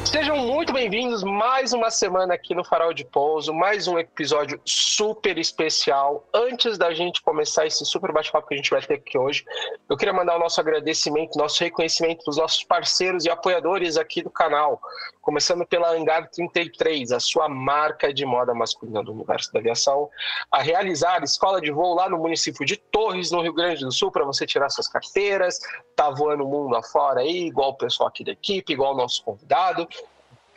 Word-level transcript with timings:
Sejam 0.04 0.37
muito 0.38 0.72
bem-vindos 0.72 1.22
mais 1.22 1.74
uma 1.74 1.90
semana 1.90 2.33
aqui 2.33 2.54
no 2.54 2.64
Farol 2.64 2.94
de 2.94 3.04
Pouso, 3.04 3.53
mais 3.53 3.87
um 3.87 3.99
episódio 3.99 4.58
super 4.64 5.37
especial. 5.37 6.26
Antes 6.33 6.78
da 6.78 6.94
gente 6.94 7.21
começar 7.21 7.67
esse 7.67 7.85
super 7.85 8.10
bate-papo 8.12 8.49
que 8.49 8.54
a 8.54 8.56
gente 8.56 8.71
vai 8.71 8.80
ter 8.80 8.94
aqui 8.94 9.19
hoje, 9.19 9.45
eu 9.88 9.97
queria 9.99 10.15
mandar 10.15 10.37
o 10.37 10.38
nosso 10.38 10.60
agradecimento, 10.60 11.37
nosso 11.37 11.63
reconhecimento 11.63 12.24
para 12.24 12.31
os 12.31 12.38
nossos 12.38 12.65
parceiros 12.65 13.26
e 13.26 13.31
apoiadores 13.31 13.99
aqui 13.99 14.22
do 14.22 14.31
canal, 14.31 14.81
começando 15.29 15.67
pela 15.67 15.90
Hangar 15.90 16.30
33, 16.30 17.12
a 17.12 17.20
sua 17.20 17.51
marca 17.51 18.15
de 18.15 18.24
moda 18.24 18.55
masculina 18.55 19.05
do 19.05 19.12
universo 19.12 19.52
da 19.52 19.61
aviação, 19.61 20.09
a 20.51 20.62
realizar 20.62 21.23
escola 21.23 21.61
de 21.61 21.71
voo 21.71 21.95
lá 21.95 22.09
no 22.09 22.16
município 22.16 22.65
de 22.65 22.79
Torres, 22.79 23.30
no 23.30 23.43
Rio 23.43 23.52
Grande 23.52 23.85
do 23.85 23.93
Sul, 23.93 24.11
para 24.11 24.25
você 24.25 24.47
tirar 24.47 24.71
suas 24.71 24.88
carteiras, 24.88 25.61
tá 25.95 26.09
voando 26.09 26.47
o 26.47 26.49
mundo 26.49 26.75
afora 26.75 27.21
aí, 27.21 27.47
igual 27.47 27.73
o 27.73 27.77
pessoal 27.77 28.09
aqui 28.09 28.25
da 28.25 28.33
equipe, 28.33 28.73
igual 28.73 28.95
o 28.95 28.97
nosso 28.97 29.23
convidado. 29.23 29.87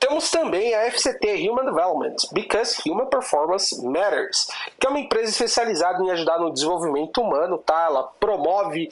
Temos 0.01 0.31
também 0.31 0.73
a 0.73 0.89
FCT 0.89 1.47
Human 1.47 1.63
Development, 1.63 2.15
Because 2.31 2.81
Human 2.89 3.05
Performance 3.05 3.85
Matters, 3.85 4.47
que 4.79 4.87
é 4.87 4.89
uma 4.89 4.99
empresa 4.99 5.29
especializada 5.29 6.03
em 6.03 6.09
ajudar 6.09 6.39
no 6.39 6.51
desenvolvimento 6.51 7.21
humano, 7.21 7.59
tá? 7.59 7.85
Ela 7.85 8.03
promove 8.19 8.89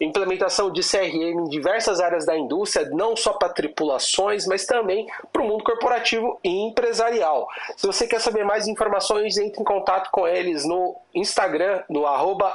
implementação 0.00 0.70
de 0.70 0.80
CRM 0.80 1.40
em 1.40 1.48
diversas 1.48 1.98
áreas 1.98 2.24
da 2.24 2.38
indústria, 2.38 2.88
não 2.90 3.16
só 3.16 3.32
para 3.32 3.48
tripulações, 3.48 4.46
mas 4.46 4.64
também 4.64 5.08
para 5.32 5.42
o 5.42 5.44
mundo 5.48 5.64
corporativo 5.64 6.38
e 6.44 6.48
empresarial. 6.68 7.48
Se 7.76 7.84
você 7.84 8.06
quer 8.06 8.20
saber 8.20 8.44
mais 8.44 8.68
informações, 8.68 9.38
entre 9.38 9.60
em 9.60 9.64
contato 9.64 10.12
com 10.12 10.28
eles 10.28 10.64
no 10.64 10.94
Instagram, 11.12 11.82
no 11.88 12.04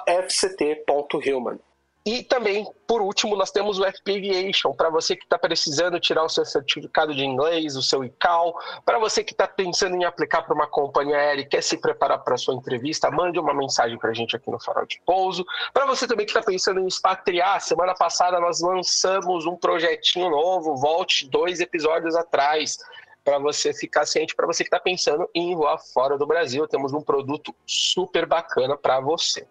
fct.human. 0.07 1.59
E 2.07 2.23
também, 2.23 2.65
por 2.87 3.01
último, 3.01 3.35
nós 3.35 3.51
temos 3.51 3.77
o 3.77 3.83
FP 3.83 4.15
Aviation, 4.15 4.71
para 4.71 4.89
você 4.89 5.13
que 5.13 5.25
está 5.25 5.37
precisando 5.37 5.99
tirar 5.99 6.23
o 6.23 6.29
seu 6.29 6.45
certificado 6.45 7.13
de 7.13 7.25
inglês, 7.25 7.75
o 7.75 7.81
seu 7.81 8.01
ICAO, 8.01 8.55
para 8.85 8.97
você 8.97 9.25
que 9.25 9.33
está 9.33 9.45
pensando 9.45 9.93
em 9.93 10.05
aplicar 10.05 10.43
para 10.43 10.55
uma 10.55 10.67
companhia 10.67 11.17
aérea 11.17 11.41
e 11.41 11.45
quer 11.45 11.61
se 11.61 11.75
preparar 11.75 12.19
para 12.19 12.35
a 12.35 12.37
sua 12.37 12.53
entrevista, 12.53 13.11
mande 13.11 13.37
uma 13.37 13.53
mensagem 13.53 13.99
para 13.99 14.11
a 14.11 14.13
gente 14.13 14.37
aqui 14.37 14.49
no 14.49 14.57
Farol 14.57 14.85
de 14.85 15.01
Pouso. 15.05 15.45
Para 15.73 15.85
você 15.85 16.07
também 16.07 16.25
que 16.25 16.31
está 16.31 16.41
pensando 16.41 16.79
em 16.79 16.87
expatriar, 16.87 17.59
semana 17.59 17.93
passada 17.93 18.39
nós 18.39 18.61
lançamos 18.61 19.45
um 19.45 19.57
projetinho 19.57 20.29
novo, 20.29 20.77
volte 20.77 21.29
dois 21.29 21.59
episódios 21.59 22.15
atrás, 22.15 22.77
para 23.21 23.37
você 23.37 23.73
ficar 23.73 24.05
ciente, 24.05 24.33
para 24.33 24.47
você 24.47 24.63
que 24.63 24.69
está 24.69 24.79
pensando 24.79 25.29
em 25.35 25.53
voar 25.53 25.77
fora 25.77 26.17
do 26.17 26.25
Brasil, 26.25 26.65
temos 26.69 26.93
um 26.93 27.01
produto 27.01 27.53
super 27.65 28.25
bacana 28.25 28.77
para 28.77 29.01
você. 29.01 29.45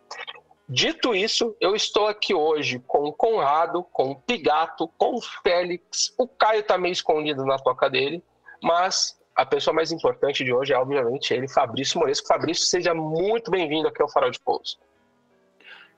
Dito 0.68 1.14
isso, 1.14 1.56
eu 1.60 1.76
estou 1.76 2.08
aqui 2.08 2.34
hoje 2.34 2.80
com 2.88 3.04
o 3.04 3.12
Conrado, 3.12 3.84
com 3.92 4.10
o 4.10 4.16
Pigato, 4.16 4.88
com 4.98 5.14
o 5.14 5.20
Félix. 5.20 6.12
O 6.18 6.26
Caio 6.26 6.60
está 6.60 6.76
meio 6.76 6.92
escondido 6.92 7.44
na 7.44 7.56
toca 7.56 7.88
dele, 7.88 8.20
mas 8.60 9.16
a 9.36 9.46
pessoa 9.46 9.72
mais 9.72 9.92
importante 9.92 10.42
de 10.42 10.52
hoje 10.52 10.72
é, 10.72 10.76
obviamente, 10.76 11.32
ele, 11.32 11.46
Fabrício 11.46 12.00
Moresco. 12.00 12.26
Fabrício, 12.26 12.64
seja 12.64 12.92
muito 12.92 13.48
bem-vindo 13.48 13.86
aqui 13.86 14.02
ao 14.02 14.08
Farol 14.08 14.30
de 14.30 14.40
Pouso. 14.40 14.76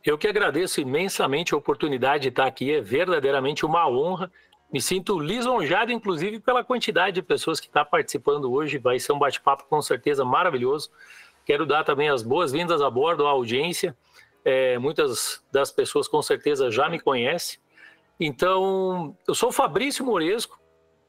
Eu 0.05 0.19
que 0.19 0.29
agradeço 0.29 0.83
imensamente 0.83 1.55
a 1.55 1.57
oportunidade 1.57 2.25
de 2.25 2.29
estar 2.29 2.47
aqui, 2.47 2.75
é 2.75 2.81
verdadeiramente 2.83 3.65
uma 3.65 3.89
honra. 3.89 4.31
Me 4.71 4.83
sinto 4.83 5.19
lisonjado, 5.19 5.91
inclusive, 5.91 6.41
pela 6.41 6.63
quantidade 6.63 7.15
de 7.15 7.23
pessoas 7.23 7.59
que 7.59 7.69
está 7.69 7.87
participando 7.87 8.53
hoje. 8.53 8.77
Vai 8.77 9.01
ser 9.01 9.13
um 9.13 9.19
bate-papo 9.19 9.65
com 9.65 9.81
certeza 9.81 10.27
maravilhoso. 10.27 10.91
Quero 11.47 11.65
dar 11.65 11.85
também 11.85 12.11
as 12.11 12.23
boas-vindas 12.23 12.83
a 12.83 12.91
bordo 12.91 13.27
à 13.27 13.31
audiência. 13.31 13.97
É, 14.51 14.79
muitas 14.79 15.45
das 15.53 15.71
pessoas 15.71 16.09
com 16.09 16.23
certeza 16.23 16.71
já 16.71 16.89
me 16.89 16.99
conhecem. 16.99 17.59
Então, 18.19 19.15
eu 19.29 19.35
sou 19.35 19.53
Fabrício 19.53 20.03
Moresco, 20.03 20.59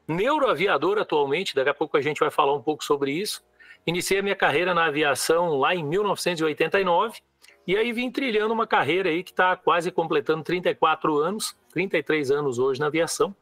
neuroaviador 0.06 0.98
atualmente, 0.98 1.54
daqui 1.54 1.70
a 1.70 1.74
pouco 1.74 1.96
a 1.96 2.02
gente 2.02 2.20
vai 2.20 2.30
falar 2.30 2.52
um 2.54 2.60
pouco 2.60 2.84
sobre 2.84 3.12
isso. 3.12 3.42
Iniciei 3.86 4.20
a 4.20 4.22
minha 4.22 4.36
carreira 4.36 4.74
na 4.74 4.84
aviação 4.84 5.56
lá 5.56 5.74
em 5.74 5.82
1989 5.82 7.18
e 7.66 7.78
aí 7.78 7.94
vim 7.94 8.10
trilhando 8.10 8.52
uma 8.52 8.66
carreira 8.66 9.08
aí 9.08 9.22
que 9.22 9.30
está 9.30 9.56
quase 9.56 9.90
completando 9.90 10.44
34 10.44 11.16
anos, 11.16 11.56
33 11.72 12.30
anos 12.30 12.58
hoje 12.58 12.78
na 12.78 12.88
aviação. 12.88 13.34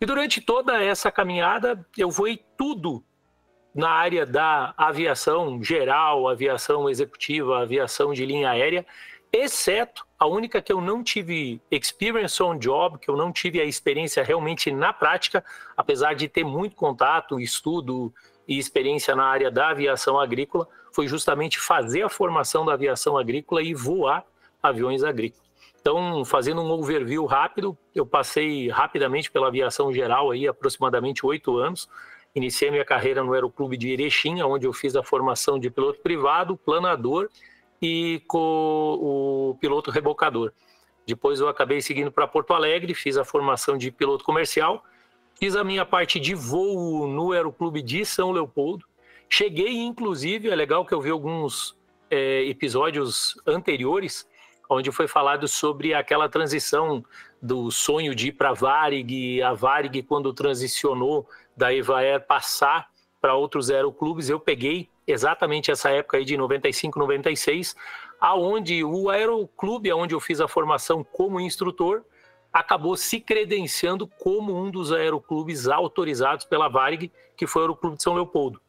E 0.00 0.04
durante 0.04 0.40
toda 0.40 0.82
essa 0.82 1.12
caminhada 1.12 1.86
eu 1.96 2.10
fui 2.10 2.40
tudo 2.56 3.04
na 3.72 3.90
área 3.90 4.26
da 4.26 4.74
aviação 4.76 5.62
geral, 5.62 6.26
aviação 6.26 6.90
executiva, 6.90 7.60
aviação 7.62 8.12
de 8.12 8.26
linha 8.26 8.50
aérea 8.50 8.84
exceto 9.32 10.06
a 10.18 10.26
única 10.26 10.60
que 10.60 10.72
eu 10.72 10.80
não 10.80 11.02
tive 11.02 11.60
experience 11.70 12.42
on 12.42 12.58
job, 12.58 12.98
que 12.98 13.10
eu 13.10 13.16
não 13.16 13.32
tive 13.32 13.60
a 13.60 13.64
experiência 13.64 14.22
realmente 14.22 14.70
na 14.70 14.92
prática, 14.92 15.44
apesar 15.76 16.14
de 16.14 16.28
ter 16.28 16.44
muito 16.44 16.74
contato, 16.74 17.38
estudo 17.38 18.12
e 18.46 18.58
experiência 18.58 19.14
na 19.14 19.24
área 19.24 19.50
da 19.50 19.68
aviação 19.68 20.18
agrícola, 20.18 20.66
foi 20.92 21.06
justamente 21.06 21.58
fazer 21.60 22.02
a 22.02 22.08
formação 22.08 22.64
da 22.64 22.72
aviação 22.72 23.16
agrícola 23.16 23.62
e 23.62 23.74
voar 23.74 24.24
aviões 24.62 25.04
agrícolas. 25.04 25.46
Então, 25.80 26.24
fazendo 26.24 26.60
um 26.60 26.70
overview 26.70 27.24
rápido, 27.24 27.76
eu 27.94 28.04
passei 28.04 28.68
rapidamente 28.68 29.30
pela 29.30 29.48
aviação 29.48 29.92
geral 29.92 30.30
aí, 30.30 30.48
aproximadamente 30.48 31.24
oito 31.24 31.56
anos. 31.56 31.88
Iniciei 32.34 32.70
minha 32.70 32.84
carreira 32.84 33.22
no 33.22 33.32
Aeroclube 33.32 33.76
de 33.76 33.90
Erechim, 33.90 34.42
onde 34.42 34.66
eu 34.66 34.72
fiz 34.72 34.96
a 34.96 35.02
formação 35.02 35.58
de 35.58 35.70
piloto 35.70 36.00
privado, 36.00 36.56
planador 36.56 37.28
e 37.80 38.22
com 38.26 38.38
o 39.00 39.56
piloto 39.60 39.90
rebocador. 39.90 40.52
Depois 41.06 41.40
eu 41.40 41.48
acabei 41.48 41.80
seguindo 41.80 42.12
para 42.12 42.26
Porto 42.28 42.52
Alegre, 42.52 42.92
fiz 42.92 43.16
a 43.16 43.24
formação 43.24 43.78
de 43.78 43.90
piloto 43.90 44.24
comercial, 44.24 44.84
fiz 45.38 45.56
a 45.56 45.64
minha 45.64 45.86
parte 45.86 46.20
de 46.20 46.34
voo 46.34 47.06
no 47.06 47.32
Aeroclube 47.32 47.80
de 47.82 48.04
São 48.04 48.30
Leopoldo. 48.30 48.84
Cheguei, 49.28 49.78
inclusive, 49.78 50.50
é 50.50 50.54
legal 50.54 50.84
que 50.84 50.92
eu 50.92 51.00
vi 51.00 51.10
alguns 51.10 51.76
é, 52.10 52.44
episódios 52.44 53.40
anteriores, 53.46 54.28
onde 54.68 54.92
foi 54.92 55.08
falado 55.08 55.48
sobre 55.48 55.94
aquela 55.94 56.28
transição 56.28 57.02
do 57.40 57.70
sonho 57.70 58.14
de 58.14 58.28
ir 58.28 58.32
para 58.32 58.52
Varig, 58.52 59.40
a 59.42 59.54
Varig, 59.54 60.02
quando 60.02 60.32
transicionou 60.34 61.26
da 61.56 61.72
Evaer 61.72 62.26
passar 62.26 62.90
para 63.20 63.34
outros 63.34 63.70
aeroclubes, 63.70 64.28
eu 64.28 64.38
peguei 64.38 64.88
exatamente 65.08 65.70
essa 65.70 65.90
época 65.90 66.18
aí 66.18 66.24
de 66.24 66.36
95, 66.36 66.98
96, 66.98 67.74
aonde 68.20 68.84
o 68.84 69.08
aeroclube, 69.08 69.92
onde 69.92 70.14
eu 70.14 70.20
fiz 70.20 70.40
a 70.40 70.48
formação 70.48 71.02
como 71.02 71.40
instrutor, 71.40 72.04
acabou 72.52 72.96
se 72.96 73.20
credenciando 73.20 74.06
como 74.06 74.56
um 74.56 74.70
dos 74.70 74.92
aeroclubes 74.92 75.68
autorizados 75.68 76.44
pela 76.44 76.68
Varig, 76.68 77.12
que 77.36 77.46
foi 77.46 77.62
o 77.62 77.64
Aeroclube 77.64 77.96
de 77.96 78.02
São 78.02 78.14
Leopoldo. 78.14 78.60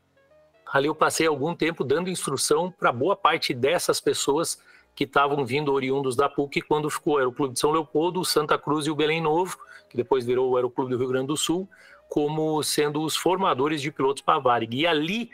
Ali 0.72 0.88
eu 0.88 0.95
passei 0.95 1.25
algum 1.25 1.55
tempo 1.55 1.83
dando 1.83 2.09
instrução 2.09 2.71
para 2.71 2.91
boa 2.91 3.16
parte 3.16 3.53
dessas 3.53 4.00
pessoas 4.00 4.61
que 4.95 5.06
estavam 5.06 5.45
vindo 5.45 5.73
oriundos 5.73 6.16
da 6.16 6.29
PUC 6.29 6.61
quando 6.61 6.89
ficou 6.89 7.16
o 7.16 7.17
Aeroclube 7.17 7.53
de 7.53 7.59
São 7.59 7.71
Leopoldo, 7.71 8.23
Santa 8.23 8.57
Cruz 8.57 8.85
e 8.85 8.91
o 8.91 8.95
Belém 8.95 9.21
Novo, 9.21 9.57
que 9.89 9.97
depois 9.97 10.25
virou 10.25 10.51
o 10.51 10.56
Aeroclube 10.56 10.91
do 10.91 10.97
Rio 10.97 11.07
Grande 11.07 11.27
do 11.27 11.38
Sul, 11.38 11.67
como 12.07 12.61
sendo 12.61 13.01
os 13.01 13.16
formadores 13.16 13.81
de 13.81 13.91
pilotos 13.91 14.21
para 14.21 14.35
a 14.35 14.39
Varig. 14.39 14.75
E 14.75 14.85
ali 14.85 15.31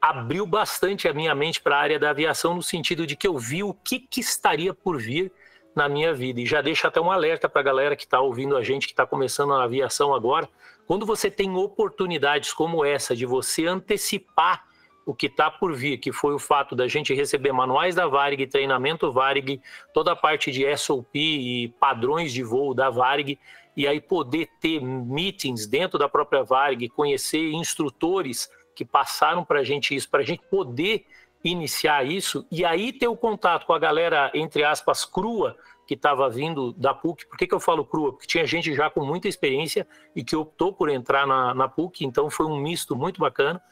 abriu 0.00 0.46
bastante 0.46 1.08
a 1.08 1.14
minha 1.14 1.34
mente 1.34 1.60
para 1.60 1.76
a 1.76 1.80
área 1.80 1.98
da 1.98 2.10
aviação, 2.10 2.54
no 2.54 2.62
sentido 2.62 3.06
de 3.06 3.16
que 3.16 3.26
eu 3.26 3.38
vi 3.38 3.62
o 3.62 3.74
que, 3.74 3.98
que 3.98 4.20
estaria 4.20 4.72
por 4.72 4.98
vir 4.98 5.32
na 5.74 5.88
minha 5.88 6.14
vida. 6.14 6.40
E 6.40 6.46
já 6.46 6.62
deixa 6.62 6.88
até 6.88 7.00
um 7.00 7.10
alerta 7.10 7.48
para 7.48 7.60
a 7.60 7.64
galera 7.64 7.96
que 7.96 8.04
está 8.04 8.20
ouvindo 8.20 8.56
a 8.56 8.62
gente, 8.62 8.86
que 8.86 8.92
está 8.92 9.06
começando 9.06 9.52
a 9.52 9.64
aviação 9.64 10.14
agora. 10.14 10.48
Quando 10.86 11.04
você 11.04 11.30
tem 11.30 11.54
oportunidades 11.54 12.52
como 12.52 12.84
essa 12.84 13.14
de 13.14 13.26
você 13.26 13.66
antecipar 13.66 14.64
o 15.04 15.14
que 15.14 15.26
está 15.26 15.50
por 15.50 15.72
vir, 15.72 15.98
que 15.98 16.10
foi 16.10 16.34
o 16.34 16.38
fato 16.38 16.74
da 16.74 16.88
gente 16.88 17.14
receber 17.14 17.52
manuais 17.52 17.94
da 17.94 18.08
Varig, 18.08 18.46
treinamento 18.48 19.12
Varig, 19.12 19.60
toda 19.94 20.12
a 20.12 20.16
parte 20.16 20.50
de 20.50 20.76
SOP 20.76 21.14
e 21.14 21.68
padrões 21.78 22.32
de 22.32 22.42
voo 22.42 22.74
da 22.74 22.90
Varig, 22.90 23.38
e 23.76 23.86
aí 23.86 24.00
poder 24.00 24.48
ter 24.60 24.80
meetings 24.80 25.66
dentro 25.66 25.98
da 25.98 26.08
própria 26.08 26.42
Varig, 26.42 26.88
conhecer 26.88 27.52
instrutores 27.52 28.50
que 28.76 28.84
passaram 28.84 29.42
para 29.42 29.60
a 29.60 29.64
gente 29.64 29.96
isso, 29.96 30.08
para 30.08 30.20
a 30.20 30.24
gente 30.24 30.42
poder 30.48 31.06
iniciar 31.42 32.06
isso 32.06 32.46
e 32.52 32.64
aí 32.64 32.92
ter 32.92 33.08
o 33.08 33.16
contato 33.16 33.66
com 33.66 33.72
a 33.72 33.78
galera, 33.78 34.30
entre 34.34 34.62
aspas, 34.62 35.04
crua, 35.04 35.56
que 35.86 35.94
estava 35.94 36.28
vindo 36.28 36.72
da 36.72 36.92
PUC. 36.92 37.26
Por 37.26 37.38
que, 37.38 37.46
que 37.46 37.54
eu 37.54 37.60
falo 37.60 37.84
crua? 37.84 38.12
Porque 38.12 38.26
tinha 38.26 38.44
gente 38.44 38.74
já 38.74 38.90
com 38.90 39.04
muita 39.04 39.28
experiência 39.28 39.86
e 40.14 40.22
que 40.22 40.36
optou 40.36 40.72
por 40.72 40.90
entrar 40.90 41.26
na, 41.26 41.54
na 41.54 41.68
PUC, 41.68 42.04
então 42.04 42.28
foi 42.28 42.44
um 42.46 42.60
misto 42.60 42.94
muito 42.94 43.20
bacana 43.20 43.62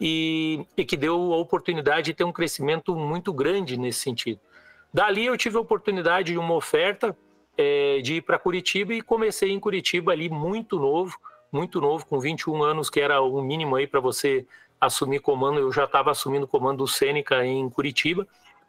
e, 0.00 0.66
e 0.76 0.84
que 0.84 0.96
deu 0.96 1.32
a 1.32 1.36
oportunidade 1.38 2.06
de 2.06 2.14
ter 2.14 2.24
um 2.24 2.32
crescimento 2.32 2.94
muito 2.94 3.32
grande 3.32 3.76
nesse 3.76 4.00
sentido. 4.00 4.40
Dali 4.92 5.26
eu 5.26 5.36
tive 5.36 5.56
a 5.56 5.60
oportunidade 5.60 6.32
de 6.32 6.38
uma 6.38 6.54
oferta 6.54 7.16
é, 7.56 8.00
de 8.02 8.16
ir 8.16 8.20
para 8.22 8.38
Curitiba 8.38 8.94
e 8.94 9.00
comecei 9.00 9.50
em 9.50 9.58
Curitiba 9.58 10.12
ali 10.12 10.28
muito 10.28 10.78
novo, 10.78 11.16
muito 11.54 11.80
novo, 11.80 12.04
com 12.04 12.18
21 12.18 12.62
anos, 12.62 12.90
que 12.90 13.00
era 13.00 13.20
o 13.20 13.40
mínimo 13.40 13.76
aí 13.76 13.86
para 13.86 14.00
você 14.00 14.44
assumir 14.80 15.20
comando. 15.20 15.60
Eu 15.60 15.72
já 15.72 15.84
estava 15.84 16.10
assumindo 16.10 16.48
comando 16.48 16.78
do 16.78 16.88
Sêneca 16.88 17.46
em 17.46 17.70
Curitiba. 17.70 18.26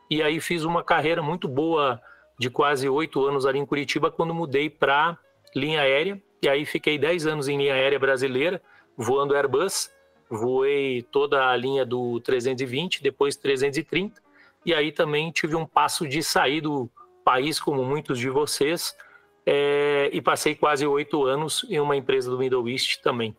E 0.10 0.22
aí 0.22 0.40
fiz 0.40 0.64
uma 0.64 0.84
carreira 0.84 1.22
muito 1.22 1.48
boa 1.48 2.00
de 2.38 2.50
quase 2.50 2.88
oito 2.88 3.26
anos 3.26 3.46
ali 3.46 3.58
em 3.58 3.66
Curitiba, 3.66 4.12
quando 4.12 4.34
mudei 4.34 4.70
para 4.70 5.18
linha 5.56 5.82
aérea. 5.82 6.22
E 6.42 6.48
aí 6.48 6.64
fiquei 6.66 6.98
dez 6.98 7.26
anos 7.26 7.48
em 7.48 7.58
linha 7.58 7.74
aérea 7.74 7.98
brasileira, 7.98 8.62
voando 8.96 9.36
Airbus. 9.36 9.90
Voei 10.30 11.02
toda 11.02 11.50
a 11.50 11.56
linha 11.56 11.86
do 11.86 12.20
320, 12.20 13.02
depois 13.02 13.36
330. 13.36 14.22
E 14.66 14.74
aí 14.74 14.92
também 14.92 15.32
tive 15.32 15.56
um 15.56 15.66
passo 15.66 16.08
de 16.08 16.22
sair 16.22 16.62
do 16.62 16.90
país, 17.24 17.60
como 17.60 17.84
muitos 17.84 18.20
de 18.20 18.30
vocês, 18.30 18.96
é, 19.46 20.10
e 20.12 20.22
passei 20.22 20.56
quase 20.56 20.86
oito 20.86 21.24
anos 21.26 21.66
em 21.70 21.80
uma 21.80 21.96
empresa 21.96 22.30
do 22.30 22.38
Middle 22.38 22.68
East 22.68 23.02
também. 23.02 23.36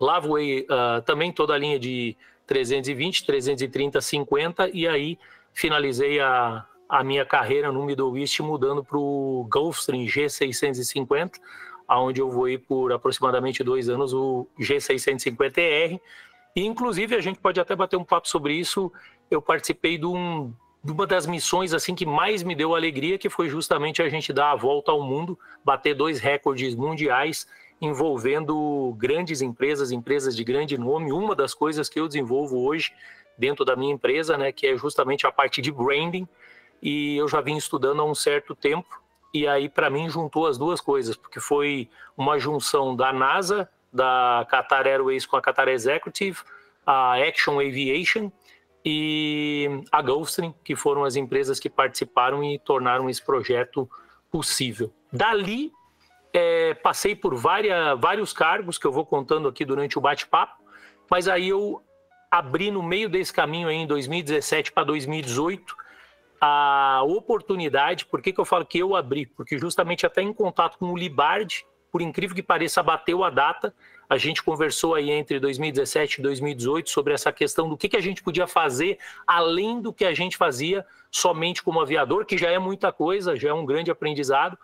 Lá 0.00 0.18
voei 0.18 0.62
uh, 0.62 1.02
também 1.02 1.30
toda 1.30 1.54
a 1.54 1.58
linha 1.58 1.78
de 1.78 2.16
320, 2.46 3.26
330, 3.26 4.00
50 4.00 4.70
e 4.70 4.88
aí 4.88 5.18
finalizei 5.52 6.20
a, 6.20 6.66
a 6.88 7.04
minha 7.04 7.24
carreira 7.24 7.70
no 7.70 7.84
Middle 7.84 8.16
East 8.18 8.40
mudando 8.40 8.82
para 8.82 8.98
o 8.98 9.46
Gulfstream 9.50 10.06
G650, 10.06 11.32
aonde 11.86 12.20
eu 12.20 12.30
voei 12.30 12.58
por 12.58 12.92
aproximadamente 12.92 13.62
dois 13.62 13.88
anos 13.88 14.12
o 14.12 14.48
G650ER. 14.58 16.00
E, 16.56 16.64
inclusive, 16.64 17.14
a 17.14 17.20
gente 17.20 17.38
pode 17.38 17.60
até 17.60 17.76
bater 17.76 17.96
um 17.96 18.04
papo 18.04 18.28
sobre 18.28 18.54
isso. 18.54 18.92
Eu 19.30 19.40
participei 19.40 19.96
de, 19.96 20.06
um, 20.06 20.52
de 20.82 20.92
uma 20.92 21.06
das 21.06 21.26
missões 21.26 21.74
assim 21.74 21.94
que 21.94 22.06
mais 22.06 22.42
me 22.42 22.54
deu 22.54 22.74
alegria, 22.74 23.18
que 23.18 23.28
foi 23.28 23.48
justamente 23.48 24.02
a 24.02 24.08
gente 24.08 24.32
dar 24.32 24.52
a 24.52 24.56
volta 24.56 24.90
ao 24.90 25.02
mundo, 25.02 25.38
bater 25.64 25.94
dois 25.94 26.18
recordes 26.18 26.74
mundiais 26.74 27.46
envolvendo 27.80 28.94
grandes 28.98 29.40
empresas, 29.40 29.90
empresas 29.90 30.36
de 30.36 30.44
grande 30.44 30.76
nome. 30.76 31.12
Uma 31.12 31.34
das 31.34 31.54
coisas 31.54 31.88
que 31.88 31.98
eu 31.98 32.06
desenvolvo 32.06 32.60
hoje 32.66 32.92
dentro 33.38 33.64
da 33.64 33.74
minha 33.74 33.94
empresa, 33.94 34.36
né, 34.36 34.52
que 34.52 34.66
é 34.66 34.76
justamente 34.76 35.26
a 35.26 35.32
parte 35.32 35.62
de 35.62 35.72
branding, 35.72 36.28
e 36.82 37.16
eu 37.16 37.26
já 37.26 37.40
vim 37.40 37.56
estudando 37.56 38.00
há 38.00 38.04
um 38.04 38.14
certo 38.14 38.54
tempo, 38.54 39.00
e 39.32 39.46
aí 39.46 39.68
para 39.68 39.88
mim 39.88 40.10
juntou 40.10 40.46
as 40.46 40.58
duas 40.58 40.80
coisas, 40.80 41.16
porque 41.16 41.40
foi 41.40 41.88
uma 42.16 42.38
junção 42.38 42.94
da 42.94 43.12
NASA, 43.12 43.68
da 43.92 44.46
Qatar 44.50 44.86
Airways 44.86 45.24
com 45.24 45.36
a 45.36 45.42
Qatar 45.42 45.68
Executive, 45.68 46.38
a 46.86 47.16
Action 47.16 47.60
Aviation 47.60 48.30
e 48.84 49.68
a 49.92 50.00
Gulfstream, 50.00 50.54
que 50.64 50.74
foram 50.74 51.04
as 51.04 51.16
empresas 51.16 51.60
que 51.60 51.68
participaram 51.68 52.42
e 52.42 52.58
tornaram 52.58 53.10
esse 53.10 53.22
projeto 53.22 53.88
possível. 54.30 54.92
Dali 55.12 55.72
é, 56.32 56.74
passei 56.74 57.14
por 57.14 57.34
várias, 57.34 57.98
vários 57.98 58.32
cargos 58.32 58.78
que 58.78 58.86
eu 58.86 58.92
vou 58.92 59.04
contando 59.04 59.48
aqui 59.48 59.64
durante 59.64 59.98
o 59.98 60.00
bate-papo, 60.00 60.62
mas 61.10 61.28
aí 61.28 61.48
eu 61.48 61.82
abri 62.30 62.70
no 62.70 62.82
meio 62.82 63.08
desse 63.08 63.32
caminho 63.32 63.68
aí 63.68 63.76
em 63.76 63.86
2017 63.86 64.72
para 64.72 64.84
2018 64.84 65.76
a 66.40 67.02
oportunidade, 67.04 68.06
por 68.06 68.22
que, 68.22 68.32
que 68.32 68.40
eu 68.40 68.46
falo 68.46 68.64
que 68.64 68.78
eu 68.78 68.96
abri? 68.96 69.26
Porque 69.26 69.58
justamente 69.58 70.06
até 70.06 70.22
em 70.22 70.32
contato 70.32 70.78
com 70.78 70.86
o 70.86 70.96
Libard, 70.96 71.66
por 71.92 72.00
incrível 72.00 72.34
que 72.34 72.42
pareça, 72.42 72.82
bateu 72.82 73.22
a 73.22 73.28
data, 73.28 73.74
a 74.10 74.18
gente 74.18 74.42
conversou 74.42 74.96
aí 74.96 75.08
entre 75.08 75.38
2017 75.38 76.18
e 76.18 76.22
2018 76.22 76.90
sobre 76.90 77.14
essa 77.14 77.30
questão 77.30 77.68
do 77.68 77.76
que, 77.76 77.88
que 77.88 77.96
a 77.96 78.00
gente 78.00 78.24
podia 78.24 78.44
fazer 78.44 78.98
além 79.24 79.80
do 79.80 79.92
que 79.92 80.04
a 80.04 80.12
gente 80.12 80.36
fazia 80.36 80.84
somente 81.12 81.62
como 81.62 81.80
aviador, 81.80 82.26
que 82.26 82.36
já 82.36 82.50
é 82.50 82.58
muita 82.58 82.90
coisa, 82.90 83.36
já 83.36 83.50
é 83.50 83.52
um 83.54 83.64
grande 83.64 83.88
aprendizado, 83.88 84.58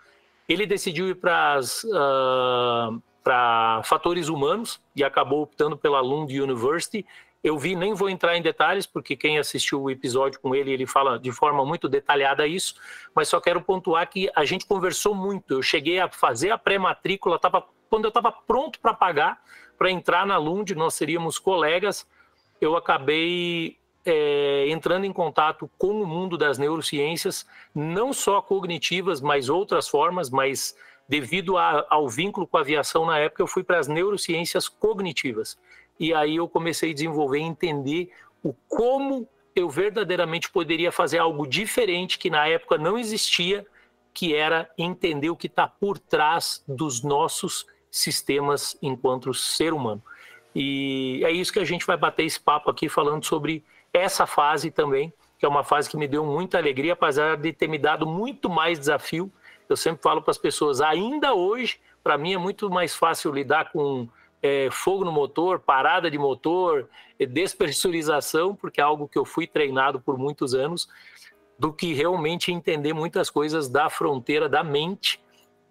ele 0.48 0.66
decidiu 0.66 1.08
ir 1.08 1.14
para 1.14 1.60
uh, 1.60 3.02
ah, 3.25 3.81
fatores 3.84 4.28
humanos 4.28 4.81
e 4.96 5.04
acabou 5.04 5.43
optando 5.43 5.76
pela 5.76 6.00
Lund 6.00 6.37
University. 6.37 7.06
Eu 7.42 7.58
vi, 7.58 7.76
nem 7.76 7.94
vou 7.94 8.08
entrar 8.10 8.36
em 8.36 8.42
detalhes, 8.42 8.86
porque 8.86 9.16
quem 9.16 9.38
assistiu 9.38 9.82
o 9.82 9.90
episódio 9.90 10.40
com 10.40 10.54
ele, 10.54 10.72
ele 10.72 10.86
fala 10.86 11.18
de 11.18 11.30
forma 11.30 11.64
muito 11.64 11.88
detalhada 11.88 12.46
isso, 12.46 12.74
mas 13.14 13.28
só 13.28 13.40
quero 13.40 13.60
pontuar 13.60 14.08
que 14.08 14.30
a 14.34 14.44
gente 14.44 14.66
conversou 14.66 15.14
muito. 15.14 15.54
Eu 15.54 15.62
cheguei 15.62 16.00
a 16.00 16.08
fazer 16.08 16.50
a 16.50 16.58
pré-matrícula, 16.58 17.38
quando 17.88 18.04
eu 18.04 18.08
estava 18.08 18.32
pronto 18.32 18.80
para 18.80 18.94
pagar, 18.94 19.40
para 19.78 19.90
entrar 19.90 20.26
na 20.26 20.38
Lund, 20.38 20.74
nós 20.74 20.94
seríamos 20.94 21.38
colegas, 21.38 22.06
eu 22.60 22.76
acabei 22.76 23.78
é, 24.04 24.68
entrando 24.68 25.04
em 25.04 25.12
contato 25.12 25.70
com 25.76 26.00
o 26.00 26.06
mundo 26.06 26.38
das 26.38 26.58
neurociências, 26.58 27.46
não 27.74 28.12
só 28.12 28.40
cognitivas, 28.40 29.20
mas 29.20 29.48
outras 29.48 29.88
formas, 29.88 30.30
mas 30.30 30.76
devido 31.08 31.56
a, 31.56 31.84
ao 31.90 32.08
vínculo 32.08 32.46
com 32.46 32.56
a 32.56 32.60
aviação 32.60 33.04
na 33.04 33.18
época, 33.18 33.42
eu 33.42 33.46
fui 33.46 33.62
para 33.62 33.78
as 33.78 33.88
neurociências 33.88 34.68
cognitivas. 34.68 35.58
E 35.98 36.12
aí 36.12 36.37
eu 36.37 36.48
comecei 36.48 36.90
a 36.90 36.94
desenvolver 36.94 37.38
entender 37.38 38.10
o 38.43 38.54
como 38.69 39.28
eu 39.54 39.69
verdadeiramente 39.70 40.50
poderia 40.50 40.93
fazer 40.93 41.19
algo 41.19 41.46
diferente 41.46 42.19
que 42.19 42.28
na 42.28 42.46
época 42.46 42.76
não 42.76 42.98
existia, 42.98 43.66
que 44.12 44.34
era 44.34 44.70
entender 44.76 45.31
o 45.31 45.37
que 45.37 45.46
está 45.46 45.66
por 45.66 45.98
trás 45.98 46.62
dos 46.69 47.02
nossos 47.02 47.66
sistemas 47.90 48.76
enquanto 48.82 49.32
ser 49.32 49.72
humano. 49.72 50.02
E 50.54 51.22
é 51.25 51.31
isso 51.31 51.52
que 51.52 51.58
a 51.58 51.64
gente 51.64 51.87
vai 51.87 51.96
bater 51.96 52.25
esse 52.25 52.40
papo 52.40 52.70
aqui 52.70 52.88
falando 52.88 53.25
sobre 53.25 53.64
essa 53.93 54.26
fase 54.26 54.70
também, 54.70 55.12
que 55.38 55.44
é 55.44 55.48
uma 55.48 55.64
fase 55.64 55.88
que 55.88 55.96
me 55.96 56.06
deu 56.06 56.25
muita 56.25 56.58
alegria, 56.58 56.93
apesar 56.93 57.37
de 57.37 57.52
ter 57.52 57.69
me 57.69 57.78
dado 57.78 58.06
muito 58.06 58.48
mais 58.48 58.78
desafio. 58.78 59.31
Eu 59.69 59.76
sempre 59.76 60.02
falo 60.02 60.22
para 60.22 60.31
as 60.31 60.38
pessoas, 60.38 60.81
ainda 60.81 61.34
hoje, 61.34 61.78
para 62.02 62.16
mim 62.16 62.34
é 62.34 62.38
muito 62.38 62.70
mais 62.70 62.94
fácil 62.94 63.32
lidar 63.32 63.70
com 63.72 64.08
é, 64.42 64.68
fogo 64.70 65.04
no 65.04 65.12
motor, 65.12 65.60
parada 65.60 66.10
de 66.10 66.18
motor, 66.18 66.88
despressurização, 67.18 68.54
porque 68.54 68.80
é 68.80 68.84
algo 68.84 69.08
que 69.08 69.18
eu 69.18 69.24
fui 69.24 69.46
treinado 69.46 70.00
por 70.00 70.18
muitos 70.18 70.54
anos, 70.54 70.88
do 71.58 71.72
que 71.72 71.94
realmente 71.94 72.52
entender 72.52 72.92
muitas 72.92 73.30
coisas 73.30 73.68
da 73.68 73.88
fronteira 73.88 74.48
da 74.48 74.62
mente, 74.62 75.20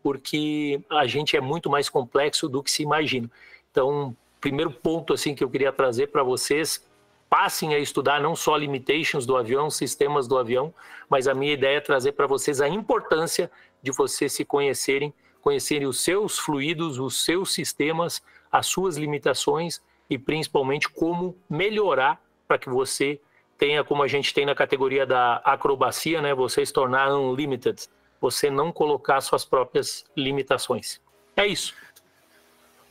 porque 0.02 0.82
a 0.90 1.06
gente 1.06 1.38
é 1.38 1.42
muito 1.42 1.70
mais 1.70 1.90
complexo 1.90 2.50
do 2.50 2.62
que 2.64 2.72
se 2.72 2.84
imagina. 2.84 3.30
Então, 3.72 4.16
primeiro 4.42 4.72
ponto 4.72 5.14
assim 5.14 5.36
que 5.36 5.44
eu 5.44 5.50
queria 5.50 5.72
trazer 5.72 6.08
para 6.08 6.24
vocês 6.24 6.86
passem 7.30 7.74
a 7.74 7.80
estudar 7.80 8.22
não 8.22 8.36
só 8.36 8.56
limitations 8.56 9.26
do 9.26 9.36
avião, 9.36 9.70
sistemas 9.70 10.28
do 10.28 10.38
avião, 10.38 10.74
mas 11.10 11.28
a 11.28 11.34
minha 11.34 11.54
ideia 11.54 11.78
é 11.78 11.82
trazer 11.82 12.14
para 12.14 12.28
vocês 12.28 12.62
a 12.62 12.70
importância 12.70 13.52
de 13.82 13.92
vocês 13.92 14.34
se 14.34 14.46
conhecerem, 14.46 15.14
conhecerem 15.42 15.88
os 15.88 16.00
seus 16.00 16.40
fluidos, 16.40 17.00
os 17.00 17.24
seus 17.24 17.54
sistemas, 17.54 18.22
as 18.56 18.68
suas 18.68 18.96
limitações 18.96 19.82
e 20.10 20.18
principalmente 20.18 20.88
como 20.88 21.36
melhorar 21.50 22.22
para 22.48 22.58
que 22.58 22.70
você 22.70 23.20
tenha, 23.58 23.84
como 23.84 24.02
a 24.02 24.08
gente 24.08 24.34
tem 24.34 24.46
na 24.46 24.56
categoria 24.56 25.06
da 25.06 25.38
acrobacia, 25.38 26.22
né, 26.22 26.34
você 26.34 26.66
se 26.66 26.72
tornar 26.72 27.14
unlimited, 27.14 27.90
você 28.22 28.50
não 28.50 28.72
colocar 28.72 29.20
suas 29.20 29.44
próprias 29.44 30.06
limitações. 30.16 31.02
É 31.36 31.46
isso. 31.46 31.74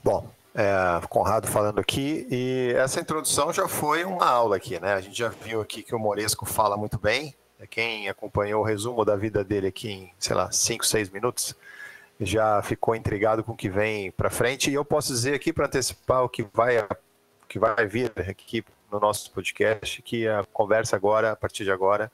Bom, 0.03 0.31
é, 0.55 1.01
Conrado 1.09 1.47
falando 1.47 1.79
aqui, 1.79 2.27
e 2.31 2.75
essa 2.77 3.01
introdução 3.01 3.51
já 3.51 3.67
foi 3.67 4.05
uma 4.05 4.27
aula 4.27 4.57
aqui, 4.57 4.79
né? 4.79 4.93
A 4.93 5.01
gente 5.01 5.17
já 5.17 5.31
viu 5.31 5.63
aqui 5.63 5.83
que 5.83 5.95
o 5.95 5.99
Moresco 5.99 6.45
fala 6.45 6.77
muito 6.77 6.99
bem, 6.99 7.35
quem 7.71 8.11
acompanhou 8.11 8.61
o 8.61 8.67
resumo 8.67 9.03
da 9.03 9.17
vida 9.17 9.43
dele 9.43 9.69
aqui 9.69 9.91
em, 9.91 10.13
sei 10.19 10.37
lá, 10.37 10.53
5, 10.53 10.85
6 10.85 11.09
minutos, 11.09 11.57
já 12.21 12.63
ficou 12.63 12.95
intrigado 12.95 13.43
com 13.43 13.53
o 13.53 13.57
que 13.57 13.69
vem 13.69 14.11
para 14.11 14.31
frente, 14.31 14.71
e 14.71 14.75
eu 14.75 14.85
posso 14.85 15.13
dizer 15.13 15.35
aqui 15.35 15.53
para 15.53 15.67
antecipar 15.67 16.23
o 16.25 16.29
que 16.29 16.47
vai, 16.53 16.87
que 17.49 17.59
vai 17.59 17.87
vir 17.87 18.13
aqui 18.17 18.65
no 18.91 19.01
nosso 19.01 19.31
podcast, 19.33 20.01
que 20.03 20.29
a 20.29 20.45
conversa 20.53 20.95
agora, 20.97 21.33
a 21.33 21.37
partir 21.37 21.65
de 21.65 21.73
agora, 21.73 22.11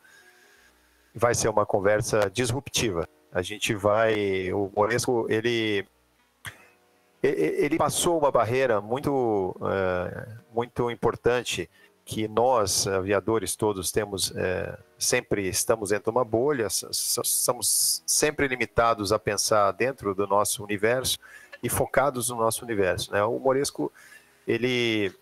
vai 1.15 1.35
ser 1.35 1.49
uma 1.49 1.67
conversa 1.67 2.31
disruptiva. 2.31 3.07
A 3.33 3.43
gente 3.43 3.75
vai, 3.75 4.53
o 4.53 4.71
Moresco, 4.75 5.27
ele 5.29 5.87
ele 7.23 7.77
passou 7.77 8.19
uma 8.19 8.31
barreira 8.31 8.81
muito, 8.81 9.55
é, 9.63 10.27
muito 10.55 10.91
importante 10.91 11.69
que 12.11 12.27
nós, 12.27 12.89
aviadores 12.89 13.55
todos, 13.55 13.93
temos 13.93 14.35
é, 14.35 14.77
sempre 14.99 15.47
estamos 15.47 15.91
dentro 15.91 16.11
de 16.11 16.19
uma 16.19 16.25
bolha, 16.25 16.67
somos 16.69 18.03
sempre 18.05 18.49
limitados 18.49 19.13
a 19.13 19.19
pensar 19.19 19.71
dentro 19.71 20.13
do 20.13 20.27
nosso 20.27 20.65
universo 20.65 21.21
e 21.63 21.69
focados 21.69 22.29
no 22.29 22.35
nosso 22.35 22.65
universo. 22.65 23.13
Né? 23.13 23.23
O 23.23 23.39
Moresco, 23.39 23.93
ele, 24.45 25.15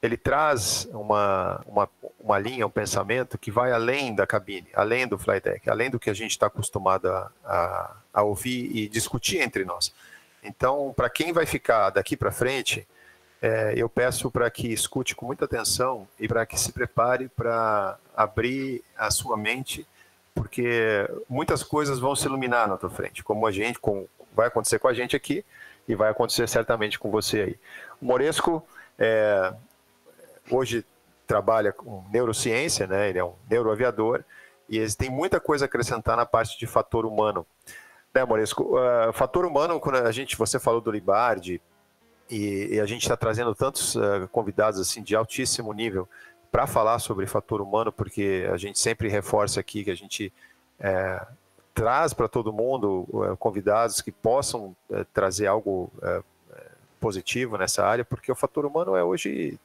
ele 0.00 0.16
traz 0.16 0.88
uma, 0.92 1.60
uma, 1.66 1.88
uma 2.20 2.38
linha, 2.38 2.64
um 2.64 2.70
pensamento 2.70 3.36
que 3.36 3.50
vai 3.50 3.72
além 3.72 4.14
da 4.14 4.24
cabine, 4.24 4.68
além 4.72 5.08
do 5.08 5.18
flight 5.18 5.42
deck, 5.42 5.68
além 5.68 5.90
do 5.90 5.98
que 5.98 6.10
a 6.10 6.14
gente 6.14 6.30
está 6.30 6.46
acostumado 6.46 7.08
a, 7.08 7.32
a, 7.44 7.96
a 8.14 8.22
ouvir 8.22 8.70
e 8.72 8.88
discutir 8.88 9.40
entre 9.40 9.64
nós. 9.64 9.92
Então, 10.44 10.94
para 10.94 11.10
quem 11.10 11.32
vai 11.32 11.44
ficar 11.44 11.90
daqui 11.90 12.16
para 12.16 12.30
frente, 12.30 12.86
é, 13.42 13.74
eu 13.76 13.88
peço 13.88 14.30
para 14.30 14.50
que 14.50 14.68
escute 14.68 15.14
com 15.14 15.26
muita 15.26 15.46
atenção 15.46 16.06
e 16.18 16.28
para 16.28 16.44
que 16.44 16.58
se 16.58 16.72
prepare 16.72 17.28
para 17.28 17.98
abrir 18.14 18.84
a 18.96 19.10
sua 19.10 19.36
mente, 19.36 19.86
porque 20.34 21.08
muitas 21.28 21.62
coisas 21.62 21.98
vão 21.98 22.14
se 22.14 22.26
iluminar 22.26 22.68
na 22.68 22.76
tua 22.76 22.90
frente, 22.90 23.24
como 23.24 23.46
a 23.46 23.50
gente, 23.50 23.78
com, 23.78 24.06
vai 24.34 24.48
acontecer 24.48 24.78
com 24.78 24.88
a 24.88 24.94
gente 24.94 25.16
aqui 25.16 25.44
e 25.88 25.94
vai 25.94 26.10
acontecer 26.10 26.48
certamente 26.48 26.98
com 26.98 27.10
você 27.10 27.40
aí. 27.40 27.58
O 28.00 28.04
Moresco 28.04 28.64
é, 28.98 29.54
hoje 30.50 30.84
trabalha 31.26 31.72
com 31.72 32.04
neurociência, 32.12 32.86
né? 32.86 33.08
Ele 33.08 33.18
é 33.18 33.24
um 33.24 33.34
neuroaviador 33.48 34.24
e 34.68 34.78
eles 34.78 34.94
têm 34.94 35.08
muita 35.08 35.40
coisa 35.40 35.64
a 35.64 35.66
acrescentar 35.66 36.16
na 36.16 36.26
parte 36.26 36.58
de 36.58 36.66
fator 36.66 37.06
humano. 37.06 37.46
Né, 38.12 38.24
Moresco? 38.24 38.76
Uh, 38.76 39.12
fator 39.12 39.44
humano, 39.44 39.78
quando 39.78 39.96
a 39.96 40.12
gente, 40.12 40.36
você 40.36 40.58
falou 40.58 40.80
do 40.80 40.90
Libardi, 40.90 41.60
e, 42.30 42.74
e 42.74 42.80
a 42.80 42.86
gente 42.86 43.02
está 43.02 43.16
trazendo 43.16 43.54
tantos 43.54 43.96
uh, 43.96 44.28
convidados 44.30 44.78
assim 44.78 45.02
de 45.02 45.16
altíssimo 45.16 45.72
nível 45.72 46.08
para 46.50 46.66
falar 46.66 46.98
sobre 46.98 47.26
fator 47.26 47.60
humano, 47.60 47.92
porque 47.92 48.48
a 48.52 48.56
gente 48.56 48.78
sempre 48.78 49.08
reforça 49.08 49.60
aqui 49.60 49.84
que 49.84 49.90
a 49.90 49.96
gente 49.96 50.32
é, 50.80 51.24
traz 51.74 52.12
para 52.12 52.28
todo 52.28 52.52
mundo 52.52 53.06
uh, 53.10 53.36
convidados 53.36 54.00
que 54.00 54.10
possam 54.10 54.74
uh, 54.88 55.04
trazer 55.12 55.46
algo 55.46 55.92
positivo 56.98 57.56
nessa 57.56 57.84
área, 57.84 58.04
porque 58.04 58.30
o 58.30 58.34
fator 58.34 58.66
humano 58.66 58.94
é 58.94 59.02
hoje 59.02 59.58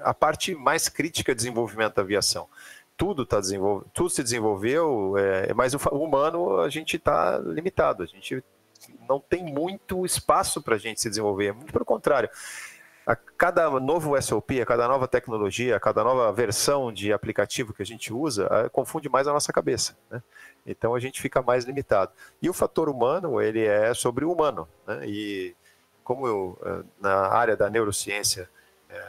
a 0.00 0.14
parte 0.14 0.54
mais 0.54 0.88
crítica 0.88 1.32
de 1.32 1.38
desenvolvimento 1.38 1.96
da 1.96 2.02
aviação. 2.02 2.48
Tudo 2.96 3.26
tá 3.26 3.40
desenvolvendo, 3.40 3.90
tudo 3.92 4.08
se 4.08 4.22
desenvolveu, 4.22 5.14
é, 5.18 5.52
mas 5.52 5.74
o 5.74 5.78
humano 5.96 6.60
a 6.60 6.68
gente 6.68 6.96
está 6.96 7.38
limitado, 7.38 8.04
a 8.04 8.06
gente 8.06 8.42
não 9.08 9.20
tem 9.20 9.44
muito 9.44 10.04
espaço 10.04 10.62
para 10.62 10.74
a 10.74 10.78
gente 10.78 11.00
se 11.00 11.08
desenvolver, 11.08 11.52
muito 11.52 11.72
pelo 11.72 11.84
contrário. 11.84 12.28
A 13.06 13.14
cada 13.14 13.68
novo 13.78 14.20
SOP, 14.20 14.62
a 14.62 14.66
cada 14.66 14.88
nova 14.88 15.06
tecnologia, 15.06 15.76
a 15.76 15.80
cada 15.80 16.02
nova 16.02 16.32
versão 16.32 16.90
de 16.90 17.12
aplicativo 17.12 17.74
que 17.74 17.82
a 17.82 17.86
gente 17.86 18.12
usa, 18.12 18.48
confunde 18.72 19.10
mais 19.10 19.28
a 19.28 19.32
nossa 19.32 19.52
cabeça. 19.52 19.96
Né? 20.10 20.22
Então 20.64 20.94
a 20.94 21.00
gente 21.00 21.20
fica 21.20 21.42
mais 21.42 21.64
limitado. 21.64 22.12
E 22.40 22.48
o 22.48 22.54
fator 22.54 22.88
humano, 22.88 23.42
ele 23.42 23.62
é 23.62 23.92
sobre 23.92 24.24
o 24.24 24.32
humano. 24.32 24.66
Né? 24.86 25.06
E 25.06 25.56
como 26.02 26.26
eu, 26.26 26.58
eh, 26.64 26.84
na 27.00 27.28
área 27.28 27.56
da 27.56 27.68
neurociência, 27.70 28.48
é, 28.90 29.02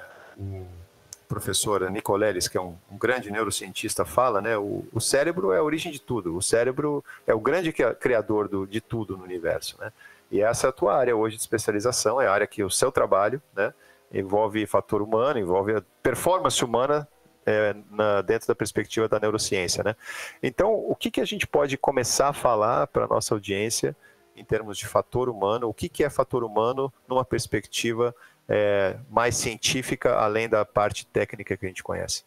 professora 1.36 1.90
Nicoleles, 1.90 2.48
que 2.48 2.58
é 2.58 2.62
um, 2.62 2.78
um 2.90 2.98
grande 2.98 3.30
neurocientista, 3.30 4.06
fala, 4.06 4.42
né, 4.42 4.58
o, 4.58 4.86
o, 4.94 5.02
cérebro 5.02 5.52
é 5.52 5.58
a 5.58 5.64
origem 5.64 5.92
de 5.92 6.00
tudo. 6.00 6.34
O 6.34 6.42
cérebro 6.42 7.04
é 7.28 7.34
o 7.34 7.40
grande 7.42 7.74
criador 7.74 8.48
do, 8.48 8.66
de 8.66 8.80
tudo 8.80 9.18
no 9.18 9.24
universo, 9.26 9.78
né? 9.82 9.92
E 10.32 10.42
essa 10.42 10.68
é 10.68 10.70
a 10.70 10.72
tua 10.72 10.96
área 10.96 11.14
hoje 11.14 11.36
de 11.36 11.42
especialização, 11.42 12.22
é 12.22 12.28
a 12.28 12.32
área 12.32 12.48
que 12.48 12.64
o 12.64 12.70
seu 12.70 12.90
trabalho, 12.90 13.42
né, 13.54 13.74
envolve 14.14 14.66
fator 14.66 15.02
humano, 15.02 15.38
envolve 15.38 15.76
a 15.76 15.84
performance 16.02 16.64
humana 16.64 17.06
é, 17.46 17.76
na, 17.92 18.22
dentro 18.22 18.48
da 18.48 18.56
perspectiva 18.56 19.10
da 19.10 19.20
neurociência, 19.20 19.84
né? 19.84 19.94
Então, 20.42 20.74
o 20.74 20.96
que, 20.96 21.12
que 21.12 21.20
a 21.20 21.26
gente 21.26 21.46
pode 21.46 21.78
começar 21.78 22.30
a 22.30 22.34
falar 22.34 22.88
para 22.88 23.04
a 23.04 23.08
nossa 23.08 23.36
audiência 23.36 23.94
em 24.38 24.44
termos 24.46 24.78
de 24.78 24.88
fator 24.88 25.28
humano? 25.28 25.68
O 25.68 25.74
que, 25.74 25.90
que 25.90 26.02
é 26.02 26.10
fator 26.10 26.46
humano 26.46 26.92
numa 27.10 27.26
perspectiva 27.26 28.16
é, 28.48 28.98
mais 29.10 29.36
científica, 29.36 30.16
além 30.16 30.48
da 30.48 30.64
parte 30.64 31.06
técnica 31.06 31.58
que 31.58 31.66
a 31.66 31.70
gente 31.70 31.84
conhece? 31.84 32.24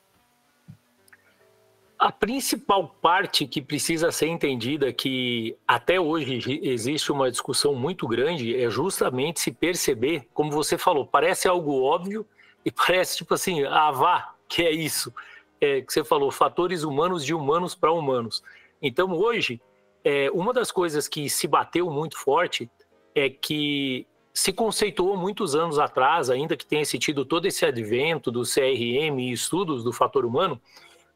A 1.99 2.13
principal 2.13 2.89
parte 3.03 3.45
que 3.47 3.61
precisa 3.61 4.13
ser 4.13 4.29
entendida, 4.29 4.93
que 4.93 5.57
até 5.67 6.01
hoje 6.01 6.61
existe 6.63 7.11
uma 7.11 7.29
discussão 7.29 7.75
muito 7.75 8.07
grande, 8.07 8.55
é 8.57 8.71
justamente 8.71 9.41
se 9.41 9.51
perceber, 9.51 10.29
como 10.33 10.51
você 10.53 10.79
falou, 10.79 11.05
parece 11.05 11.49
algo 11.49 11.83
óbvio 11.83 12.25
e 12.65 12.71
parece 12.73 13.17
tipo 13.17 13.35
assim, 13.35 13.65
ah, 13.65 13.91
vá, 13.91 14.35
que 14.49 14.63
é 14.63 14.71
isso. 14.71 15.13
É, 15.61 15.81
que 15.81 15.93
você 15.93 16.05
falou, 16.05 16.31
fatores 16.31 16.85
humanos 16.85 17.25
de 17.25 17.35
humanos 17.35 17.75
para 17.75 17.91
humanos. 17.91 18.45
Então, 18.81 19.13
hoje, 19.13 19.61
é, 20.05 20.31
uma 20.31 20.53
das 20.53 20.71
coisas 20.71 21.09
que 21.09 21.29
se 21.29 21.49
bateu 21.49 21.91
muito 21.91 22.17
forte 22.17 22.71
é 23.13 23.29
que 23.29 24.07
se 24.38 24.52
conceituou 24.52 25.16
muitos 25.16 25.57
anos 25.57 25.80
atrás, 25.80 26.30
ainda 26.30 26.57
que 26.57 26.64
tenha 26.64 26.85
tido 26.85 27.25
todo 27.25 27.47
esse 27.47 27.66
advento 27.66 28.30
do 28.30 28.42
CRM 28.42 29.18
e 29.18 29.33
estudos 29.33 29.83
do 29.83 29.92
fator 29.92 30.25
humano, 30.25 30.62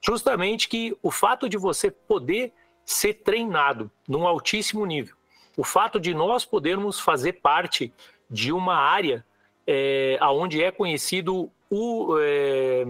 justamente 0.05 0.69
que 0.69 0.97
o 1.01 1.09
fato 1.09 1.49
de 1.49 1.57
você 1.57 1.89
poder 1.89 2.53
ser 2.85 3.15
treinado 3.15 3.89
num 4.09 4.27
altíssimo 4.27 4.85
nível, 4.85 5.15
o 5.57 5.63
fato 5.63 6.01
de 6.01 6.13
nós 6.13 6.45
podermos 6.45 6.99
fazer 6.99 7.35
parte 7.35 7.95
de 8.29 8.53
uma 8.53 8.75
área 8.75 9.25
é, 9.69 10.19
onde 10.23 10.61
é 10.61 10.73
conhecido 10.73 11.49
o, 11.71 12.17
é, 12.19 12.85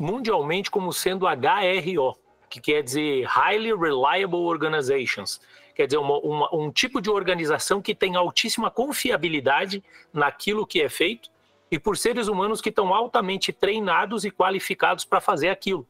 mundialmente 0.00 0.68
como 0.68 0.92
sendo 0.92 1.26
HRO, 1.26 2.18
que 2.50 2.60
quer 2.60 2.82
dizer 2.82 3.24
Highly 3.24 3.72
Reliable 3.72 4.40
Organizations, 4.40 5.40
quer 5.76 5.86
dizer, 5.86 5.98
uma, 5.98 6.18
uma, 6.18 6.54
um 6.54 6.72
tipo 6.72 7.02
de 7.02 7.10
organização 7.10 7.82
que 7.82 7.94
tem 7.94 8.16
altíssima 8.16 8.70
confiabilidade 8.70 9.84
naquilo 10.12 10.66
que 10.66 10.80
é 10.80 10.88
feito 10.88 11.30
e 11.70 11.78
por 11.78 11.98
seres 11.98 12.28
humanos 12.28 12.62
que 12.62 12.70
estão 12.70 12.94
altamente 12.94 13.52
treinados 13.52 14.24
e 14.24 14.30
qualificados 14.30 15.04
para 15.04 15.20
fazer 15.20 15.50
aquilo. 15.50 15.86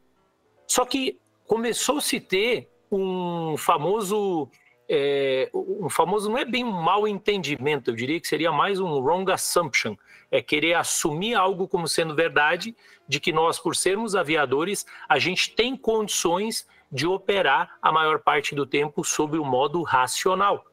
Só 0.67 0.85
que 0.85 1.17
começou 1.45 1.99
a 1.99 2.01
se 2.01 2.19
ter 2.19 2.69
um 2.91 3.55
famoso 3.57 4.49
é, 4.89 5.49
um 5.53 5.89
famoso 5.89 6.29
não 6.29 6.37
é 6.37 6.45
bem 6.45 6.63
um 6.63 6.71
mau 6.71 7.07
entendimento, 7.07 7.91
eu 7.91 7.95
diria 7.95 8.19
que 8.21 8.27
seria 8.27 8.51
mais 8.51 8.79
um 8.79 8.99
wrong 8.99 9.29
assumption, 9.31 9.95
é 10.31 10.41
querer 10.41 10.75
assumir 10.75 11.35
algo 11.35 11.67
como 11.67 11.87
sendo 11.87 12.15
verdade, 12.15 12.75
de 13.07 13.19
que 13.19 13.33
nós, 13.33 13.59
por 13.59 13.75
sermos 13.75 14.15
aviadores, 14.15 14.85
a 15.07 15.19
gente 15.19 15.53
tem 15.53 15.75
condições 15.75 16.65
de 16.91 17.05
operar 17.05 17.77
a 17.81 17.91
maior 17.91 18.19
parte 18.19 18.55
do 18.55 18.65
tempo 18.65 19.03
sob 19.03 19.37
o 19.37 19.45
modo 19.45 19.81
racional. 19.83 20.65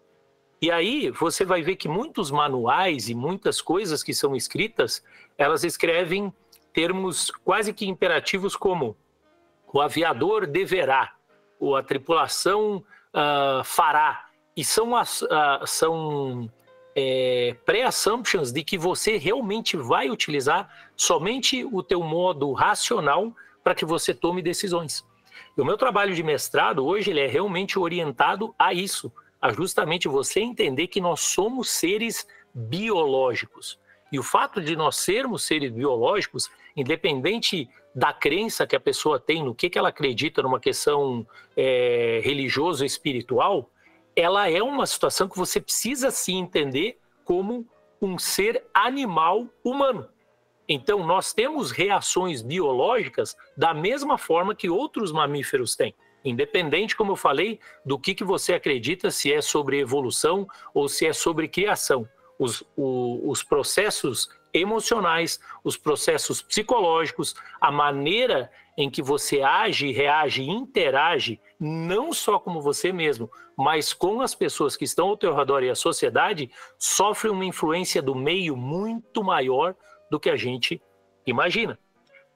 E 0.61 0.71
aí 0.71 1.11
você 1.11 1.45
vai 1.45 1.63
ver 1.63 1.77
que 1.77 1.89
muitos 1.89 2.31
manuais 2.31 3.09
e 3.09 3.15
muitas 3.15 3.61
coisas 3.61 4.03
que 4.03 4.15
são 4.15 4.35
escritas, 4.35 5.05
elas 5.37 5.65
escrevem 5.65 6.33
termos 6.73 7.31
quase 7.31 7.73
que 7.73 7.87
imperativos 7.87 8.57
como 8.57 8.97
o 9.73 9.81
aviador 9.81 10.47
deverá, 10.47 11.15
ou 11.59 11.77
a 11.77 11.83
tripulação 11.83 12.77
uh, 12.77 13.65
fará. 13.65 14.27
E 14.57 14.65
são, 14.65 14.93
uh, 14.93 15.67
são 15.67 16.51
é, 16.95 17.57
pré-assumptions 17.65 18.53
de 18.53 18.63
que 18.63 18.79
você 18.79 19.17
realmente 19.17 19.77
vai 19.77 20.09
utilizar 20.11 20.69
somente 20.97 21.65
o 21.65 21.83
teu 21.83 22.03
modo 22.03 22.53
racional 22.53 23.35
para 23.63 23.75
que 23.75 23.85
você 23.85 24.15
tome 24.15 24.43
decisões. 24.43 25.05
E 25.57 25.61
o 25.61 25.65
meu 25.65 25.77
trabalho 25.77 26.15
de 26.15 26.23
mestrado 26.23 26.85
hoje 26.85 27.11
ele 27.11 27.21
é 27.21 27.27
realmente 27.27 27.79
orientado 27.79 28.55
a 28.59 28.73
isso, 28.73 29.13
a 29.41 29.53
justamente 29.53 30.09
você 30.09 30.41
entender 30.41 30.89
que 30.89 31.01
nós 31.01 31.21
somos 31.21 31.71
seres 31.71 32.27
biológicos. 32.53 33.79
E 34.11 34.19
o 34.19 34.23
fato 34.23 34.61
de 34.61 34.75
nós 34.75 34.97
sermos 34.97 35.45
seres 35.45 35.71
biológicos, 35.71 36.51
independente 36.77 37.69
da 37.95 38.13
crença 38.13 38.67
que 38.67 38.75
a 38.75 38.81
pessoa 38.81 39.21
tem, 39.21 39.45
no 39.45 39.55
que, 39.55 39.71
que 39.71 39.79
ela 39.79 39.91
acredita 39.91 40.43
numa 40.43 40.59
questão 40.59 41.27
é, 41.57 42.21
religiosa 42.25 42.85
espiritual, 42.85 43.71
ela 44.17 44.51
é 44.51 44.63
uma 44.63 44.87
situação 44.87 45.29
que 45.29 45.37
você 45.37 45.61
precisa 45.61 46.11
se 46.11 46.33
entender 46.33 46.99
como 47.25 47.67
um 48.01 48.19
ser 48.19 48.65
animal 48.75 49.49
humano. 49.63 50.09
Então, 50.69 51.07
nós 51.07 51.33
temos 51.33 51.71
reações 51.71 52.41
biológicas 52.43 53.37
da 53.57 53.75
mesma 53.75 54.17
forma 54.17 54.55
que 54.55 54.71
outros 54.71 55.13
mamíferos 55.13 55.77
têm. 55.77 55.95
Independente, 56.25 56.97
como 56.97 57.13
eu 57.13 57.17
falei, 57.17 57.61
do 57.85 57.99
que, 57.99 58.15
que 58.15 58.25
você 58.25 58.55
acredita, 58.55 59.11
se 59.11 59.33
é 59.33 59.43
sobre 59.43 59.79
evolução 59.79 60.47
ou 60.73 60.89
se 60.89 61.07
é 61.07 61.13
sobre 61.13 61.49
criação. 61.49 62.09
Os, 62.39 62.65
o, 62.75 63.31
os 63.31 63.43
processos 63.43 64.29
emocionais, 64.53 65.39
os 65.63 65.77
processos 65.77 66.41
psicológicos, 66.41 67.35
a 67.61 67.71
maneira 67.71 68.51
em 68.79 68.89
que 68.89 69.03
você 69.03 69.43
age, 69.43 69.93
reage 69.93 70.43
interage, 70.43 71.41
não 71.61 72.13
só 72.13 72.39
como 72.39 72.63
você 72.63 72.93
mesmo, 72.93 73.31
mas 73.57 73.93
com 73.93 74.21
as 74.21 74.35
pessoas 74.35 74.77
que 74.77 74.85
estão 74.85 75.09
ao 75.09 75.17
teu 75.17 75.35
redor 75.35 75.63
e 75.63 75.71
a 75.71 75.75
sociedade, 75.75 76.51
sofre 76.79 77.29
uma 77.31 77.45
influência 77.45 78.01
do 78.01 78.15
meio 78.15 78.57
muito 78.57 79.23
maior 79.23 79.77
do 80.11 80.21
que 80.21 80.31
a 80.31 80.37
gente 80.37 80.81
imagina. 81.27 81.79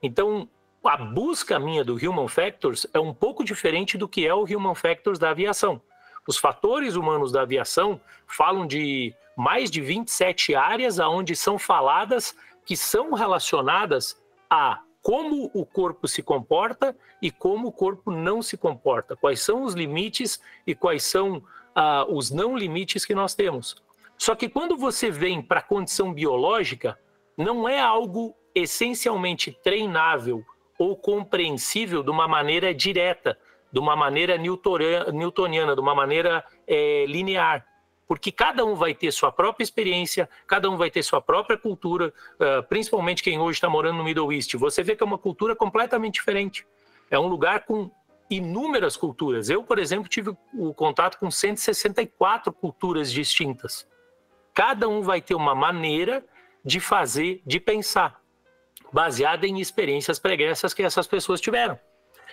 Então, 0.03 0.49
a 0.85 0.97
busca 0.97 1.59
minha 1.59 1.85
do 1.85 1.95
Human 1.95 2.29
Factors 2.29 2.87
é 2.93 2.99
um 2.99 3.13
pouco 3.13 3.45
diferente 3.45 3.99
do 3.99 4.09
que 4.09 4.27
é 4.27 4.35
o 4.35 4.45
Human 4.45 4.75
Factors 4.75 5.19
da 5.19 5.31
aviação. 5.31 5.81
Os 6.27 6.37
fatores 6.37 6.95
humanos 6.95 7.33
da 7.33 7.43
aviação 7.43 8.01
falam 8.27 8.67
de 8.67 9.15
mais 9.37 9.71
de 9.71 9.81
27 9.81 10.55
áreas 10.55 11.01
aonde 11.01 11.35
são 11.35 11.59
faladas 11.59 12.35
que 12.65 12.77
são 12.77 13.13
relacionadas 13.13 14.21
a 14.51 14.81
como 15.01 15.51
o 15.55 15.65
corpo 15.65 16.07
se 16.07 16.23
comporta 16.23 16.95
e 17.23 17.31
como 17.31 17.69
o 17.69 17.73
corpo 17.73 18.11
não 18.11 18.43
se 18.43 18.59
comporta, 18.59 19.17
quais 19.17 19.41
são 19.41 19.63
os 19.63 19.75
limites 19.75 20.41
e 20.67 20.75
quais 20.75 21.03
são 21.03 21.43
ah, 21.75 22.05
os 22.09 22.31
não 22.31 22.57
limites 22.57 23.07
que 23.07 23.15
nós 23.15 23.35
temos. 23.35 23.83
Só 24.19 24.35
que 24.35 24.49
quando 24.49 24.77
você 24.77 25.11
vem 25.11 25.41
para 25.41 25.61
a 25.61 25.63
condição 25.63 26.13
biológica, 26.13 26.99
não 27.39 27.69
é 27.69 27.81
algo 27.81 28.35
essencialmente 28.53 29.57
treinável 29.63 30.45
ou 30.77 30.97
compreensível 30.97 32.03
de 32.03 32.11
uma 32.11 32.27
maneira 32.27 32.75
direta, 32.75 33.39
de 33.73 33.79
uma 33.79 33.95
maneira 33.95 34.37
newtoniana, 34.37 35.75
de 35.75 35.81
uma 35.81 35.95
maneira 35.95 36.45
é, 36.67 37.07
linear. 37.07 37.65
Porque 38.09 38.33
cada 38.33 38.65
um 38.65 38.75
vai 38.75 38.95
ter 38.95 39.13
sua 39.13 39.31
própria 39.31 39.63
experiência, 39.63 40.29
cada 40.47 40.69
um 40.69 40.77
vai 40.77 40.91
ter 40.91 41.03
sua 41.03 41.21
própria 41.21 41.59
cultura, 41.59 42.13
uh, 42.41 42.63
principalmente 42.67 43.23
quem 43.23 43.39
hoje 43.39 43.59
está 43.59 43.69
morando 43.69 43.99
no 43.99 44.05
Middle 44.05 44.33
East. 44.33 44.55
Você 44.55 44.83
vê 44.83 44.97
que 44.97 45.03
é 45.03 45.07
uma 45.07 45.19
cultura 45.19 45.55
completamente 45.55 46.15
diferente. 46.15 46.67
É 47.11 47.19
um 47.19 47.27
lugar 47.27 47.67
com 47.67 47.91
inúmeras 48.31 48.97
culturas. 48.97 49.51
Eu, 49.51 49.63
por 49.63 49.79
exemplo, 49.79 50.09
tive 50.09 50.35
o 50.55 50.73
contato 50.73 51.19
com 51.19 51.31
164 51.31 52.51
culturas 52.51 53.13
distintas. 53.13 53.87
Cada 54.55 54.89
um 54.89 55.03
vai 55.03 55.21
ter 55.21 55.35
uma 55.35 55.55
maneira 55.55 56.25
de 56.69 56.81
fazer, 56.81 57.41
de 57.47 57.59
pensar, 57.59 58.21
baseada 58.93 59.47
em 59.47 59.59
experiências 59.59 60.19
pregressas 60.19 60.75
que 60.75 60.83
essas 60.83 61.07
pessoas 61.07 61.41
tiveram. 61.41 61.81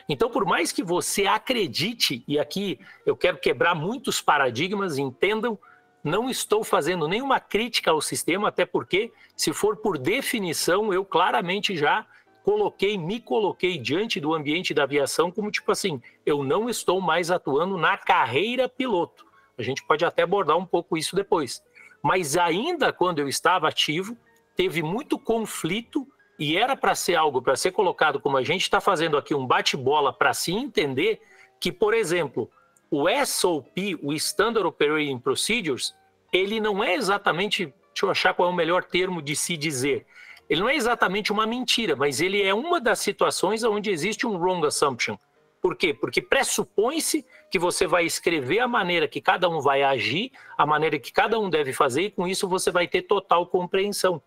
Então, 0.09 0.29
por 0.29 0.45
mais 0.45 0.73
que 0.73 0.83
você 0.83 1.25
acredite, 1.25 2.21
e 2.27 2.37
aqui 2.37 2.77
eu 3.05 3.15
quero 3.15 3.37
quebrar 3.37 3.73
muitos 3.73 4.21
paradigmas, 4.21 4.97
entendam, 4.97 5.57
não 6.03 6.29
estou 6.29 6.65
fazendo 6.65 7.07
nenhuma 7.07 7.39
crítica 7.39 7.91
ao 7.91 8.01
sistema, 8.01 8.49
até 8.49 8.65
porque, 8.65 9.09
se 9.37 9.53
for 9.53 9.77
por 9.77 9.97
definição, 9.97 10.91
eu 10.91 11.05
claramente 11.05 11.77
já 11.77 12.05
coloquei, 12.43 12.97
me 12.97 13.21
coloquei 13.21 13.77
diante 13.77 14.19
do 14.19 14.33
ambiente 14.33 14.73
da 14.73 14.83
aviação 14.83 15.31
como 15.31 15.49
tipo 15.49 15.71
assim, 15.71 16.01
eu 16.25 16.43
não 16.43 16.69
estou 16.69 16.99
mais 16.99 17.31
atuando 17.31 17.77
na 17.77 17.97
carreira 17.97 18.67
piloto. 18.67 19.25
A 19.57 19.63
gente 19.63 19.81
pode 19.87 20.03
até 20.03 20.23
abordar 20.23 20.57
um 20.57 20.65
pouco 20.65 20.97
isso 20.97 21.15
depois. 21.15 21.63
Mas 22.03 22.35
ainda 22.37 22.93
quando 22.93 23.17
eu 23.17 23.27
estava 23.27 23.67
ativo, 23.67 24.15
teve 24.55 24.81
muito 24.81 25.19
conflito 25.19 26.07
e 26.37 26.57
era 26.57 26.75
para 26.75 26.95
ser 26.95 27.15
algo 27.15 27.41
para 27.41 27.55
ser 27.55 27.71
colocado 27.71 28.19
como 28.19 28.37
a 28.37 28.43
gente 28.43 28.61
está 28.61 28.81
fazendo 28.81 29.17
aqui 29.17 29.33
um 29.33 29.45
bate-bola 29.45 30.11
para 30.11 30.33
se 30.33 30.51
entender 30.51 31.21
que, 31.59 31.71
por 31.71 31.93
exemplo, 31.93 32.49
o 32.91 33.05
SOP, 33.25 33.97
o 34.01 34.13
Standard 34.13 34.67
Operating 34.67 35.17
Procedures, 35.17 35.95
ele 36.31 36.59
não 36.59 36.83
é 36.83 36.95
exatamente, 36.95 37.65
deixa 37.65 38.05
eu 38.05 38.09
achar 38.09 38.33
qual 38.33 38.49
é 38.49 38.51
o 38.51 38.55
melhor 38.55 38.83
termo 38.83 39.21
de 39.21 39.35
se 39.35 39.55
dizer, 39.57 40.05
ele 40.49 40.61
não 40.61 40.69
é 40.69 40.75
exatamente 40.75 41.31
uma 41.31 41.47
mentira, 41.47 41.95
mas 41.95 42.21
ele 42.21 42.41
é 42.41 42.53
uma 42.53 42.79
das 42.79 42.99
situações 42.99 43.63
onde 43.63 43.89
existe 43.89 44.27
um 44.27 44.37
wrong 44.37 44.65
assumption. 44.65 45.17
Por 45.61 45.75
quê? 45.75 45.95
Porque 45.95 46.21
pressupõe-se 46.21 47.25
que 47.49 47.57
você 47.57 47.87
vai 47.87 48.05
escrever 48.05 48.59
a 48.59 48.67
maneira 48.67 49.07
que 49.07 49.19
cada 49.19 49.49
um 49.49 49.59
vai 49.59 49.81
agir, 49.81 50.31
a 50.55 50.63
maneira 50.63 50.99
que 50.99 51.11
cada 51.11 51.39
um 51.39 51.49
deve 51.49 51.73
fazer, 51.73 52.03
e 52.03 52.11
com 52.11 52.27
isso 52.27 52.47
você 52.47 52.69
vai 52.69 52.87
ter 52.87 53.01
total 53.01 53.47
compreensão. 53.47 54.21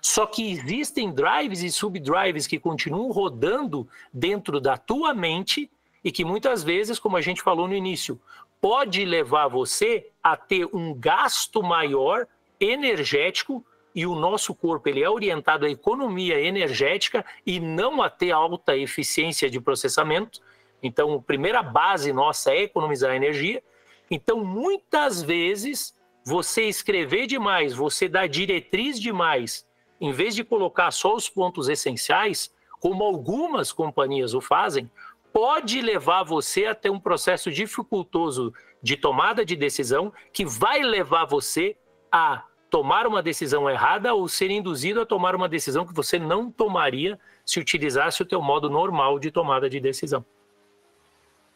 Só 0.00 0.26
que 0.26 0.50
existem 0.50 1.12
drives 1.12 1.62
e 1.62 1.70
subdrives 1.70 2.46
que 2.46 2.58
continuam 2.58 3.10
rodando 3.10 3.88
dentro 4.12 4.60
da 4.60 4.76
tua 4.76 5.14
mente 5.14 5.70
e 6.04 6.12
que 6.12 6.24
muitas 6.24 6.62
vezes, 6.62 6.98
como 6.98 7.16
a 7.16 7.22
gente 7.22 7.40
falou 7.40 7.66
no 7.66 7.74
início, 7.74 8.20
pode 8.60 9.04
levar 9.04 9.48
você 9.48 10.10
a 10.22 10.36
ter 10.36 10.68
um 10.74 10.92
gasto 10.94 11.62
maior 11.62 12.26
energético 12.60 13.64
e 13.94 14.06
o 14.06 14.14
nosso 14.14 14.54
corpo 14.54 14.88
ele 14.88 15.02
é 15.02 15.08
orientado 15.08 15.64
à 15.64 15.70
economia 15.70 16.40
energética 16.40 17.24
e 17.46 17.60
não 17.60 18.02
a 18.02 18.10
ter 18.10 18.32
alta 18.32 18.76
eficiência 18.76 19.48
de 19.48 19.60
processamento. 19.60 20.40
Então, 20.82 21.14
a 21.14 21.22
primeira 21.22 21.62
base 21.62 22.12
nossa 22.12 22.50
é 22.50 22.64
economizar 22.64 23.14
energia. 23.14 23.62
Então, 24.10 24.44
muitas 24.44 25.22
vezes, 25.22 25.94
você 26.24 26.64
escrever 26.64 27.26
demais, 27.26 27.72
você 27.72 28.08
dar 28.08 28.28
diretriz 28.28 29.00
demais 29.00 29.66
em 30.00 30.12
vez 30.12 30.34
de 30.34 30.44
colocar 30.44 30.90
só 30.90 31.14
os 31.14 31.28
pontos 31.28 31.68
essenciais, 31.68 32.52
como 32.80 33.04
algumas 33.04 33.72
companhias 33.72 34.34
o 34.34 34.40
fazem, 34.40 34.90
pode 35.32 35.80
levar 35.80 36.22
você 36.22 36.66
a 36.66 36.74
ter 36.74 36.90
um 36.90 37.00
processo 37.00 37.50
dificultoso 37.50 38.52
de 38.82 38.96
tomada 38.96 39.44
de 39.44 39.56
decisão 39.56 40.12
que 40.32 40.44
vai 40.44 40.82
levar 40.82 41.24
você 41.24 41.76
a 42.12 42.44
tomar 42.70 43.06
uma 43.06 43.22
decisão 43.22 43.70
errada 43.70 44.14
ou 44.14 44.28
ser 44.28 44.50
induzido 44.50 45.00
a 45.00 45.06
tomar 45.06 45.34
uma 45.34 45.48
decisão 45.48 45.86
que 45.86 45.94
você 45.94 46.18
não 46.18 46.50
tomaria 46.50 47.18
se 47.46 47.60
utilizasse 47.60 48.22
o 48.22 48.26
teu 48.26 48.42
modo 48.42 48.68
normal 48.68 49.18
de 49.18 49.30
tomada 49.30 49.70
de 49.70 49.80
decisão. 49.80 50.24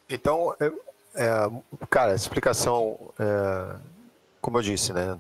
Então, 0.09 0.55
é, 0.61 0.73
é, 1.15 1.51
cara, 1.91 2.15
explicação, 2.15 3.13
é, 3.19 3.77
como 4.41 4.59
eu 4.59 4.63
disse, 4.63 4.93
né, 4.93 5.19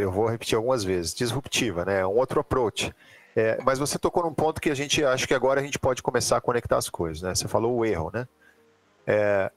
eu 0.00 0.10
vou 0.10 0.26
repetir 0.26 0.56
algumas 0.56 0.84
vezes, 0.84 1.14
disruptiva, 1.14 1.84
né? 1.84 2.00
É 2.00 2.06
um 2.06 2.16
outro 2.16 2.40
approach. 2.40 2.94
É, 3.36 3.58
mas 3.62 3.78
você 3.78 3.98
tocou 3.98 4.22
num 4.22 4.32
ponto 4.32 4.60
que 4.60 4.70
a 4.70 4.74
gente 4.74 5.04
acha 5.04 5.26
que 5.26 5.34
agora 5.34 5.60
a 5.60 5.64
gente 5.64 5.78
pode 5.78 6.02
começar 6.02 6.36
a 6.36 6.40
conectar 6.40 6.76
as 6.76 6.88
coisas, 6.88 7.22
né? 7.22 7.34
Você 7.34 7.48
falou 7.48 7.76
o 7.76 7.84
erro, 7.84 8.10
né? 8.14 8.28
É, 9.06 9.50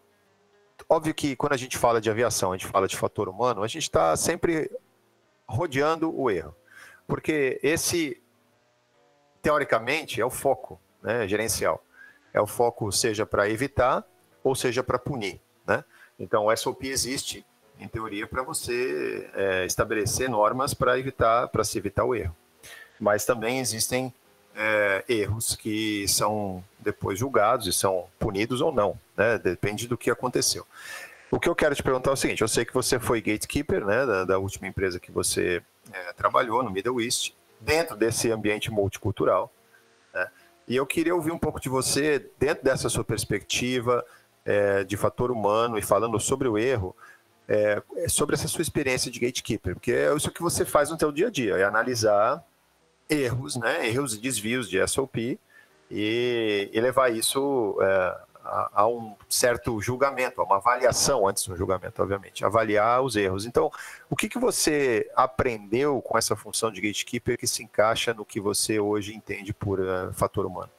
óbvio 0.90 1.14
que 1.14 1.36
quando 1.36 1.54
a 1.54 1.58
gente 1.58 1.78
fala 1.78 2.02
de 2.02 2.10
aviação, 2.10 2.52
a 2.52 2.58
gente 2.58 2.68
fala 2.68 2.88
de 2.88 2.98
fator 2.98 3.30
humano, 3.30 3.64
a 3.64 3.68
gente 3.68 3.84
está 3.84 4.16
sempre 4.16 4.72
rodeando 5.48 6.14
o 6.14 6.30
erro, 6.30 6.56
porque 7.08 7.60
esse 7.64 8.22
teoricamente 9.42 10.20
é 10.20 10.26
o 10.26 10.30
foco, 10.30 10.80
né? 11.02 11.28
Gerencial 11.28 11.84
é 12.38 12.42
o 12.42 12.48
foco 12.48 12.92
seja 12.92 13.26
para 13.26 13.50
evitar 13.50 14.06
ou 14.44 14.56
seja 14.56 14.84
para 14.84 15.00
punir, 15.00 15.42
né? 15.66 15.84
Então 16.20 16.46
o 16.46 16.56
SOP 16.56 16.84
existe 16.84 17.46
em 17.80 17.88
teoria, 17.88 18.28
para 18.28 18.44
você 18.44 19.30
é, 19.34 19.66
estabelecer 19.66 20.30
normas 20.30 20.74
para 20.74 20.98
evitar, 20.98 21.48
para 21.48 21.64
se 21.64 21.78
evitar 21.78 22.06
o 22.06 22.16
erro. 22.16 22.36
Mas 23.00 23.26
também 23.26 23.60
existem 23.60 24.14
é, 24.56 25.06
erros 25.08 25.56
que 25.56 26.08
são 26.08 26.64
depois 26.80 27.20
julgados 27.20 27.68
e 27.68 27.74
são 27.74 28.06
punidos 28.18 28.62
ou 28.62 28.72
não, 28.72 29.00
né? 29.16 29.38
Depende 29.38 29.88
do 29.88 29.98
que 29.98 30.10
aconteceu. 30.10 30.66
O 31.30 31.40
que 31.40 31.50
eu 31.50 31.56
quero 31.56 31.76
te 31.76 31.84
perguntar 31.84 32.12
é 32.12 32.14
o 32.14 32.18
seguinte: 32.18 32.42
eu 32.42 32.48
sei 32.48 32.66
que 32.66 32.74
você 32.74 33.00
foi 33.00 33.22
gatekeeper, 33.22 33.86
né, 33.86 34.06
da, 34.06 34.26
da 34.26 34.40
última 34.40 34.68
empresa 34.68 35.00
que 35.00 35.12
você 35.12 35.62
é, 35.92 36.14
trabalhou 36.14 36.64
no 36.64 36.72
Middle 36.72 37.02
East, 37.02 37.34
dentro 37.60 37.96
desse 37.96 38.32
ambiente 38.32 38.72
multicultural. 38.72 39.52
Né? 40.14 40.28
E 40.68 40.76
eu 40.76 40.86
queria 40.86 41.14
ouvir 41.14 41.32
um 41.32 41.38
pouco 41.38 41.60
de 41.60 41.70
você, 41.70 42.26
dentro 42.40 42.64
dessa 42.64 42.90
sua 42.90 43.04
perspectiva 43.04 44.04
é, 44.46 44.84
de 44.84 44.96
fator 44.96 45.30
humano 45.30 45.78
e 45.78 45.82
falando 45.82 46.20
sobre 46.20 46.48
o 46.48 46.58
erro, 46.58 46.96
é, 47.48 47.82
é, 47.96 48.10
sobre 48.10 48.36
essa 48.36 48.48
sua 48.48 48.62
experiência 48.62 49.10
de 49.10 49.20
gatekeeper, 49.20 49.76
porque 49.76 49.92
é 49.92 50.14
isso 50.16 50.32
que 50.32 50.42
você 50.42 50.66
faz 50.66 50.90
no 50.90 51.00
seu 51.00 51.12
dia 51.12 51.28
a 51.28 51.32
dia, 51.32 51.58
é 51.58 51.64
analisar 51.64 52.44
erros, 53.10 53.56
né, 53.56 53.88
erros 53.88 54.14
e 54.14 54.20
desvios 54.20 54.70
de 54.70 54.86
SOP 54.88 55.40
e, 55.90 56.70
e 56.72 56.82
levar 56.82 57.10
isso 57.10 57.78
é, 57.82 58.18
a, 58.44 58.82
a, 58.82 58.88
um 58.88 59.16
certo 59.30 59.80
julgamento, 59.82 60.42
a 60.42 60.44
uma 60.44 60.58
avaliação 60.58 61.28
antes 61.28 61.48
do 61.48 61.56
julgamento, 61.56 62.02
obviamente, 62.02 62.46
avaliar 62.46 63.02
os 63.02 63.16
erros. 63.16 63.46
Então, 63.46 63.72
o 64.10 64.16
que, 64.16 64.30
que 64.30 64.40
você 64.40 65.10
aprendeu 65.16 66.02
com 66.02 66.18
essa 66.18 66.36
função 66.36 66.72
de 66.72 66.82
gatekeeper 66.82 67.38
que 67.38 67.48
se 67.48 67.64
encaixa 67.64 68.14
no 68.14 68.26
que 68.26 68.40
você 68.40 68.80
hoje 68.80 69.16
entende 69.16 69.54
por 69.54 69.80
uh, 69.80 70.12
fator 70.14 70.46
humano? 70.46 70.72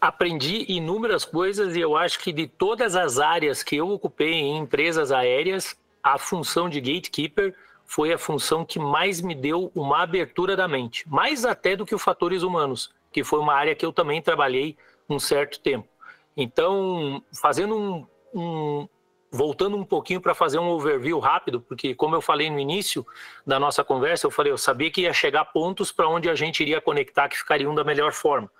Aprendi 0.00 0.64
inúmeras 0.68 1.24
coisas 1.24 1.76
e 1.76 1.80
eu 1.80 1.96
acho 1.96 2.18
que 2.20 2.32
de 2.32 2.46
todas 2.46 2.96
as 2.96 3.18
áreas 3.18 3.62
que 3.62 3.76
eu 3.76 3.90
ocupei 3.90 4.32
em 4.32 4.56
empresas 4.56 5.12
aéreas, 5.12 5.76
a 6.02 6.16
função 6.16 6.68
de 6.68 6.80
gatekeeper 6.80 7.54
foi 7.84 8.12
a 8.12 8.18
função 8.18 8.64
que 8.64 8.78
mais 8.78 9.20
me 9.20 9.34
deu 9.34 9.70
uma 9.74 10.02
abertura 10.02 10.56
da 10.56 10.66
mente, 10.66 11.06
mais 11.08 11.44
até 11.44 11.76
do 11.76 11.84
que 11.84 11.94
os 11.94 12.02
fatores 12.02 12.42
humanos, 12.42 12.90
que 13.12 13.22
foi 13.24 13.40
uma 13.40 13.52
área 13.52 13.74
que 13.74 13.84
eu 13.84 13.92
também 13.92 14.22
trabalhei 14.22 14.76
um 15.08 15.18
certo 15.18 15.60
tempo. 15.60 15.88
Então, 16.36 17.22
fazendo 17.32 17.76
um, 17.76 18.06
um 18.32 18.88
voltando 19.30 19.76
um 19.76 19.84
pouquinho 19.84 20.20
para 20.20 20.34
fazer 20.34 20.58
um 20.58 20.68
overview 20.70 21.18
rápido, 21.18 21.60
porque 21.60 21.94
como 21.94 22.16
eu 22.16 22.20
falei 22.20 22.50
no 22.50 22.58
início 22.58 23.06
da 23.46 23.60
nossa 23.60 23.84
conversa, 23.84 24.26
eu 24.26 24.30
falei, 24.30 24.52
eu 24.52 24.58
sabia 24.58 24.90
que 24.90 25.02
ia 25.02 25.12
chegar 25.12 25.44
pontos 25.46 25.92
para 25.92 26.08
onde 26.08 26.28
a 26.28 26.34
gente 26.34 26.60
iria 26.60 26.80
conectar 26.80 27.28
que 27.28 27.36
ficariam 27.36 27.74
da 27.74 27.84
melhor 27.84 28.12
forma. 28.12 28.50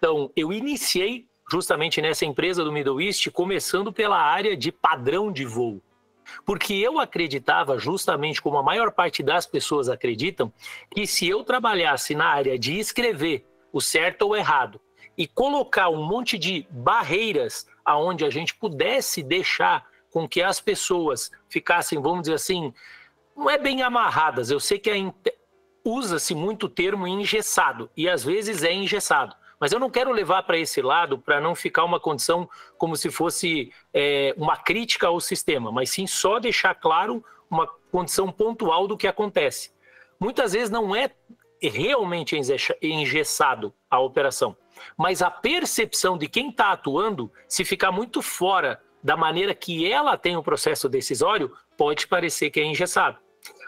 Então, 0.00 0.32
eu 0.34 0.50
iniciei 0.50 1.26
justamente 1.50 2.00
nessa 2.00 2.24
empresa 2.24 2.64
do 2.64 2.72
Middle 2.72 3.02
East, 3.02 3.28
começando 3.32 3.92
pela 3.92 4.18
área 4.18 4.56
de 4.56 4.72
padrão 4.72 5.30
de 5.30 5.44
voo. 5.44 5.82
Porque 6.46 6.72
eu 6.72 6.98
acreditava, 6.98 7.78
justamente 7.78 8.40
como 8.40 8.56
a 8.56 8.62
maior 8.62 8.92
parte 8.92 9.22
das 9.22 9.44
pessoas 9.44 9.90
acreditam, 9.90 10.50
que 10.90 11.06
se 11.06 11.28
eu 11.28 11.44
trabalhasse 11.44 12.14
na 12.14 12.28
área 12.28 12.58
de 12.58 12.78
escrever 12.78 13.44
o 13.70 13.78
certo 13.78 14.22
ou 14.22 14.34
errado 14.34 14.80
e 15.18 15.26
colocar 15.26 15.90
um 15.90 16.02
monte 16.02 16.38
de 16.38 16.66
barreiras 16.70 17.66
aonde 17.84 18.24
a 18.24 18.30
gente 18.30 18.54
pudesse 18.54 19.22
deixar 19.22 19.84
com 20.10 20.26
que 20.26 20.40
as 20.40 20.62
pessoas 20.62 21.30
ficassem, 21.46 22.00
vamos 22.00 22.22
dizer 22.22 22.34
assim, 22.34 22.72
não 23.36 23.50
é 23.50 23.58
bem 23.58 23.82
amarradas, 23.82 24.50
eu 24.50 24.60
sei 24.60 24.78
que 24.78 24.88
é 24.88 24.96
usa-se 25.84 26.34
muito 26.34 26.66
o 26.66 26.70
termo 26.70 27.06
engessado, 27.06 27.90
e 27.96 28.08
às 28.08 28.24
vezes 28.24 28.62
é 28.62 28.72
engessado. 28.72 29.34
Mas 29.60 29.72
eu 29.72 29.78
não 29.78 29.90
quero 29.90 30.10
levar 30.10 30.42
para 30.44 30.56
esse 30.56 30.80
lado 30.80 31.18
para 31.18 31.38
não 31.38 31.54
ficar 31.54 31.84
uma 31.84 32.00
condição 32.00 32.48
como 32.78 32.96
se 32.96 33.10
fosse 33.10 33.70
é, 33.92 34.34
uma 34.38 34.56
crítica 34.56 35.06
ao 35.06 35.20
sistema, 35.20 35.70
mas 35.70 35.90
sim 35.90 36.06
só 36.06 36.40
deixar 36.40 36.74
claro 36.74 37.22
uma 37.50 37.66
condição 37.92 38.32
pontual 38.32 38.88
do 38.88 38.96
que 38.96 39.06
acontece. 39.06 39.70
Muitas 40.18 40.54
vezes 40.54 40.70
não 40.70 40.96
é 40.96 41.10
realmente 41.60 42.40
engessado 42.80 43.74
a 43.90 44.00
operação, 44.00 44.56
mas 44.96 45.20
a 45.20 45.30
percepção 45.30 46.16
de 46.16 46.26
quem 46.26 46.48
está 46.48 46.72
atuando, 46.72 47.30
se 47.46 47.64
ficar 47.64 47.92
muito 47.92 48.22
fora 48.22 48.80
da 49.02 49.16
maneira 49.16 49.54
que 49.54 49.90
ela 49.90 50.16
tem 50.16 50.36
o 50.36 50.42
processo 50.42 50.88
decisório, 50.88 51.54
pode 51.76 52.06
parecer 52.06 52.50
que 52.50 52.60
é 52.60 52.64
engessado. 52.64 53.18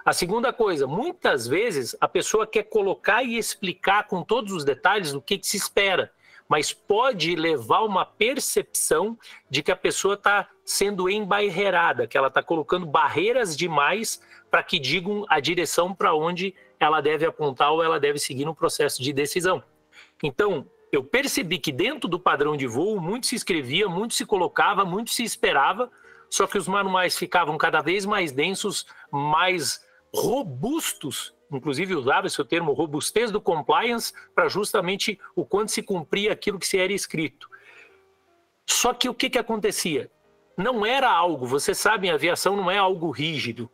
A 0.05 0.13
segunda 0.13 0.53
coisa, 0.53 0.87
muitas 0.87 1.47
vezes 1.47 1.97
a 2.01 2.09
pessoa 2.09 2.47
quer 2.47 2.65
colocar 2.65 3.23
e 3.23 3.39
explicar 3.39 4.05
com 4.09 4.23
todos 4.23 4.53
os 4.53 4.65
detalhes 4.65 5.15
o 5.15 5.23
que, 5.23 5.39
que 5.39 5.47
se 5.47 5.57
espera, 5.57 6.13
mas 6.49 6.73
pode 6.73 7.37
levar 7.37 7.83
uma 7.83 8.05
percepção 8.05 9.17
de 9.49 9.63
que 9.63 9.71
a 9.71 9.77
pessoa 9.77 10.15
está 10.15 10.49
sendo 10.65 11.09
embairrada, 11.09 12.07
que 12.07 12.19
ela 12.19 12.29
está 12.29 12.43
colocando 12.43 12.85
barreiras 12.85 13.57
demais 13.57 14.21
para 14.51 14.63
que 14.63 14.79
digam 14.79 15.25
a 15.29 15.39
direção 15.39 15.95
para 15.95 16.15
onde 16.15 16.55
ela 16.81 17.01
deve 17.01 17.25
apontar 17.25 17.71
ou 17.71 17.83
ela 17.83 18.01
deve 18.01 18.19
seguir 18.19 18.45
no 18.45 18.55
processo 18.55 19.01
de 19.01 19.13
decisão. 19.13 19.63
Então, 20.21 20.67
eu 20.91 21.03
percebi 21.03 21.59
que 21.59 21.73
dentro 21.73 22.09
do 22.09 22.19
padrão 22.19 22.57
de 22.57 22.67
voo, 22.67 23.01
muito 23.01 23.27
se 23.27 23.37
escrevia, 23.37 23.89
muito 23.89 24.15
se 24.15 24.27
colocava, 24.27 24.85
muito 24.85 25.11
se 25.11 25.23
esperava, 25.23 25.91
só 26.29 26.47
que 26.47 26.59
os 26.59 26.67
manuais 26.67 27.17
ficavam 27.17 27.57
cada 27.57 27.81
vez 27.81 28.05
mais 28.05 28.33
densos, 28.33 28.87
mais 29.11 29.82
robustos, 30.15 31.35
inclusive 31.51 31.95
usava 31.95 32.27
esse 32.27 32.45
termo 32.45 32.73
robustez 32.73 33.31
do 33.31 33.41
compliance 33.41 34.13
para 34.35 34.49
justamente 34.49 35.19
o 35.35 35.45
quanto 35.45 35.73
se 35.73 35.83
cumpria 35.83 36.33
aquilo 36.33 36.59
que 36.59 36.67
se 36.67 36.79
era 36.79 36.93
escrito. 36.93 37.49
Só 38.67 38.93
que 38.93 39.09
o 39.09 39.15
que, 39.15 39.31
que 39.31 39.39
acontecia? 39.39 40.11
Não 40.57 40.85
era 40.85 41.11
algo, 41.11 41.47
você 41.47 41.75
sabe, 41.75 42.11
a 42.11 42.15
aviação 42.15 42.57
não 42.57 42.71
é 42.71 42.77
algo 42.77 43.11
rígido. 43.11 43.71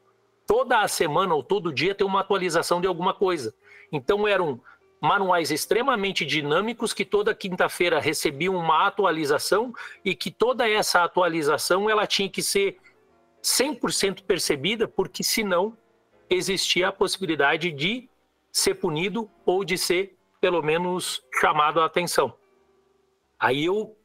Toda 0.46 0.80
a 0.80 0.88
semana 0.88 1.34
ou 1.34 1.42
todo 1.42 1.72
dia 1.72 1.94
tem 1.94 2.06
uma 2.06 2.20
atualização 2.20 2.80
de 2.80 2.86
alguma 2.86 3.12
coisa. 3.12 3.54
Então 3.92 4.26
eram 4.26 4.60
manuais 5.00 5.50
extremamente 5.50 6.24
dinâmicos 6.24 6.92
que 6.92 7.04
toda 7.04 7.34
quinta-feira 7.34 8.00
recebiam 8.00 8.56
uma 8.56 8.86
atualização 8.86 9.72
e 10.04 10.14
que 10.14 10.30
toda 10.30 10.68
essa 10.68 11.04
atualização 11.04 11.88
ela 11.88 12.06
tinha 12.06 12.28
que 12.28 12.42
ser 12.42 12.78
100% 13.42 14.22
percebida, 14.24 14.88
porque 14.88 15.22
senão 15.22 15.76
existia 16.30 16.88
a 16.88 16.92
possibilidade 16.92 17.70
de 17.72 18.08
ser 18.50 18.74
punido 18.74 19.30
ou 19.44 19.64
de 19.64 19.78
ser, 19.78 20.16
pelo 20.40 20.62
menos, 20.62 21.22
chamado 21.40 21.80
a 21.80 21.84
atenção. 21.84 22.34
Aí 23.38 23.64
eu 23.64 23.96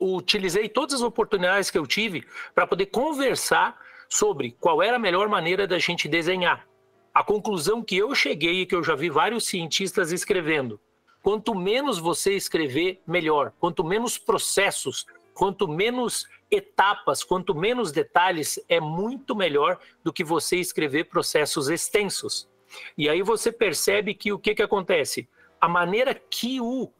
utilizei 0.00 0.68
todas 0.68 0.96
as 0.96 1.02
oportunidades 1.02 1.70
que 1.70 1.78
eu 1.78 1.86
tive 1.86 2.24
para 2.54 2.66
poder 2.66 2.86
conversar 2.86 3.78
sobre 4.08 4.56
qual 4.60 4.82
era 4.82 4.96
a 4.96 5.00
melhor 5.00 5.28
maneira 5.28 5.66
da 5.66 5.78
gente 5.78 6.08
desenhar. 6.08 6.66
A 7.12 7.24
conclusão 7.24 7.82
que 7.82 7.96
eu 7.96 8.14
cheguei 8.14 8.60
e 8.60 8.66
que 8.66 8.74
eu 8.74 8.84
já 8.84 8.94
vi 8.94 9.10
vários 9.10 9.46
cientistas 9.46 10.12
escrevendo: 10.12 10.80
quanto 11.22 11.54
menos 11.54 11.98
você 11.98 12.34
escrever, 12.34 13.00
melhor. 13.06 13.52
Quanto 13.58 13.82
menos 13.82 14.16
processos, 14.16 15.06
quanto 15.34 15.66
menos 15.66 16.26
etapas, 16.50 17.22
quanto 17.22 17.54
menos 17.54 17.92
detalhes, 17.92 18.58
é 18.68 18.80
muito 18.80 19.36
melhor 19.36 19.78
do 20.02 20.12
que 20.12 20.24
você 20.24 20.56
escrever 20.56 21.04
processos 21.04 21.68
extensos. 21.68 22.48
E 22.96 23.08
aí 23.08 23.22
você 23.22 23.50
percebe 23.50 24.14
que 24.14 24.32
o 24.32 24.38
que, 24.38 24.54
que 24.54 24.62
acontece? 24.62 25.28
A 25.60 25.68
maneira 25.68 26.14
que 26.14 26.60
o 26.60 26.92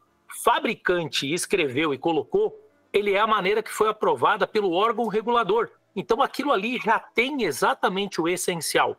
fabricante 0.42 1.32
escreveu 1.32 1.92
e 1.94 1.98
colocou, 1.98 2.58
ele 2.92 3.12
é 3.14 3.20
a 3.20 3.26
maneira 3.26 3.62
que 3.62 3.72
foi 3.72 3.88
aprovada 3.88 4.46
pelo 4.46 4.72
órgão 4.72 5.06
regulador. 5.06 5.70
Então 5.94 6.22
aquilo 6.22 6.52
ali 6.52 6.78
já 6.78 6.98
tem 6.98 7.42
exatamente 7.42 8.20
o 8.20 8.28
essencial. 8.28 8.96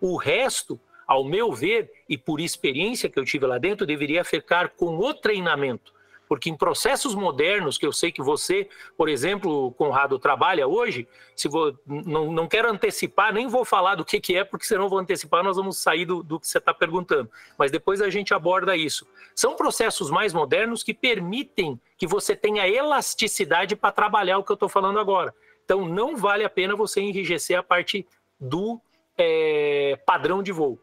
O 0.00 0.16
resto, 0.16 0.80
ao 1.06 1.24
meu 1.24 1.52
ver, 1.52 1.90
e 2.08 2.18
por 2.18 2.40
experiência 2.40 3.08
que 3.08 3.18
eu 3.18 3.24
tive 3.24 3.46
lá 3.46 3.58
dentro, 3.58 3.86
deveria 3.86 4.24
ficar 4.24 4.70
com 4.70 4.98
o 4.98 5.14
treinamento. 5.14 5.92
Porque 6.32 6.48
em 6.48 6.56
processos 6.56 7.14
modernos, 7.14 7.76
que 7.76 7.84
eu 7.84 7.92
sei 7.92 8.10
que 8.10 8.22
você, 8.22 8.66
por 8.96 9.10
exemplo, 9.10 9.70
Conrado, 9.72 10.18
trabalha 10.18 10.66
hoje, 10.66 11.06
se 11.36 11.46
vou, 11.46 11.78
não, 11.84 12.32
não 12.32 12.48
quero 12.48 12.70
antecipar, 12.70 13.34
nem 13.34 13.46
vou 13.46 13.66
falar 13.66 13.96
do 13.96 14.02
que, 14.02 14.18
que 14.18 14.34
é, 14.34 14.42
porque 14.42 14.64
senão 14.64 14.88
vou 14.88 14.98
antecipar, 14.98 15.44
nós 15.44 15.58
vamos 15.58 15.76
sair 15.76 16.06
do, 16.06 16.22
do 16.22 16.40
que 16.40 16.48
você 16.48 16.56
está 16.56 16.72
perguntando. 16.72 17.30
Mas 17.58 17.70
depois 17.70 18.00
a 18.00 18.08
gente 18.08 18.32
aborda 18.32 18.74
isso. 18.74 19.06
São 19.34 19.56
processos 19.56 20.10
mais 20.10 20.32
modernos 20.32 20.82
que 20.82 20.94
permitem 20.94 21.78
que 21.98 22.06
você 22.06 22.34
tenha 22.34 22.66
elasticidade 22.66 23.76
para 23.76 23.92
trabalhar 23.92 24.38
o 24.38 24.42
que 24.42 24.52
eu 24.52 24.54
estou 24.54 24.70
falando 24.70 24.98
agora. 24.98 25.34
Então, 25.66 25.86
não 25.86 26.16
vale 26.16 26.44
a 26.44 26.50
pena 26.50 26.74
você 26.74 27.02
enrijecer 27.02 27.58
a 27.58 27.62
parte 27.62 28.06
do 28.40 28.80
é, 29.18 30.00
padrão 30.06 30.42
de 30.42 30.50
voo. 30.50 30.80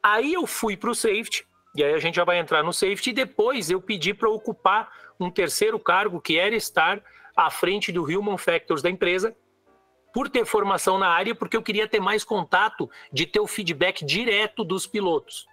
Aí 0.00 0.34
eu 0.34 0.46
fui 0.46 0.76
para 0.76 0.90
o 0.90 0.94
safety, 0.94 1.44
e 1.76 1.84
aí 1.84 1.94
a 1.94 1.98
gente 1.98 2.16
já 2.16 2.24
vai 2.24 2.38
entrar 2.38 2.62
no 2.62 2.72
safety. 2.72 3.10
E 3.10 3.12
depois 3.12 3.70
eu 3.70 3.80
pedi 3.80 4.14
para 4.14 4.30
ocupar 4.30 4.90
um 5.18 5.30
terceiro 5.30 5.78
cargo, 5.78 6.20
que 6.20 6.38
era 6.38 6.54
estar 6.54 7.02
à 7.36 7.50
frente 7.50 7.92
do 7.92 8.04
Human 8.04 8.38
Factors 8.38 8.82
da 8.82 8.90
empresa, 8.90 9.36
por 10.12 10.28
ter 10.28 10.46
formação 10.46 10.98
na 10.98 11.08
área, 11.08 11.34
porque 11.34 11.56
eu 11.56 11.62
queria 11.62 11.86
ter 11.86 12.00
mais 12.00 12.24
contato 12.24 12.90
de 13.12 13.26
ter 13.26 13.40
o 13.40 13.46
feedback 13.46 14.04
direto 14.04 14.64
dos 14.64 14.86
pilotos. 14.86 15.46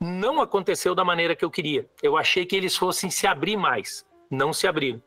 Não 0.00 0.40
aconteceu 0.40 0.94
da 0.94 1.04
maneira 1.04 1.34
que 1.34 1.44
eu 1.44 1.50
queria. 1.50 1.88
Eu 2.02 2.16
achei 2.16 2.46
que 2.46 2.54
eles 2.56 2.76
fossem 2.76 3.10
se 3.10 3.26
abrir 3.26 3.56
mais. 3.56 4.06
Não 4.30 4.52
se 4.52 4.66
abriram. 4.66 5.02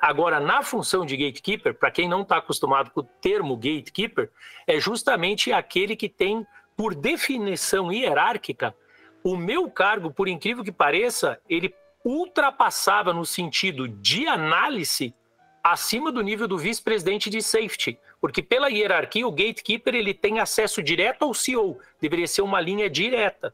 Agora, 0.00 0.40
na 0.40 0.62
função 0.62 1.06
de 1.06 1.16
gatekeeper, 1.16 1.74
para 1.74 1.90
quem 1.90 2.08
não 2.08 2.22
está 2.22 2.38
acostumado 2.38 2.90
com 2.90 3.00
o 3.00 3.08
termo 3.20 3.56
gatekeeper, 3.56 4.30
é 4.66 4.80
justamente 4.80 5.52
aquele 5.52 5.94
que 5.94 6.08
tem, 6.08 6.46
por 6.76 6.94
definição 6.94 7.92
hierárquica, 7.92 8.74
o 9.26 9.36
meu 9.36 9.68
cargo, 9.68 10.12
por 10.12 10.28
incrível 10.28 10.62
que 10.62 10.70
pareça, 10.70 11.40
ele 11.50 11.74
ultrapassava 12.04 13.12
no 13.12 13.26
sentido 13.26 13.88
de 13.88 14.24
análise 14.28 15.12
acima 15.64 16.12
do 16.12 16.22
nível 16.22 16.46
do 16.46 16.56
vice-presidente 16.56 17.28
de 17.28 17.42
safety, 17.42 17.98
porque 18.20 18.40
pela 18.40 18.68
hierarquia 18.68 19.26
o 19.26 19.32
gatekeeper 19.32 19.96
ele 19.96 20.14
tem 20.14 20.38
acesso 20.38 20.80
direto 20.80 21.24
ao 21.24 21.34
CEO, 21.34 21.76
deveria 22.00 22.28
ser 22.28 22.42
uma 22.42 22.60
linha 22.60 22.88
direta. 22.88 23.52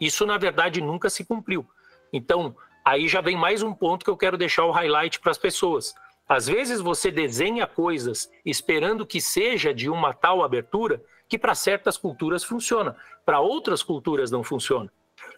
Isso 0.00 0.24
na 0.24 0.38
verdade 0.38 0.80
nunca 0.80 1.10
se 1.10 1.26
cumpriu. 1.26 1.68
Então, 2.10 2.56
aí 2.82 3.06
já 3.06 3.20
vem 3.20 3.36
mais 3.36 3.62
um 3.62 3.74
ponto 3.74 4.06
que 4.06 4.10
eu 4.10 4.16
quero 4.16 4.38
deixar 4.38 4.64
o 4.64 4.70
highlight 4.70 5.20
para 5.20 5.30
as 5.30 5.36
pessoas. 5.36 5.94
Às 6.26 6.46
vezes 6.46 6.80
você 6.80 7.10
desenha 7.10 7.66
coisas 7.66 8.30
esperando 8.46 9.04
que 9.04 9.20
seja 9.20 9.74
de 9.74 9.90
uma 9.90 10.14
tal 10.14 10.42
abertura 10.42 11.04
que 11.28 11.38
para 11.38 11.54
certas 11.54 11.98
culturas 11.98 12.42
funciona, 12.42 12.96
para 13.26 13.40
outras 13.40 13.82
culturas 13.82 14.30
não 14.30 14.42
funciona. 14.42 14.90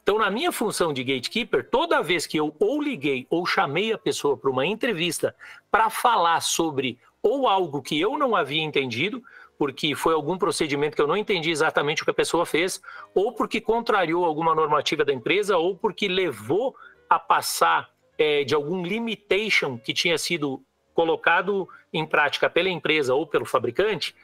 Então, 0.05 0.19
na 0.19 0.31
minha 0.31 0.53
função 0.53 0.93
de 0.93 1.03
gatekeeper, 1.03 1.67
toda 1.71 2.03
vez 2.03 2.27
que 2.27 2.37
eu 2.37 2.55
ou 2.61 2.83
liguei 2.83 3.27
ou 3.31 3.47
chamei 3.47 3.91
a 3.91 3.97
pessoa 3.97 4.37
para 4.37 4.51
uma 4.51 4.67
entrevista 4.67 5.35
para 5.71 5.89
falar 5.89 6.43
sobre 6.43 6.99
ou 7.23 7.49
algo 7.49 7.81
que 7.81 7.99
eu 7.99 8.19
não 8.19 8.37
havia 8.37 8.63
entendido, 8.63 9.25
porque 9.59 9.95
foi 9.95 10.13
algum 10.13 10.37
procedimento 10.37 10.95
que 10.95 11.01
eu 11.01 11.07
não 11.07 11.17
entendi 11.17 11.51
exatamente 11.51 12.03
o 12.03 12.05
que 12.05 12.11
a 12.11 12.15
pessoa 12.15 12.45
fez, 12.45 12.83
ou 13.15 13.33
porque 13.33 13.63
contrariou 13.63 14.27
alguma 14.27 14.55
normativa 14.55 15.07
da 15.07 15.13
empresa, 15.13 15.57
ou 15.57 15.75
porque 15.75 16.07
levou 16.07 16.77
a 17.09 17.19
passar 17.19 17.89
é, 18.19 18.45
de 18.45 18.55
algum 18.55 18.85
limitation 18.85 19.79
que 19.79 19.95
tinha 19.95 20.19
sido 20.19 20.63
colocado 20.93 21.67
em 21.91 22.05
prática 22.05 22.51
pela 22.51 22.69
empresa 22.69 23.15
ou 23.15 23.27
pelo 23.27 23.47
fabricante, 23.47 24.15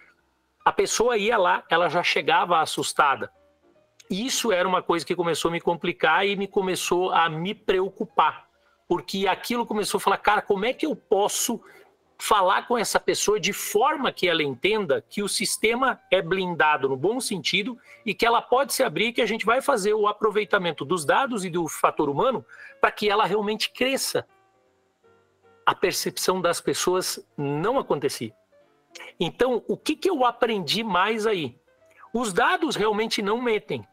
a 0.62 0.72
pessoa 0.72 1.16
ia 1.16 1.38
lá, 1.38 1.64
ela 1.70 1.88
já 1.88 2.02
chegava 2.02 2.60
assustada 2.60 3.32
isso 4.10 4.50
era 4.52 4.68
uma 4.68 4.82
coisa 4.82 5.06
que 5.06 5.14
começou 5.14 5.48
a 5.48 5.52
me 5.52 5.60
complicar 5.60 6.26
e 6.26 6.34
me 6.34 6.48
começou 6.48 7.12
a 7.12 7.28
me 7.28 7.54
preocupar, 7.54 8.48
porque 8.88 9.28
aquilo 9.28 9.64
começou 9.64 9.98
a 9.98 10.00
falar, 10.00 10.18
cara, 10.18 10.42
como 10.42 10.64
é 10.64 10.72
que 10.72 10.84
eu 10.84 10.96
posso 10.96 11.60
falar 12.18 12.66
com 12.66 12.76
essa 12.76 13.00
pessoa 13.00 13.40
de 13.40 13.52
forma 13.52 14.12
que 14.12 14.28
ela 14.28 14.42
entenda 14.42 15.02
que 15.08 15.22
o 15.22 15.28
sistema 15.28 15.98
é 16.10 16.20
blindado 16.20 16.88
no 16.88 16.96
bom 16.96 17.18
sentido 17.18 17.78
e 18.04 18.12
que 18.12 18.26
ela 18.26 18.42
pode 18.42 18.74
se 18.74 18.82
abrir, 18.82 19.12
que 19.12 19.22
a 19.22 19.26
gente 19.26 19.46
vai 19.46 19.62
fazer 19.62 19.94
o 19.94 20.06
aproveitamento 20.06 20.84
dos 20.84 21.04
dados 21.04 21.44
e 21.44 21.50
do 21.50 21.66
fator 21.66 22.10
humano 22.10 22.44
para 22.78 22.90
que 22.90 23.08
ela 23.08 23.24
realmente 23.24 23.70
cresça. 23.70 24.26
A 25.64 25.74
percepção 25.74 26.42
das 26.42 26.60
pessoas 26.60 27.24
não 27.38 27.78
acontecia. 27.78 28.34
Então, 29.18 29.64
o 29.66 29.76
que, 29.76 29.96
que 29.96 30.10
eu 30.10 30.24
aprendi 30.24 30.84
mais 30.84 31.26
aí? 31.26 31.58
Os 32.12 32.32
dados 32.32 32.76
realmente 32.76 33.22
não 33.22 33.40
metem 33.40 33.86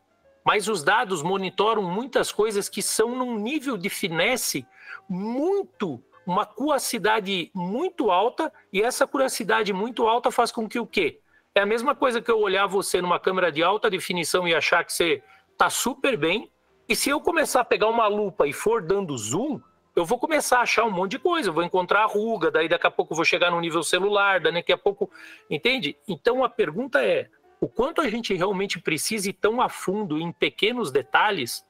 mas 0.47 0.69
os 0.69 0.81
dados 0.81 1.21
monitoram 1.21 1.83
muitas 1.83 2.31
coisas 2.31 2.69
que 2.69 2.81
são 2.81 3.13
num 3.13 3.37
nível 3.37 3.75
de 3.75 3.89
finesse 3.89 4.65
muito, 5.09 6.01
uma 6.25 6.45
curiosidade 6.45 7.51
muito 7.53 8.09
alta, 8.09 8.49
e 8.71 8.81
essa 8.81 9.05
curiosidade 9.05 9.73
muito 9.73 10.07
alta 10.07 10.31
faz 10.31 10.49
com 10.49 10.65
que 10.65 10.79
o 10.79 10.87
quê? 10.87 11.19
É 11.53 11.59
a 11.59 11.65
mesma 11.65 11.93
coisa 11.93 12.21
que 12.21 12.31
eu 12.31 12.39
olhar 12.39 12.65
você 12.65 13.01
numa 13.01 13.19
câmera 13.19 13.51
de 13.51 13.61
alta 13.61 13.89
definição 13.89 14.47
e 14.47 14.55
achar 14.55 14.85
que 14.85 14.93
você 14.93 15.21
está 15.51 15.69
super 15.69 16.15
bem, 16.15 16.49
e 16.87 16.95
se 16.95 17.09
eu 17.09 17.19
começar 17.19 17.59
a 17.59 17.65
pegar 17.65 17.89
uma 17.89 18.07
lupa 18.07 18.47
e 18.47 18.53
for 18.53 18.81
dando 18.81 19.17
zoom, 19.17 19.59
eu 19.97 20.05
vou 20.05 20.17
começar 20.17 20.59
a 20.59 20.61
achar 20.61 20.85
um 20.85 20.91
monte 20.91 21.11
de 21.11 21.19
coisa, 21.19 21.49
eu 21.49 21.53
vou 21.53 21.63
encontrar 21.63 22.05
ruga, 22.05 22.49
daí 22.49 22.69
daqui 22.69 22.87
a 22.87 22.91
pouco 22.91 23.11
eu 23.11 23.17
vou 23.17 23.25
chegar 23.25 23.51
no 23.51 23.59
nível 23.59 23.83
celular, 23.83 24.39
daqui 24.39 24.71
a 24.71 24.77
pouco, 24.77 25.11
entende? 25.49 25.97
Então 26.07 26.41
a 26.41 26.47
pergunta 26.47 27.03
é, 27.03 27.29
o 27.59 27.67
quanto 27.67 28.01
a 28.01 28.09
gente 28.09 28.33
realmente 28.33 28.79
precisa 28.79 29.29
ir 29.29 29.33
tão 29.33 29.61
a 29.61 29.69
fundo 29.69 30.19
em 30.19 30.31
pequenos 30.31 30.91
detalhes, 30.91 31.65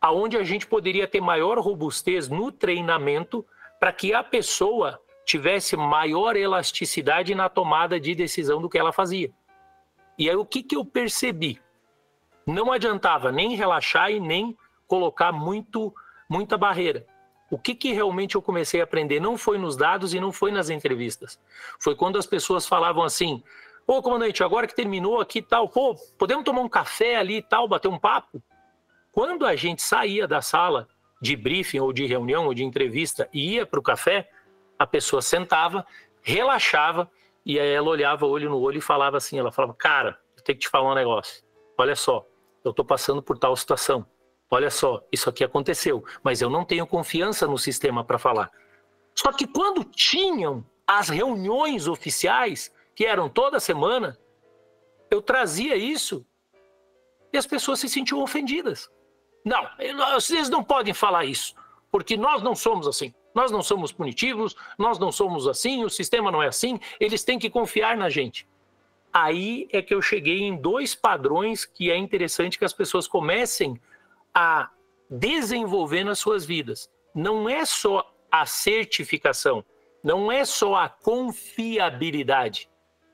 aonde 0.00 0.36
a 0.36 0.42
gente 0.42 0.66
poderia 0.66 1.08
ter 1.08 1.20
maior 1.20 1.58
robustez 1.58 2.28
no 2.28 2.52
treinamento 2.52 3.44
para 3.80 3.92
que 3.92 4.12
a 4.12 4.22
pessoa 4.22 5.00
tivesse 5.24 5.76
maior 5.76 6.36
elasticidade 6.36 7.34
na 7.34 7.48
tomada 7.48 7.98
de 7.98 8.14
decisão 8.14 8.60
do 8.60 8.68
que 8.68 8.78
ela 8.78 8.92
fazia. 8.92 9.30
E 10.18 10.28
aí 10.28 10.36
o 10.36 10.44
que, 10.44 10.62
que 10.62 10.76
eu 10.76 10.84
percebi? 10.84 11.60
Não 12.46 12.72
adiantava 12.72 13.30
nem 13.30 13.54
relaxar 13.54 14.10
e 14.10 14.18
nem 14.18 14.56
colocar 14.86 15.32
muito 15.32 15.94
muita 16.28 16.58
barreira. 16.58 17.06
O 17.50 17.58
que, 17.58 17.74
que 17.74 17.92
realmente 17.92 18.34
eu 18.34 18.42
comecei 18.42 18.80
a 18.80 18.84
aprender 18.84 19.20
não 19.20 19.38
foi 19.38 19.56
nos 19.56 19.76
dados 19.76 20.12
e 20.12 20.20
não 20.20 20.30
foi 20.30 20.50
nas 20.50 20.68
entrevistas. 20.68 21.40
Foi 21.80 21.94
quando 21.94 22.18
as 22.18 22.26
pessoas 22.26 22.66
falavam 22.66 23.02
assim: 23.02 23.42
Ô, 23.90 24.02
comandante, 24.02 24.44
agora 24.44 24.66
que 24.66 24.76
terminou 24.76 25.18
aqui 25.18 25.40
tal, 25.40 25.66
pô, 25.66 25.94
podemos 26.18 26.44
tomar 26.44 26.60
um 26.60 26.68
café 26.68 27.16
ali 27.16 27.38
e 27.38 27.42
tal, 27.42 27.66
bater 27.66 27.88
um 27.88 27.98
papo? 27.98 28.42
Quando 29.10 29.46
a 29.46 29.56
gente 29.56 29.80
saía 29.80 30.28
da 30.28 30.42
sala 30.42 30.86
de 31.22 31.34
briefing 31.34 31.80
ou 31.80 31.90
de 31.90 32.04
reunião 32.04 32.44
ou 32.44 32.52
de 32.52 32.62
entrevista 32.62 33.26
e 33.32 33.54
ia 33.54 33.64
para 33.64 33.80
o 33.80 33.82
café, 33.82 34.28
a 34.78 34.86
pessoa 34.86 35.22
sentava, 35.22 35.86
relaxava 36.20 37.10
e 37.46 37.58
aí 37.58 37.70
ela 37.70 37.88
olhava 37.88 38.26
olho 38.26 38.50
no 38.50 38.60
olho 38.60 38.76
e 38.76 38.82
falava 38.82 39.16
assim: 39.16 39.38
ela 39.38 39.50
falava, 39.50 39.72
cara, 39.72 40.18
eu 40.36 40.44
tenho 40.44 40.58
que 40.58 40.66
te 40.66 40.68
falar 40.68 40.92
um 40.92 40.94
negócio. 40.94 41.42
Olha 41.78 41.96
só, 41.96 42.26
eu 42.62 42.72
estou 42.72 42.84
passando 42.84 43.22
por 43.22 43.38
tal 43.38 43.56
situação. 43.56 44.04
Olha 44.50 44.70
só, 44.70 45.02
isso 45.10 45.30
aqui 45.30 45.42
aconteceu, 45.42 46.04
mas 46.22 46.42
eu 46.42 46.50
não 46.50 46.62
tenho 46.62 46.86
confiança 46.86 47.46
no 47.46 47.56
sistema 47.56 48.04
para 48.04 48.18
falar. 48.18 48.50
Só 49.14 49.32
que 49.32 49.46
quando 49.46 49.82
tinham 49.82 50.62
as 50.86 51.08
reuniões 51.08 51.88
oficiais, 51.88 52.70
que 52.98 53.06
eram 53.06 53.28
toda 53.28 53.60
semana, 53.60 54.18
eu 55.08 55.22
trazia 55.22 55.76
isso 55.76 56.26
e 57.32 57.38
as 57.38 57.46
pessoas 57.46 57.78
se 57.78 57.88
sentiam 57.88 58.20
ofendidas. 58.20 58.90
Não, 59.44 59.64
vocês 60.14 60.50
não 60.50 60.64
podem 60.64 60.92
falar 60.92 61.24
isso, 61.24 61.54
porque 61.92 62.16
nós 62.16 62.42
não 62.42 62.56
somos 62.56 62.88
assim. 62.88 63.14
Nós 63.32 63.52
não 63.52 63.62
somos 63.62 63.92
punitivos, 63.92 64.56
nós 64.76 64.98
não 64.98 65.12
somos 65.12 65.46
assim, 65.46 65.84
o 65.84 65.88
sistema 65.88 66.32
não 66.32 66.42
é 66.42 66.48
assim, 66.48 66.80
eles 66.98 67.22
têm 67.22 67.38
que 67.38 67.48
confiar 67.48 67.96
na 67.96 68.10
gente. 68.10 68.48
Aí 69.12 69.68
é 69.70 69.80
que 69.80 69.94
eu 69.94 70.02
cheguei 70.02 70.40
em 70.40 70.56
dois 70.56 70.96
padrões 70.96 71.64
que 71.64 71.92
é 71.92 71.96
interessante 71.96 72.58
que 72.58 72.64
as 72.64 72.72
pessoas 72.72 73.06
comecem 73.06 73.80
a 74.34 74.72
desenvolver 75.08 76.02
nas 76.02 76.18
suas 76.18 76.44
vidas. 76.44 76.90
Não 77.14 77.48
é 77.48 77.64
só 77.64 78.12
a 78.28 78.44
certificação, 78.44 79.64
não 80.02 80.32
é 80.32 80.44
só 80.44 80.74
a 80.74 80.88
confiabilidade, 80.88 82.68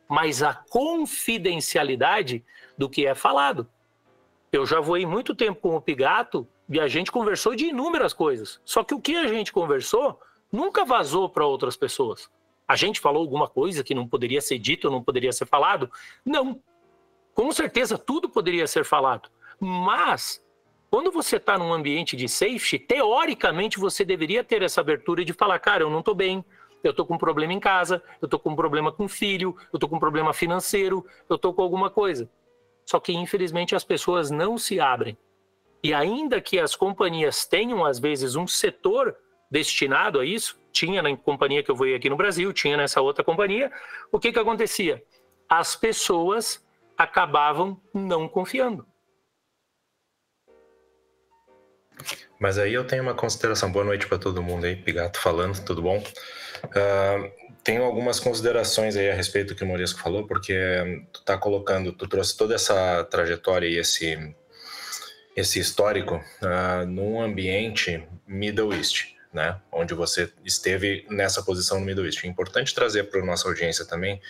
mas 0.08 0.42
a 0.42 0.54
confidencialidade 0.54 2.44
do 2.76 2.88
que 2.88 3.06
é 3.06 3.14
falado. 3.14 3.68
Eu 4.52 4.66
já 4.66 4.80
voei 4.80 5.04
muito 5.04 5.34
tempo 5.34 5.60
com 5.60 5.76
o 5.76 5.80
Pigato 5.80 6.46
e 6.68 6.78
a 6.78 6.86
gente 6.88 7.10
conversou 7.10 7.54
de 7.54 7.66
inúmeras 7.66 8.12
coisas. 8.12 8.60
Só 8.64 8.84
que 8.84 8.94
o 8.94 9.00
que 9.00 9.16
a 9.16 9.26
gente 9.26 9.52
conversou 9.52 10.20
nunca 10.52 10.84
vazou 10.84 11.28
para 11.28 11.46
outras 11.46 11.76
pessoas. 11.76 12.30
A 12.66 12.76
gente 12.76 13.00
falou 13.00 13.20
alguma 13.20 13.48
coisa 13.48 13.84
que 13.84 13.94
não 13.94 14.08
poderia 14.08 14.40
ser 14.40 14.58
dito, 14.58 14.90
não 14.90 15.02
poderia 15.02 15.32
ser 15.32 15.46
falado? 15.46 15.90
Não. 16.24 16.60
Com 17.34 17.50
certeza 17.52 17.98
tudo 17.98 18.28
poderia 18.28 18.66
ser 18.66 18.84
falado. 18.84 19.28
Mas 19.58 20.42
quando 20.94 21.10
você 21.10 21.36
está 21.36 21.58
num 21.58 21.72
ambiente 21.72 22.16
de 22.16 22.28
safety, 22.28 22.78
teoricamente 22.78 23.80
você 23.80 24.04
deveria 24.04 24.44
ter 24.44 24.62
essa 24.62 24.80
abertura 24.80 25.24
de 25.24 25.32
falar, 25.32 25.58
cara, 25.58 25.82
eu 25.82 25.90
não 25.90 25.98
estou 25.98 26.14
bem, 26.14 26.44
eu 26.86 26.90
estou 26.90 27.06
com 27.06 27.14
um 27.14 27.18
problema 27.18 27.52
em 27.52 27.60
casa, 27.60 28.02
eu 28.20 28.26
estou 28.26 28.38
com 28.38 28.50
um 28.50 28.56
problema 28.56 28.92
com 28.92 29.08
filho, 29.08 29.56
eu 29.72 29.76
estou 29.76 29.88
com 29.88 29.96
um 29.96 30.00
problema 30.00 30.32
financeiro, 30.32 31.04
eu 31.28 31.36
estou 31.36 31.52
com 31.54 31.62
alguma 31.62 31.90
coisa. 31.90 32.30
Só 32.84 33.00
que 33.00 33.12
infelizmente 33.12 33.74
as 33.74 33.84
pessoas 33.84 34.30
não 34.30 34.58
se 34.58 34.78
abrem. 34.78 35.16
E 35.82 35.92
ainda 35.92 36.40
que 36.40 36.58
as 36.58 36.74
companhias 36.74 37.46
tenham 37.46 37.84
às 37.84 37.98
vezes 37.98 38.36
um 38.36 38.46
setor 38.46 39.16
destinado 39.50 40.18
a 40.18 40.24
isso, 40.24 40.58
tinha 40.72 41.02
na 41.02 41.16
companhia 41.16 41.62
que 41.62 41.70
eu 41.70 41.76
fui 41.76 41.94
aqui 41.94 42.10
no 42.10 42.16
Brasil, 42.16 42.52
tinha 42.52 42.76
nessa 42.76 43.00
outra 43.00 43.22
companhia, 43.22 43.70
o 44.10 44.18
que 44.18 44.32
que 44.32 44.38
acontecia? 44.38 45.02
As 45.48 45.76
pessoas 45.76 46.64
acabavam 46.96 47.80
não 47.92 48.28
confiando. 48.28 48.86
Mas 52.38 52.58
aí 52.58 52.74
eu 52.74 52.84
tenho 52.84 53.02
uma 53.02 53.14
consideração. 53.14 53.70
Boa 53.70 53.84
noite 53.84 54.06
para 54.06 54.18
todo 54.18 54.42
mundo 54.42 54.66
aí, 54.66 54.76
Pigato 54.76 55.18
falando, 55.18 55.62
tudo 55.64 55.82
bom? 55.82 55.98
Uh, 55.98 57.30
tenho 57.62 57.82
algumas 57.82 58.20
considerações 58.20 58.96
aí 58.96 59.10
a 59.10 59.14
respeito 59.14 59.48
do 59.48 59.54
que 59.54 59.64
o 59.64 59.66
Morisco 59.66 60.00
falou, 60.00 60.26
porque 60.26 61.06
tu 61.12 61.22
tá 61.22 61.38
colocando, 61.38 61.92
tu 61.92 62.06
trouxe 62.06 62.36
toda 62.36 62.54
essa 62.54 63.04
trajetória 63.04 63.66
e 63.66 63.78
esse, 63.78 64.34
esse 65.34 65.58
histórico 65.58 66.16
uh, 66.42 66.86
num 66.86 67.22
ambiente 67.22 68.06
Middle 68.26 68.74
East, 68.74 69.14
né? 69.32 69.58
Onde 69.72 69.94
você 69.94 70.30
esteve 70.44 71.06
nessa 71.08 71.42
posição 71.42 71.80
no 71.80 71.86
Middle 71.86 72.04
East. 72.04 72.24
É 72.24 72.28
importante 72.28 72.74
trazer 72.74 73.04
para 73.04 73.24
nossa 73.24 73.48
audiência 73.48 73.84
também 73.84 74.20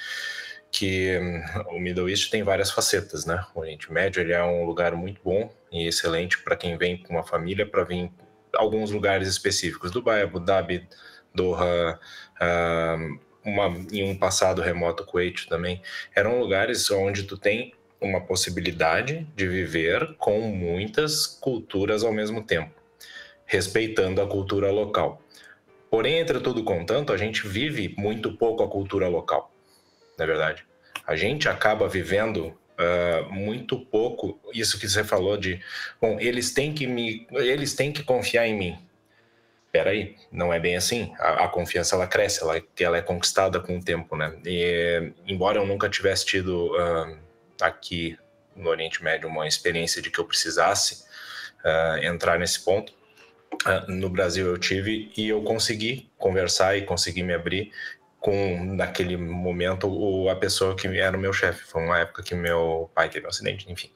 que 0.74 1.16
hum, 1.16 1.40
o 1.76 1.78
Middle 1.78 2.10
East 2.10 2.30
tem 2.30 2.42
várias 2.42 2.72
facetas, 2.72 3.24
né? 3.24 3.46
O 3.54 3.60
Oriente 3.60 3.92
Médio 3.92 4.20
ele 4.20 4.32
é 4.32 4.42
um 4.42 4.64
lugar 4.64 4.96
muito 4.96 5.20
bom 5.22 5.48
e 5.70 5.86
excelente 5.86 6.42
para 6.42 6.56
quem 6.56 6.76
vem 6.76 6.98
com 6.98 7.14
uma 7.14 7.22
família 7.22 7.64
para 7.64 7.84
vir 7.84 8.10
alguns 8.56 8.90
lugares 8.90 9.28
específicos, 9.28 9.92
Dubai, 9.92 10.22
Abu 10.22 10.40
Dhabi, 10.40 10.86
Doha, 11.32 11.98
uh, 12.40 13.20
uma, 13.44 13.66
em 13.92 14.02
um 14.10 14.16
passado 14.16 14.60
remoto 14.60 15.04
Kuwait 15.04 15.48
também, 15.48 15.80
eram 16.14 16.40
lugares 16.40 16.90
onde 16.90 17.22
tu 17.22 17.36
tem 17.36 17.72
uma 18.00 18.20
possibilidade 18.20 19.26
de 19.36 19.46
viver 19.46 20.16
com 20.18 20.40
muitas 20.40 21.26
culturas 21.26 22.02
ao 22.02 22.12
mesmo 22.12 22.42
tempo, 22.42 22.74
respeitando 23.46 24.20
a 24.20 24.26
cultura 24.26 24.70
local. 24.72 25.22
Porém, 25.88 26.18
entre 26.18 26.40
tudo 26.40 26.64
contanto, 26.64 27.12
a 27.12 27.16
gente 27.16 27.46
vive 27.46 27.94
muito 27.96 28.36
pouco 28.36 28.62
a 28.64 28.68
cultura 28.68 29.08
local 29.08 29.53
na 30.18 30.26
verdade. 30.26 30.64
A 31.06 31.16
gente 31.16 31.48
acaba 31.48 31.88
vivendo 31.88 32.56
uh, 32.78 33.32
muito 33.32 33.78
pouco 33.78 34.40
isso 34.52 34.78
que 34.78 34.88
você 34.88 35.04
falou 35.04 35.36
de, 35.36 35.60
bom, 36.00 36.18
eles 36.18 36.52
têm 36.52 36.72
que 36.72 36.86
me, 36.86 37.26
eles 37.30 37.74
têm 37.74 37.92
que 37.92 38.02
confiar 38.02 38.46
em 38.46 38.56
mim. 38.56 38.78
Peraí, 39.70 40.16
não 40.30 40.52
é 40.52 40.60
bem 40.60 40.76
assim. 40.76 41.12
A, 41.18 41.44
a 41.44 41.48
confiança 41.48 41.96
ela 41.96 42.06
cresce, 42.06 42.42
ela, 42.42 42.62
ela 42.78 42.96
é 42.96 43.02
conquistada 43.02 43.60
com 43.60 43.76
o 43.76 43.82
tempo, 43.82 44.16
né? 44.16 44.36
E 44.46 45.12
embora 45.26 45.58
eu 45.58 45.66
nunca 45.66 45.88
tivesse 45.88 46.24
tido 46.24 46.72
uh, 46.74 47.18
aqui 47.60 48.16
no 48.54 48.70
Oriente 48.70 49.02
Médio 49.02 49.28
uma 49.28 49.48
experiência 49.48 50.00
de 50.00 50.10
que 50.10 50.18
eu 50.18 50.24
precisasse 50.24 51.04
uh, 51.64 52.04
entrar 52.04 52.38
nesse 52.38 52.64
ponto, 52.64 52.92
no 53.88 54.08
Brasil 54.08 54.46
eu 54.46 54.58
tive 54.58 55.12
e 55.16 55.28
eu 55.28 55.42
consegui 55.42 56.10
conversar 56.18 56.76
e 56.76 56.82
consegui 56.82 57.22
me 57.22 57.32
abrir 57.32 57.72
com, 58.24 58.64
naquele 58.74 59.18
momento, 59.18 59.86
o, 59.86 60.30
a 60.30 60.34
pessoa 60.34 60.74
que 60.74 60.88
era 60.98 61.14
o 61.14 61.20
meu 61.20 61.30
chefe. 61.30 61.62
Foi 61.64 61.82
uma 61.82 61.98
época 61.98 62.22
que 62.22 62.34
meu 62.34 62.90
pai 62.94 63.10
teve 63.10 63.26
um 63.26 63.28
acidente, 63.28 63.70
enfim. 63.70 63.90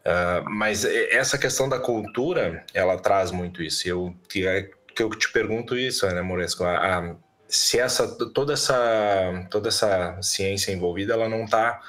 Uh, 0.00 0.50
mas 0.50 0.84
essa 0.84 1.38
questão 1.38 1.68
da 1.68 1.78
cultura, 1.78 2.66
ela 2.74 2.98
traz 2.98 3.30
muito 3.30 3.62
isso. 3.62 3.88
Eu 3.88 4.16
que, 4.28 4.44
é, 4.44 4.68
que 4.92 5.00
eu 5.00 5.10
te 5.10 5.30
pergunto 5.30 5.76
isso, 5.76 6.04
né, 6.08 6.20
Moresco? 6.22 6.64
A, 6.64 6.98
a, 6.98 7.14
se 7.46 7.78
essa 7.78 8.08
toda 8.34 8.52
essa 8.52 9.46
toda 9.48 9.68
essa 9.68 10.20
ciência 10.20 10.72
envolvida, 10.72 11.12
ela 11.12 11.28
não 11.28 11.44
está 11.44 11.80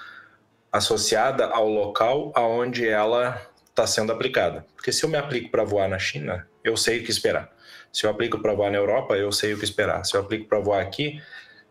associada 0.71 1.47
ao 1.47 1.67
local 1.67 2.31
aonde 2.35 2.87
ela 2.87 3.41
está 3.67 3.87
sendo 3.87 4.11
aplicada. 4.11 4.63
Porque 4.75 4.91
se 4.91 5.03
eu 5.03 5.09
me 5.09 5.17
aplico 5.17 5.49
para 5.49 5.63
voar 5.63 5.89
na 5.89 5.97
China, 5.97 6.47
eu 6.63 6.77
sei 6.77 6.99
o 6.99 7.03
que 7.03 7.09
esperar. 7.09 7.49
Se 7.91 8.05
eu 8.05 8.11
aplico 8.11 8.39
para 8.43 8.53
voar 8.53 8.69
na 8.69 8.77
Europa, 8.77 9.17
eu 9.17 9.31
sei 9.31 9.55
o 9.55 9.57
que 9.57 9.63
esperar. 9.63 10.05
Se 10.05 10.15
eu 10.15 10.21
aplico 10.21 10.47
para 10.47 10.59
voar 10.59 10.81
aqui, 10.83 11.19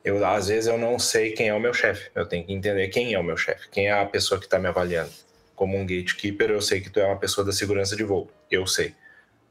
eu 0.07 0.25
às 0.25 0.47
vezes 0.47 0.69
eu 0.69 0.79
não 0.79 1.01
sei 1.01 1.33
quem 1.33 1.49
é 1.49 1.55
o 1.55 1.59
meu 1.59 1.75
chefe. 1.75 2.09
Eu 2.15 2.25
tenho 2.25 2.47
que 2.47 2.53
entender 2.53 2.87
quem 2.89 3.13
é 3.13 3.19
o 3.19 3.25
meu 3.25 3.37
chefe, 3.37 3.69
quem 3.69 3.89
é 3.89 3.93
a 3.93 4.07
pessoa 4.07 4.39
que 4.39 4.47
está 4.47 4.57
me 4.57 4.69
avaliando. 4.69 5.11
Como 5.57 5.77
um 5.77 5.85
gatekeeper, 5.85 6.51
eu 6.51 6.63
sei 6.63 6.81
que 6.81 6.89
tu 6.89 7.01
é 7.01 7.07
uma 7.07 7.17
pessoa 7.17 7.45
da 7.45 7.51
segurança 7.51 7.97
de 7.97 8.05
voo. 8.05 8.31
Eu 8.49 8.69
sei. 8.69 8.95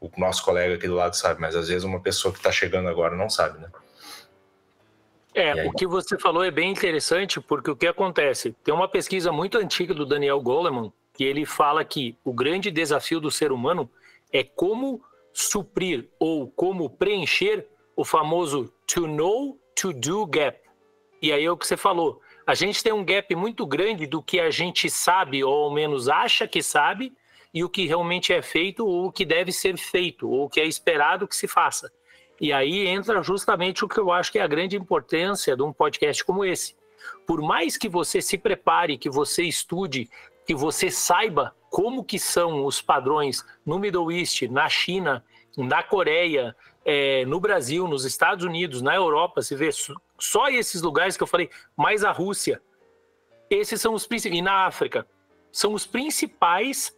O 0.00 0.10
nosso 0.16 0.42
colega 0.42 0.74
aqui 0.74 0.86
do 0.88 0.94
lado 0.94 1.14
sabe, 1.14 1.42
mas 1.42 1.54
às 1.54 1.68
vezes 1.68 1.84
uma 1.84 2.00
pessoa 2.00 2.32
que 2.32 2.38
está 2.38 2.50
chegando 2.50 2.88
agora 2.88 3.14
não 3.14 3.28
sabe, 3.28 3.60
né? 3.60 3.68
É, 5.34 5.66
o 5.66 5.72
que 5.72 5.86
você 5.86 6.18
falou 6.18 6.42
é 6.42 6.50
bem 6.50 6.70
interessante, 6.70 7.38
porque 7.38 7.70
o 7.70 7.76
que 7.76 7.86
acontece? 7.86 8.56
Tem 8.64 8.72
uma 8.72 8.88
pesquisa 8.88 9.30
muito 9.30 9.58
antiga 9.58 9.92
do 9.92 10.06
Daniel 10.06 10.40
Goleman, 10.40 10.90
que 11.12 11.24
ele 11.24 11.44
fala 11.44 11.84
que 11.84 12.16
o 12.24 12.32
grande 12.32 12.70
desafio 12.70 13.20
do 13.20 13.30
ser 13.30 13.52
humano 13.52 13.90
é 14.32 14.42
como 14.42 15.02
suprir 15.34 16.08
ou 16.18 16.48
como 16.48 16.88
preencher 16.88 17.66
o 17.94 18.06
famoso 18.06 18.72
to 18.86 19.06
know 19.06 19.58
to-do 19.76 20.26
gap. 20.26 20.58
E 21.20 21.30
aí 21.30 21.44
é 21.44 21.50
o 21.50 21.56
que 21.56 21.66
você 21.66 21.76
falou. 21.76 22.20
A 22.46 22.54
gente 22.54 22.82
tem 22.82 22.92
um 22.92 23.04
gap 23.04 23.32
muito 23.36 23.66
grande 23.66 24.06
do 24.06 24.22
que 24.22 24.40
a 24.40 24.50
gente 24.50 24.88
sabe, 24.88 25.44
ou 25.44 25.64
ao 25.64 25.70
menos 25.70 26.08
acha 26.08 26.48
que 26.48 26.62
sabe, 26.62 27.12
e 27.52 27.62
o 27.62 27.68
que 27.68 27.86
realmente 27.86 28.32
é 28.32 28.40
feito, 28.40 28.86
ou 28.86 29.06
o 29.06 29.12
que 29.12 29.24
deve 29.24 29.52
ser 29.52 29.76
feito, 29.76 30.28
ou 30.28 30.44
o 30.44 30.48
que 30.48 30.60
é 30.60 30.64
esperado 30.64 31.28
que 31.28 31.36
se 31.36 31.46
faça. 31.46 31.92
E 32.40 32.52
aí 32.52 32.86
entra 32.86 33.22
justamente 33.22 33.84
o 33.84 33.88
que 33.88 33.98
eu 33.98 34.10
acho 34.10 34.32
que 34.32 34.38
é 34.38 34.42
a 34.42 34.46
grande 34.46 34.76
importância 34.76 35.56
de 35.56 35.62
um 35.62 35.72
podcast 35.72 36.24
como 36.24 36.44
esse. 36.44 36.74
Por 37.26 37.40
mais 37.40 37.76
que 37.76 37.88
você 37.88 38.20
se 38.20 38.38
prepare, 38.38 38.98
que 38.98 39.10
você 39.10 39.42
estude, 39.42 40.08
que 40.46 40.54
você 40.54 40.90
saiba 40.90 41.54
como 41.70 42.04
que 42.04 42.18
são 42.18 42.64
os 42.64 42.80
padrões 42.80 43.44
no 43.64 43.78
Middle 43.78 44.12
East, 44.12 44.42
na 44.42 44.68
China, 44.68 45.24
na 45.56 45.82
Coreia, 45.82 46.54
é, 46.88 47.26
no 47.26 47.40
Brasil, 47.40 47.88
nos 47.88 48.04
Estados 48.04 48.44
Unidos, 48.44 48.80
na 48.80 48.94
Europa, 48.94 49.42
se 49.42 49.56
vê 49.56 49.70
só 50.18 50.48
esses 50.48 50.80
lugares 50.80 51.16
que 51.16 51.22
eu 51.24 51.26
falei, 51.26 51.50
mais 51.76 52.04
a 52.04 52.12
Rússia, 52.12 52.62
esses 53.50 53.80
são 53.80 53.92
os 53.92 54.06
principais, 54.06 54.38
e 54.38 54.42
na 54.42 54.66
África, 54.66 55.04
são 55.50 55.74
os 55.74 55.84
principais 55.84 56.96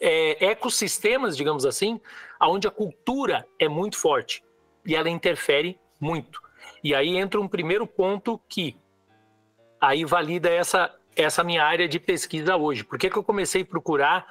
é, 0.00 0.46
ecossistemas, 0.46 1.36
digamos 1.36 1.64
assim, 1.64 2.00
onde 2.42 2.66
a 2.66 2.72
cultura 2.72 3.46
é 3.56 3.68
muito 3.68 3.96
forte 3.96 4.42
e 4.84 4.96
ela 4.96 5.08
interfere 5.08 5.78
muito. 6.00 6.42
E 6.82 6.92
aí 6.92 7.16
entra 7.16 7.40
um 7.40 7.46
primeiro 7.46 7.86
ponto 7.86 8.40
que 8.48 8.76
aí 9.80 10.04
valida 10.04 10.50
essa, 10.50 10.92
essa 11.14 11.44
minha 11.44 11.64
área 11.64 11.86
de 11.86 12.00
pesquisa 12.00 12.56
hoje. 12.56 12.82
Por 12.82 12.98
que, 12.98 13.08
que 13.08 13.16
eu 13.16 13.22
comecei 13.22 13.62
a 13.62 13.66
procurar 13.66 14.26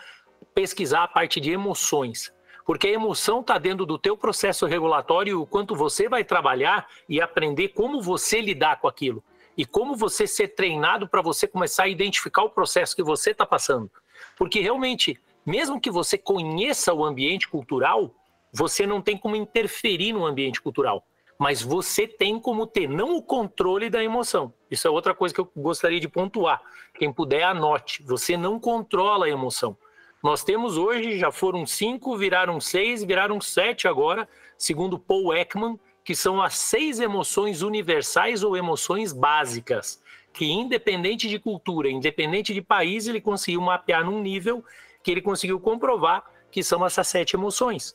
pesquisar 0.53 1.03
a 1.03 1.07
parte 1.07 1.39
de 1.39 1.51
emoções? 1.51 2.33
Porque 2.65 2.87
a 2.87 2.91
emoção 2.91 3.41
está 3.41 3.57
dentro 3.57 3.85
do 3.85 3.97
teu 3.97 4.15
processo 4.15 4.65
regulatório, 4.65 5.41
o 5.41 5.45
quanto 5.45 5.75
você 5.75 6.07
vai 6.07 6.23
trabalhar 6.23 6.87
e 7.07 7.21
aprender 7.21 7.69
como 7.69 8.01
você 8.01 8.39
lidar 8.39 8.79
com 8.79 8.87
aquilo. 8.87 9.23
E 9.57 9.65
como 9.65 9.95
você 9.95 10.25
ser 10.25 10.49
treinado 10.49 11.07
para 11.07 11.21
você 11.21 11.47
começar 11.47 11.83
a 11.83 11.87
identificar 11.87 12.43
o 12.43 12.49
processo 12.49 12.95
que 12.95 13.03
você 13.03 13.31
está 13.31 13.45
passando. 13.45 13.91
Porque 14.37 14.59
realmente, 14.59 15.19
mesmo 15.45 15.79
que 15.79 15.91
você 15.91 16.17
conheça 16.17 16.93
o 16.93 17.03
ambiente 17.03 17.47
cultural, 17.47 18.15
você 18.51 18.87
não 18.87 19.01
tem 19.01 19.17
como 19.17 19.35
interferir 19.35 20.13
no 20.13 20.25
ambiente 20.25 20.61
cultural. 20.61 21.05
Mas 21.37 21.61
você 21.61 22.07
tem 22.07 22.39
como 22.39 22.65
ter 22.65 22.87
não 22.87 23.17
o 23.17 23.21
controle 23.21 23.89
da 23.89 24.03
emoção. 24.03 24.53
Isso 24.71 24.87
é 24.87 24.91
outra 24.91 25.13
coisa 25.13 25.33
que 25.33 25.41
eu 25.41 25.51
gostaria 25.55 25.99
de 25.99 26.07
pontuar. 26.07 26.61
Quem 26.93 27.11
puder, 27.11 27.43
anote. 27.43 28.03
Você 28.03 28.37
não 28.37 28.59
controla 28.59 29.25
a 29.25 29.29
emoção. 29.29 29.75
Nós 30.23 30.41
temos 30.41 30.77
hoje, 30.77 31.19
já 31.19 31.33
foram 31.33 31.65
cinco, 31.65 32.15
viraram 32.15 32.57
seis, 32.61 33.03
viraram 33.03 33.41
sete 33.41 33.89
agora, 33.89 34.25
segundo 34.57 34.97
Paul 34.97 35.35
Ekman, 35.35 35.77
que 36.01 36.15
são 36.15 36.41
as 36.41 36.55
seis 36.55 37.01
emoções 37.01 37.61
universais 37.61 38.41
ou 38.41 38.55
emoções 38.55 39.11
básicas, 39.11 40.01
que 40.31 40.49
independente 40.49 41.27
de 41.27 41.37
cultura, 41.37 41.89
independente 41.89 42.53
de 42.53 42.61
país, 42.61 43.05
ele 43.05 43.19
conseguiu 43.19 43.59
mapear 43.59 44.05
num 44.05 44.21
nível 44.21 44.63
que 45.03 45.11
ele 45.11 45.21
conseguiu 45.21 45.59
comprovar 45.59 46.23
que 46.49 46.63
são 46.63 46.85
essas 46.85 47.09
sete 47.09 47.35
emoções. 47.35 47.93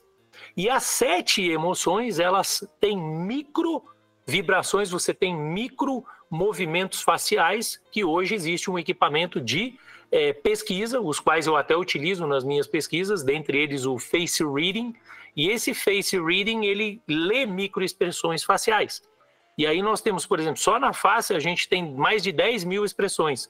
E 0.55 0.69
as 0.69 0.83
sete 0.83 1.41
emoções, 1.49 2.19
elas 2.19 2.63
têm 2.79 2.95
micro 2.95 3.83
vibrações, 4.27 4.91
você 4.91 5.15
tem 5.15 5.35
micro 5.35 6.05
movimentos 6.29 7.01
faciais, 7.01 7.81
que 7.91 8.05
hoje 8.05 8.35
existe 8.35 8.69
um 8.69 8.77
equipamento 8.77 9.41
de 9.41 9.79
é, 10.11 10.33
pesquisa, 10.33 10.99
os 10.99 11.19
quais 11.19 11.47
eu 11.47 11.55
até 11.55 11.75
utilizo 11.75 12.25
nas 12.25 12.43
minhas 12.43 12.67
pesquisas, 12.67 13.23
dentre 13.23 13.57
eles 13.57 13.85
o 13.85 13.97
Face 13.97 14.43
Reading, 14.43 14.93
e 15.35 15.49
esse 15.49 15.73
Face 15.73 16.19
Reading, 16.19 16.65
ele 16.65 17.01
lê 17.07 17.45
microexpressões 17.45 18.43
faciais. 18.43 19.01
E 19.57 19.67
aí 19.67 19.81
nós 19.81 20.01
temos, 20.01 20.25
por 20.25 20.39
exemplo, 20.39 20.57
só 20.57 20.79
na 20.79 20.93
face 20.93 21.33
a 21.33 21.39
gente 21.39 21.67
tem 21.67 21.93
mais 21.93 22.23
de 22.23 22.31
10 22.31 22.63
mil 22.63 22.85
expressões. 22.85 23.49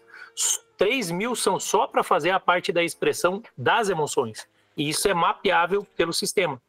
3 0.76 1.12
mil 1.12 1.36
são 1.36 1.60
só 1.60 1.86
para 1.86 2.04
fazer 2.04 2.32
a 2.32 2.40
parte 2.40 2.72
da 2.72 2.84
expressão 2.84 3.44
das 3.56 3.90
emoções. 3.90 4.48
E 4.76 4.90
isso 4.90 5.08
é 5.08 5.14
mapeável 5.14 5.86
pelo 5.96 6.12
sistema. 6.12 6.60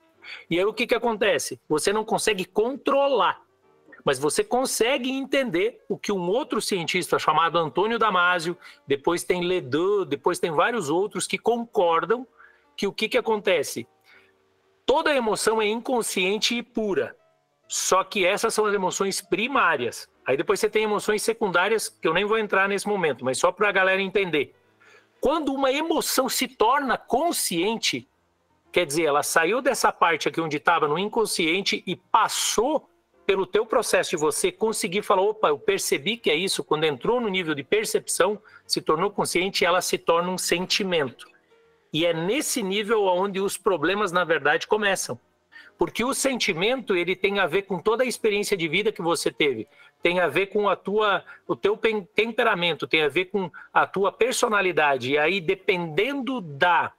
E 0.50 0.58
aí 0.58 0.64
o 0.66 0.74
que, 0.74 0.86
que 0.86 0.94
acontece? 0.94 1.58
Você 1.68 1.90
não 1.90 2.04
consegue 2.04 2.44
controlar 2.44 3.40
mas 4.10 4.18
você 4.18 4.42
consegue 4.42 5.08
entender 5.08 5.84
o 5.88 5.96
que 5.96 6.10
um 6.10 6.28
outro 6.28 6.60
cientista 6.60 7.16
chamado 7.16 7.56
Antônio 7.56 7.96
Damasio, 7.96 8.58
depois 8.84 9.22
tem 9.22 9.44
Ledoux, 9.44 10.04
depois 10.04 10.40
tem 10.40 10.50
vários 10.50 10.90
outros 10.90 11.28
que 11.28 11.38
concordam 11.38 12.26
que 12.76 12.88
o 12.88 12.92
que, 12.92 13.08
que 13.08 13.16
acontece? 13.16 13.86
Toda 14.84 15.14
emoção 15.14 15.62
é 15.62 15.68
inconsciente 15.68 16.56
e 16.56 16.60
pura, 16.60 17.16
só 17.68 18.02
que 18.02 18.26
essas 18.26 18.52
são 18.52 18.66
as 18.66 18.74
emoções 18.74 19.20
primárias. 19.20 20.08
Aí 20.26 20.36
depois 20.36 20.58
você 20.58 20.68
tem 20.68 20.82
emoções 20.82 21.22
secundárias, 21.22 21.88
que 21.88 22.08
eu 22.08 22.12
nem 22.12 22.24
vou 22.24 22.36
entrar 22.36 22.68
nesse 22.68 22.88
momento, 22.88 23.24
mas 23.24 23.38
só 23.38 23.52
para 23.52 23.68
a 23.68 23.72
galera 23.72 24.02
entender. 24.02 24.56
Quando 25.20 25.54
uma 25.54 25.70
emoção 25.70 26.28
se 26.28 26.48
torna 26.48 26.98
consciente, 26.98 28.08
quer 28.72 28.84
dizer, 28.84 29.04
ela 29.04 29.22
saiu 29.22 29.62
dessa 29.62 29.92
parte 29.92 30.26
aqui 30.26 30.40
onde 30.40 30.56
estava 30.56 30.88
no 30.88 30.98
inconsciente 30.98 31.84
e 31.86 31.94
passou 31.94 32.89
pelo 33.30 33.46
teu 33.46 33.64
processo 33.64 34.10
de 34.10 34.16
você 34.16 34.50
conseguir 34.50 35.02
falar, 35.02 35.22
opa, 35.22 35.50
eu 35.50 35.56
percebi 35.56 36.16
que 36.16 36.28
é 36.28 36.34
isso, 36.34 36.64
quando 36.64 36.82
entrou 36.82 37.20
no 37.20 37.28
nível 37.28 37.54
de 37.54 37.62
percepção, 37.62 38.42
se 38.66 38.82
tornou 38.82 39.08
consciente, 39.08 39.64
ela 39.64 39.80
se 39.80 39.96
torna 39.96 40.28
um 40.30 40.36
sentimento. 40.36 41.28
E 41.92 42.04
é 42.04 42.12
nesse 42.12 42.60
nível 42.60 43.04
onde 43.04 43.38
os 43.38 43.56
problemas, 43.56 44.10
na 44.10 44.24
verdade, 44.24 44.66
começam. 44.66 45.16
Porque 45.78 46.02
o 46.02 46.12
sentimento, 46.12 46.96
ele 46.96 47.14
tem 47.14 47.38
a 47.38 47.46
ver 47.46 47.62
com 47.62 47.78
toda 47.78 48.02
a 48.02 48.06
experiência 48.06 48.56
de 48.56 48.66
vida 48.66 48.90
que 48.90 49.00
você 49.00 49.30
teve, 49.30 49.68
tem 50.02 50.18
a 50.18 50.26
ver 50.26 50.46
com 50.46 50.68
a 50.68 50.74
tua, 50.74 51.24
o 51.46 51.54
teu 51.54 51.78
temperamento, 52.12 52.88
tem 52.88 53.02
a 53.02 53.08
ver 53.08 53.26
com 53.26 53.48
a 53.72 53.86
tua 53.86 54.10
personalidade. 54.10 55.12
E 55.12 55.18
aí, 55.18 55.40
dependendo 55.40 56.40
da 56.40 56.92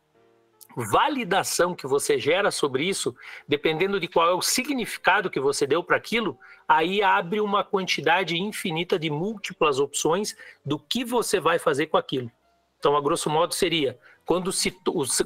validação 0.76 1.76
que 1.76 1.88
você 1.88 2.18
gera 2.18 2.52
sobre 2.52 2.84
isso, 2.84 3.16
dependendo 3.48 4.00
de 4.00 4.08
qual 4.08 4.30
é 4.30 4.34
o 4.34 4.42
significado 4.42 5.30
que 5.30 5.40
você 5.40 5.68
deu 5.68 5.84
para 5.84 5.98
aquilo, 5.98 6.38
aí 6.68 7.02
abre 7.02 7.42
uma 7.42 7.64
quantidade 7.64 8.38
infinita 8.38 8.98
de 8.98 9.10
múltiplas 9.10 9.80
opções 9.80 10.36
do 10.66 10.80
que 10.80 11.04
você 11.04 11.40
vai 11.40 11.60
fazer 11.60 11.88
com 11.88 11.98
aquilo. 11.98 12.32
Então, 12.80 12.96
a 12.96 13.02
grosso 13.02 13.30
modo, 13.30 13.54
seria: 13.54 13.98
quando, 14.26 14.52
se, 14.52 14.72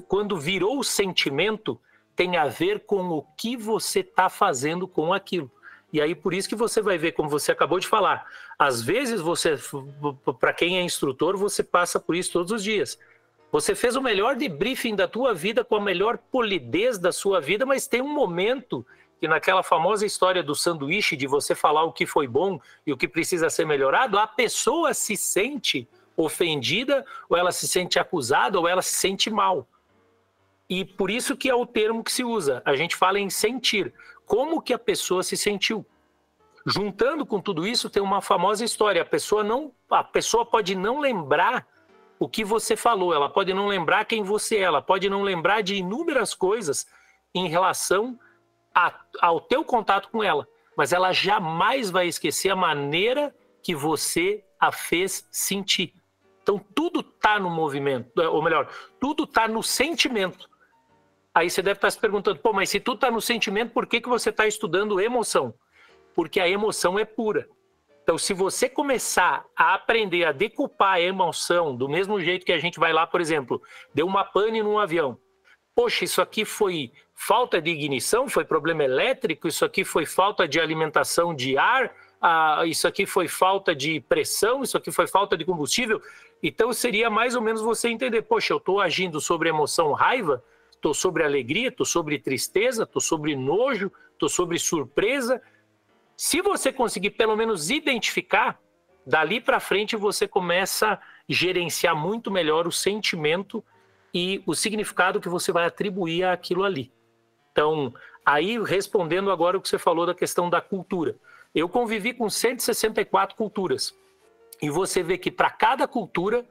quando 0.07 0.37
virou 0.37 0.79
o 0.79 0.83
sentimento, 0.83 1.79
tem 2.15 2.37
a 2.37 2.47
ver 2.47 2.81
com 2.81 3.09
o 3.09 3.21
que 3.37 3.55
você 3.55 3.99
está 3.99 4.29
fazendo 4.29 4.87
com 4.87 5.13
aquilo. 5.13 5.51
E 5.93 6.01
aí, 6.01 6.13
por 6.13 6.33
isso 6.33 6.49
que 6.49 6.55
você 6.55 6.81
vai 6.81 6.97
ver, 6.97 7.13
como 7.13 7.29
você 7.29 7.51
acabou 7.51 7.79
de 7.79 7.87
falar, 7.87 8.25
às 8.59 8.81
vezes 8.81 9.21
você, 9.21 9.57
para 10.39 10.51
quem 10.51 10.77
é 10.77 10.81
instrutor, 10.81 11.37
você 11.37 11.63
passa 11.63 11.99
por 11.99 12.15
isso 12.15 12.33
todos 12.33 12.51
os 12.51 12.63
dias 12.63 12.99
você 13.51 13.73
fez 13.73 13.95
o 13.95 14.01
melhor 14.01 14.35
debriefing 14.35 14.95
da 14.95 15.07
tua 15.07 15.33
vida 15.33 15.63
com 15.63 15.75
a 15.75 15.81
melhor 15.81 16.17
polidez 16.17 16.97
da 16.97 17.11
sua 17.11 17.39
vida, 17.39 17.65
mas 17.65 17.87
tem 17.87 18.01
um 18.01 18.13
momento 18.13 18.85
que 19.19 19.27
naquela 19.27 19.63
famosa 19.63 20.05
história 20.05 20.43
do 20.43 20.55
sanduíche 20.55 21.15
de 21.15 21.25
você 21.25 21.55
falar 21.55 21.83
o 21.83 21.93
que 21.93 22.05
foi 22.05 22.27
bom 22.27 22.59
e 22.85 22.91
o 22.91 22.97
que 22.97 23.07
precisa 23.07 23.49
ser 23.49 23.65
melhorado, 23.65 24.19
a 24.19 24.27
pessoa 24.27 24.93
se 24.93 25.15
sente 25.15 25.87
ofendida, 26.17 27.05
ou 27.29 27.37
ela 27.37 27.51
se 27.51 27.67
sente 27.67 27.99
acusada, 27.99 28.59
ou 28.59 28.67
ela 28.67 28.81
se 28.81 28.93
sente 28.93 29.29
mal. 29.29 29.67
E 30.69 30.83
por 30.83 31.11
isso 31.11 31.35
que 31.35 31.49
é 31.49 31.55
o 31.55 31.65
termo 31.65 32.03
que 32.03 32.11
se 32.11 32.23
usa. 32.23 32.61
A 32.65 32.75
gente 32.75 32.95
fala 32.95 33.19
em 33.19 33.29
sentir. 33.29 33.93
Como 34.25 34.61
que 34.61 34.73
a 34.73 34.79
pessoa 34.79 35.21
se 35.23 35.37
sentiu? 35.37 35.85
Juntando 36.65 37.25
com 37.25 37.39
tudo 37.39 37.67
isso, 37.67 37.89
tem 37.89 38.01
uma 38.01 38.21
famosa 38.21 38.65
história. 38.65 39.01
A 39.01 39.05
pessoa 39.05 39.43
não, 39.43 39.71
a 39.89 40.03
pessoa 40.03 40.45
pode 40.45 40.73
não 40.73 40.99
lembrar 40.99 41.67
o 42.19 42.29
que 42.29 42.43
você 42.43 42.75
falou, 42.75 43.13
ela 43.13 43.29
pode 43.29 43.53
não 43.53 43.67
lembrar 43.67 44.05
quem 44.05 44.23
você 44.23 44.57
é, 44.57 44.61
ela 44.61 44.81
pode 44.81 45.09
não 45.09 45.21
lembrar 45.21 45.61
de 45.61 45.75
inúmeras 45.75 46.33
coisas 46.33 46.87
em 47.33 47.47
relação 47.47 48.17
a, 48.73 48.93
ao 49.21 49.41
teu 49.41 49.63
contato 49.63 50.09
com 50.09 50.23
ela, 50.23 50.47
mas 50.77 50.93
ela 50.93 51.11
jamais 51.11 51.89
vai 51.89 52.07
esquecer 52.07 52.49
a 52.49 52.55
maneira 52.55 53.35
que 53.61 53.75
você 53.75 54.43
a 54.59 54.71
fez 54.71 55.27
sentir. 55.29 55.93
Então 56.41 56.59
tudo 56.73 57.01
está 57.01 57.39
no 57.39 57.49
movimento, 57.49 58.11
ou 58.21 58.41
melhor, 58.41 58.69
tudo 58.99 59.23
está 59.23 59.47
no 59.47 59.63
sentimento. 59.63 60.49
Aí 61.33 61.49
você 61.49 61.61
deve 61.61 61.77
estar 61.77 61.91
se 61.91 61.99
perguntando, 61.99 62.39
pô, 62.39 62.53
mas 62.53 62.69
se 62.69 62.79
tudo 62.79 62.95
está 62.95 63.11
no 63.11 63.19
sentimento, 63.19 63.73
por 63.73 63.85
que, 63.85 63.99
que 63.99 64.07
você 64.07 64.29
está 64.29 64.47
estudando 64.47 65.01
emoção? 65.01 65.53
Porque 66.13 66.39
a 66.39 66.47
emoção 66.47 66.97
é 66.97 67.03
pura. 67.03 67.49
Então, 68.05 68.19
se 68.19 68.35
você 68.35 68.69
começar 68.69 69.43
a 69.57 69.73
aprender 69.73 70.25
a 70.25 70.31
decupar 70.31 70.93
a 70.93 71.01
emoção 71.01 71.75
do 71.75 71.89
mesmo 71.89 72.21
jeito 72.21 72.45
que 72.45 72.51
a 72.51 72.59
gente 72.59 72.79
vai 72.79 72.93
lá, 72.93 73.07
por 73.07 73.19
exemplo, 73.19 73.59
deu 73.95 74.05
uma 74.05 74.23
pane 74.23 74.61
num 74.61 74.77
avião. 74.77 75.17
Poxa, 75.73 76.05
isso 76.05 76.21
aqui 76.21 76.45
foi 76.45 76.91
falta 77.15 77.59
de 77.59 77.71
ignição, 77.71 78.29
foi 78.29 78.45
problema 78.45 78.83
elétrico, 78.83 79.47
isso 79.47 79.65
aqui 79.65 79.83
foi 79.83 80.05
falta 80.05 80.47
de 80.47 80.59
alimentação 80.59 81.33
de 81.33 81.57
ar, 81.57 81.91
ah, 82.21 82.61
isso 82.67 82.87
aqui 82.87 83.07
foi 83.07 83.27
falta 83.27 83.73
de 83.73 83.99
pressão, 84.01 84.61
isso 84.61 84.77
aqui 84.77 84.91
foi 84.91 85.07
falta 85.07 85.35
de 85.35 85.43
combustível. 85.43 85.99
Então, 86.43 86.71
seria 86.73 87.09
mais 87.09 87.35
ou 87.35 87.41
menos 87.41 87.63
você 87.63 87.89
entender: 87.89 88.21
poxa, 88.21 88.53
eu 88.53 88.57
estou 88.57 88.79
agindo 88.79 89.19
sobre 89.19 89.49
emoção 89.49 89.93
raiva, 89.93 90.43
estou 90.71 90.93
sobre 90.93 91.23
alegria, 91.23 91.69
estou 91.69 91.87
sobre 91.87 92.19
tristeza, 92.19 92.83
estou 92.83 93.01
sobre 93.01 93.35
nojo, 93.35 93.91
estou 94.13 94.29
sobre 94.29 94.59
surpresa 94.59 95.41
se 96.17 96.41
você 96.41 96.71
conseguir 96.71 97.11
pelo 97.11 97.35
menos 97.35 97.69
identificar, 97.69 98.59
dali 99.05 99.39
para 99.41 99.59
frente 99.59 99.95
você 99.95 100.27
começa 100.27 100.93
a 100.93 100.99
gerenciar 101.27 101.95
muito 101.95 102.31
melhor 102.31 102.67
o 102.67 102.71
sentimento 102.71 103.63
e 104.13 104.41
o 104.45 104.55
significado 104.55 105.19
que 105.19 105.27
você 105.27 105.51
vai 105.51 105.65
atribuir 105.65 106.23
àquilo 106.23 106.63
ali. 106.63 106.91
Então, 107.51 107.93
aí 108.25 108.61
respondendo 108.63 109.29
agora 109.29 109.57
o 109.57 109.61
que 109.61 109.67
você 109.67 109.77
falou 109.77 110.05
da 110.05 110.15
questão 110.15 110.49
da 110.49 110.61
cultura. 110.61 111.15
Eu 111.53 111.69
convivi 111.69 112.13
com 112.13 112.29
164 112.29 113.35
culturas. 113.35 113.93
E 114.61 114.69
você 114.69 115.03
vê 115.03 115.17
que 115.17 115.31
para 115.31 115.49
cada 115.49 115.87
cultura, 115.87 116.45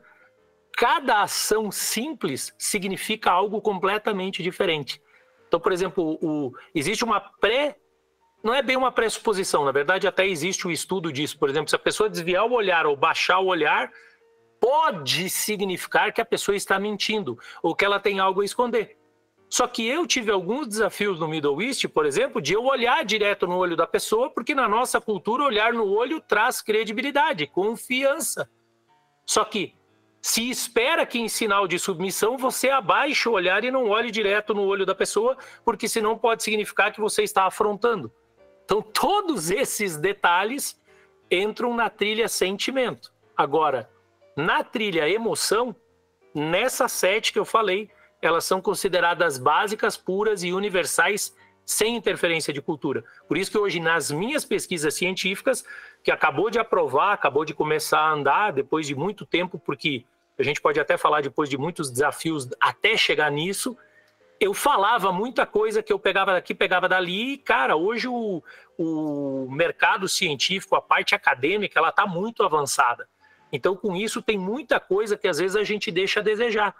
cada 0.76 1.22
ação 1.22 1.70
simples 1.70 2.54
significa 2.58 3.30
algo 3.30 3.60
completamente 3.60 4.42
diferente. 4.42 5.00
Então, 5.48 5.60
por 5.60 5.72
exemplo, 5.72 6.18
o, 6.20 6.52
existe 6.74 7.04
uma 7.04 7.20
pré 7.20 7.76
não 8.44 8.52
é 8.52 8.60
bem 8.60 8.76
uma 8.76 8.92
pressuposição, 8.92 9.64
na 9.64 9.72
verdade 9.72 10.06
até 10.06 10.26
existe 10.28 10.66
o 10.66 10.68
um 10.68 10.72
estudo 10.72 11.10
disso. 11.10 11.38
Por 11.38 11.48
exemplo, 11.48 11.70
se 11.70 11.76
a 11.76 11.78
pessoa 11.78 12.10
desviar 12.10 12.44
o 12.44 12.52
olhar 12.52 12.84
ou 12.84 12.94
baixar 12.94 13.40
o 13.40 13.46
olhar, 13.46 13.90
pode 14.60 15.30
significar 15.30 16.12
que 16.12 16.20
a 16.20 16.24
pessoa 16.26 16.54
está 16.54 16.78
mentindo 16.78 17.38
ou 17.62 17.74
que 17.74 17.86
ela 17.86 17.98
tem 17.98 18.20
algo 18.20 18.42
a 18.42 18.44
esconder. 18.44 18.98
Só 19.48 19.66
que 19.66 19.86
eu 19.86 20.06
tive 20.06 20.30
alguns 20.30 20.68
desafios 20.68 21.18
no 21.18 21.26
Middle 21.26 21.62
East, 21.62 21.86
por 21.88 22.04
exemplo, 22.04 22.42
de 22.42 22.52
eu 22.52 22.64
olhar 22.64 23.02
direto 23.04 23.46
no 23.46 23.56
olho 23.56 23.76
da 23.76 23.86
pessoa, 23.86 24.28
porque 24.28 24.54
na 24.54 24.68
nossa 24.68 25.00
cultura 25.00 25.44
olhar 25.44 25.72
no 25.72 25.86
olho 25.86 26.20
traz 26.20 26.60
credibilidade, 26.60 27.46
confiança. 27.46 28.50
Só 29.24 29.42
que 29.44 29.74
se 30.20 30.50
espera 30.50 31.06
que 31.06 31.18
em 31.18 31.28
sinal 31.28 31.66
de 31.66 31.78
submissão 31.78 32.36
você 32.36 32.68
abaixe 32.68 33.26
o 33.28 33.32
olhar 33.32 33.64
e 33.64 33.70
não 33.70 33.88
olhe 33.88 34.10
direto 34.10 34.52
no 34.52 34.64
olho 34.64 34.84
da 34.84 34.94
pessoa, 34.94 35.36
porque 35.64 35.88
senão 35.88 36.18
pode 36.18 36.42
significar 36.42 36.92
que 36.92 37.00
você 37.00 37.22
está 37.22 37.46
afrontando. 37.46 38.12
Então, 38.64 38.80
todos 38.80 39.50
esses 39.50 39.96
detalhes 39.96 40.80
entram 41.30 41.74
na 41.74 41.90
trilha 41.90 42.28
sentimento. 42.28 43.12
Agora, 43.36 43.90
na 44.36 44.64
trilha 44.64 45.08
emoção, 45.08 45.74
nessa 46.34 46.88
sete 46.88 47.32
que 47.32 47.38
eu 47.38 47.44
falei, 47.44 47.90
elas 48.20 48.44
são 48.44 48.60
consideradas 48.60 49.38
básicas, 49.38 49.96
puras 49.96 50.42
e 50.42 50.52
universais, 50.52 51.34
sem 51.64 51.96
interferência 51.96 52.52
de 52.52 52.60
cultura. 52.60 53.04
Por 53.26 53.36
isso 53.36 53.50
que 53.50 53.58
hoje, 53.58 53.80
nas 53.80 54.10
minhas 54.10 54.44
pesquisas 54.44 54.94
científicas, 54.94 55.64
que 56.02 56.10
acabou 56.10 56.50
de 56.50 56.58
aprovar, 56.58 57.12
acabou 57.12 57.44
de 57.44 57.54
começar 57.54 58.00
a 58.00 58.12
andar, 58.12 58.52
depois 58.52 58.86
de 58.86 58.94
muito 58.94 59.24
tempo, 59.24 59.58
porque 59.58 60.04
a 60.38 60.42
gente 60.42 60.60
pode 60.60 60.78
até 60.80 60.96
falar 60.96 61.22
depois 61.22 61.48
de 61.48 61.56
muitos 61.56 61.90
desafios 61.90 62.48
até 62.60 62.96
chegar 62.96 63.30
nisso. 63.30 63.76
Eu 64.40 64.52
falava 64.52 65.12
muita 65.12 65.46
coisa 65.46 65.82
que 65.82 65.92
eu 65.92 65.98
pegava 65.98 66.32
daqui, 66.32 66.54
pegava 66.54 66.88
dali, 66.88 67.34
e, 67.34 67.38
cara, 67.38 67.76
hoje 67.76 68.08
o, 68.08 68.42
o 68.76 69.48
mercado 69.50 70.08
científico, 70.08 70.74
a 70.74 70.82
parte 70.82 71.14
acadêmica, 71.14 71.78
ela 71.78 71.90
está 71.90 72.06
muito 72.06 72.42
avançada. 72.42 73.08
Então, 73.52 73.76
com 73.76 73.94
isso, 73.94 74.20
tem 74.20 74.36
muita 74.36 74.80
coisa 74.80 75.16
que 75.16 75.28
às 75.28 75.38
vezes 75.38 75.56
a 75.56 75.62
gente 75.62 75.90
deixa 75.90 76.20
a 76.20 76.22
desejar. 76.22 76.74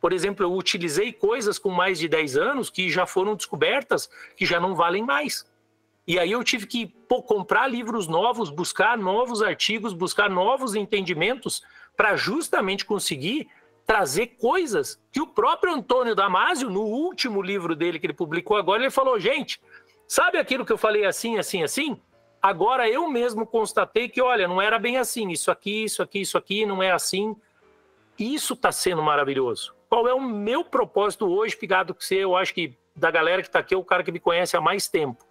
Por 0.00 0.12
exemplo, 0.12 0.44
eu 0.44 0.52
utilizei 0.52 1.12
coisas 1.12 1.58
com 1.58 1.70
mais 1.70 1.98
de 1.98 2.08
10 2.08 2.36
anos 2.36 2.70
que 2.70 2.90
já 2.90 3.06
foram 3.06 3.34
descobertas, 3.34 4.08
que 4.36 4.46
já 4.46 4.60
não 4.60 4.74
valem 4.74 5.02
mais. 5.02 5.46
E 6.06 6.18
aí 6.18 6.32
eu 6.32 6.42
tive 6.44 6.66
que 6.66 6.86
pô, 6.86 7.22
comprar 7.22 7.66
livros 7.66 8.06
novos, 8.06 8.48
buscar 8.48 8.96
novos 8.96 9.42
artigos, 9.42 9.92
buscar 9.92 10.30
novos 10.30 10.74
entendimentos 10.74 11.62
para 11.96 12.16
justamente 12.16 12.84
conseguir 12.84 13.48
trazer 13.88 14.26
coisas 14.38 15.00
que 15.10 15.18
o 15.18 15.26
próprio 15.26 15.72
Antônio 15.72 16.14
Damasio, 16.14 16.68
no 16.68 16.82
último 16.82 17.40
livro 17.40 17.74
dele 17.74 17.98
que 17.98 18.04
ele 18.04 18.12
publicou 18.12 18.58
agora, 18.58 18.82
ele 18.82 18.90
falou: 18.90 19.18
gente, 19.18 19.58
sabe 20.06 20.36
aquilo 20.36 20.66
que 20.66 20.72
eu 20.72 20.76
falei 20.76 21.06
assim, 21.06 21.38
assim, 21.38 21.62
assim? 21.62 21.98
Agora 22.40 22.86
eu 22.86 23.08
mesmo 23.08 23.46
constatei 23.46 24.06
que, 24.06 24.20
olha, 24.20 24.46
não 24.46 24.60
era 24.60 24.78
bem 24.78 24.98
assim, 24.98 25.30
isso 25.30 25.50
aqui, 25.50 25.84
isso 25.84 26.02
aqui, 26.02 26.20
isso 26.20 26.36
aqui, 26.36 26.66
não 26.66 26.82
é 26.82 26.92
assim. 26.92 27.34
Isso 28.18 28.52
está 28.52 28.70
sendo 28.70 29.02
maravilhoso. 29.02 29.74
Qual 29.88 30.06
é 30.06 30.12
o 30.12 30.20
meu 30.20 30.62
propósito 30.62 31.26
hoje, 31.26 31.56
Pigado, 31.56 31.94
que 31.94 32.04
você, 32.04 32.16
eu 32.16 32.36
acho 32.36 32.52
que 32.52 32.76
da 32.94 33.10
galera 33.10 33.40
que 33.40 33.48
está 33.48 33.60
aqui, 33.60 33.74
é 33.74 33.78
o 33.78 33.84
cara 33.84 34.04
que 34.04 34.12
me 34.12 34.20
conhece 34.20 34.54
há 34.54 34.60
mais 34.60 34.86
tempo. 34.86 35.24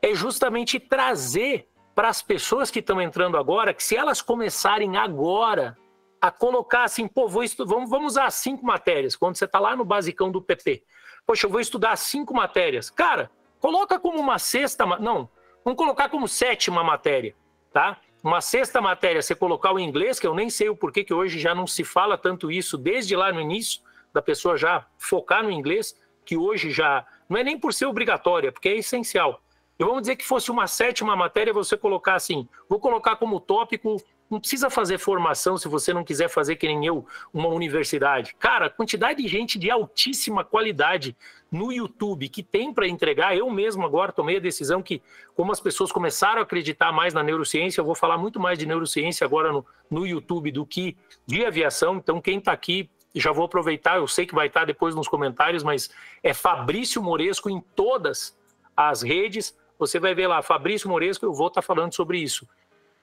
É 0.00 0.14
justamente 0.14 0.80
trazer 0.80 1.68
para 1.94 2.08
as 2.08 2.22
pessoas 2.22 2.70
que 2.70 2.78
estão 2.78 3.00
entrando 3.00 3.36
agora, 3.36 3.74
que 3.74 3.84
se 3.84 3.94
elas 3.94 4.22
começarem 4.22 4.96
agora 4.96 5.76
a 6.22 6.30
colocar 6.30 6.84
assim, 6.84 7.08
pô, 7.08 7.26
vou 7.26 7.42
vamos, 7.66 7.90
vamos 7.90 8.12
usar 8.12 8.30
cinco 8.30 8.64
matérias, 8.64 9.16
quando 9.16 9.34
você 9.34 9.44
está 9.44 9.58
lá 9.58 9.74
no 9.74 9.84
basicão 9.84 10.30
do 10.30 10.40
PT. 10.40 10.84
Poxa, 11.26 11.46
eu 11.46 11.50
vou 11.50 11.60
estudar 11.60 11.96
cinco 11.96 12.32
matérias. 12.32 12.88
Cara, 12.88 13.28
coloca 13.58 13.98
como 13.98 14.20
uma 14.20 14.38
sexta, 14.38 14.86
não, 15.00 15.28
vamos 15.64 15.76
colocar 15.76 16.08
como 16.08 16.28
sétima 16.28 16.84
matéria, 16.84 17.34
tá? 17.72 17.98
Uma 18.22 18.40
sexta 18.40 18.80
matéria, 18.80 19.20
você 19.20 19.34
colocar 19.34 19.72
o 19.72 19.80
inglês, 19.80 20.20
que 20.20 20.26
eu 20.26 20.32
nem 20.32 20.48
sei 20.48 20.68
o 20.68 20.76
porquê 20.76 21.02
que 21.02 21.12
hoje 21.12 21.40
já 21.40 21.56
não 21.56 21.66
se 21.66 21.82
fala 21.82 22.16
tanto 22.16 22.52
isso, 22.52 22.78
desde 22.78 23.16
lá 23.16 23.32
no 23.32 23.40
início, 23.40 23.82
da 24.14 24.22
pessoa 24.22 24.56
já 24.56 24.86
focar 24.96 25.42
no 25.42 25.50
inglês, 25.50 26.00
que 26.24 26.36
hoje 26.36 26.70
já 26.70 27.04
não 27.28 27.36
é 27.36 27.42
nem 27.42 27.58
por 27.58 27.74
ser 27.74 27.86
obrigatória, 27.86 28.52
porque 28.52 28.68
é 28.68 28.76
essencial. 28.76 29.42
E 29.76 29.82
vamos 29.82 30.02
dizer 30.02 30.14
que 30.14 30.24
fosse 30.24 30.52
uma 30.52 30.68
sétima 30.68 31.16
matéria, 31.16 31.52
você 31.52 31.76
colocar 31.76 32.14
assim, 32.14 32.48
vou 32.68 32.78
colocar 32.78 33.16
como 33.16 33.40
tópico, 33.40 33.96
não 34.32 34.40
precisa 34.40 34.70
fazer 34.70 34.96
formação 34.96 35.58
se 35.58 35.68
você 35.68 35.92
não 35.92 36.02
quiser 36.02 36.26
fazer 36.26 36.56
que 36.56 36.66
nem 36.66 36.86
eu, 36.86 37.06
uma 37.34 37.48
universidade. 37.48 38.34
Cara, 38.38 38.70
quantidade 38.70 39.22
de 39.22 39.28
gente 39.28 39.58
de 39.58 39.70
altíssima 39.70 40.42
qualidade 40.42 41.14
no 41.50 41.70
YouTube 41.70 42.30
que 42.30 42.42
tem 42.42 42.72
para 42.72 42.88
entregar, 42.88 43.36
eu 43.36 43.50
mesmo 43.50 43.84
agora 43.84 44.10
tomei 44.10 44.38
a 44.38 44.40
decisão 44.40 44.82
que, 44.82 45.02
como 45.34 45.52
as 45.52 45.60
pessoas 45.60 45.92
começaram 45.92 46.40
a 46.40 46.44
acreditar 46.44 46.90
mais 46.92 47.12
na 47.12 47.22
neurociência, 47.22 47.82
eu 47.82 47.84
vou 47.84 47.94
falar 47.94 48.16
muito 48.16 48.40
mais 48.40 48.58
de 48.58 48.64
neurociência 48.64 49.22
agora 49.26 49.52
no, 49.52 49.66
no 49.90 50.06
YouTube 50.06 50.50
do 50.50 50.64
que 50.64 50.96
de 51.26 51.44
aviação. 51.44 51.96
Então, 51.96 52.18
quem 52.18 52.38
está 52.38 52.52
aqui, 52.52 52.88
já 53.14 53.32
vou 53.32 53.44
aproveitar, 53.44 53.98
eu 53.98 54.08
sei 54.08 54.24
que 54.24 54.34
vai 54.34 54.46
estar 54.46 54.60
tá 54.60 54.66
depois 54.66 54.94
nos 54.94 55.08
comentários, 55.08 55.62
mas 55.62 55.90
é 56.22 56.32
Fabrício 56.32 57.02
Moresco 57.02 57.50
em 57.50 57.60
todas 57.76 58.34
as 58.74 59.02
redes 59.02 59.54
você 59.82 59.98
vai 59.98 60.14
ver 60.14 60.28
lá, 60.28 60.40
Fabrício 60.42 60.88
Moresco, 60.88 61.26
eu 61.26 61.32
vou 61.32 61.48
estar 61.48 61.60
falando 61.60 61.92
sobre 61.92 62.16
isso. 62.16 62.46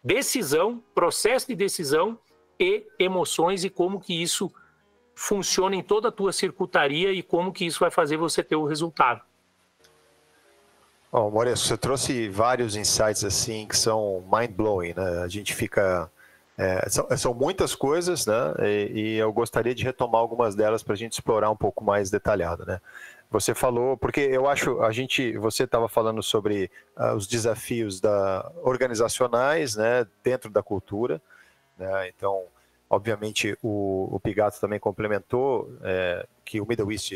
Decisão, 0.04 0.82
processo 0.96 1.48
de 1.48 1.56
decisão 1.56 2.18
e 2.60 2.86
emoções 2.98 3.64
e 3.64 3.70
como 3.70 4.00
que 4.00 4.22
isso 4.22 4.52
funciona 5.14 5.76
em 5.76 5.84
toda 5.84 6.08
a 6.08 6.12
tua 6.12 6.32
circuitaria 6.32 7.12
e 7.12 7.22
como 7.22 7.52
que 7.52 7.66
isso 7.66 7.82
vai 7.82 7.92
fazer 7.92 8.16
você 8.16 8.42
ter 8.42 8.56
o 8.56 8.66
resultado. 8.66 9.22
Bom, 11.12 11.30
Moresco, 11.30 11.68
você 11.68 11.78
trouxe 11.78 12.30
vários 12.30 12.76
insights 12.76 13.24
assim 13.24 13.68
que 13.68 13.76
são 13.76 14.24
mind-blowing, 14.32 14.94
né? 14.96 15.24
A 15.24 15.28
gente 15.28 15.54
fica... 15.54 16.10
É, 16.58 16.90
são, 16.90 17.08
são, 17.18 17.34
muitas 17.34 17.74
coisas, 17.74 18.26
né? 18.26 18.54
E, 18.60 18.92
e, 18.94 19.16
eu 19.16 19.32
gostaria 19.32 19.74
de 19.74 19.84
retomar 19.84 20.20
algumas 20.20 20.56
delas 20.56 20.84
para 20.84 20.94
a 20.94 20.98
gente 20.98 21.14
explorar 21.14 21.50
um 21.50 21.56
pouco 21.56 21.84
mais 21.84 22.12
detalhado, 22.12 22.66
né? 22.66 22.82
Você 23.32 23.54
falou, 23.54 23.96
porque 23.96 24.22
eu 24.22 24.48
acho, 24.48 24.82
a 24.82 24.92
gente, 24.92 25.38
você 25.38 25.64
estava 25.64 25.88
falando 25.88 26.24
sobre 26.24 26.72
uh, 26.98 27.16
os 27.16 27.28
desafios 27.28 28.00
da, 28.02 28.52
organizacionais, 28.64 29.76
né, 29.76 30.08
dentro 30.24 30.50
da 30.50 30.64
cultura, 30.64 31.22
né, 31.78 32.10
então, 32.10 32.46
obviamente, 32.90 33.56
o, 33.62 34.10
o 34.12 34.20
Pigato 34.20 34.60
também 34.60 34.80
complementou 34.80 35.72
é, 35.84 36.26
que 36.44 36.60
o 36.60 36.66
Middle 36.66 36.92
East 36.92 37.12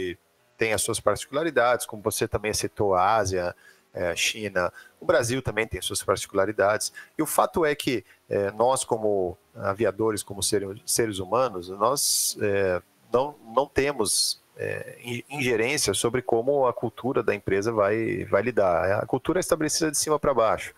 tem 0.55 0.71
as 0.71 0.83
suas 0.83 0.99
particularidades, 0.99 1.87
como 1.87 2.03
você 2.03 2.27
também 2.27 2.53
citou 2.53 2.93
a 2.93 3.15
Ásia, 3.15 3.55
é, 3.91 4.15
China, 4.15 4.71
o 4.99 5.05
Brasil 5.05 5.41
também 5.41 5.67
tem 5.67 5.81
suas 5.81 6.03
particularidades, 6.03 6.93
e 7.17 7.23
o 7.23 7.25
fato 7.25 7.65
é 7.65 7.73
que 7.73 8.05
é, 8.29 8.51
nós, 8.51 8.83
como 8.83 9.35
aviadores, 9.55 10.21
como 10.21 10.43
seres, 10.43 10.79
seres 10.85 11.17
humanos, 11.17 11.69
nós 11.69 12.37
é, 12.39 12.81
não, 13.11 13.35
não 13.55 13.65
temos 13.65 14.42
é, 14.57 14.97
ingerência 15.29 15.93
sobre 15.93 16.21
como 16.21 16.67
a 16.67 16.73
cultura 16.73 17.23
da 17.23 17.33
empresa 17.33 17.71
vai, 17.71 18.25
vai 18.25 18.41
lidar. 18.41 18.99
A 18.99 19.05
cultura 19.05 19.39
é 19.39 19.41
estabelecida 19.41 19.91
de 19.91 19.97
cima 19.97 20.19
para 20.19 20.33
baixo. 20.33 20.73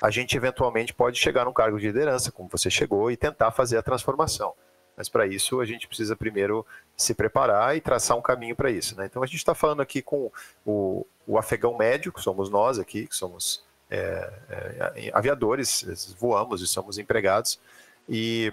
A 0.00 0.10
gente 0.10 0.36
eventualmente 0.36 0.94
pode 0.94 1.18
chegar 1.18 1.44
num 1.44 1.52
cargo 1.52 1.78
de 1.78 1.86
liderança, 1.86 2.32
como 2.32 2.48
você 2.48 2.70
chegou, 2.70 3.10
e 3.10 3.16
tentar 3.16 3.50
fazer 3.50 3.76
a 3.76 3.82
transformação. 3.82 4.54
Mas 4.96 5.08
para 5.08 5.26
isso 5.26 5.60
a 5.60 5.64
gente 5.64 5.86
precisa 5.86 6.16
primeiro 6.16 6.66
se 6.96 7.14
preparar 7.14 7.76
e 7.76 7.80
traçar 7.80 8.16
um 8.16 8.22
caminho 8.22 8.56
para 8.56 8.70
isso. 8.70 8.96
Né? 8.96 9.06
Então 9.06 9.22
a 9.22 9.26
gente 9.26 9.36
está 9.36 9.54
falando 9.54 9.80
aqui 9.80 10.02
com 10.02 10.30
o, 10.64 11.06
o, 11.26 11.38
afegão 11.38 11.76
médio, 11.76 12.12
que 12.12 12.20
somos 12.20 12.50
nós 12.50 12.78
aqui, 12.78 13.06
que 13.06 13.16
somos 13.16 13.62
é, 13.90 14.30
é, 14.48 15.10
aviadores, 15.12 16.14
voamos 16.18 16.60
e 16.62 16.66
somos 16.66 16.98
empregados. 16.98 17.58
E 18.08 18.52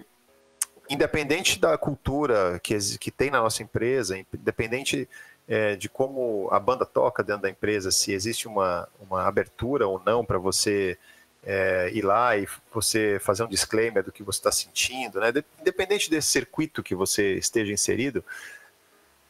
independente 0.90 1.60
da 1.60 1.78
cultura 1.78 2.60
que, 2.62 2.78
que 2.98 3.12
tem 3.12 3.30
na 3.30 3.42
nossa 3.42 3.64
empresa, 3.64 4.18
independente 4.34 5.08
é, 5.48 5.76
de 5.76 5.88
como 5.88 6.50
a 6.52 6.60
banda 6.60 6.86
toca 6.86 7.24
dentro 7.24 7.44
da 7.44 7.50
empresa, 7.50 7.92
se 7.92 8.12
existe 8.12 8.48
uma, 8.48 8.88
uma 9.00 9.26
abertura 9.26 9.88
ou 9.88 10.02
não 10.06 10.26
para 10.26 10.38
você 10.38 10.98
é, 11.44 11.90
ir 11.94 12.04
lá 12.04 12.36
e 12.38 12.48
você 12.74 13.18
fazer 13.22 13.44
um 13.44 13.48
disclaimer 13.48 14.04
do 14.04 14.12
que 14.12 14.24
você 14.24 14.40
está 14.40 14.52
sentindo, 14.52 15.20
né? 15.20 15.32
independente 15.60 16.10
desse 16.10 16.28
circuito 16.28 16.84
que 16.84 16.94
você 16.94 17.36
esteja 17.36 17.72
inserido, 17.72 18.24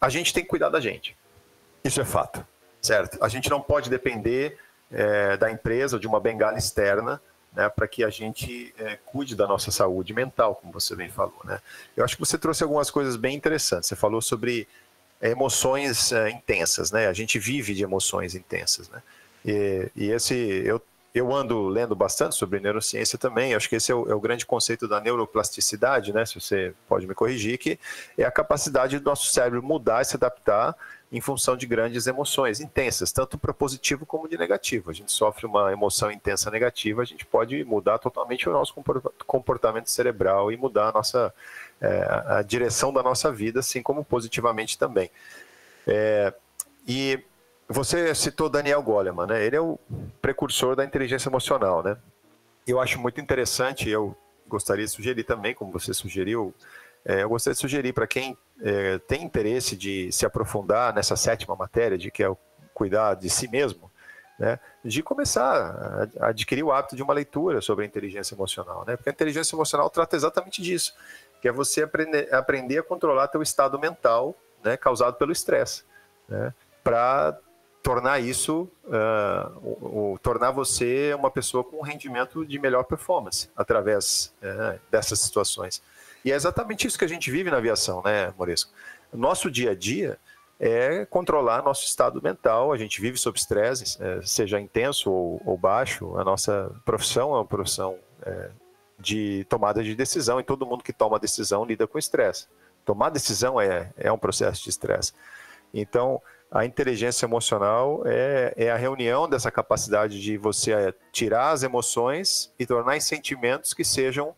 a 0.01 0.09
gente 0.09 0.33
tem 0.33 0.43
que 0.43 0.49
cuidar 0.49 0.69
da 0.69 0.79
gente. 0.79 1.15
Isso 1.83 2.01
é 2.01 2.05
fato, 2.05 2.45
certo? 2.81 3.23
A 3.23 3.27
gente 3.27 3.49
não 3.49 3.61
pode 3.61 3.89
depender 3.89 4.57
é, 4.91 5.37
da 5.37 5.51
empresa, 5.51 5.99
de 5.99 6.07
uma 6.07 6.19
bengala 6.19 6.57
externa, 6.57 7.21
né, 7.57 7.67
para 7.67 7.87
que 7.87 8.03
a 8.03 8.09
gente 8.11 8.71
é, 8.77 8.99
cuide 9.03 9.35
da 9.35 9.47
nossa 9.47 9.71
saúde 9.71 10.13
mental, 10.13 10.53
como 10.53 10.71
você 10.71 10.95
bem 10.95 11.09
falou. 11.09 11.41
Né? 11.43 11.59
Eu 11.95 12.05
acho 12.05 12.15
que 12.15 12.19
você 12.19 12.37
trouxe 12.37 12.61
algumas 12.61 12.91
coisas 12.91 13.15
bem 13.15 13.35
interessantes. 13.35 13.89
Você 13.89 13.95
falou 13.95 14.21
sobre 14.21 14.67
é, 15.19 15.31
emoções 15.31 16.11
é, 16.11 16.29
intensas, 16.29 16.91
né? 16.91 17.07
A 17.07 17.13
gente 17.13 17.39
vive 17.39 17.73
de 17.73 17.81
emoções 17.81 18.35
intensas, 18.35 18.87
né? 18.89 19.01
E, 19.43 19.89
e 19.95 20.11
esse 20.11 20.35
eu 20.35 20.79
eu 21.17 21.33
ando 21.33 21.67
lendo 21.67 21.95
bastante 21.95 22.35
sobre 22.35 22.59
neurociência 22.59 23.17
também, 23.17 23.55
acho 23.55 23.69
que 23.69 23.75
esse 23.75 23.91
é 23.91 23.95
o, 23.95 24.09
é 24.09 24.15
o, 24.15 24.19
grande 24.19 24.45
conceito 24.45 24.87
da 24.87 24.99
neuroplasticidade, 24.99 26.13
né? 26.13 26.25
Se 26.25 26.39
você 26.39 26.73
pode 26.87 27.07
me 27.07 27.13
corrigir, 27.13 27.57
que 27.57 27.79
é 28.17 28.23
a 28.23 28.31
capacidade 28.31 28.99
do 28.99 29.05
nosso 29.05 29.27
cérebro 29.27 29.63
mudar 29.63 30.01
e 30.01 30.05
se 30.05 30.15
adaptar 30.15 30.75
em 31.11 31.21
função 31.21 31.55
de 31.55 31.65
grandes 31.65 32.05
emoções 32.05 32.59
intensas, 32.59 33.11
tanto 33.11 33.37
para 33.37 33.53
positivo 33.53 34.05
como 34.05 34.27
de 34.27 34.37
negativo. 34.37 34.89
A 34.89 34.93
gente 34.93 35.11
sofre 35.11 35.45
uma 35.45 35.71
emoção 35.71 36.11
intensa 36.11 36.51
negativa, 36.51 37.01
a 37.01 37.05
gente 37.05 37.25
pode 37.25 37.63
mudar 37.63 37.97
totalmente 37.97 38.47
o 38.49 38.51
nosso 38.51 38.75
comportamento 39.25 39.89
cerebral 39.89 40.51
e 40.51 40.57
mudar 40.57 40.89
a 40.89 40.91
nossa 40.91 41.33
é, 41.79 42.23
a 42.27 42.41
direção 42.41 42.91
da 42.91 43.01
nossa 43.01 43.31
vida, 43.31 43.61
assim 43.61 43.81
como 43.81 44.03
positivamente 44.03 44.77
também. 44.77 45.09
É, 45.85 46.33
e 46.85 47.23
você 47.67 48.15
citou 48.15 48.49
Daniel 48.49 48.81
Goleman, 48.81 49.27
né? 49.27 49.43
Ele 49.43 49.55
é 49.55 49.61
o 49.61 49.77
precursor 50.21 50.75
da 50.75 50.85
inteligência 50.85 51.29
emocional, 51.29 51.83
né? 51.83 51.97
Eu 52.65 52.79
acho 52.79 52.99
muito 52.99 53.19
interessante, 53.19 53.89
eu 53.89 54.15
gostaria 54.47 54.85
de 54.85 54.91
sugerir 54.91 55.23
também, 55.23 55.53
como 55.53 55.71
você 55.71 55.93
sugeriu, 55.93 56.53
é, 57.05 57.23
eu 57.23 57.29
gostaria 57.29 57.53
de 57.53 57.59
sugerir 57.59 57.93
para 57.93 58.07
quem 58.07 58.37
é, 58.61 58.97
tem 58.99 59.23
interesse 59.23 59.75
de 59.75 60.11
se 60.11 60.25
aprofundar 60.25 60.93
nessa 60.93 61.15
sétima 61.15 61.55
matéria, 61.55 61.97
de 61.97 62.11
que 62.11 62.23
é 62.23 62.29
o 62.29 62.37
cuidar 62.73 63.15
de 63.15 63.29
si 63.29 63.47
mesmo, 63.47 63.89
né, 64.37 64.59
de 64.83 65.01
começar 65.01 66.09
a 66.19 66.27
adquirir 66.27 66.63
o 66.63 66.71
hábito 66.71 66.95
de 66.95 67.01
uma 67.01 67.13
leitura 67.13 67.59
sobre 67.59 67.83
a 67.85 67.87
inteligência 67.87 68.35
emocional, 68.35 68.83
né, 68.85 68.95
porque 68.95 69.09
a 69.09 69.13
inteligência 69.13 69.55
emocional 69.55 69.89
trata 69.89 70.15
exatamente 70.15 70.61
disso, 70.61 70.93
que 71.41 71.47
é 71.47 71.51
você 71.51 71.83
aprender, 71.83 72.33
aprender 72.33 72.77
a 72.77 72.83
controlar 72.83 73.29
teu 73.29 73.41
estado 73.41 73.79
mental, 73.79 74.35
né, 74.63 74.77
causado 74.77 75.15
pelo 75.15 75.31
estresse, 75.31 75.83
né, 76.27 76.53
para 76.83 77.39
tornar 77.87 78.19
isso, 78.19 78.69
uh, 78.83 80.19
tornar 80.21 80.51
você 80.51 81.13
uma 81.17 81.31
pessoa 81.31 81.63
com 81.63 81.77
um 81.77 81.81
rendimento 81.81 82.45
de 82.45 82.59
melhor 82.59 82.83
performance 82.83 83.49
através 83.55 84.33
uh, 84.43 84.77
dessas 84.91 85.21
situações. 85.21 85.81
E 86.25 86.29
é 86.29 86.35
exatamente 86.35 86.85
isso 86.85 86.99
que 86.99 87.05
a 87.05 87.07
gente 87.07 87.31
vive 87.31 87.49
na 87.49 87.57
aviação, 87.57 88.01
né, 88.03 88.33
Moresco? 88.37 88.73
Nosso 89.13 89.49
dia 89.49 89.71
a 89.71 89.75
dia 89.75 90.19
é 90.59 91.05
controlar 91.05 91.63
nosso 91.63 91.85
estado 91.85 92.21
mental. 92.21 92.73
A 92.73 92.77
gente 92.77 92.99
vive 92.99 93.17
sob 93.17 93.39
estresse, 93.39 93.97
é, 94.03 94.19
seja 94.21 94.59
intenso 94.59 95.09
ou, 95.09 95.41
ou, 95.45 95.57
baixo. 95.57 96.17
A 96.17 96.25
nossa 96.25 96.69
profissão 96.83 97.31
é 97.31 97.37
uma 97.37 97.45
profissão 97.45 97.97
é, 98.23 98.49
de 98.99 99.45
tomada 99.47 99.81
de 99.81 99.95
decisão 99.95 100.41
e 100.41 100.43
todo 100.43 100.65
mundo 100.65 100.83
que 100.83 100.91
toma 100.91 101.17
decisão 101.17 101.63
lida 101.63 101.87
com 101.87 101.97
estresse. 101.97 102.47
Tomar 102.83 103.11
decisão 103.11 103.61
é, 103.61 103.93
é 103.95 104.11
um 104.11 104.17
processo 104.17 104.61
de 104.61 104.69
estresse. 104.71 105.13
Então, 105.73 106.21
a 106.49 106.65
inteligência 106.65 107.25
emocional 107.25 108.03
é, 108.05 108.53
é, 108.55 108.71
a 108.71 108.77
reunião 108.77 109.27
dessa 109.27 109.51
capacidade 109.51 110.21
de 110.21 110.37
você 110.37 110.71
é, 110.71 110.93
tirar 111.11 111.51
as 111.51 111.63
emoções 111.63 112.53
e 112.57 112.65
tornar 112.65 112.95
em 112.95 113.01
sentimentos 113.01 113.73
que 113.73 113.83
sejam 113.83 114.33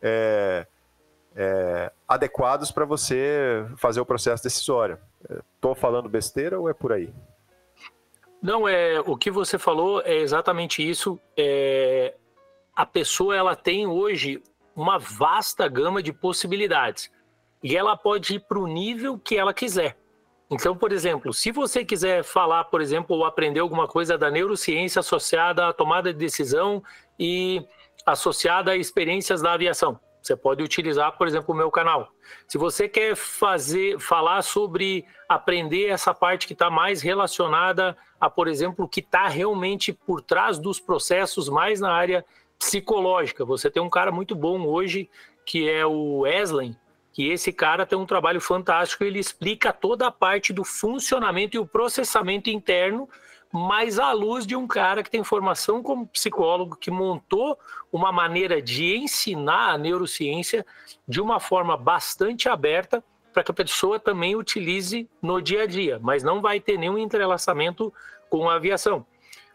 é, 0.00 0.66
é, 1.36 1.92
adequados 2.08 2.70
para 2.70 2.84
você 2.84 3.64
fazer 3.76 4.00
o 4.00 4.06
processo 4.06 4.42
decisório. 4.42 4.98
Estou 5.54 5.74
falando 5.74 6.08
besteira 6.08 6.58
ou 6.58 6.68
é 6.68 6.72
por 6.72 6.92
aí? 6.92 7.12
Não, 8.42 8.66
é 8.66 8.98
o 9.00 9.16
que 9.16 9.30
você 9.30 9.58
falou 9.58 10.00
é 10.00 10.16
exatamente 10.16 10.88
isso. 10.88 11.20
É, 11.36 12.14
a 12.74 12.86
pessoa 12.86 13.36
ela 13.36 13.54
tem 13.54 13.86
hoje 13.86 14.42
uma 14.74 14.98
vasta 14.98 15.68
gama 15.68 16.02
de 16.02 16.10
possibilidades 16.10 17.12
e 17.62 17.76
ela 17.76 17.96
pode 17.98 18.36
ir 18.36 18.40
para 18.40 18.58
o 18.58 18.66
nível 18.66 19.18
que 19.18 19.36
ela 19.36 19.52
quiser. 19.52 19.98
Então, 20.50 20.76
por 20.76 20.90
exemplo, 20.90 21.32
se 21.32 21.52
você 21.52 21.84
quiser 21.84 22.24
falar, 22.24 22.64
por 22.64 22.80
exemplo, 22.80 23.16
ou 23.16 23.24
aprender 23.24 23.60
alguma 23.60 23.86
coisa 23.86 24.18
da 24.18 24.30
neurociência 24.30 24.98
associada 24.98 25.68
à 25.68 25.72
tomada 25.72 26.12
de 26.12 26.18
decisão 26.18 26.82
e 27.18 27.64
associada 28.04 28.72
a 28.72 28.76
experiências 28.76 29.40
da 29.40 29.52
aviação, 29.52 30.00
você 30.20 30.36
pode 30.36 30.62
utilizar, 30.62 31.16
por 31.16 31.28
exemplo, 31.28 31.54
o 31.54 31.56
meu 31.56 31.70
canal. 31.70 32.12
Se 32.48 32.58
você 32.58 32.88
quer 32.88 33.14
fazer, 33.14 33.98
falar 34.00 34.42
sobre 34.42 35.04
aprender 35.28 35.86
essa 35.86 36.12
parte 36.12 36.46
que 36.46 36.52
está 36.52 36.68
mais 36.68 37.00
relacionada 37.00 37.96
a, 38.20 38.28
por 38.28 38.48
exemplo, 38.48 38.84
o 38.84 38.88
que 38.88 39.00
está 39.00 39.28
realmente 39.28 39.92
por 39.92 40.20
trás 40.20 40.58
dos 40.58 40.80
processos, 40.80 41.48
mais 41.48 41.80
na 41.80 41.92
área 41.92 42.24
psicológica. 42.58 43.44
Você 43.44 43.70
tem 43.70 43.82
um 43.82 43.88
cara 43.88 44.10
muito 44.10 44.34
bom 44.34 44.66
hoje, 44.66 45.08
que 45.46 45.70
é 45.70 45.86
o 45.86 46.26
Eslen, 46.26 46.76
que 47.12 47.28
esse 47.28 47.52
cara 47.52 47.84
tem 47.84 47.98
um 47.98 48.06
trabalho 48.06 48.40
fantástico, 48.40 49.04
ele 49.04 49.18
explica 49.18 49.72
toda 49.72 50.06
a 50.06 50.12
parte 50.12 50.52
do 50.52 50.64
funcionamento 50.64 51.56
e 51.56 51.60
o 51.60 51.66
processamento 51.66 52.50
interno 52.50 53.08
mas 53.52 53.98
à 53.98 54.12
luz 54.12 54.46
de 54.46 54.54
um 54.54 54.66
cara 54.66 55.02
que 55.02 55.10
tem 55.10 55.24
formação 55.24 55.82
como 55.82 56.06
psicólogo, 56.06 56.76
que 56.76 56.90
montou 56.90 57.58
uma 57.92 58.12
maneira 58.12 58.62
de 58.62 58.96
ensinar 58.96 59.72
a 59.72 59.78
neurociência 59.78 60.64
de 61.06 61.20
uma 61.20 61.40
forma 61.40 61.76
bastante 61.76 62.48
aberta 62.48 63.02
para 63.32 63.42
que 63.42 63.50
a 63.50 63.54
pessoa 63.54 63.98
também 63.98 64.36
utilize 64.36 65.08
no 65.20 65.40
dia 65.40 65.62
a 65.62 65.66
dia, 65.66 65.98
mas 66.00 66.22
não 66.22 66.40
vai 66.40 66.60
ter 66.60 66.78
nenhum 66.78 66.98
entrelaçamento 66.98 67.92
com 68.28 68.48
a 68.48 68.54
aviação. 68.54 69.04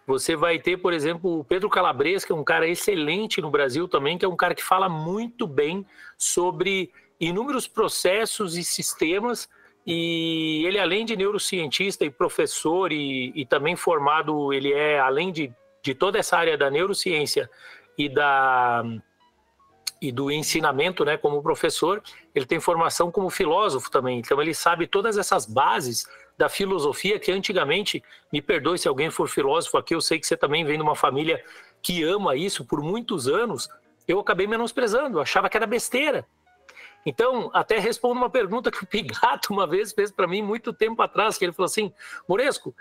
Você 0.08 0.36
vai 0.36 0.60
ter, 0.60 0.78
por 0.78 0.94
exemplo, 0.94 1.40
o 1.40 1.44
Pedro 1.44 1.70
Calabres, 1.70 2.24
que 2.24 2.32
é 2.32 2.36
um 2.36 2.44
cara 2.44 2.68
excelente 2.68 3.42
no 3.42 3.50
Brasil 3.50 3.88
também, 3.88 4.18
que 4.18 4.26
é 4.26 4.28
um 4.28 4.36
cara 4.36 4.54
que 4.54 4.64
fala 4.64 4.88
muito 4.88 5.48
bem 5.48 5.86
sobre 6.18 6.92
inúmeros 7.20 7.68
processos 7.68 8.58
e 8.58 8.64
sistemas 8.64 9.48
e 9.86 10.64
ele, 10.66 10.80
além 10.80 11.06
de 11.06 11.16
neurocientista 11.16 12.04
e 12.04 12.10
professor, 12.10 12.92
e, 12.92 13.32
e 13.36 13.46
também 13.46 13.76
formado, 13.76 14.52
ele 14.52 14.74
é, 14.74 15.00
além 15.00 15.32
de, 15.32 15.54
de 15.84 15.94
toda 15.94 16.18
essa 16.18 16.38
área 16.38 16.58
da 16.58 16.72
neurociência 16.72 17.50
e 17.98 18.10
da 18.10 18.84
e 20.02 20.12
do 20.12 20.30
ensinamento, 20.30 21.06
né, 21.06 21.18
como 21.18 21.42
professor, 21.42 22.04
ele 22.36 22.46
tem 22.46 22.60
formação 22.60 23.10
como 23.10 23.30
filósofo 23.30 23.90
também. 23.90 24.20
Então 24.20 24.40
ele 24.42 24.54
sabe 24.54 24.86
todas 24.86 25.18
essas 25.18 25.46
bases 25.46 26.06
da 26.38 26.50
filosofia 26.50 27.18
que 27.18 27.32
antigamente, 27.32 28.04
me 28.32 28.42
perdoe 28.42 28.78
se 28.78 28.88
alguém 28.88 29.10
for 29.10 29.28
filósofo 29.28 29.78
aqui, 29.78 29.96
eu 29.96 30.02
sei 30.02 30.20
que 30.20 30.28
você 30.28 30.36
também 30.36 30.66
vem 30.66 30.78
de 30.78 30.84
uma 30.84 30.96
família 30.96 31.42
que 31.82 32.04
ama 32.04 32.36
isso 32.36 32.66
por 32.66 32.82
muitos 32.82 33.28
anos, 33.28 33.70
eu 34.08 34.20
acabei 34.20 34.46
menosprezando, 34.46 35.20
achava 35.20 35.50
que 35.50 35.58
era 35.58 35.66
besteira. 35.66 36.26
Então, 37.06 37.52
até 37.54 37.78
respondo 37.78 38.16
uma 38.16 38.30
pergunta 38.30 38.72
que 38.72 38.84
o 38.84 38.88
Pigato 38.88 39.54
uma 39.54 39.68
vez 39.68 39.94
fez 39.94 40.12
para 40.12 40.28
mim 40.28 40.42
muito 40.42 40.74
tempo 40.74 41.02
atrás, 41.02 41.38
que 41.38 41.46
ele 41.46 41.54
falou 41.54 41.68
assim: 41.68 41.94
Moresco, 42.28 42.76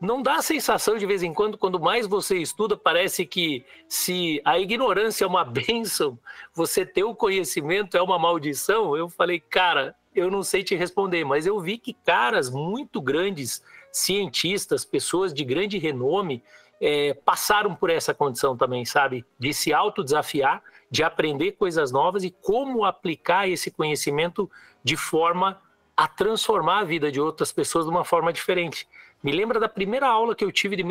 não 0.00 0.22
dá 0.22 0.36
a 0.36 0.42
sensação 0.42 0.96
de 0.96 1.04
vez 1.04 1.22
em 1.22 1.34
quando, 1.34 1.58
quando 1.58 1.78
mais 1.78 2.06
você 2.06 2.38
estuda, 2.38 2.76
parece 2.76 3.26
que 3.26 3.64
se 3.88 4.40
a 4.44 4.58
ignorância 4.58 5.24
é 5.24 5.28
uma 5.28 5.44
bênção, 5.44 6.18
você 6.54 6.86
ter 6.86 7.04
o 7.04 7.14
conhecimento 7.14 7.96
é 7.96 8.02
uma 8.02 8.18
maldição? 8.18 8.96
Eu 8.96 9.08
falei, 9.08 9.40
cara, 9.40 9.94
eu 10.14 10.30
não 10.30 10.42
sei 10.42 10.62
te 10.64 10.74
responder, 10.74 11.24
mas 11.24 11.46
eu 11.46 11.60
vi 11.60 11.78
que 11.78 11.92
caras 11.92 12.48
muito 12.48 13.00
grandes, 13.00 13.62
cientistas, 13.92 14.84
pessoas 14.84 15.34
de 15.34 15.44
grande 15.44 15.78
renome, 15.78 16.42
é, 16.80 17.12
passaram 17.12 17.74
por 17.74 17.90
essa 17.90 18.14
condição 18.14 18.56
também, 18.56 18.84
sabe? 18.84 19.24
De 19.38 19.52
se 19.52 19.72
autodesafiar 19.72 20.62
de 20.90 21.02
aprender 21.02 21.52
coisas 21.52 21.92
novas 21.92 22.24
e 22.24 22.30
como 22.30 22.84
aplicar 22.84 23.48
esse 23.48 23.70
conhecimento 23.70 24.50
de 24.82 24.96
forma 24.96 25.60
a 25.96 26.06
transformar 26.06 26.80
a 26.80 26.84
vida 26.84 27.10
de 27.10 27.20
outras 27.20 27.52
pessoas 27.52 27.84
de 27.84 27.90
uma 27.90 28.04
forma 28.04 28.32
diferente. 28.32 28.88
Me 29.22 29.32
lembra 29.32 29.58
da 29.58 29.68
primeira 29.68 30.06
aula 30.06 30.34
que 30.34 30.44
eu 30.44 30.52
tive 30.52 30.76
de, 30.76 30.84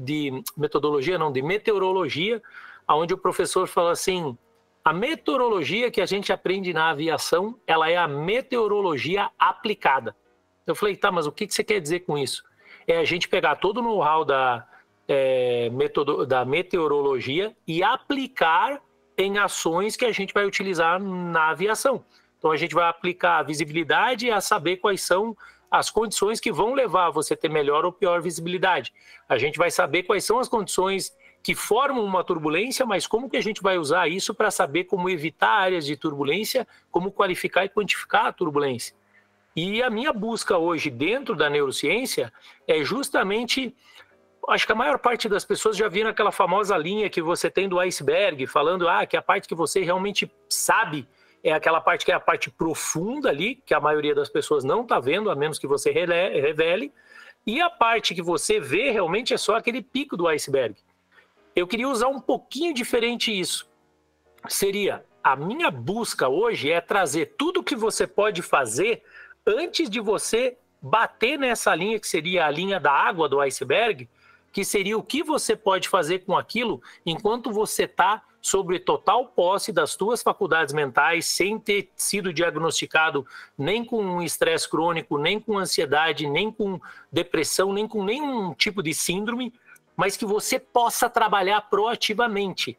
de 0.00 0.42
metodologia, 0.56 1.18
não, 1.18 1.30
de 1.30 1.42
meteorologia, 1.42 2.42
onde 2.88 3.12
o 3.12 3.18
professor 3.18 3.68
falou 3.68 3.90
assim: 3.90 4.36
a 4.84 4.92
meteorologia 4.92 5.90
que 5.90 6.00
a 6.00 6.06
gente 6.06 6.32
aprende 6.32 6.72
na 6.72 6.90
aviação, 6.90 7.58
ela 7.66 7.90
é 7.90 7.96
a 7.96 8.08
meteorologia 8.08 9.30
aplicada. 9.38 10.16
Eu 10.66 10.74
falei, 10.74 10.96
tá, 10.96 11.12
mas 11.12 11.26
o 11.26 11.32
que 11.32 11.46
você 11.48 11.62
quer 11.62 11.80
dizer 11.80 12.00
com 12.00 12.16
isso? 12.16 12.42
É 12.86 12.96
a 12.96 13.04
gente 13.04 13.28
pegar 13.28 13.56
todo 13.56 13.78
o 13.78 13.82
know-how 13.82 14.24
da, 14.24 14.66
é, 15.06 15.70
da 16.26 16.44
meteorologia 16.44 17.54
e 17.66 17.82
aplicar 17.82 18.80
tem 19.20 19.36
ações 19.36 19.96
que 19.96 20.06
a 20.06 20.12
gente 20.12 20.32
vai 20.32 20.46
utilizar 20.46 20.98
na 20.98 21.50
aviação. 21.50 22.02
Então 22.38 22.50
a 22.50 22.56
gente 22.56 22.74
vai 22.74 22.88
aplicar 22.88 23.36
a 23.36 23.42
visibilidade 23.42 24.30
a 24.30 24.40
saber 24.40 24.78
quais 24.78 25.02
são 25.02 25.36
as 25.70 25.90
condições 25.90 26.40
que 26.40 26.50
vão 26.50 26.72
levar 26.72 27.08
a 27.08 27.10
você 27.10 27.36
ter 27.36 27.50
melhor 27.50 27.84
ou 27.84 27.92
pior 27.92 28.22
visibilidade. 28.22 28.94
A 29.28 29.36
gente 29.36 29.58
vai 29.58 29.70
saber 29.70 30.04
quais 30.04 30.24
são 30.24 30.38
as 30.38 30.48
condições 30.48 31.14
que 31.42 31.54
formam 31.54 32.02
uma 32.02 32.24
turbulência, 32.24 32.86
mas 32.86 33.06
como 33.06 33.28
que 33.28 33.36
a 33.36 33.42
gente 33.42 33.60
vai 33.60 33.76
usar 33.76 34.08
isso 34.08 34.32
para 34.32 34.50
saber 34.50 34.84
como 34.84 35.10
evitar 35.10 35.50
áreas 35.50 35.84
de 35.84 35.98
turbulência, 35.98 36.66
como 36.90 37.12
qualificar 37.12 37.66
e 37.66 37.68
quantificar 37.68 38.24
a 38.24 38.32
turbulência. 38.32 38.96
E 39.54 39.82
a 39.82 39.90
minha 39.90 40.14
busca 40.14 40.56
hoje 40.56 40.88
dentro 40.88 41.36
da 41.36 41.50
neurociência 41.50 42.32
é 42.66 42.82
justamente 42.82 43.76
acho 44.50 44.66
que 44.66 44.72
a 44.72 44.76
maior 44.76 44.98
parte 44.98 45.28
das 45.28 45.44
pessoas 45.44 45.76
já 45.76 45.88
viram 45.88 46.10
aquela 46.10 46.32
famosa 46.32 46.76
linha 46.76 47.10
que 47.10 47.22
você 47.22 47.50
tem 47.50 47.68
do 47.68 47.78
iceberg, 47.78 48.46
falando 48.46 48.88
ah, 48.88 49.06
que 49.06 49.16
a 49.16 49.22
parte 49.22 49.48
que 49.48 49.54
você 49.54 49.82
realmente 49.82 50.30
sabe 50.48 51.06
é 51.42 51.52
aquela 51.52 51.80
parte 51.80 52.04
que 52.04 52.12
é 52.12 52.14
a 52.14 52.20
parte 52.20 52.50
profunda 52.50 53.28
ali, 53.28 53.56
que 53.64 53.72
a 53.72 53.80
maioria 53.80 54.14
das 54.14 54.28
pessoas 54.28 54.62
não 54.62 54.82
está 54.82 55.00
vendo, 55.00 55.30
a 55.30 55.34
menos 55.34 55.58
que 55.58 55.66
você 55.66 55.90
revele, 55.90 56.92
e 57.46 57.60
a 57.60 57.70
parte 57.70 58.14
que 58.14 58.22
você 58.22 58.60
vê 58.60 58.90
realmente 58.90 59.32
é 59.32 59.38
só 59.38 59.56
aquele 59.56 59.80
pico 59.82 60.16
do 60.16 60.28
iceberg. 60.28 60.76
Eu 61.56 61.66
queria 61.66 61.88
usar 61.88 62.08
um 62.08 62.20
pouquinho 62.20 62.74
diferente 62.74 63.36
isso. 63.38 63.68
Seria 64.48 65.04
a 65.22 65.36
minha 65.36 65.70
busca 65.70 66.28
hoje 66.28 66.70
é 66.70 66.80
trazer 66.80 67.34
tudo 67.38 67.62
que 67.62 67.76
você 67.76 68.06
pode 68.06 68.42
fazer 68.42 69.02
antes 69.46 69.88
de 69.88 70.00
você 70.00 70.56
bater 70.80 71.38
nessa 71.38 71.74
linha 71.74 72.00
que 72.00 72.08
seria 72.08 72.46
a 72.46 72.50
linha 72.50 72.80
da 72.80 72.92
água 72.92 73.28
do 73.28 73.40
iceberg, 73.40 74.08
que 74.52 74.64
seria 74.64 74.98
o 74.98 75.02
que 75.02 75.22
você 75.22 75.54
pode 75.54 75.88
fazer 75.88 76.20
com 76.20 76.36
aquilo 76.36 76.82
enquanto 77.04 77.52
você 77.52 77.84
está 77.84 78.22
sobre 78.40 78.78
total 78.78 79.26
posse 79.26 79.70
das 79.70 79.92
suas 79.92 80.22
faculdades 80.22 80.72
mentais, 80.72 81.26
sem 81.26 81.58
ter 81.58 81.90
sido 81.94 82.32
diagnosticado 82.32 83.26
nem 83.56 83.84
com 83.84 84.02
um 84.02 84.22
estresse 84.22 84.68
crônico, 84.68 85.18
nem 85.18 85.38
com 85.38 85.58
ansiedade, 85.58 86.26
nem 86.26 86.50
com 86.50 86.80
depressão, 87.12 87.72
nem 87.72 87.86
com 87.86 88.02
nenhum 88.02 88.54
tipo 88.54 88.82
de 88.82 88.94
síndrome, 88.94 89.52
mas 89.96 90.16
que 90.16 90.24
você 90.24 90.58
possa 90.58 91.10
trabalhar 91.10 91.60
proativamente. 91.62 92.78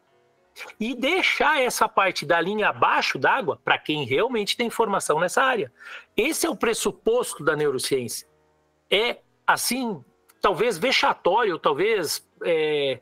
E 0.80 0.94
deixar 0.94 1.62
essa 1.62 1.88
parte 1.88 2.26
da 2.26 2.42
linha 2.42 2.70
abaixo 2.70 3.18
d'água 3.18 3.60
para 3.64 3.78
quem 3.78 4.04
realmente 4.04 4.58
tem 4.58 4.70
formação 4.70 5.18
nessa 5.20 5.42
área. 5.42 5.72
Esse 6.18 6.46
é 6.46 6.50
o 6.50 6.58
pressuposto 6.58 7.42
da 7.42 7.56
neurociência. 7.56 8.28
É, 8.90 9.20
assim, 9.48 10.04
talvez 10.42 10.78
vexatório, 10.78 11.60
talvez 11.60 12.28
é, 12.44 13.00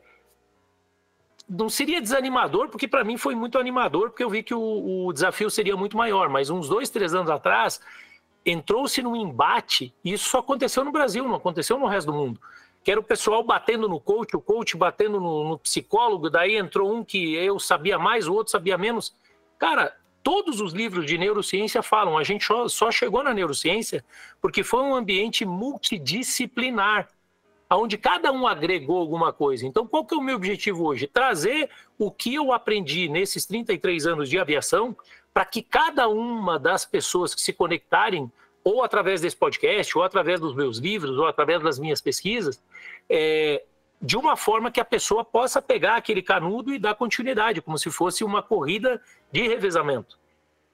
não 1.50 1.70
seria 1.70 2.02
desanimador, 2.02 2.70
porque 2.70 2.88
para 2.88 3.04
mim 3.04 3.18
foi 3.18 3.34
muito 3.34 3.58
animador, 3.58 4.10
porque 4.10 4.24
eu 4.24 4.30
vi 4.30 4.44
que 4.44 4.54
o, 4.54 5.08
o, 5.08 5.14
desafio 5.14 5.50
seria 5.50 5.76
muito 5.76 5.98
maior. 5.98 6.30
Mas 6.30 6.50
uns 6.50 6.70
dois, 6.70 6.90
três 6.90 7.16
anos 7.16 7.32
atrás, 7.32 7.82
entrou-se 8.46 9.02
num 9.02 9.16
embate, 9.16 9.94
e 10.04 10.14
isso 10.14 10.30
só 10.30 10.40
aconteceu 10.40 10.84
no 10.84 10.92
Brasil, 10.92 11.28
não 11.28 11.36
aconteceu 11.36 11.80
no 11.80 11.88
resto 11.88 12.12
do 12.12 12.18
mundo. 12.18 12.40
Que 12.84 12.92
era 12.92 13.00
o 13.00 13.04
pessoal 13.04 13.44
batendo 13.44 13.90
no 13.90 14.00
coach, 14.00 14.36
o 14.36 14.42
coach 14.42 14.78
batendo 14.78 15.20
no, 15.20 15.50
no 15.50 15.58
psicólogo, 15.58 16.30
daí 16.30 16.56
entrou 16.56 16.94
um 16.94 17.04
que 17.04 17.34
eu 17.36 17.60
sabia 17.60 17.98
mais, 17.98 18.28
o 18.28 18.34
outro 18.34 18.52
sabia 18.52 18.78
menos. 18.78 19.14
Cara, 19.58 19.96
todos 20.22 20.62
os 20.62 20.72
livros 20.72 21.06
de 21.06 21.18
neurociência 21.18 21.82
falam, 21.82 22.18
a 22.18 22.24
gente 22.24 22.46
só, 22.46 22.68
só 22.68 22.92
chegou 22.92 23.24
na 23.24 23.34
neurociência 23.34 24.06
porque 24.42 24.64
foi 24.64 24.82
um 24.82 24.96
ambiente 24.96 25.46
multidisciplinar 25.46 27.10
onde 27.78 27.98
cada 27.98 28.32
um 28.32 28.48
agregou 28.48 28.98
alguma 28.98 29.32
coisa. 29.32 29.66
Então, 29.66 29.86
qual 29.86 30.04
que 30.04 30.16
é 30.16 30.18
o 30.18 30.22
meu 30.22 30.36
objetivo 30.36 30.86
hoje? 30.86 31.06
Trazer 31.08 31.70
o 31.98 32.10
que 32.10 32.34
eu 32.34 32.52
aprendi 32.52 33.08
nesses 33.08 33.46
33 33.46 34.08
anos 34.08 34.30
de 34.30 34.40
aviação 34.40 34.96
para 35.34 35.46
que 35.46 35.62
cada 35.62 36.08
uma 36.08 36.58
das 36.58 36.84
pessoas 36.84 37.36
que 37.36 37.42
se 37.42 37.54
conectarem, 37.54 38.32
ou 38.64 38.84
através 38.84 39.22
desse 39.22 39.36
podcast, 39.36 39.98
ou 39.98 40.04
através 40.04 40.40
dos 40.40 40.56
meus 40.56 40.80
livros, 40.80 41.18
ou 41.18 41.28
através 41.28 41.62
das 41.62 41.78
minhas 41.78 42.02
pesquisas, 42.02 42.62
é, 43.10 43.64
de 44.02 44.18
uma 44.18 44.36
forma 44.36 44.72
que 44.72 44.80
a 44.80 44.86
pessoa 44.86 45.24
possa 45.24 45.62
pegar 45.62 45.96
aquele 45.96 46.22
canudo 46.22 46.74
e 46.74 46.80
dar 46.80 46.96
continuidade, 46.96 47.62
como 47.62 47.78
se 47.78 47.92
fosse 47.92 48.24
uma 48.24 48.42
corrida 48.42 49.02
de 49.32 49.48
revezamento. 49.48 50.18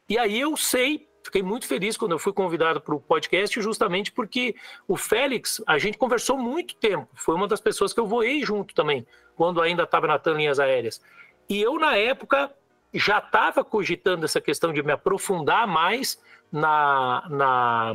E 0.08 0.18
aí 0.18 0.40
eu 0.40 0.56
sei 0.56 1.08
Fiquei 1.26 1.42
muito 1.42 1.66
feliz 1.66 1.98
quando 1.98 2.12
eu 2.12 2.20
fui 2.20 2.32
convidado 2.32 2.80
para 2.80 2.94
o 2.94 3.02
podcast, 3.02 3.60
justamente 3.60 4.12
porque 4.12 4.56
o 4.88 4.96
Félix, 4.96 5.60
a 5.66 5.80
gente 5.80 5.98
conversou 5.98 6.38
muito 6.38 6.76
tempo. 6.76 7.10
Foi 7.16 7.34
uma 7.34 7.48
das 7.48 7.60
pessoas 7.60 7.92
que 7.92 8.00
eu 8.00 8.06
voei 8.06 8.46
junto 8.46 8.76
também, 8.76 9.08
quando 9.36 9.60
ainda 9.60 9.82
estava 9.82 10.06
na 10.06 10.20
TAM 10.20 10.36
Linhas 10.36 10.60
Aéreas. 10.60 11.02
E 11.50 11.60
eu, 11.60 11.80
na 11.80 11.98
época, 11.98 12.54
já 12.94 13.18
estava 13.18 13.64
cogitando 13.64 14.24
essa 14.24 14.40
questão 14.40 14.72
de 14.72 14.84
me 14.84 14.92
aprofundar 14.92 15.68
mais 15.68 16.22
na, 16.52 17.28
na, 17.28 17.94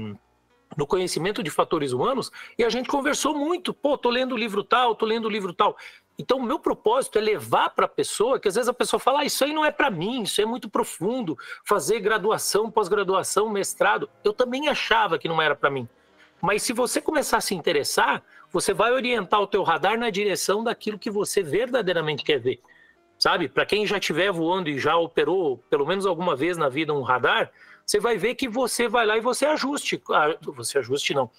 no 0.77 0.85
conhecimento 0.85 1.41
de 1.41 1.51
fatores 1.51 1.93
humanos, 1.93 2.33
e 2.59 2.65
a 2.65 2.69
gente 2.69 2.89
conversou 2.89 3.33
muito. 3.33 3.73
Pô, 3.73 3.97
tô 3.97 4.11
lendo 4.11 4.35
o 4.35 4.37
livro 4.37 4.65
tal, 4.65 4.97
tô 4.97 5.07
lendo 5.07 5.27
o 5.27 5.31
livro 5.31 5.53
tal. 5.53 5.77
Então, 6.21 6.37
o 6.37 6.43
meu 6.43 6.59
propósito 6.59 7.17
é 7.17 7.21
levar 7.23 7.71
para 7.71 7.87
a 7.87 7.89
pessoa, 7.89 8.39
que 8.39 8.47
às 8.47 8.55
vezes 8.55 8.69
a 8.69 8.75
pessoa 8.75 9.01
fala, 9.01 9.21
ah, 9.21 9.25
isso 9.25 9.43
aí 9.43 9.55
não 9.55 9.65
é 9.65 9.71
para 9.71 9.91
mim, 9.91 10.25
isso 10.25 10.39
é 10.39 10.45
muito 10.45 10.69
profundo, 10.69 11.35
fazer 11.65 11.99
graduação, 11.99 12.71
pós-graduação, 12.71 13.49
mestrado. 13.49 14.07
Eu 14.23 14.35
também 14.35 14.69
achava 14.69 15.19
que 15.19 15.27
não 15.27 15.41
era 15.41 15.57
para 15.57 15.71
mim. 15.71 15.89
Mas 16.39 16.63
se 16.63 16.75
você 16.75 17.01
começar 17.01 17.39
a 17.39 17.41
se 17.41 17.55
interessar, 17.55 18.23
você 18.53 18.75
vai 18.75 18.93
orientar 18.93 19.41
o 19.41 19.47
teu 19.47 19.63
radar 19.63 19.99
na 19.99 20.11
direção 20.11 20.63
daquilo 20.63 20.99
que 20.99 21.11
você 21.11 21.43
verdadeiramente 21.43 22.23
quer 22.23 22.39
ver. 22.39 22.61
Sabe? 23.19 23.49
Para 23.49 23.65
quem 23.65 23.87
já 23.87 23.97
estiver 23.97 24.31
voando 24.31 24.69
e 24.69 24.79
já 24.79 24.99
operou 24.99 25.57
pelo 25.71 25.87
menos 25.87 26.05
alguma 26.05 26.37
vez 26.37 26.59
na 26.59 26.69
vida 26.69 26.93
um 26.93 27.01
radar, 27.01 27.51
você 27.87 27.99
vai 27.99 28.19
ver 28.19 28.35
que 28.35 28.47
você 28.47 28.89
vai 28.89 29.07
lá 29.07 29.17
e 29.17 29.23
você 29.23 29.47
ajuste. 29.47 30.03
Ah, 30.11 30.37
você 30.43 30.77
ajuste 30.77 31.15
não. 31.15 31.31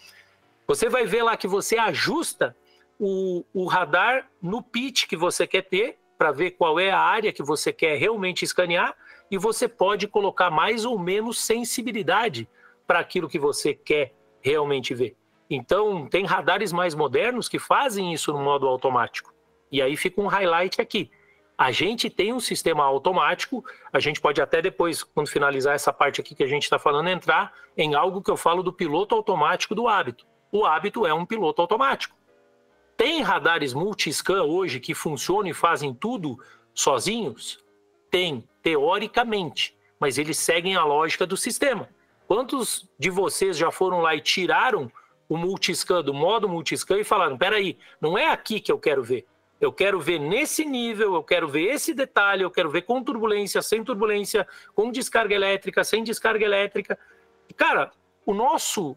Você 0.65 0.89
vai 0.89 1.05
ver 1.05 1.21
lá 1.21 1.37
que 1.37 1.47
você 1.47 1.77
ajusta 1.77 2.55
o, 3.03 3.43
o 3.51 3.65
radar 3.65 4.29
no 4.39 4.61
pitch 4.61 5.07
que 5.07 5.17
você 5.17 5.47
quer 5.47 5.63
ter, 5.63 5.97
para 6.19 6.31
ver 6.31 6.51
qual 6.51 6.79
é 6.79 6.91
a 6.91 6.99
área 6.99 7.33
que 7.33 7.41
você 7.41 7.73
quer 7.73 7.97
realmente 7.97 8.45
escanear, 8.45 8.95
e 9.31 9.39
você 9.39 9.67
pode 9.67 10.07
colocar 10.07 10.51
mais 10.51 10.85
ou 10.85 10.99
menos 10.99 11.41
sensibilidade 11.41 12.47
para 12.85 12.99
aquilo 12.99 13.27
que 13.27 13.39
você 13.39 13.73
quer 13.73 14.13
realmente 14.39 14.93
ver. 14.93 15.17
Então, 15.49 16.07
tem 16.07 16.25
radares 16.25 16.71
mais 16.71 16.93
modernos 16.93 17.49
que 17.49 17.57
fazem 17.57 18.13
isso 18.13 18.31
no 18.31 18.39
modo 18.39 18.67
automático. 18.67 19.33
E 19.71 19.81
aí 19.81 19.97
fica 19.97 20.21
um 20.21 20.27
highlight 20.27 20.79
aqui. 20.79 21.09
A 21.57 21.71
gente 21.71 22.07
tem 22.07 22.31
um 22.31 22.39
sistema 22.39 22.83
automático, 22.83 23.65
a 23.91 23.99
gente 23.99 24.21
pode 24.21 24.39
até 24.39 24.61
depois, 24.61 25.01
quando 25.01 25.27
finalizar 25.27 25.73
essa 25.73 25.91
parte 25.91 26.21
aqui 26.21 26.35
que 26.35 26.43
a 26.43 26.47
gente 26.47 26.63
está 26.63 26.77
falando, 26.77 27.09
entrar 27.09 27.51
em 27.75 27.95
algo 27.95 28.21
que 28.21 28.29
eu 28.29 28.37
falo 28.37 28.61
do 28.61 28.71
piloto 28.71 29.15
automático 29.15 29.73
do 29.73 29.87
hábito. 29.87 30.27
O 30.51 30.65
hábito 30.65 31.05
é 31.05 31.13
um 31.13 31.25
piloto 31.25 31.61
automático. 31.63 32.20
Tem 33.01 33.23
radares 33.23 33.73
multiscan 33.73 34.43
hoje 34.43 34.79
que 34.79 34.93
funcionam 34.93 35.47
e 35.47 35.55
fazem 35.55 35.91
tudo 35.91 36.37
sozinhos? 36.71 37.57
Tem, 38.11 38.47
teoricamente, 38.61 39.75
mas 39.99 40.19
eles 40.19 40.37
seguem 40.37 40.75
a 40.75 40.83
lógica 40.83 41.25
do 41.25 41.35
sistema. 41.35 41.89
Quantos 42.27 42.87
de 42.99 43.09
vocês 43.09 43.57
já 43.57 43.71
foram 43.71 44.01
lá 44.01 44.15
e 44.15 44.21
tiraram 44.21 44.91
o 45.27 45.35
multiscan 45.35 46.03
do 46.03 46.13
modo 46.13 46.47
multiscan 46.47 46.99
e 46.99 47.03
falaram: 47.03 47.39
peraí, 47.39 47.75
não 47.99 48.15
é 48.15 48.27
aqui 48.27 48.59
que 48.59 48.71
eu 48.71 48.77
quero 48.77 49.01
ver. 49.01 49.25
Eu 49.59 49.73
quero 49.73 49.99
ver 49.99 50.19
nesse 50.19 50.63
nível, 50.63 51.15
eu 51.15 51.23
quero 51.23 51.47
ver 51.47 51.73
esse 51.73 51.95
detalhe, 51.95 52.43
eu 52.43 52.51
quero 52.51 52.69
ver 52.69 52.83
com 52.83 53.03
turbulência, 53.03 53.63
sem 53.63 53.83
turbulência, 53.83 54.47
com 54.75 54.91
descarga 54.91 55.33
elétrica, 55.33 55.83
sem 55.83 56.03
descarga 56.03 56.45
elétrica. 56.45 56.99
Cara, 57.57 57.91
o 58.27 58.31
nosso 58.31 58.95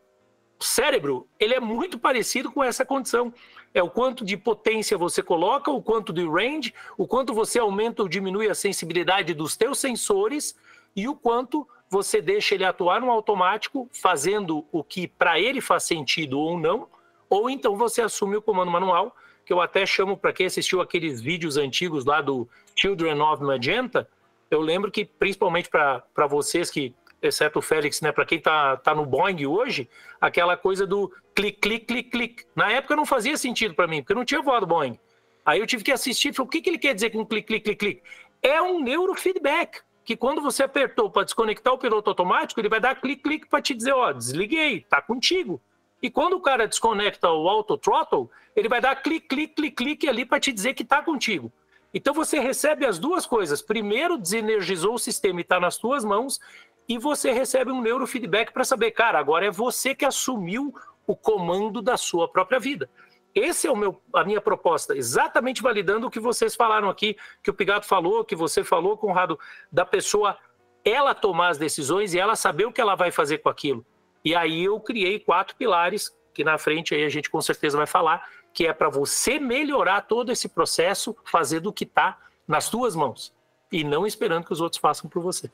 cérebro, 0.60 1.26
ele 1.40 1.54
é 1.54 1.60
muito 1.60 1.98
parecido 1.98 2.52
com 2.52 2.62
essa 2.62 2.84
condição 2.84 3.32
é 3.74 3.82
o 3.82 3.90
quanto 3.90 4.24
de 4.24 4.36
potência 4.36 4.96
você 4.96 5.20
coloca, 5.20 5.70
o 5.70 5.82
quanto 5.82 6.12
de 6.12 6.24
range, 6.24 6.72
o 6.96 7.06
quanto 7.08 7.34
você 7.34 7.58
aumenta 7.58 8.02
ou 8.02 8.08
diminui 8.08 8.48
a 8.48 8.54
sensibilidade 8.54 9.34
dos 9.34 9.56
teus 9.56 9.80
sensores 9.80 10.56
e 10.94 11.08
o 11.08 11.16
quanto 11.16 11.68
você 11.90 12.22
deixa 12.22 12.54
ele 12.54 12.64
atuar 12.64 13.00
no 13.00 13.10
automático, 13.10 13.88
fazendo 13.92 14.64
o 14.70 14.82
que 14.84 15.08
para 15.08 15.40
ele 15.40 15.60
faz 15.60 15.82
sentido 15.82 16.38
ou 16.38 16.56
não, 16.56 16.88
ou 17.28 17.50
então 17.50 17.76
você 17.76 18.00
assume 18.00 18.36
o 18.36 18.42
comando 18.42 18.70
manual, 18.70 19.14
que 19.44 19.52
eu 19.52 19.60
até 19.60 19.84
chamo 19.84 20.16
para 20.16 20.32
quem 20.32 20.46
assistiu 20.46 20.80
aqueles 20.80 21.20
vídeos 21.20 21.56
antigos 21.56 22.04
lá 22.04 22.22
do 22.22 22.48
Children 22.76 23.20
of 23.20 23.42
Magenta, 23.42 24.08
eu 24.50 24.60
lembro 24.60 24.90
que 24.90 25.04
principalmente 25.04 25.68
para 25.68 26.26
vocês 26.28 26.70
que 26.70 26.94
exceto 27.26 27.58
o 27.58 27.62
Félix, 27.62 28.00
né, 28.00 28.12
para 28.12 28.24
quem 28.24 28.40
tá, 28.40 28.76
tá 28.76 28.94
no 28.94 29.06
Boeing 29.06 29.46
hoje, 29.46 29.88
aquela 30.20 30.56
coisa 30.56 30.86
do 30.86 31.12
clique, 31.34 31.60
clique, 31.60 31.86
clique, 31.86 32.10
clique. 32.10 32.44
Na 32.54 32.70
época 32.70 32.96
não 32.96 33.06
fazia 33.06 33.36
sentido 33.36 33.74
para 33.74 33.86
mim, 33.86 34.00
porque 34.00 34.12
eu 34.12 34.16
não 34.16 34.24
tinha 34.24 34.42
voado 34.42 34.66
Boeing. 34.66 34.98
Aí 35.44 35.60
eu 35.60 35.66
tive 35.66 35.84
que 35.84 35.92
assistir 35.92 36.28
e 36.28 36.32
falei, 36.32 36.46
o 36.46 36.50
que, 36.50 36.60
que 36.60 36.70
ele 36.70 36.78
quer 36.78 36.94
dizer 36.94 37.10
com 37.10 37.24
clique, 37.24 37.46
clique, 37.48 37.64
clique, 37.64 37.78
clique? 37.78 38.02
É 38.42 38.60
um 38.62 38.82
neurofeedback, 38.82 39.80
que 40.04 40.16
quando 40.16 40.42
você 40.42 40.62
apertou 40.62 41.10
para 41.10 41.24
desconectar 41.24 41.72
o 41.72 41.78
piloto 41.78 42.10
automático, 42.10 42.60
ele 42.60 42.68
vai 42.68 42.80
dar 42.80 42.94
clique, 43.00 43.22
clique 43.22 43.48
para 43.48 43.62
te 43.62 43.74
dizer, 43.74 43.92
ó, 43.92 44.12
desliguei, 44.12 44.82
tá 44.82 45.00
contigo. 45.00 45.60
E 46.02 46.10
quando 46.10 46.34
o 46.34 46.40
cara 46.40 46.68
desconecta 46.68 47.30
o 47.30 47.48
auto 47.48 47.78
throttle, 47.78 48.28
ele 48.54 48.68
vai 48.68 48.80
dar 48.80 48.94
clique, 48.96 49.26
clique, 49.26 49.54
clique, 49.54 49.76
clique 49.76 50.08
ali 50.08 50.26
para 50.26 50.38
te 50.38 50.52
dizer 50.52 50.74
que 50.74 50.84
tá 50.84 51.02
contigo. 51.02 51.50
Então 51.94 52.12
você 52.12 52.40
recebe 52.40 52.84
as 52.84 52.98
duas 52.98 53.24
coisas. 53.24 53.62
Primeiro, 53.62 54.18
desenergizou 54.18 54.94
o 54.94 54.98
sistema 54.98 55.40
e 55.40 55.42
está 55.42 55.58
nas 55.58 55.78
tuas 55.78 56.04
mãos 56.04 56.40
e 56.88 56.98
você 56.98 57.32
recebe 57.32 57.70
um 57.70 57.80
neurofeedback 57.80 58.52
para 58.52 58.64
saber, 58.64 58.90
cara, 58.90 59.18
agora 59.18 59.46
é 59.46 59.50
você 59.50 59.94
que 59.94 60.04
assumiu 60.04 60.74
o 61.06 61.16
comando 61.16 61.80
da 61.80 61.96
sua 61.96 62.28
própria 62.28 62.58
vida. 62.58 62.88
Esse 63.34 63.66
é 63.66 63.72
o 63.72 63.76
meu, 63.76 64.00
a 64.12 64.22
minha 64.22 64.40
proposta, 64.40 64.96
exatamente 64.96 65.62
validando 65.62 66.06
o 66.06 66.10
que 66.10 66.20
vocês 66.20 66.54
falaram 66.54 66.88
aqui, 66.88 67.16
que 67.42 67.50
o 67.50 67.54
Pigato 67.54 67.86
falou, 67.86 68.24
que 68.24 68.36
você 68.36 68.62
falou, 68.62 68.96
Conrado, 68.96 69.38
da 69.72 69.84
pessoa 69.84 70.38
ela 70.84 71.14
tomar 71.14 71.48
as 71.48 71.58
decisões 71.58 72.14
e 72.14 72.18
ela 72.18 72.36
saber 72.36 72.66
o 72.66 72.72
que 72.72 72.80
ela 72.80 72.94
vai 72.94 73.10
fazer 73.10 73.38
com 73.38 73.48
aquilo. 73.48 73.84
E 74.24 74.34
aí 74.34 74.64
eu 74.64 74.78
criei 74.78 75.18
quatro 75.18 75.56
pilares, 75.56 76.14
que 76.32 76.44
na 76.44 76.58
frente 76.58 76.94
aí 76.94 77.04
a 77.04 77.08
gente 77.08 77.30
com 77.30 77.40
certeza 77.40 77.76
vai 77.76 77.86
falar, 77.86 78.28
que 78.52 78.66
é 78.66 78.72
para 78.72 78.88
você 78.88 79.40
melhorar 79.40 80.02
todo 80.02 80.30
esse 80.30 80.48
processo, 80.48 81.16
fazendo 81.24 81.68
o 81.68 81.72
que 81.72 81.84
está 81.84 82.18
nas 82.46 82.68
tuas 82.68 82.94
mãos 82.94 83.34
e 83.72 83.82
não 83.82 84.06
esperando 84.06 84.44
que 84.44 84.52
os 84.52 84.60
outros 84.60 84.80
façam 84.80 85.10
por 85.10 85.20
você. 85.20 85.50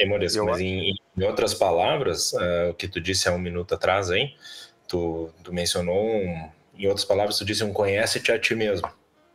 É, 0.00 0.06
Maurício, 0.06 0.44
mas 0.46 0.58
em, 0.60 0.94
em, 1.16 1.22
outras 1.24 1.52
palavras, 1.52 2.32
uh, 2.32 2.70
o 2.70 2.74
que 2.74 2.88
tu 2.88 2.98
disse 3.00 3.28
há 3.28 3.32
um 3.32 3.38
minuto 3.38 3.74
atrás, 3.74 4.10
hein? 4.10 4.34
Tu, 4.88 5.30
tu 5.44 5.52
mencionou, 5.52 6.02
um, 6.02 6.50
em 6.74 6.86
outras 6.86 7.04
palavras, 7.04 7.36
tu 7.36 7.44
disse 7.44 7.62
um 7.62 7.72
conhece-te 7.72 8.32
a 8.32 8.38
ti 8.38 8.54
mesmo, 8.54 8.88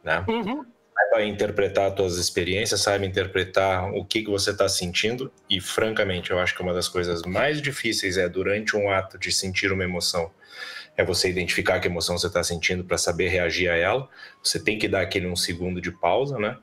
né? 0.03 0.25
Uhum. 0.27 0.65
saiba 0.97 1.23
interpretar 1.23 1.89
as 1.89 1.95
tuas 1.95 2.17
experiências, 2.17 2.81
saiba 2.81 3.05
interpretar 3.05 3.93
o 3.93 4.03
que, 4.03 4.23
que 4.23 4.29
você 4.29 4.49
está 4.49 4.67
sentindo. 4.67 5.31
E, 5.47 5.61
francamente, 5.61 6.31
eu 6.31 6.39
acho 6.39 6.55
que 6.55 6.63
uma 6.63 6.73
das 6.73 6.89
coisas 6.89 7.21
mais 7.21 7.61
difíceis 7.61 8.17
é, 8.17 8.27
durante 8.27 8.75
um 8.75 8.89
ato 8.89 9.19
de 9.19 9.31
sentir 9.31 9.71
uma 9.71 9.83
emoção, 9.83 10.31
é 10.97 11.03
você 11.03 11.29
identificar 11.29 11.79
que 11.79 11.87
emoção 11.87 12.17
você 12.17 12.25
está 12.25 12.43
sentindo 12.43 12.83
para 12.83 12.97
saber 12.97 13.27
reagir 13.27 13.69
a 13.69 13.75
ela. 13.75 14.09
Você 14.41 14.59
tem 14.59 14.79
que 14.79 14.87
dar 14.87 15.01
aquele 15.01 15.27
um 15.27 15.35
segundo 15.35 15.79
de 15.79 15.91
pausa, 15.91 16.39
né? 16.39 16.57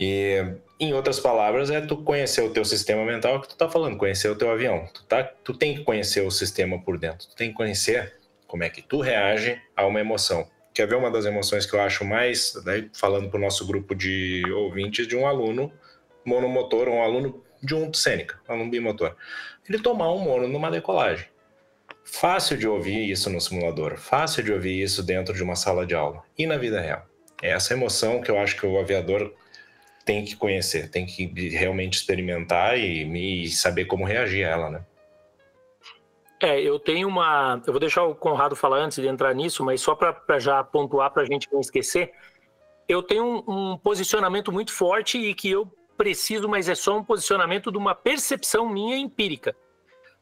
E, 0.00 0.42
em 0.78 0.92
outras 0.92 1.20
palavras, 1.20 1.70
é 1.70 1.80
tu 1.80 1.96
conhecer 1.98 2.42
o 2.42 2.50
teu 2.50 2.64
sistema 2.64 3.04
mental 3.04 3.40
que 3.40 3.48
tu 3.48 3.56
tá 3.56 3.68
falando, 3.68 3.96
conhecer 3.96 4.28
o 4.28 4.36
teu 4.36 4.50
avião. 4.50 4.88
Tu, 4.92 5.04
tá, 5.04 5.22
tu 5.22 5.54
tem 5.54 5.76
que 5.76 5.84
conhecer 5.84 6.20
o 6.22 6.30
sistema 6.30 6.80
por 6.80 6.98
dentro. 6.98 7.28
Tu 7.28 7.36
tem 7.36 7.50
que 7.50 7.54
conhecer 7.54 8.14
como 8.46 8.64
é 8.64 8.70
que 8.70 8.82
tu 8.82 9.00
reage 9.00 9.60
a 9.76 9.86
uma 9.86 10.00
emoção. 10.00 10.48
Quer 10.72 10.88
ver 10.88 10.96
uma 10.96 11.10
das 11.10 11.24
emoções 11.24 11.64
que 11.66 11.74
eu 11.74 11.80
acho 11.80 12.04
mais, 12.04 12.54
né, 12.64 12.88
falando 12.92 13.28
para 13.28 13.38
o 13.38 13.40
nosso 13.40 13.64
grupo 13.66 13.94
de 13.94 14.42
ouvintes, 14.52 15.06
de 15.06 15.16
um 15.16 15.26
aluno 15.26 15.72
monomotor, 16.24 16.88
um 16.88 17.02
aluno 17.02 17.44
de 17.62 17.74
um 17.74 17.92
Sêneca, 17.94 18.40
um 18.48 18.54
aluno 18.54 18.70
bimotor. 18.70 19.14
Ele 19.68 19.78
tomar 19.78 20.12
um 20.12 20.18
mono 20.18 20.48
numa 20.48 20.70
decolagem. 20.70 21.26
Fácil 22.02 22.58
de 22.58 22.66
ouvir 22.66 23.10
isso 23.10 23.30
no 23.30 23.40
simulador, 23.40 23.96
fácil 23.96 24.42
de 24.42 24.52
ouvir 24.52 24.82
isso 24.82 25.02
dentro 25.02 25.32
de 25.32 25.42
uma 25.42 25.56
sala 25.56 25.86
de 25.86 25.94
aula 25.94 26.22
e 26.36 26.46
na 26.46 26.58
vida 26.58 26.80
real. 26.80 27.06
É 27.40 27.50
essa 27.50 27.72
emoção 27.72 28.20
que 28.20 28.30
eu 28.30 28.38
acho 28.38 28.56
que 28.56 28.66
o 28.66 28.78
aviador 28.78 29.32
tem 30.04 30.24
que 30.24 30.36
conhecer, 30.36 30.90
tem 30.90 31.06
que 31.06 31.26
realmente 31.50 31.94
experimentar 31.94 32.78
e, 32.78 33.44
e 33.44 33.48
saber 33.48 33.86
como 33.86 34.04
reagir 34.04 34.44
a 34.44 34.50
ela, 34.50 34.70
né? 34.70 34.84
É, 36.40 36.60
eu 36.60 36.78
tenho 36.78 37.08
uma. 37.08 37.62
Eu 37.66 37.72
vou 37.72 37.80
deixar 37.80 38.02
o 38.04 38.14
Conrado 38.14 38.54
falar 38.54 38.78
antes 38.78 39.00
de 39.00 39.08
entrar 39.08 39.34
nisso, 39.34 39.64
mas 39.64 39.80
só 39.80 39.94
para 39.94 40.38
já 40.38 40.62
pontuar 40.62 41.10
para 41.10 41.22
a 41.22 41.24
gente 41.24 41.48
não 41.50 41.60
esquecer, 41.60 42.12
eu 42.86 43.02
tenho 43.02 43.24
um, 43.24 43.72
um, 43.72 43.78
posicionamento 43.78 44.52
muito 44.52 44.70
forte 44.70 45.16
e 45.16 45.34
que 45.34 45.50
eu 45.50 45.66
preciso, 45.96 46.48
mas 46.48 46.68
é 46.68 46.74
só 46.74 46.98
um 46.98 47.04
posicionamento 47.04 47.72
de 47.72 47.78
uma 47.78 47.94
percepção 47.94 48.68
minha 48.68 48.96
empírica. 48.96 49.56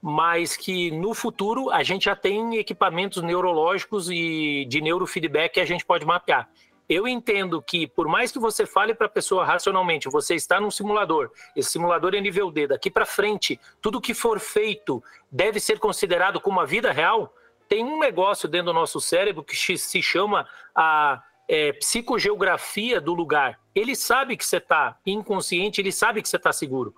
Mas 0.00 0.56
que 0.56 0.90
no 0.90 1.14
futuro 1.14 1.70
a 1.70 1.82
gente 1.82 2.04
já 2.04 2.14
tem 2.14 2.56
equipamentos 2.56 3.22
neurológicos 3.22 4.10
e 4.10 4.64
de 4.68 4.80
neurofeedback 4.80 5.54
que 5.54 5.60
a 5.60 5.64
gente 5.64 5.84
pode 5.84 6.04
mapear. 6.04 6.48
Eu 6.92 7.08
entendo 7.08 7.62
que, 7.62 7.86
por 7.86 8.06
mais 8.06 8.30
que 8.30 8.38
você 8.38 8.66
fale 8.66 8.94
para 8.94 9.06
a 9.06 9.10
pessoa 9.10 9.46
racionalmente, 9.46 10.10
você 10.10 10.34
está 10.34 10.60
num 10.60 10.70
simulador, 10.70 11.30
esse 11.56 11.70
simulador 11.70 12.14
é 12.14 12.20
nível 12.20 12.50
D, 12.50 12.66
daqui 12.66 12.90
para 12.90 13.06
frente, 13.06 13.58
tudo 13.80 13.98
que 13.98 14.12
for 14.12 14.38
feito 14.38 15.02
deve 15.30 15.58
ser 15.58 15.78
considerado 15.78 16.38
como 16.38 16.60
a 16.60 16.66
vida 16.66 16.92
real. 16.92 17.34
Tem 17.66 17.82
um 17.82 17.98
negócio 17.98 18.46
dentro 18.46 18.66
do 18.66 18.72
nosso 18.74 19.00
cérebro 19.00 19.42
que 19.42 19.56
se 19.56 20.02
chama 20.02 20.46
a 20.74 21.22
é, 21.48 21.72
psicogeografia 21.72 23.00
do 23.00 23.14
lugar. 23.14 23.58
Ele 23.74 23.96
sabe 23.96 24.36
que 24.36 24.44
você 24.44 24.58
está 24.58 24.98
inconsciente, 25.06 25.80
ele 25.80 25.92
sabe 25.92 26.20
que 26.20 26.28
você 26.28 26.36
está 26.36 26.52
seguro. 26.52 26.94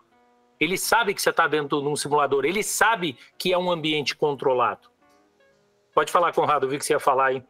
Ele 0.59 0.77
sabe 0.77 1.15
que 1.15 1.23
você 1.23 1.31
está 1.31 1.47
dentro 1.47 1.81
de 1.81 1.87
um 1.87 1.95
simulador, 1.95 2.45
ele 2.45 2.65
sabe 2.65 3.17
que 3.39 3.53
é 3.53 3.59
um 3.59 3.71
ambiente 3.71 4.17
controlado. 4.17 4.91
Pode 5.95 6.11
falar, 6.11 6.33
Conrado, 6.33 6.67
eu 6.67 6.71
vi 6.71 6.79
que 6.79 6.85
você 6.85 6.95
ia 6.95 6.99
falar 6.99 7.27
aí. 7.27 7.45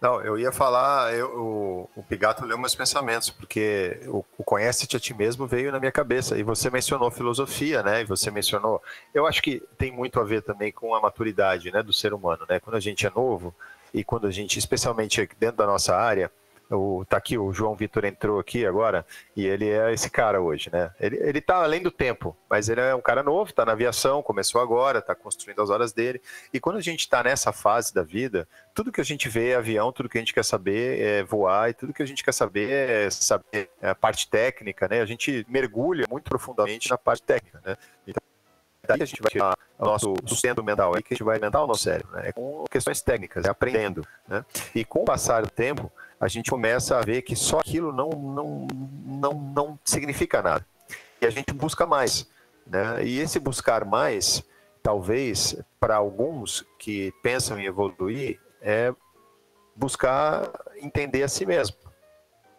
Não, 0.00 0.20
eu 0.20 0.38
ia 0.38 0.52
falar, 0.52 1.12
eu, 1.12 1.26
o, 1.36 1.90
o 1.96 2.02
Pigato 2.04 2.44
leu 2.44 2.56
meus 2.56 2.74
pensamentos, 2.74 3.30
porque 3.30 4.00
o, 4.06 4.24
o 4.38 4.44
Conhece-te 4.44 4.96
a 4.96 5.00
ti 5.00 5.12
mesmo 5.12 5.44
veio 5.44 5.72
na 5.72 5.80
minha 5.80 5.90
cabeça, 5.90 6.38
e 6.38 6.44
você 6.44 6.70
mencionou 6.70 7.10
filosofia, 7.10 7.82
né, 7.82 8.02
e 8.02 8.04
você 8.04 8.30
mencionou, 8.30 8.80
eu 9.12 9.26
acho 9.26 9.42
que 9.42 9.60
tem 9.76 9.90
muito 9.90 10.20
a 10.20 10.24
ver 10.24 10.42
também 10.42 10.70
com 10.70 10.94
a 10.94 11.00
maturidade, 11.00 11.72
né, 11.72 11.82
do 11.82 11.92
ser 11.92 12.14
humano, 12.14 12.46
né, 12.48 12.60
quando 12.60 12.76
a 12.76 12.80
gente 12.80 13.06
é 13.06 13.10
novo, 13.10 13.52
e 13.92 14.04
quando 14.04 14.28
a 14.28 14.30
gente, 14.30 14.56
especialmente 14.56 15.28
dentro 15.38 15.56
da 15.56 15.66
nossa 15.66 15.96
área, 15.96 16.30
o, 16.70 17.04
tá 17.04 17.16
aqui, 17.16 17.38
o 17.38 17.52
João 17.52 17.74
Vitor 17.74 18.04
entrou 18.04 18.38
aqui 18.38 18.66
agora, 18.66 19.04
e 19.34 19.46
ele 19.46 19.68
é 19.68 19.92
esse 19.92 20.10
cara 20.10 20.40
hoje, 20.40 20.70
né? 20.72 20.90
Ele, 21.00 21.16
ele 21.16 21.40
tá 21.40 21.62
além 21.62 21.82
do 21.82 21.90
tempo, 21.90 22.36
mas 22.48 22.68
ele 22.68 22.80
é 22.80 22.94
um 22.94 23.00
cara 23.00 23.22
novo, 23.22 23.52
tá 23.52 23.64
na 23.64 23.72
aviação, 23.72 24.22
começou 24.22 24.60
agora, 24.60 25.00
tá 25.00 25.14
construindo 25.14 25.62
as 25.62 25.70
horas 25.70 25.92
dele. 25.92 26.20
E 26.52 26.60
quando 26.60 26.76
a 26.76 26.82
gente 26.82 27.08
tá 27.08 27.22
nessa 27.22 27.52
fase 27.52 27.94
da 27.94 28.02
vida, 28.02 28.46
tudo 28.74 28.92
que 28.92 29.00
a 29.00 29.04
gente 29.04 29.28
vê 29.28 29.50
é 29.50 29.56
avião, 29.56 29.92
tudo 29.92 30.08
que 30.08 30.18
a 30.18 30.20
gente 30.20 30.34
quer 30.34 30.44
saber 30.44 31.00
é 31.00 31.22
voar, 31.22 31.70
e 31.70 31.74
tudo 31.74 31.92
que 31.92 32.02
a 32.02 32.06
gente 32.06 32.22
quer 32.22 32.32
saber 32.32 32.70
é 32.70 33.10
saber 33.10 33.70
a 33.80 33.94
parte 33.94 34.28
técnica, 34.28 34.86
né? 34.88 35.00
A 35.00 35.06
gente 35.06 35.46
mergulha 35.48 36.04
muito 36.08 36.28
profundamente 36.28 36.90
na 36.90 36.98
parte 36.98 37.22
técnica, 37.22 37.60
né? 37.64 37.76
Então, 38.06 38.22
daí 38.86 39.02
a 39.02 39.06
gente 39.06 39.22
vai 39.22 39.30
tirar 39.30 39.56
o 39.78 39.84
nosso 39.84 40.14
sustento 40.26 40.62
mental 40.62 40.94
aí, 40.94 41.02
que 41.02 41.12
a 41.12 41.16
gente 41.16 41.24
vai 41.24 41.36
alimentar 41.36 41.62
o 41.62 41.66
nosso 41.66 41.82
cérebro, 41.84 42.12
né? 42.12 42.28
É 42.28 42.32
com 42.32 42.64
questões 42.70 43.00
técnicas, 43.00 43.44
é 43.44 43.48
aprendendo, 43.48 44.04
né? 44.26 44.44
E 44.74 44.84
com 44.84 45.00
o 45.00 45.04
passar 45.04 45.42
do 45.42 45.50
tempo, 45.50 45.90
a 46.20 46.28
gente 46.28 46.50
começa 46.50 46.98
a 46.98 47.00
ver 47.00 47.22
que 47.22 47.36
só 47.36 47.60
aquilo 47.60 47.92
não, 47.92 48.10
não, 48.10 48.66
não, 49.04 49.32
não 49.34 49.78
significa 49.84 50.42
nada. 50.42 50.66
E 51.20 51.26
a 51.26 51.30
gente 51.30 51.52
busca 51.52 51.86
mais. 51.86 52.28
Né? 52.66 53.04
E 53.04 53.18
esse 53.18 53.38
buscar 53.38 53.84
mais, 53.84 54.44
talvez, 54.82 55.56
para 55.78 55.96
alguns 55.96 56.64
que 56.78 57.12
pensam 57.22 57.58
em 57.58 57.64
evoluir, 57.64 58.40
é 58.60 58.92
buscar 59.74 60.50
entender 60.76 61.22
a 61.22 61.28
si 61.28 61.46
mesmo. 61.46 61.76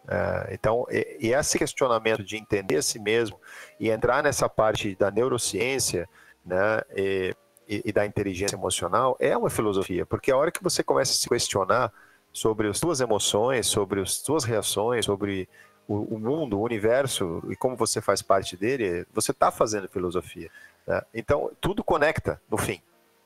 É, 0.08 0.54
então, 0.54 0.86
esse 0.90 1.58
questionamento 1.58 2.24
de 2.24 2.36
entender 2.36 2.78
a 2.78 2.82
si 2.82 2.98
mesmo 2.98 3.38
e 3.78 3.90
entrar 3.90 4.22
nessa 4.22 4.48
parte 4.48 4.96
da 4.96 5.10
neurociência 5.10 6.08
né, 6.44 6.80
e, 6.96 7.34
e 7.68 7.92
da 7.92 8.04
inteligência 8.06 8.56
emocional 8.56 9.16
é 9.20 9.36
uma 9.36 9.50
filosofia, 9.50 10.04
porque 10.04 10.32
a 10.32 10.36
hora 10.36 10.50
que 10.50 10.62
você 10.62 10.82
começa 10.82 11.12
a 11.12 11.14
se 11.14 11.28
questionar 11.28 11.92
sobre 12.32 12.68
as 12.68 12.78
suas 12.78 13.00
emoções, 13.00 13.66
sobre 13.66 14.00
as 14.00 14.14
suas 14.14 14.44
reações, 14.44 15.04
sobre 15.04 15.48
o, 15.88 16.14
o 16.14 16.18
mundo, 16.18 16.58
o 16.58 16.62
universo 16.62 17.42
e 17.50 17.56
como 17.56 17.76
você 17.76 18.00
faz 18.00 18.22
parte 18.22 18.56
dele, 18.56 19.06
você 19.12 19.32
está 19.32 19.50
fazendo 19.50 19.88
filosofia. 19.88 20.50
Né? 20.86 21.02
Então, 21.12 21.50
tudo 21.60 21.82
conecta 21.82 22.40
no 22.48 22.56
fim. 22.56 22.80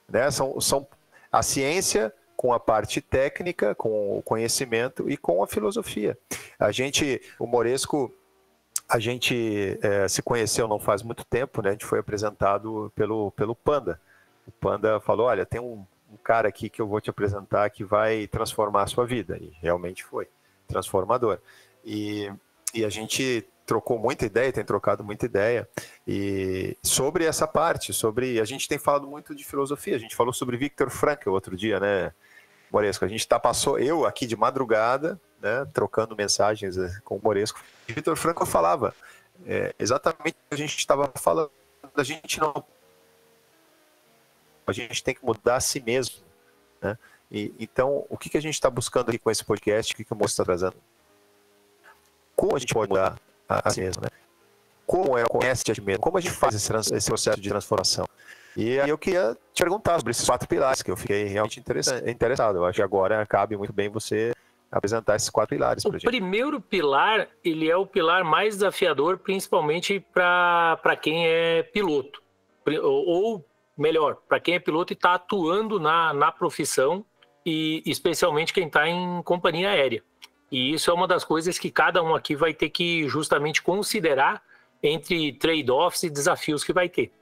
Né? 0.09 0.31
São, 0.31 0.61
são 0.61 0.87
a 1.31 1.43
ciência 1.43 2.13
com 2.37 2.53
a 2.53 2.61
parte 2.61 3.01
técnica, 3.01 3.75
com 3.75 4.19
o 4.19 4.23
conhecimento 4.23 5.09
e 5.09 5.17
com 5.17 5.43
a 5.43 5.47
filosofia. 5.47 6.17
A 6.59 6.73
gente, 6.73 7.21
o 7.39 7.47
Moresco, 7.47 8.13
a 8.89 8.99
gente 8.99 9.79
é, 9.83 10.09
se 10.09 10.23
conheceu 10.23 10.69
não 10.69 10.79
faz 10.79 11.03
muito 11.03 11.25
tempo, 11.25 11.63
né? 11.63 11.71
A 11.71 11.73
gente 11.73 11.87
foi 11.87 11.99
apresentado 11.99 12.93
pelo, 12.95 13.31
pelo 13.33 13.55
Panda. 13.55 14.01
O 14.47 14.53
Panda 14.53 15.01
falou, 15.01 15.27
olha, 15.27 15.47
tem 15.47 15.61
um, 15.61 15.87
um 16.15 16.17
cara 16.23 16.49
aqui 16.49 16.71
que 16.71 16.81
eu 16.81 16.87
vou 16.87 17.01
te 17.01 17.11
apresentar 17.11 17.69
que 17.71 17.85
vai 17.85 18.27
transformar 18.29 18.85
a 18.85 18.87
sua 18.87 19.05
vida. 19.05 19.37
E 19.41 19.53
realmente 19.61 20.05
foi 20.05 20.29
transformador. 20.67 21.39
E, 21.85 22.33
e 22.73 22.85
a 22.85 22.89
gente 22.89 23.47
trocou 23.67 23.99
muita 23.99 24.27
ideia, 24.27 24.53
tem 24.53 24.65
trocado 24.65 25.03
muita 25.03 25.25
ideia 25.25 25.67
e 26.07 26.77
sobre 26.83 27.25
essa 27.25 27.47
parte, 27.47 27.95
sobre 27.95 28.39
a 28.39 28.45
gente 28.45 28.69
tem 28.69 28.79
falado 28.79 29.07
muito 29.07 29.35
de 29.35 29.45
filosofia. 29.45 29.97
A 29.97 29.99
gente 29.99 30.15
falou 30.15 30.33
sobre 30.33 30.57
Viktor 30.57 30.91
Frankl 30.91 31.31
outro 31.31 31.57
dia, 31.57 31.81
né, 31.81 32.13
Moresco? 32.71 33.05
A 33.05 33.09
gente 33.09 33.27
tá 33.27 33.41
passou 33.41 33.79
eu 33.79 34.05
aqui 34.05 34.27
de 34.27 34.37
madrugada, 34.37 35.19
né, 35.41 35.67
trocando 35.73 36.15
mensagens 36.15 36.77
eh, 36.77 36.93
com 37.05 37.17
o 37.17 37.21
Moresco. 37.23 37.61
E 37.89 37.93
Viktor 37.93 38.17
Frankl 38.17 38.45
falava 38.45 38.95
é, 39.47 39.75
exatamente 39.79 40.37
o 40.37 40.49
que 40.49 40.55
a 40.55 40.59
gente 40.59 40.77
estava 40.77 41.11
falando. 41.17 41.51
A 41.97 42.03
gente 42.03 42.41
não 42.41 42.65
a 44.67 44.73
gente 44.73 45.03
tem 45.03 45.15
que 45.15 45.25
mudar 45.25 45.57
a 45.57 45.61
si 45.61 45.81
mesmo. 45.81 46.17
Né? 46.81 46.99
E, 47.31 47.53
então, 47.59 48.05
o 48.09 48.17
que, 48.17 48.29
que 48.29 48.39
a 48.39 48.43
gente 48.43 48.55
está 48.55 48.71
buscando 48.71 49.09
aqui 49.09 49.19
com 49.19 49.31
esse 49.31 49.45
podcast? 49.45 49.93
O 49.93 49.97
que, 49.97 50.05
que 50.05 50.13
o 50.13 50.17
moço 50.17 50.33
está 50.33 50.45
trazendo? 50.45 50.77
Como 52.37 52.57
a 52.57 52.59
gente 52.59 52.75
pode 52.75 52.91
mudar 52.91 53.19
a, 53.49 53.69
a 53.69 53.71
si 53.71 53.81
mesmo? 53.81 54.03
Né? 54.03 54.09
Como 54.87 55.17
é 55.17 55.25
conhece 55.25 55.71
a 55.71 55.75
si 55.75 55.81
mesmo? 55.81 56.01
Como 56.01 56.19
a 56.19 56.21
gente 56.21 56.35
faz 56.35 56.55
esse, 56.55 56.73
esse 56.95 57.09
processo 57.09 57.41
de 57.41 57.49
transformação? 57.49 58.07
E 58.57 58.79
aí 58.79 58.89
eu 58.89 58.99
queria 58.99 59.37
te 59.53 59.63
perguntar 59.63 59.99
sobre 59.99 60.13
esses 60.13 60.25
quatro 60.25 60.47
pilares, 60.47 60.81
que 60.81 60.91
eu 60.91 60.97
fiquei 60.97 61.25
realmente 61.25 61.59
interessado. 61.59 62.57
Eu 62.57 62.65
acho 62.65 62.77
que 62.77 62.83
agora 62.83 63.27
cabe 63.27 63.57
muito 63.57 63.73
bem 63.73 63.89
você 63.89 64.33
apresentar 64.71 65.17
esses 65.17 65.31
quatro 65.31 65.57
pilares. 65.57 65.85
O 65.85 65.93
gente. 65.93 66.05
primeiro 66.05 66.61
pilar, 66.61 67.29
ele 67.45 67.69
é 67.69 67.77
o 67.77 67.87
pilar 67.87 68.25
mais 68.25 68.55
desafiador, 68.55 69.19
principalmente 69.19 70.01
para 70.13 70.97
quem 71.01 71.27
é 71.27 71.63
piloto. 71.63 72.23
Ou 72.83 73.45
melhor, 73.77 74.17
para 74.29 74.41
quem 74.41 74.55
é 74.55 74.59
piloto 74.59 74.93
e 74.93 74.95
está 74.95 75.15
atuando 75.15 75.81
na, 75.81 76.13
na 76.13 76.31
profissão 76.31 77.05
e 77.45 77.83
especialmente 77.85 78.53
quem 78.53 78.67
está 78.67 78.89
em 78.89 79.23
companhia 79.23 79.71
aérea. 79.71 80.03
E 80.51 80.73
isso 80.73 80.91
é 80.91 80.95
uma 80.95 81.09
das 81.09 81.25
coisas 81.25 81.59
que 81.59 81.71
cada 81.71 82.03
um 82.03 82.15
aqui 82.15 82.37
vai 82.37 82.55
ter 82.55 82.71
que 82.71 83.09
justamente 83.09 83.63
considerar 83.63 84.43
entre 84.83 85.33
trade-offs 85.33 86.03
e 86.05 86.11
desafios 86.11 86.63
que 86.63 86.73
vai 86.73 86.89
ter. 86.89 87.13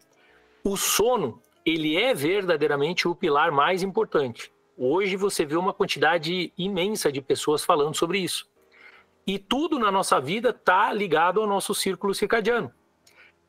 O 0.65 0.77
sono, 0.77 1.41
ele 1.65 1.97
é 1.97 2.13
verdadeiramente 2.13 3.09
o 3.09 3.15
pilar 3.15 3.51
mais 3.51 3.83
importante. 3.83 4.53
Hoje 4.77 5.17
você 5.17 5.45
vê 5.45 5.57
uma 5.57 5.73
quantidade 5.73 6.53
imensa 6.59 7.11
de 7.11 7.21
pessoas 7.21 7.65
falando 7.65 7.95
sobre 7.95 8.19
isso. 8.19 8.49
E 9.27 9.39
tudo 9.39 9.79
na 9.79 9.91
nossa 9.91 10.21
vida 10.21 10.51
está 10.51 10.93
ligado 10.93 11.41
ao 11.41 11.47
nosso 11.47 11.75
círculo 11.75 12.15
circadiano. 12.15 12.73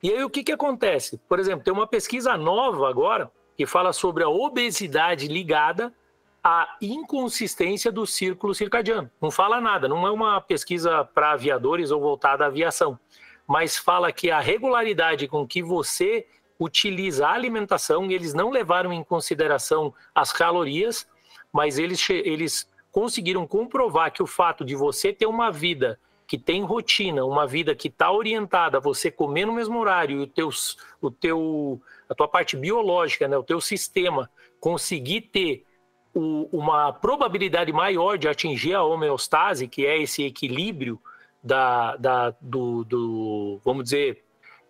E 0.04 0.12
aí 0.12 0.22
o 0.22 0.30
que, 0.30 0.44
que 0.44 0.52
acontece? 0.52 1.18
Por 1.30 1.40
exemplo, 1.40 1.64
tem 1.64 1.74
uma 1.74 1.88
pesquisa 1.88 2.38
nova 2.38 2.90
agora 2.90 3.32
que 3.56 3.66
fala 3.66 3.94
sobre 3.94 4.22
a 4.22 4.28
obesidade 4.28 5.30
ligada 5.30 5.94
a 6.44 6.76
inconsistência 6.82 7.90
do 7.90 8.06
círculo 8.06 8.54
circadiano. 8.54 9.10
Não 9.22 9.32
fala 9.32 9.62
nada, 9.62 9.88
não 9.88 10.06
é 10.06 10.12
uma 10.12 10.42
pesquisa 10.42 11.06
para 11.06 11.32
aviadores 11.32 11.90
ou 11.90 12.02
voltada 12.02 12.44
à 12.44 12.48
aviação, 12.48 13.00
mas 13.48 13.78
fala 13.78 14.12
que 14.12 14.30
a 14.30 14.42
regularidade 14.42 15.26
com 15.30 15.48
que 15.48 15.64
você 15.64 16.28
utiliza 16.60 17.26
a 17.26 17.32
alimentação, 17.32 18.12
eles 18.12 18.34
não 18.34 18.50
levaram 18.50 18.92
em 18.92 19.04
consideração 19.06 19.94
as 20.14 20.34
calorias, 20.34 21.08
mas 21.52 21.80
eles, 21.80 22.10
eles 22.10 22.70
conseguiram 22.92 23.48
comprovar 23.48 24.12
que 24.12 24.22
o 24.22 24.28
fato 24.28 24.66
de 24.66 24.76
você 24.76 25.14
ter 25.14 25.28
uma 25.28 25.50
vida 25.50 25.98
que 26.34 26.38
tem 26.40 26.64
rotina, 26.64 27.24
uma 27.24 27.46
vida 27.46 27.76
que 27.76 27.88
está 27.88 28.12
orientada 28.12 28.80
a 28.80 28.82
você 28.82 29.12
comer 29.12 29.46
no 29.46 29.54
mesmo 29.54 29.78
horário 29.78 30.18
e 30.18 30.24
o 30.24 30.26
teu, 30.26 30.50
o 31.00 31.12
teu, 31.12 31.80
a 32.10 32.16
tua 32.16 32.28
parte 32.28 32.58
biológica, 32.58 33.28
né, 33.28 33.38
o 33.38 33.44
teu 33.44 33.62
sistema 33.62 34.28
conseguir 34.60 35.22
ter 35.22 35.64
o, 36.12 36.50
uma 36.52 36.92
probabilidade 36.92 37.72
maior 37.72 38.18
de 38.18 38.28
atingir 38.28 38.74
a 38.74 38.84
homeostase, 38.84 39.68
que 39.68 39.86
é 39.86 40.02
esse 40.02 40.24
equilíbrio 40.24 41.00
da, 41.44 41.98
da 41.98 42.34
do, 42.42 42.84
do, 42.84 43.62
vamos 43.64 43.84
dizer, 43.84 44.24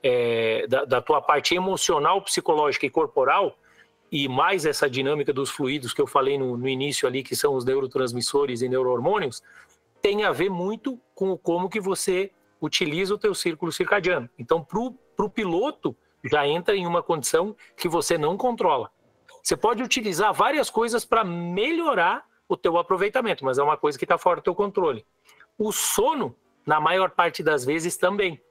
é, 0.03 0.68
da, 0.68 0.84
da 0.84 1.01
tua 1.01 1.22
parte 1.22 1.55
emocional, 1.55 2.22
psicológica 2.22 2.86
e 2.86 2.89
corporal, 2.89 3.57
e 4.11 4.28
mais 4.28 4.66
essa 4.66 4.89
dinâmica 4.89 5.32
dos 5.32 5.49
fluidos 5.49 5.93
que 5.93 6.01
eu 6.01 6.07
falei 6.07 6.38
no, 6.38 6.57
no, 6.57 6.68
início 6.68 7.07
ali, 7.07 7.24
que 7.24 7.38
são 7.38 7.55
os 7.55 7.64
neurotransmissores 7.64 8.61
e 8.61 8.68
neurohormônios, 8.68 9.41
tem 10.04 10.26
a 10.26 10.34
ver 10.34 10.49
muito 10.49 10.99
com 11.16 11.38
como 11.38 11.70
que 11.70 11.80
você 11.80 12.30
utiliza 12.62 13.16
o 13.16 13.18
teu 13.18 13.34
círculo 13.34 13.72
circadiano. 13.72 14.30
Então, 14.38 14.62
para 14.62 15.26
o 15.26 15.30
piloto, 15.30 15.95
já 16.26 16.45
entra 16.45 16.76
em 16.76 16.86
uma 16.86 17.01
condição 17.01 17.56
que 17.78 17.88
você 17.88 18.18
não 18.18 18.36
controla. 18.36 18.91
Você 19.41 19.56
pode 19.56 19.82
utilizar 19.82 20.34
várias 20.34 20.70
coisas 20.70 21.06
para 21.06 21.24
melhorar 21.24 22.26
o 22.49 22.58
teu 22.58 22.78
aproveitamento, 22.78 23.45
mas 23.45 23.58
é 23.58 23.64
uma 23.64 23.78
coisa 23.78 23.97
que 23.97 24.04
está 24.04 24.18
fora 24.18 24.41
do 24.41 24.43
teu 24.43 24.54
controle. 24.54 25.06
O 25.58 25.72
sono, 25.72 26.36
na 26.66 26.82
maior 26.82 27.12
parte 27.12 27.41
das 27.41 27.64
vezes, 27.64 27.95
também. 27.95 28.41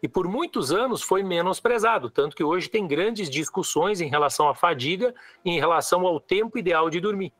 E 0.00 0.06
por 0.06 0.28
muitos 0.28 0.70
anos 0.70 1.02
foi 1.02 1.24
menosprezado, 1.24 2.08
tanto 2.08 2.36
que 2.36 2.44
hoje 2.44 2.68
tem 2.68 2.86
grandes 2.86 3.28
discussões 3.28 4.00
em 4.00 4.08
relação 4.08 4.48
à 4.48 4.54
fadiga 4.54 5.12
em 5.44 5.58
relação 5.58 6.06
ao 6.06 6.20
tempo 6.20 6.56
ideal 6.56 6.88
de 6.88 7.00
dormir. 7.00 7.32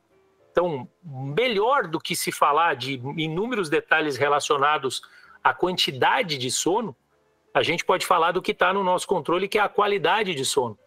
Então, 0.51 0.87
melhor 1.03 1.87
do 1.87 1.99
que 1.99 2.15
se 2.15 2.31
falar 2.31 2.75
de 2.75 3.01
inúmeros 3.17 3.69
detalhes 3.69 4.17
relacionados 4.17 5.01
à 5.43 5.53
quantidade 5.53 6.37
de 6.37 6.51
sono, 6.51 6.95
a 7.53 7.63
gente 7.63 7.85
pode 7.85 8.05
falar 8.05 8.31
do 8.31 8.41
que 8.41 8.51
está 8.51 8.73
no 8.73 8.83
nosso 8.83 9.07
controle, 9.07 9.47
que 9.47 9.57
é 9.57 9.61
a 9.61 9.69
qualidade 9.69 10.35
de 10.35 10.45
sono. 10.45 10.77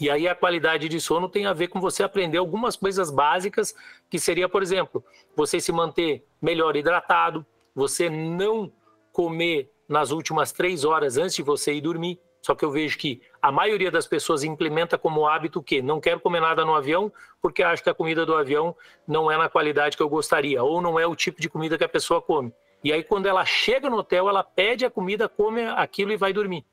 E 0.00 0.10
aí 0.10 0.28
a 0.28 0.34
qualidade 0.34 0.88
de 0.88 1.00
sono 1.00 1.28
tem 1.28 1.46
a 1.46 1.52
ver 1.52 1.68
com 1.68 1.80
você 1.80 2.02
aprender 2.02 2.38
algumas 2.38 2.76
coisas 2.76 3.10
básicas, 3.10 3.74
que 4.10 4.18
seria, 4.18 4.48
por 4.48 4.62
exemplo, 4.62 5.04
você 5.34 5.58
se 5.60 5.72
manter 5.72 6.24
melhor 6.40 6.76
hidratado, 6.76 7.46
você 7.74 8.10
não 8.10 8.72
comer 9.12 9.70
nas 9.88 10.10
últimas 10.10 10.52
três 10.52 10.84
horas 10.84 11.16
antes 11.16 11.36
de 11.36 11.42
você 11.42 11.72
ir 11.72 11.80
dormir. 11.80 12.20
Só 12.46 12.54
que 12.54 12.64
eu 12.64 12.70
vejo 12.70 12.96
que 12.96 13.20
a 13.42 13.50
maioria 13.50 13.90
das 13.90 14.06
pessoas 14.06 14.44
implementa 14.44 14.96
como 14.96 15.26
hábito 15.26 15.58
o 15.58 15.62
quê? 15.64 15.82
Não 15.82 16.00
quero 16.00 16.20
comer 16.20 16.38
nada 16.38 16.64
no 16.64 16.76
avião 16.76 17.12
porque 17.42 17.60
acho 17.60 17.82
que 17.82 17.90
a 17.90 17.94
comida 17.94 18.24
do 18.24 18.36
avião 18.36 18.72
não 19.04 19.28
é 19.28 19.36
na 19.36 19.48
qualidade 19.48 19.96
que 19.96 20.02
eu 20.04 20.08
gostaria, 20.08 20.62
ou 20.62 20.80
não 20.80 20.96
é 20.96 21.04
o 21.04 21.16
tipo 21.16 21.40
de 21.40 21.48
comida 21.48 21.76
que 21.76 21.82
a 21.82 21.88
pessoa 21.88 22.22
come. 22.22 22.52
E 22.84 22.92
aí, 22.92 23.02
quando 23.02 23.26
ela 23.26 23.44
chega 23.44 23.90
no 23.90 23.96
hotel, 23.96 24.28
ela 24.28 24.44
pede 24.44 24.84
a 24.84 24.90
comida, 24.90 25.28
come 25.28 25.62
aquilo 25.62 26.12
e 26.12 26.16
vai 26.16 26.32
dormir. 26.32 26.64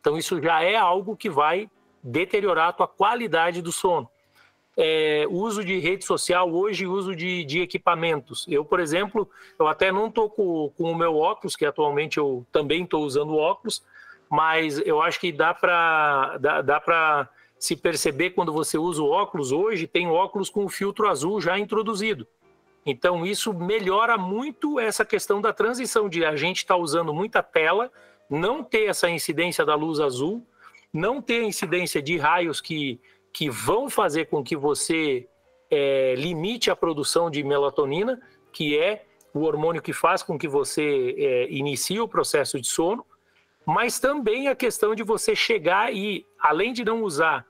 Então, 0.00 0.18
isso 0.18 0.42
já 0.42 0.60
é 0.60 0.74
algo 0.74 1.16
que 1.16 1.30
vai 1.30 1.70
deteriorar 2.02 2.70
a 2.70 2.72
tua 2.72 2.88
qualidade 2.88 3.62
do 3.62 3.70
sono. 3.70 4.10
É, 4.76 5.24
uso 5.30 5.64
de 5.64 5.78
rede 5.78 6.04
social 6.04 6.52
hoje, 6.52 6.84
uso 6.84 7.14
de, 7.14 7.44
de, 7.44 7.60
equipamentos. 7.60 8.44
Eu, 8.48 8.64
por 8.64 8.80
exemplo, 8.80 9.30
eu 9.56 9.68
até 9.68 9.92
não 9.92 10.08
estou 10.08 10.28
com, 10.28 10.72
com, 10.76 10.90
o 10.90 10.96
meu 10.96 11.16
óculos, 11.16 11.54
que 11.54 11.64
atualmente 11.64 12.18
eu 12.18 12.44
também 12.50 12.82
estou 12.82 13.04
usando 13.04 13.36
óculos, 13.36 13.84
mas 14.32 14.78
eu 14.78 15.02
acho 15.02 15.20
que 15.20 15.30
dá 15.30 15.52
para 15.52 16.38
dá, 16.38 16.62
dá 16.62 17.28
se 17.58 17.76
perceber 17.76 18.30
quando 18.30 18.50
você 18.50 18.78
usa 18.78 19.02
o 19.02 19.10
óculos 19.10 19.52
hoje, 19.52 19.86
tem 19.86 20.08
óculos 20.08 20.48
com 20.48 20.66
filtro 20.70 21.06
azul 21.06 21.38
já 21.38 21.58
introduzido. 21.58 22.26
Então, 22.84 23.26
isso 23.26 23.52
melhora 23.52 24.16
muito 24.16 24.80
essa 24.80 25.04
questão 25.04 25.38
da 25.42 25.52
transição 25.52 26.08
de 26.08 26.24
a 26.24 26.34
gente 26.34 26.58
estar 26.58 26.76
tá 26.76 26.80
usando 26.80 27.12
muita 27.12 27.42
tela, 27.42 27.92
não 28.28 28.64
ter 28.64 28.86
essa 28.86 29.10
incidência 29.10 29.66
da 29.66 29.74
luz 29.74 30.00
azul, 30.00 30.44
não 30.90 31.20
ter 31.20 31.42
incidência 31.42 32.00
de 32.00 32.16
raios 32.16 32.58
que, 32.58 32.98
que 33.34 33.50
vão 33.50 33.90
fazer 33.90 34.28
com 34.28 34.42
que 34.42 34.56
você 34.56 35.28
é, 35.70 36.14
limite 36.16 36.70
a 36.70 36.74
produção 36.74 37.30
de 37.30 37.44
melatonina, 37.44 38.18
que 38.50 38.78
é 38.78 39.04
o 39.34 39.42
hormônio 39.42 39.82
que 39.82 39.92
faz 39.92 40.22
com 40.22 40.38
que 40.38 40.48
você 40.48 41.14
é, 41.18 41.48
inicie 41.50 42.00
o 42.00 42.08
processo 42.08 42.58
de 42.58 42.66
sono, 42.66 43.04
mas 43.64 44.00
também 44.00 44.48
a 44.48 44.54
questão 44.54 44.94
de 44.94 45.02
você 45.02 45.34
chegar 45.36 45.94
e, 45.94 46.26
além 46.38 46.72
de 46.72 46.84
não 46.84 47.02
usar 47.02 47.46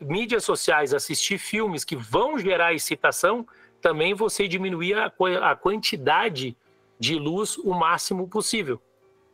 mídias 0.00 0.44
sociais, 0.44 0.92
assistir 0.92 1.38
filmes 1.38 1.84
que 1.84 1.96
vão 1.96 2.38
gerar 2.38 2.74
excitação, 2.74 3.46
também 3.80 4.14
você 4.14 4.46
diminuir 4.46 4.94
a, 4.94 5.12
a 5.42 5.56
quantidade 5.56 6.56
de 6.98 7.16
luz 7.16 7.56
o 7.58 7.74
máximo 7.74 8.28
possível. 8.28 8.80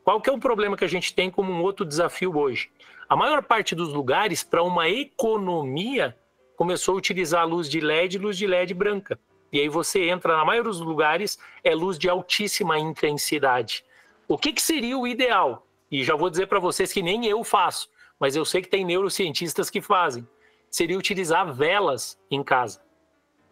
Qual 0.05 0.20
que 0.20 0.31
é 0.31 0.33
o 0.33 0.39
problema 0.39 0.76
que 0.76 0.85
a 0.85 0.89
gente 0.89 1.14
tem 1.14 1.31
como 1.31 1.53
um 1.53 1.62
outro 1.62 1.85
desafio 1.85 2.37
hoje? 2.37 2.70
A 3.09 3.16
maior 3.16 3.43
parte 3.43 3.74
dos 3.74 3.93
lugares, 3.93 4.43
para 4.43 4.62
uma 4.62 4.89
economia, 4.89 6.16
começou 6.57 6.95
a 6.95 6.99
utilizar 6.99 7.47
luz 7.47 7.68
de 7.68 7.81
LED 7.81 8.18
luz 8.18 8.37
de 8.37 8.47
LED 8.47 8.74
branca. 8.74 9.18
E 9.53 9.59
aí 9.59 9.68
você 9.68 10.09
entra, 10.09 10.37
na 10.37 10.45
maioria 10.45 10.70
dos 10.70 10.81
lugares, 10.81 11.39
é 11.64 11.74
luz 11.74 11.99
de 11.99 12.09
altíssima 12.09 12.78
intensidade. 12.78 13.85
O 14.28 14.39
que, 14.39 14.53
que 14.53 14.62
seria 14.62 14.97
o 14.97 15.07
ideal? 15.07 15.66
E 15.91 16.05
já 16.05 16.14
vou 16.14 16.30
dizer 16.30 16.47
para 16.47 16.59
vocês 16.59 16.93
que 16.93 17.03
nem 17.03 17.26
eu 17.26 17.43
faço, 17.43 17.88
mas 18.18 18.36
eu 18.36 18.45
sei 18.45 18.62
que 18.62 18.68
tem 18.68 18.84
neurocientistas 18.84 19.68
que 19.68 19.80
fazem. 19.80 20.26
Seria 20.70 20.99
utilizar 20.99 21.53
velas 21.53 22.18
em 22.30 22.43
casa. 22.45 22.80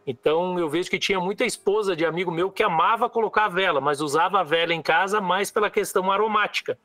Então 0.07 0.59
eu 0.59 0.69
vejo 0.69 0.89
que 0.89 0.99
tinha 0.99 1.21
muita 1.21 1.45
esposa 1.45 1.97
de 1.97 2.07
amigo 2.07 2.31
meu 2.31 2.51
que 2.51 2.63
amava 2.63 3.11
colocar 3.11 3.49
vela, 3.49 3.81
mas 3.81 4.01
usava 4.01 4.41
a 4.41 4.45
vela 4.45 4.73
em 4.73 4.81
casa 4.81 5.21
mais 5.21 5.51
pela 5.51 5.69
questão 5.69 6.11
aromática. 6.11 6.79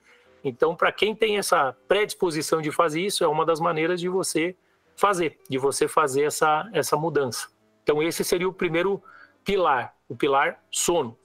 Então, 0.43 0.75
para 0.75 0.91
quem 0.91 1.15
tem 1.15 1.37
essa 1.37 1.73
predisposição 1.87 2.61
de 2.61 2.69
fazer 2.69 3.01
isso, 3.01 3.23
é 3.23 3.27
uma 3.27 3.45
das 3.45 3.61
maneiras 3.61 4.01
de 4.01 4.09
você 4.09 4.55
fazer, 4.95 5.39
de 5.49 5.57
você 5.57 5.87
fazer 5.87 6.23
essa, 6.23 6.69
essa 6.73 6.97
mudança. 6.97 7.47
Então, 7.81 8.03
esse 8.03 8.23
seria 8.25 8.47
o 8.47 8.53
primeiro 8.53 9.01
pilar, 9.45 9.95
o 10.09 10.15
pilar 10.15 10.61
sono. 10.69 11.17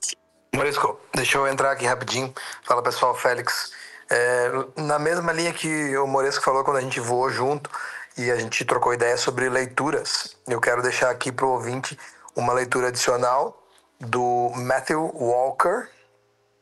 Morisco, 0.55 0.99
deixa 1.13 1.37
eu 1.37 1.47
entrar 1.47 1.71
aqui 1.71 1.85
rapidinho. 1.85 2.33
Fala 2.63 2.81
pessoal, 2.81 3.13
Félix. 3.13 3.73
É, 4.09 4.49
na 4.77 4.97
mesma 4.97 5.31
linha 5.31 5.53
que 5.53 5.95
o 5.97 6.07
Moresco 6.07 6.43
falou 6.43 6.63
quando 6.63 6.77
a 6.77 6.81
gente 6.81 6.99
voou 6.99 7.29
junto 7.29 7.69
e 8.17 8.31
a 8.31 8.35
gente 8.35 8.65
trocou 8.65 8.93
ideia 8.93 9.15
sobre 9.17 9.47
leituras, 9.49 10.35
eu 10.47 10.59
quero 10.59 10.81
deixar 10.81 11.11
aqui 11.11 11.31
para 11.31 11.45
o 11.45 11.49
ouvinte 11.49 11.97
uma 12.35 12.53
leitura 12.53 12.87
adicional 12.87 13.61
do 13.99 14.51
Matthew 14.55 15.11
Walker, 15.13 15.87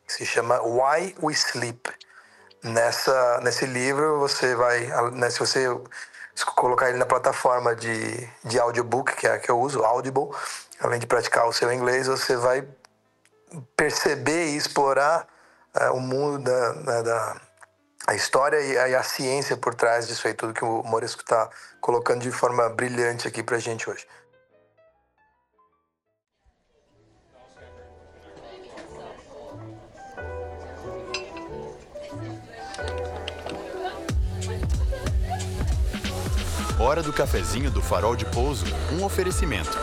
que 0.06 0.14
se 0.14 0.26
chama 0.26 0.62
Why 0.62 1.16
We 1.22 1.34
Sleep. 1.34 1.90
Nessa, 2.64 3.40
nesse 3.42 3.66
livro, 3.66 4.20
você 4.20 4.56
vai, 4.56 4.88
né, 5.12 5.30
se 5.30 5.40
você 5.40 5.68
colocar 6.56 6.90
ele 6.90 6.98
na 6.98 7.06
plataforma 7.06 7.76
de, 7.76 8.28
de 8.44 8.60
audiobook, 8.60 9.16
que 9.16 9.28
é 9.28 9.34
a 9.34 9.40
que 9.40 9.50
eu 9.50 9.60
uso, 9.60 9.84
Audible, 9.84 10.30
além 10.80 11.00
de 11.00 11.08
praticar 11.08 11.48
o 11.48 11.54
seu 11.54 11.72
inglês, 11.72 12.08
você 12.08 12.36
vai 12.36 12.68
perceber 13.76 14.48
e 14.48 14.58
explorar 14.58 15.28
uh, 15.82 15.94
o 15.94 16.00
mundo 16.00 16.40
da, 16.40 16.74
da, 16.74 17.02
da, 17.02 17.42
a 18.08 18.16
história 18.16 18.60
e 18.60 18.78
a, 18.78 18.90
e 18.90 18.96
a, 18.96 19.04
ciência 19.04 19.58
por 19.58 19.76
trás 19.76 20.08
disso 20.08 20.28
aí, 20.28 20.34
tudo 20.34 20.54
que 20.54 20.64
o 20.64 20.84
Morisco 20.84 21.22
está 21.22 21.50
colocando 21.80 22.22
de 22.22 22.32
forma 22.32 22.68
brilhante 22.70 23.28
aqui 23.28 23.44
para 23.44 23.60
gente 23.60 23.90
hoje. 23.90 24.06
Hora 36.80 37.02
do 37.02 37.12
cafezinho 37.12 37.72
do 37.72 37.82
Farol 37.82 38.16
de 38.16 38.24
Pouso, 38.26 38.64
um 38.94 39.04
oferecimento. 39.04 39.76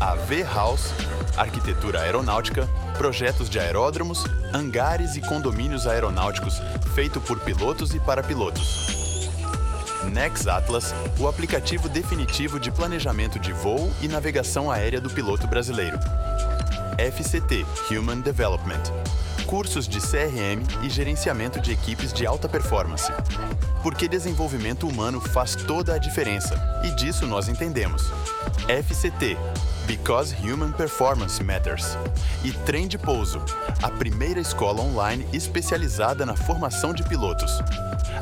AV 0.00 0.42
House, 0.42 0.92
arquitetura 1.36 2.00
aeronáutica, 2.00 2.68
projetos 2.98 3.48
de 3.48 3.60
aeródromos, 3.60 4.24
hangares 4.52 5.14
e 5.14 5.20
condomínios 5.20 5.86
aeronáuticos, 5.86 6.60
feito 6.92 7.20
por 7.20 7.38
pilotos 7.38 7.94
e 7.94 8.00
para 8.00 8.20
pilotos. 8.20 9.30
Nex 10.12 10.48
Atlas, 10.48 10.92
o 11.20 11.28
aplicativo 11.28 11.88
definitivo 11.88 12.58
de 12.58 12.72
planejamento 12.72 13.38
de 13.38 13.52
voo 13.52 13.88
e 14.02 14.08
navegação 14.08 14.72
aérea 14.72 15.00
do 15.00 15.08
piloto 15.08 15.46
brasileiro. 15.46 16.00
FCT 16.98 17.64
Human 17.92 18.20
Development 18.20 18.82
cursos 19.40 19.88
de 19.88 20.00
CRM 20.00 20.62
e 20.82 20.90
gerenciamento 20.90 21.60
de 21.60 21.72
equipes 21.72 22.12
de 22.12 22.26
alta 22.26 22.48
performance. 22.48 23.12
Porque 23.82 24.08
desenvolvimento 24.08 24.86
humano 24.86 25.20
faz 25.20 25.54
toda 25.54 25.94
a 25.94 25.98
diferença 25.98 26.54
e 26.84 26.90
disso 26.90 27.26
nós 27.26 27.48
entendemos. 27.48 28.10
FCT 28.68 29.36
Because 29.90 30.36
Human 30.40 30.70
Performance 30.70 31.42
Matters. 31.42 31.98
E 32.44 32.52
Trem 32.52 32.86
de 32.86 32.96
Pouso, 32.96 33.42
a 33.82 33.90
primeira 33.90 34.38
escola 34.38 34.80
online 34.80 35.26
especializada 35.32 36.24
na 36.24 36.36
formação 36.36 36.94
de 36.94 37.02
pilotos. 37.02 37.58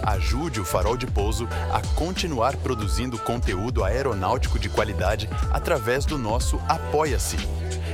Ajude 0.03 0.61
o 0.61 0.65
Farol 0.65 0.97
de 0.97 1.07
Pouso 1.07 1.47
a 1.71 1.83
continuar 1.95 2.57
produzindo 2.57 3.19
conteúdo 3.19 3.85
aeronáutico 3.85 4.59
de 4.59 4.71
qualidade 4.71 5.29
através 5.51 6.07
do 6.07 6.17
nosso 6.17 6.59
Apoia-se. 6.67 7.37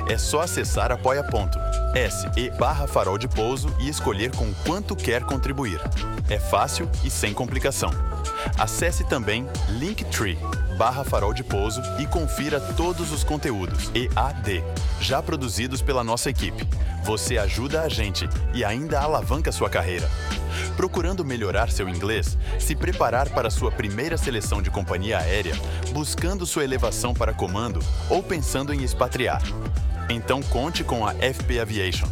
É 0.08 0.18
só 0.18 0.40
acessar 0.42 0.92
apoia.se 0.92 2.50
barra 2.58 2.86
farol 2.86 3.16
de 3.16 3.26
pouso 3.26 3.74
e 3.80 3.88
escolher 3.88 4.34
com 4.34 4.52
quanto 4.66 4.94
quer 4.94 5.24
contribuir. 5.24 5.80
É 6.28 6.38
fácil 6.38 6.88
e 7.02 7.10
sem 7.10 7.32
complicação. 7.32 7.90
Acesse 8.58 9.04
também 9.04 9.48
Linktree 9.68 10.38
barra 10.76 11.04
farol 11.04 11.32
de 11.32 11.44
pouso 11.44 11.80
e 11.98 12.06
confira 12.06 12.60
todos 12.60 13.12
os 13.12 13.22
conteúdos 13.22 13.90
EAD 13.94 14.62
já 15.00 15.22
produzidos 15.22 15.82
pela 15.82 16.04
nossa 16.04 16.30
equipe. 16.30 16.66
Você 17.04 17.38
ajuda 17.38 17.82
a 17.82 17.88
gente 17.88 18.28
e 18.54 18.64
ainda 18.64 19.00
alavanca 19.00 19.52
sua 19.52 19.68
carreira. 19.68 20.08
Procurando 20.76 21.24
melhorar 21.24 21.70
seu 21.70 21.88
inglês, 21.88 22.38
se 22.58 22.74
preparar 22.74 23.28
para 23.30 23.50
sua 23.50 23.70
primeira 23.70 24.16
seleção 24.16 24.62
de 24.62 24.70
companhia 24.70 25.18
aérea, 25.18 25.54
buscando 25.92 26.46
sua 26.46 26.64
elevação 26.64 27.12
para 27.12 27.34
comando 27.34 27.80
ou 28.08 28.22
pensando 28.22 28.72
em 28.72 28.82
expatriar. 28.82 29.42
Então 30.08 30.42
conte 30.42 30.84
com 30.84 31.06
a 31.06 31.12
FP 31.14 31.60
Aviation. 31.60 32.08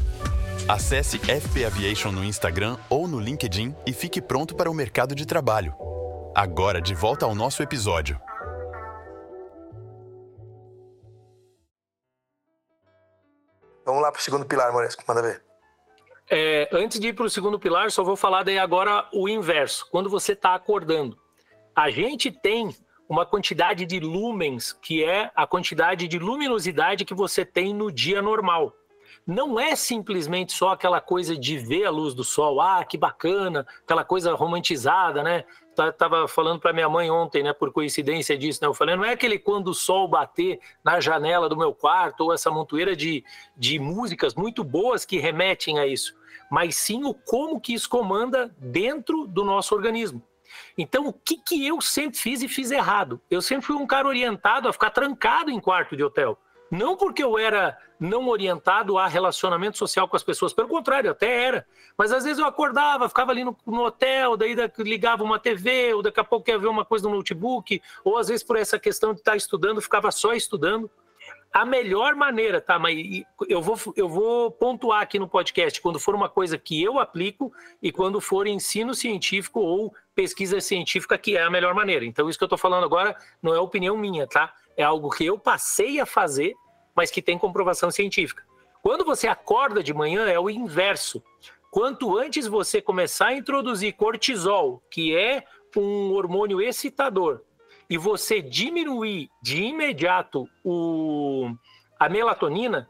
Acesse 0.69 1.19
FP 1.19 1.65
Aviation 1.65 2.13
no 2.13 2.25
Instagram 2.25 2.77
ou 2.89 3.09
no 3.09 3.19
LinkedIn 3.19 3.75
e 3.87 3.93
fique 3.93 4.21
pronto 4.21 4.55
para 4.55 4.71
o 4.71 4.75
mercado 4.75 5.15
de 5.15 5.27
trabalho. 5.27 5.75
Agora 6.35 6.81
de 6.81 6.95
volta 6.95 7.27
ao 7.27 7.35
nosso 7.35 7.63
episódio. 7.63 8.19
Vamos 13.93 14.05
lá 14.05 14.11
para 14.11 14.21
o 14.21 14.23
segundo 14.23 14.47
pilar, 14.47 14.73
Moresco, 14.73 15.05
manda 15.07 15.21
ver. 15.21 15.43
É, 16.31 16.67
antes 16.73 16.99
de 16.99 17.09
ir 17.09 17.13
para 17.13 17.27
o 17.27 17.31
segundo 17.31 17.59
pilar, 17.59 17.91
só 17.91 18.03
vou 18.03 18.17
falar 18.17 18.43
daí 18.43 18.59
agora 18.59 19.07
o 19.13 19.29
inverso. 19.29 19.87
Quando 19.91 20.09
você 20.09 20.33
está 20.33 20.55
acordando, 20.55 21.15
a 21.77 21.91
gente 21.91 22.31
tem 22.31 22.75
uma 23.07 23.27
quantidade 23.27 23.85
de 23.85 24.01
lumens, 24.01 24.73
que 24.73 25.05
é 25.05 25.31
a 25.37 25.47
quantidade 25.47 26.09
de 26.09 26.19
luminosidade 26.19 27.05
que 27.05 27.13
você 27.13 27.45
tem 27.45 27.75
no 27.75 27.93
dia 27.93 28.23
normal. 28.23 28.73
Não 29.27 29.61
é 29.61 29.77
simplesmente 29.77 30.55
só 30.55 30.71
aquela 30.71 30.99
coisa 30.99 31.37
de 31.37 31.59
ver 31.59 31.85
a 31.85 31.91
luz 31.91 32.15
do 32.15 32.25
sol, 32.25 32.63
ah, 32.63 32.83
que 32.87 32.97
bacana, 32.97 33.67
aquela 33.85 34.07
coisa 34.07 34.33
romantizada, 34.33 35.23
né? 35.23 35.45
Tava 35.97 36.29
falando 36.29 36.61
para 36.61 36.73
minha 36.73 36.89
mãe 36.89 37.11
ontem, 37.11 37.43
né, 37.43 37.53
por 37.53 37.73
coincidência 37.73 38.37
disso, 38.37 38.59
né? 38.61 38.69
Eu 38.69 38.75
falei, 38.75 38.95
não 38.95 39.05
é 39.05 39.13
aquele 39.13 39.39
quando 39.39 39.69
o 39.69 39.75
sol 39.75 40.07
bater 40.07 40.61
na 40.85 41.01
janela 41.01 41.49
do 41.49 41.57
meu 41.57 41.75
quarto 41.75 42.25
ou 42.25 42.33
essa 42.33 42.51
montoeira 42.51 42.95
de, 42.95 43.25
de 43.57 43.79
músicas 43.79 44.35
muito 44.35 44.63
boas 44.63 45.05
que 45.07 45.19
remetem 45.19 45.79
a 45.79 45.87
isso, 45.87 46.15
mas 46.51 46.77
sim 46.77 47.05
o 47.05 47.15
como 47.15 47.61
que 47.61 47.73
isso 47.73 47.89
comanda 47.89 48.55
dentro 48.59 49.27
do 49.27 49.45
nosso 49.45 49.75
organismo. 49.75 50.23
Então, 50.77 51.07
o 51.07 51.13
que, 51.13 51.39
que 51.39 51.67
eu 51.67 51.81
sempre 51.81 52.19
fiz 52.19 52.43
e 52.43 52.49
fiz 52.49 52.71
errado? 52.71 53.21
Eu 53.31 53.41
sempre 53.41 53.67
fui 53.67 53.77
um 53.77 53.87
cara 53.87 54.07
orientado 54.07 54.69
a 54.69 54.73
ficar 54.73 54.91
trancado 54.91 55.51
em 55.51 55.61
quarto 55.61 55.97
de 55.97 56.05
hotel. 56.05 56.39
Não 56.73 56.97
porque 56.97 57.23
eu 57.23 57.39
era 57.39 57.77
não 58.01 58.29
orientado 58.29 58.97
a 58.97 59.07
relacionamento 59.07 59.77
social 59.77 60.09
com 60.09 60.17
as 60.17 60.23
pessoas, 60.23 60.55
pelo 60.55 60.69
contrário, 60.69 61.11
até 61.11 61.45
era. 61.45 61.67
Mas 61.99 62.11
às 62.11 62.25
vezes 62.25 62.39
eu 62.39 62.47
acordava, 62.47 63.11
ficava 63.11 63.31
ali 63.31 63.45
no, 63.45 63.55
no 63.67 63.85
hotel, 63.85 64.39
daí 64.39 64.57
ligava 64.79 65.23
uma 65.23 65.39
TV, 65.39 65.93
ou 65.93 66.01
daqui 66.01 66.19
a 66.19 66.25
pouco 66.25 66.49
ia 66.49 66.59
ver 66.59 66.69
uma 66.69 66.83
coisa 66.83 67.07
no 67.07 67.15
notebook, 67.15 67.83
ou 68.03 68.17
às 68.17 68.29
vezes 68.29 68.43
por 68.43 68.57
essa 68.57 68.79
questão 68.79 69.13
de 69.13 69.21
estar 69.21 69.37
estudando, 69.37 69.83
ficava 69.83 70.11
só 70.11 70.33
estudando. 70.33 70.91
A 71.53 71.67
melhor 71.67 72.15
maneira, 72.15 72.59
tá? 72.59 72.79
Mas 72.79 72.97
eu 73.47 73.61
vou, 73.61 73.79
eu 73.95 74.09
vou 74.09 74.51
pontuar 74.51 75.03
aqui 75.03 75.19
no 75.19 75.29
podcast 75.29 75.79
quando 75.83 76.01
for 76.01 76.15
uma 76.15 76.31
coisa 76.31 76.57
que 76.57 76.83
eu 76.83 76.99
aplico 76.99 77.53
e 77.83 77.93
quando 77.93 78.19
for 78.19 78.47
ensino 78.47 78.95
científico 78.95 79.61
ou 79.61 79.95
pesquisa 80.15 80.59
científica, 80.63 81.19
que 81.19 81.37
é 81.37 81.43
a 81.43 81.51
melhor 81.51 81.75
maneira. 81.75 82.07
Então, 82.07 82.31
isso 82.31 82.39
que 82.39 82.45
eu 82.45 82.47
estou 82.47 82.57
falando 82.57 82.85
agora 82.85 83.15
não 83.43 83.55
é 83.55 83.61
opinião 83.61 83.95
minha, 83.99 84.27
tá? 84.27 84.55
É 84.75 84.83
algo 84.83 85.11
que 85.11 85.27
eu 85.27 85.39
passei 85.39 86.01
a 86.01 86.07
fazer 86.07 86.55
mas 86.95 87.11
que 87.11 87.23
tem 87.23 87.39
comprovação 87.39 87.91
científica. 87.91 88.45
Quando 88.83 89.05
você 89.05 89.29
acorda 89.29 89.83
de 89.83 89.95
manhã, 89.95 90.27
é 90.27 90.39
o 90.39 90.51
inverso. 90.51 91.23
Quanto 91.71 92.19
antes 92.19 92.47
você 92.47 92.83
começar 92.83 93.29
a 93.29 93.35
introduzir 93.35 93.95
cortisol, 93.95 94.83
que 94.91 95.17
é 95.17 95.45
um 95.77 96.13
hormônio 96.13 96.61
excitador, 96.61 97.41
e 97.89 97.97
você 97.97 98.43
diminuir 98.43 99.31
de 99.41 99.63
imediato 99.63 100.49
o, 100.65 101.51
a 101.99 102.09
melatonina, 102.09 102.89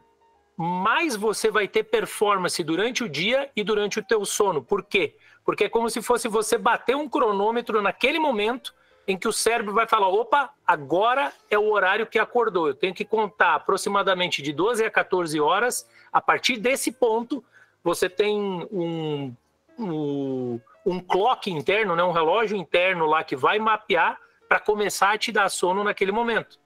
mais 0.57 1.15
você 1.15 1.49
vai 1.49 1.67
ter 1.67 1.83
performance 1.83 2.63
durante 2.63 3.03
o 3.03 3.09
dia 3.09 3.49
e 3.55 3.63
durante 3.63 3.99
o 3.99 4.03
teu 4.03 4.25
sono. 4.25 4.63
Por 4.63 4.83
quê? 4.83 5.15
Porque 5.45 5.65
é 5.65 5.69
como 5.69 5.89
se 5.89 6.01
fosse 6.01 6.27
você 6.27 6.57
bater 6.57 6.95
um 6.95 7.09
cronômetro 7.09 7.81
naquele 7.81 8.19
momento 8.19 8.73
em 9.07 9.17
que 9.17 9.27
o 9.27 9.33
cérebro 9.33 9.73
vai 9.73 9.87
falar: 9.87 10.07
opa, 10.07 10.51
agora 10.65 11.33
é 11.49 11.57
o 11.57 11.71
horário 11.71 12.07
que 12.07 12.19
acordou. 12.19 12.67
Eu 12.67 12.75
tenho 12.75 12.93
que 12.93 13.05
contar 13.05 13.55
aproximadamente 13.55 14.41
de 14.41 14.53
12 14.53 14.85
a 14.85 14.91
14 14.91 15.39
horas. 15.39 15.87
A 16.11 16.21
partir 16.21 16.57
desse 16.57 16.91
ponto, 16.91 17.43
você 17.83 18.09
tem 18.09 18.37
um, 18.71 19.35
um, 19.77 20.59
um 20.85 20.99
clock 20.99 21.51
interno, 21.51 21.95
né, 21.95 22.03
um 22.03 22.11
relógio 22.11 22.55
interno 22.55 23.05
lá 23.05 23.23
que 23.23 23.35
vai 23.35 23.59
mapear 23.59 24.19
para 24.47 24.59
começar 24.59 25.11
a 25.11 25.17
te 25.17 25.31
dar 25.31 25.49
sono 25.49 25.83
naquele 25.83 26.11
momento. 26.11 26.59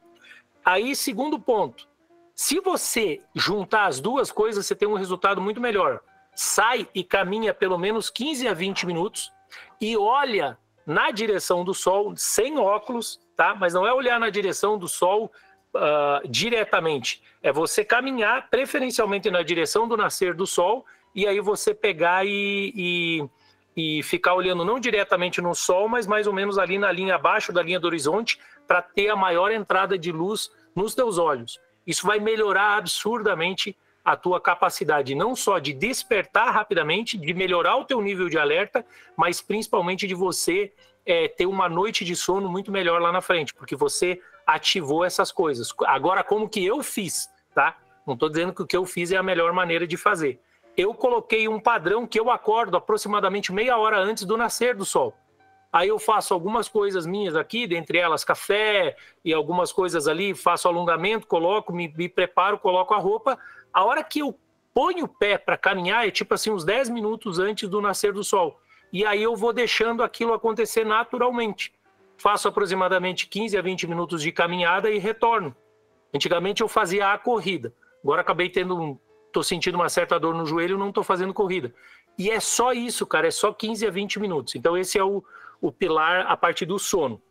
Aí, 0.63 0.95
segundo 0.95 1.39
ponto, 1.39 1.87
se 2.35 2.59
você 2.59 3.21
juntar 3.33 3.85
as 3.85 3.99
duas 3.99 4.31
coisas, 4.31 4.65
você 4.65 4.75
tem 4.75 4.87
um 4.87 4.95
resultado 4.95 5.41
muito 5.41 5.61
melhor. 5.61 6.01
Sai 6.35 6.87
e 6.93 7.03
caminha 7.03 7.53
pelo 7.53 7.77
menos 7.77 8.09
15 8.09 8.47
a 8.47 8.53
20 8.53 8.85
minutos 8.85 9.31
e 9.79 9.97
olha 9.97 10.57
na 10.87 11.11
direção 11.11 11.65
do 11.65 11.73
sol, 11.73 12.13
sem 12.15 12.57
óculos, 12.57 13.19
tá? 13.35 13.53
Mas 13.53 13.73
não 13.73 13.85
é 13.85 13.93
olhar 13.93 14.17
na 14.17 14.29
direção 14.29 14.77
do 14.77 14.87
sol 14.87 15.29
uh, 15.75 16.25
diretamente. 16.29 17.21
É 17.43 17.51
você 17.51 17.83
caminhar, 17.83 18.49
preferencialmente 18.49 19.29
na 19.29 19.43
direção 19.43 19.85
do 19.85 19.97
nascer 19.97 20.33
do 20.33 20.47
sol, 20.47 20.85
e 21.13 21.27
aí 21.27 21.41
você 21.41 21.73
pegar 21.73 22.25
e, 22.25 22.71
e, 22.73 23.29
e 23.75 24.03
ficar 24.03 24.33
olhando 24.33 24.63
não 24.63 24.79
diretamente 24.79 25.41
no 25.41 25.53
sol, 25.53 25.89
mas 25.89 26.07
mais 26.07 26.25
ou 26.25 26.31
menos 26.31 26.57
ali 26.57 26.77
na 26.77 26.89
linha 26.89 27.15
abaixo 27.15 27.51
da 27.51 27.61
linha 27.61 27.81
do 27.81 27.87
horizonte, 27.87 28.39
para 28.65 28.81
ter 28.81 29.09
a 29.09 29.15
maior 29.15 29.51
entrada 29.51 29.97
de 29.97 30.13
luz 30.13 30.49
nos 30.73 30.95
teus 30.95 31.17
olhos. 31.17 31.59
Isso 31.85 32.07
vai 32.07 32.17
melhorar 32.17 32.77
absurdamente 32.77 33.75
a 34.07 34.15
tua 34.15 34.39
capacidade 34.39 35.13
não 35.13 35.35
só 35.35 35.59
de 35.59 35.73
despertar 35.73 36.53
rapidamente, 36.53 37.17
de 37.17 37.33
melhorar 37.33 37.75
o 37.75 37.83
teu 37.83 38.01
nível 38.01 38.29
de 38.29 38.37
alerta, 38.37 38.85
mas 39.17 39.41
principalmente 39.41 40.07
de 40.07 40.15
você 40.15 40.71
é, 41.05 41.27
ter 41.27 41.45
uma 41.45 41.67
noite 41.67 42.05
de 42.05 42.15
sono 42.15 42.47
muito 42.47 42.71
melhor 42.71 43.01
lá 43.01 43.11
na 43.11 43.19
frente, 43.19 43.53
porque 43.53 43.75
você 43.75 44.21
ativou 44.45 45.03
essas 45.03 45.29
coisas. 45.29 45.73
Agora, 45.85 46.23
como 46.23 46.47
que 46.47 46.65
eu 46.65 46.81
fiz, 46.81 47.29
tá? 47.53 47.75
Não 48.05 48.13
estou 48.13 48.29
dizendo 48.29 48.53
que 48.53 48.61
o 48.61 48.65
que 48.65 48.77
eu 48.77 48.85
fiz 48.85 49.11
é 49.11 49.17
a 49.17 49.23
melhor 49.23 49.51
maneira 49.51 49.85
de 49.85 49.97
fazer. 49.97 50.39
Eu 50.77 50.93
coloquei 50.93 51.49
um 51.49 51.59
padrão 51.59 52.07
que 52.07 52.17
eu 52.17 52.31
acordo 52.31 52.77
aproximadamente 52.77 53.51
meia 53.51 53.77
hora 53.77 53.99
antes 53.99 54.23
do 54.23 54.37
nascer 54.37 54.73
do 54.73 54.85
sol. 54.85 55.13
Aí 55.71 55.89
eu 55.89 55.99
faço 55.99 56.33
algumas 56.33 56.69
coisas 56.69 57.05
minhas 57.05 57.35
aqui, 57.35 57.67
dentre 57.67 57.97
elas 57.97 58.23
café 58.23 58.95
e 59.23 59.33
algumas 59.33 59.71
coisas 59.71 60.07
ali, 60.07 60.33
faço 60.33 60.67
alongamento, 60.67 61.27
coloco, 61.27 61.73
me, 61.73 61.93
me 61.95 62.07
preparo, 62.07 62.57
coloco 62.57 62.93
a 62.93 62.97
roupa. 62.97 63.37
A 63.73 63.83
hora 63.83 64.03
que 64.03 64.19
eu 64.19 64.37
ponho 64.73 65.05
o 65.05 65.07
pé 65.07 65.37
para 65.37 65.57
caminhar 65.57 66.07
é 66.07 66.11
tipo 66.11 66.33
assim, 66.33 66.51
uns 66.51 66.63
10 66.63 66.89
minutos 66.89 67.39
antes 67.39 67.67
do 67.67 67.81
nascer 67.81 68.13
do 68.13 68.23
sol. 68.23 68.59
E 68.91 69.05
aí 69.05 69.21
eu 69.21 69.35
vou 69.35 69.51
deixando 69.51 70.03
aquilo 70.03 70.33
acontecer 70.33 70.85
naturalmente. 70.85 71.73
Faço 72.17 72.47
aproximadamente 72.47 73.27
15 73.27 73.57
a 73.57 73.61
20 73.61 73.87
minutos 73.87 74.21
de 74.21 74.31
caminhada 74.31 74.89
e 74.89 74.97
retorno. 74.97 75.55
Antigamente 76.13 76.61
eu 76.61 76.67
fazia 76.67 77.11
a 77.11 77.17
corrida. 77.17 77.73
Agora 78.03 78.21
acabei 78.21 78.49
tendo 78.49 78.79
um, 78.79 78.97
tô 79.31 79.43
sentindo 79.43 79.75
uma 79.75 79.89
certa 79.89 80.19
dor 80.19 80.33
no 80.33 80.45
joelho, 80.45 80.77
não 80.77 80.89
estou 80.89 81.03
fazendo 81.03 81.33
corrida. 81.33 81.73
E 82.17 82.31
é 82.31 82.39
só 82.39 82.73
isso, 82.73 83.05
cara, 83.05 83.27
é 83.27 83.31
só 83.31 83.53
15 83.53 83.85
a 83.85 83.91
20 83.91 84.19
minutos. 84.19 84.55
Então 84.55 84.77
esse 84.77 84.97
é 84.97 85.03
o, 85.03 85.23
o 85.61 85.71
pilar 85.71 86.25
a 86.27 86.35
partir 86.35 86.65
do 86.65 86.79
sono. 86.79 87.21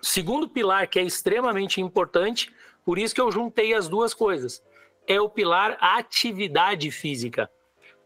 Segundo 0.00 0.48
pilar 0.48 0.86
que 0.86 0.98
é 0.98 1.02
extremamente 1.02 1.80
importante, 1.80 2.52
por 2.84 2.98
isso 2.98 3.14
que 3.14 3.20
eu 3.20 3.30
juntei 3.32 3.74
as 3.74 3.88
duas 3.88 4.14
coisas, 4.14 4.62
é 5.10 5.20
o 5.20 5.28
pilar 5.28 5.76
atividade 5.80 6.88
física. 6.92 7.50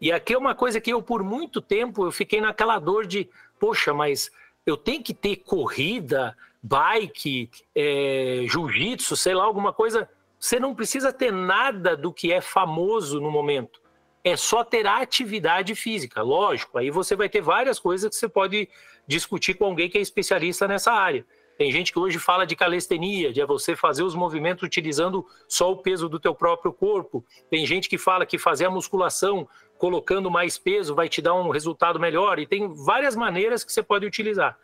E 0.01 0.11
aqui 0.11 0.33
é 0.33 0.37
uma 0.37 0.55
coisa 0.55 0.81
que 0.81 0.91
eu 0.91 1.03
por 1.03 1.21
muito 1.21 1.61
tempo 1.61 2.03
eu 2.03 2.11
fiquei 2.11 2.41
naquela 2.41 2.79
dor 2.79 3.05
de, 3.05 3.29
poxa, 3.59 3.93
mas 3.93 4.31
eu 4.65 4.75
tenho 4.75 5.03
que 5.03 5.13
ter 5.13 5.35
corrida, 5.35 6.35
bike, 6.63 7.51
é, 7.75 8.45
jiu-jitsu, 8.49 9.15
sei 9.15 9.35
lá, 9.35 9.43
alguma 9.43 9.71
coisa. 9.71 10.09
Você 10.39 10.59
não 10.59 10.73
precisa 10.73 11.13
ter 11.13 11.31
nada 11.31 11.95
do 11.95 12.11
que 12.11 12.33
é 12.33 12.41
famoso 12.41 13.21
no 13.21 13.29
momento. 13.29 13.79
É 14.23 14.35
só 14.35 14.63
ter 14.63 14.87
atividade 14.87 15.75
física, 15.75 16.23
lógico. 16.23 16.79
Aí 16.79 16.89
você 16.89 17.15
vai 17.15 17.29
ter 17.29 17.41
várias 17.41 17.77
coisas 17.77 18.09
que 18.09 18.15
você 18.15 18.27
pode 18.27 18.67
discutir 19.05 19.53
com 19.53 19.65
alguém 19.65 19.87
que 19.87 19.99
é 19.99 20.01
especialista 20.01 20.67
nessa 20.67 20.91
área. 20.91 21.23
Tem 21.57 21.71
gente 21.71 21.93
que 21.93 21.99
hoje 21.99 22.19
fala 22.19 22.45
de 22.45 22.55
calistenia, 22.55 23.31
de 23.31 23.39
é 23.39 23.45
você 23.45 23.75
fazer 23.75 24.03
os 24.03 24.13
movimentos 24.13 24.63
utilizando 24.63 25.25
só 25.47 25.71
o 25.71 25.77
peso 25.77 26.09
do 26.09 26.19
teu 26.19 26.35
próprio 26.35 26.73
corpo. 26.73 27.23
Tem 27.49 27.65
gente 27.65 27.87
que 27.87 27.97
fala 27.97 28.25
que 28.25 28.37
fazer 28.37 28.65
a 28.65 28.69
musculação 28.69 29.47
colocando 29.77 30.29
mais 30.29 30.57
peso 30.57 30.93
vai 30.93 31.07
te 31.07 31.21
dar 31.21 31.33
um 31.33 31.49
resultado 31.49 31.99
melhor. 31.99 32.39
E 32.39 32.47
tem 32.47 32.73
várias 32.73 33.15
maneiras 33.15 33.63
que 33.63 33.71
você 33.71 33.81
pode 33.81 34.05
utilizar. 34.05 34.57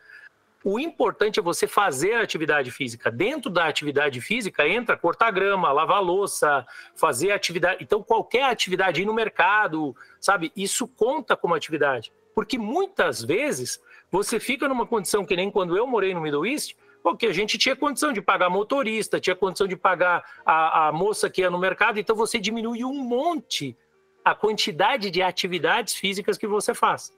O 0.63 0.79
importante 0.79 1.39
é 1.39 1.43
você 1.43 1.65
fazer 1.65 2.13
a 2.13 2.21
atividade 2.21 2.69
física. 2.69 3.09
Dentro 3.09 3.49
da 3.49 3.65
atividade 3.65 4.21
física 4.21 4.67
entra 4.67 4.95
cortar 4.95 5.31
grama, 5.31 5.71
lavar 5.71 6.03
louça, 6.03 6.65
fazer 6.95 7.31
atividade. 7.31 7.83
Então, 7.83 8.03
qualquer 8.03 8.43
atividade, 8.43 9.01
ir 9.01 9.05
no 9.05 9.13
mercado, 9.13 9.95
sabe? 10.19 10.51
Isso 10.55 10.87
conta 10.87 11.35
como 11.35 11.55
atividade. 11.55 12.13
Porque 12.35 12.59
muitas 12.59 13.23
vezes 13.23 13.81
você 14.11 14.39
fica 14.39 14.67
numa 14.67 14.85
condição 14.85 15.25
que 15.25 15.35
nem 15.35 15.49
quando 15.49 15.77
eu 15.77 15.87
morei 15.87 16.13
no 16.13 16.19
Middle 16.21 16.45
East, 16.45 16.75
porque 17.01 17.27
a 17.27 17.33
gente 17.33 17.57
tinha 17.57 17.75
condição 17.75 18.11
de 18.11 18.21
pagar 18.21 18.49
motorista, 18.49 19.19
tinha 19.19 19.35
condição 19.35 19.67
de 19.67 19.75
pagar 19.75 20.23
a, 20.45 20.87
a 20.87 20.91
moça 20.91 21.29
que 21.29 21.41
ia 21.41 21.49
no 21.49 21.57
mercado, 21.57 21.99
então 21.99 22.15
você 22.15 22.37
diminui 22.37 22.83
um 22.83 22.93
monte 22.93 23.75
a 24.23 24.35
quantidade 24.35 25.09
de 25.09 25.21
atividades 25.21 25.95
físicas 25.95 26.37
que 26.37 26.45
você 26.45 26.73
faz. 26.73 27.11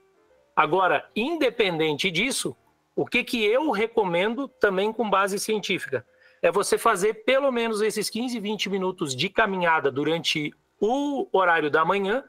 Agora, 0.56 1.10
independente 1.14 2.10
disso, 2.10 2.56
o 2.96 3.04
que, 3.04 3.24
que 3.24 3.44
eu 3.44 3.70
recomendo 3.70 4.48
também 4.48 4.92
com 4.92 5.10
base 5.10 5.38
científica? 5.38 6.06
É 6.40 6.50
você 6.50 6.78
fazer 6.78 7.24
pelo 7.24 7.50
menos 7.50 7.82
esses 7.82 8.08
15, 8.08 8.38
20 8.38 8.70
minutos 8.70 9.16
de 9.16 9.28
caminhada 9.28 9.90
durante 9.90 10.54
o 10.80 11.28
horário 11.32 11.70
da 11.70 11.84
manhã 11.84 12.22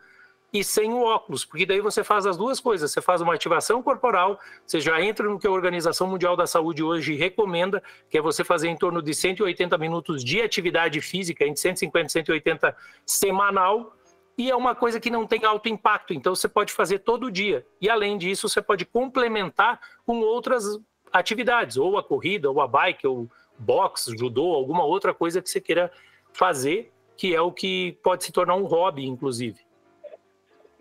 e 0.55 0.63
sem 0.63 0.93
o 0.93 1.01
óculos, 1.01 1.43
porque 1.43 1.65
daí 1.65 1.81
você 1.81 2.01
faz 2.01 2.25
as 2.25 2.37
duas 2.37 2.61
coisas. 2.61 2.89
Você 2.89 3.01
faz 3.01 3.19
uma 3.19 3.33
ativação 3.33 3.83
corporal, 3.83 4.39
você 4.65 4.79
já 4.79 5.01
entra 5.01 5.27
no 5.27 5.37
que 5.37 5.45
a 5.45 5.51
Organização 5.51 6.07
Mundial 6.07 6.37
da 6.37 6.47
Saúde 6.47 6.81
hoje 6.81 7.13
recomenda, 7.13 7.83
que 8.09 8.17
é 8.17 8.21
você 8.21 8.41
fazer 8.41 8.69
em 8.69 8.77
torno 8.77 9.01
de 9.01 9.13
180 9.13 9.77
minutos 9.77 10.23
de 10.23 10.41
atividade 10.41 11.01
física, 11.01 11.43
entre 11.43 11.59
150 11.59 12.07
e 12.07 12.09
180 12.09 12.77
semanal, 13.05 13.97
e 14.37 14.49
é 14.49 14.55
uma 14.55 14.73
coisa 14.73 14.97
que 14.97 15.09
não 15.09 15.27
tem 15.27 15.43
alto 15.43 15.67
impacto, 15.67 16.13
então 16.13 16.33
você 16.33 16.47
pode 16.47 16.71
fazer 16.71 16.99
todo 16.99 17.29
dia. 17.29 17.65
E 17.81 17.89
além 17.89 18.17
disso, 18.17 18.47
você 18.47 18.61
pode 18.61 18.85
complementar 18.85 19.81
com 20.05 20.21
outras 20.21 20.79
atividades, 21.11 21.75
ou 21.75 21.97
a 21.97 22.03
corrida, 22.03 22.49
ou 22.49 22.61
a 22.61 22.67
bike, 22.67 23.05
ou 23.05 23.29
boxe, 23.59 24.17
judô, 24.17 24.53
alguma 24.53 24.85
outra 24.85 25.13
coisa 25.13 25.41
que 25.41 25.49
você 25.49 25.59
queira 25.59 25.91
fazer, 26.31 26.93
que 27.17 27.35
é 27.35 27.41
o 27.41 27.51
que 27.51 27.97
pode 28.01 28.23
se 28.23 28.31
tornar 28.31 28.55
um 28.55 28.65
hobby, 28.65 29.05
inclusive. 29.05 29.64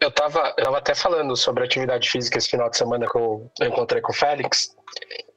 Eu 0.04 0.10
estava 0.10 0.54
eu 0.58 0.64
tava 0.64 0.76
até 0.76 0.94
falando 0.94 1.34
sobre 1.34 1.64
atividade 1.64 2.10
física 2.10 2.36
esse 2.36 2.50
final 2.50 2.68
de 2.68 2.76
semana 2.76 3.08
que 3.08 3.16
eu, 3.16 3.50
eu 3.58 3.68
encontrei 3.68 4.02
com 4.02 4.12
o 4.12 4.14
Félix. 4.14 4.76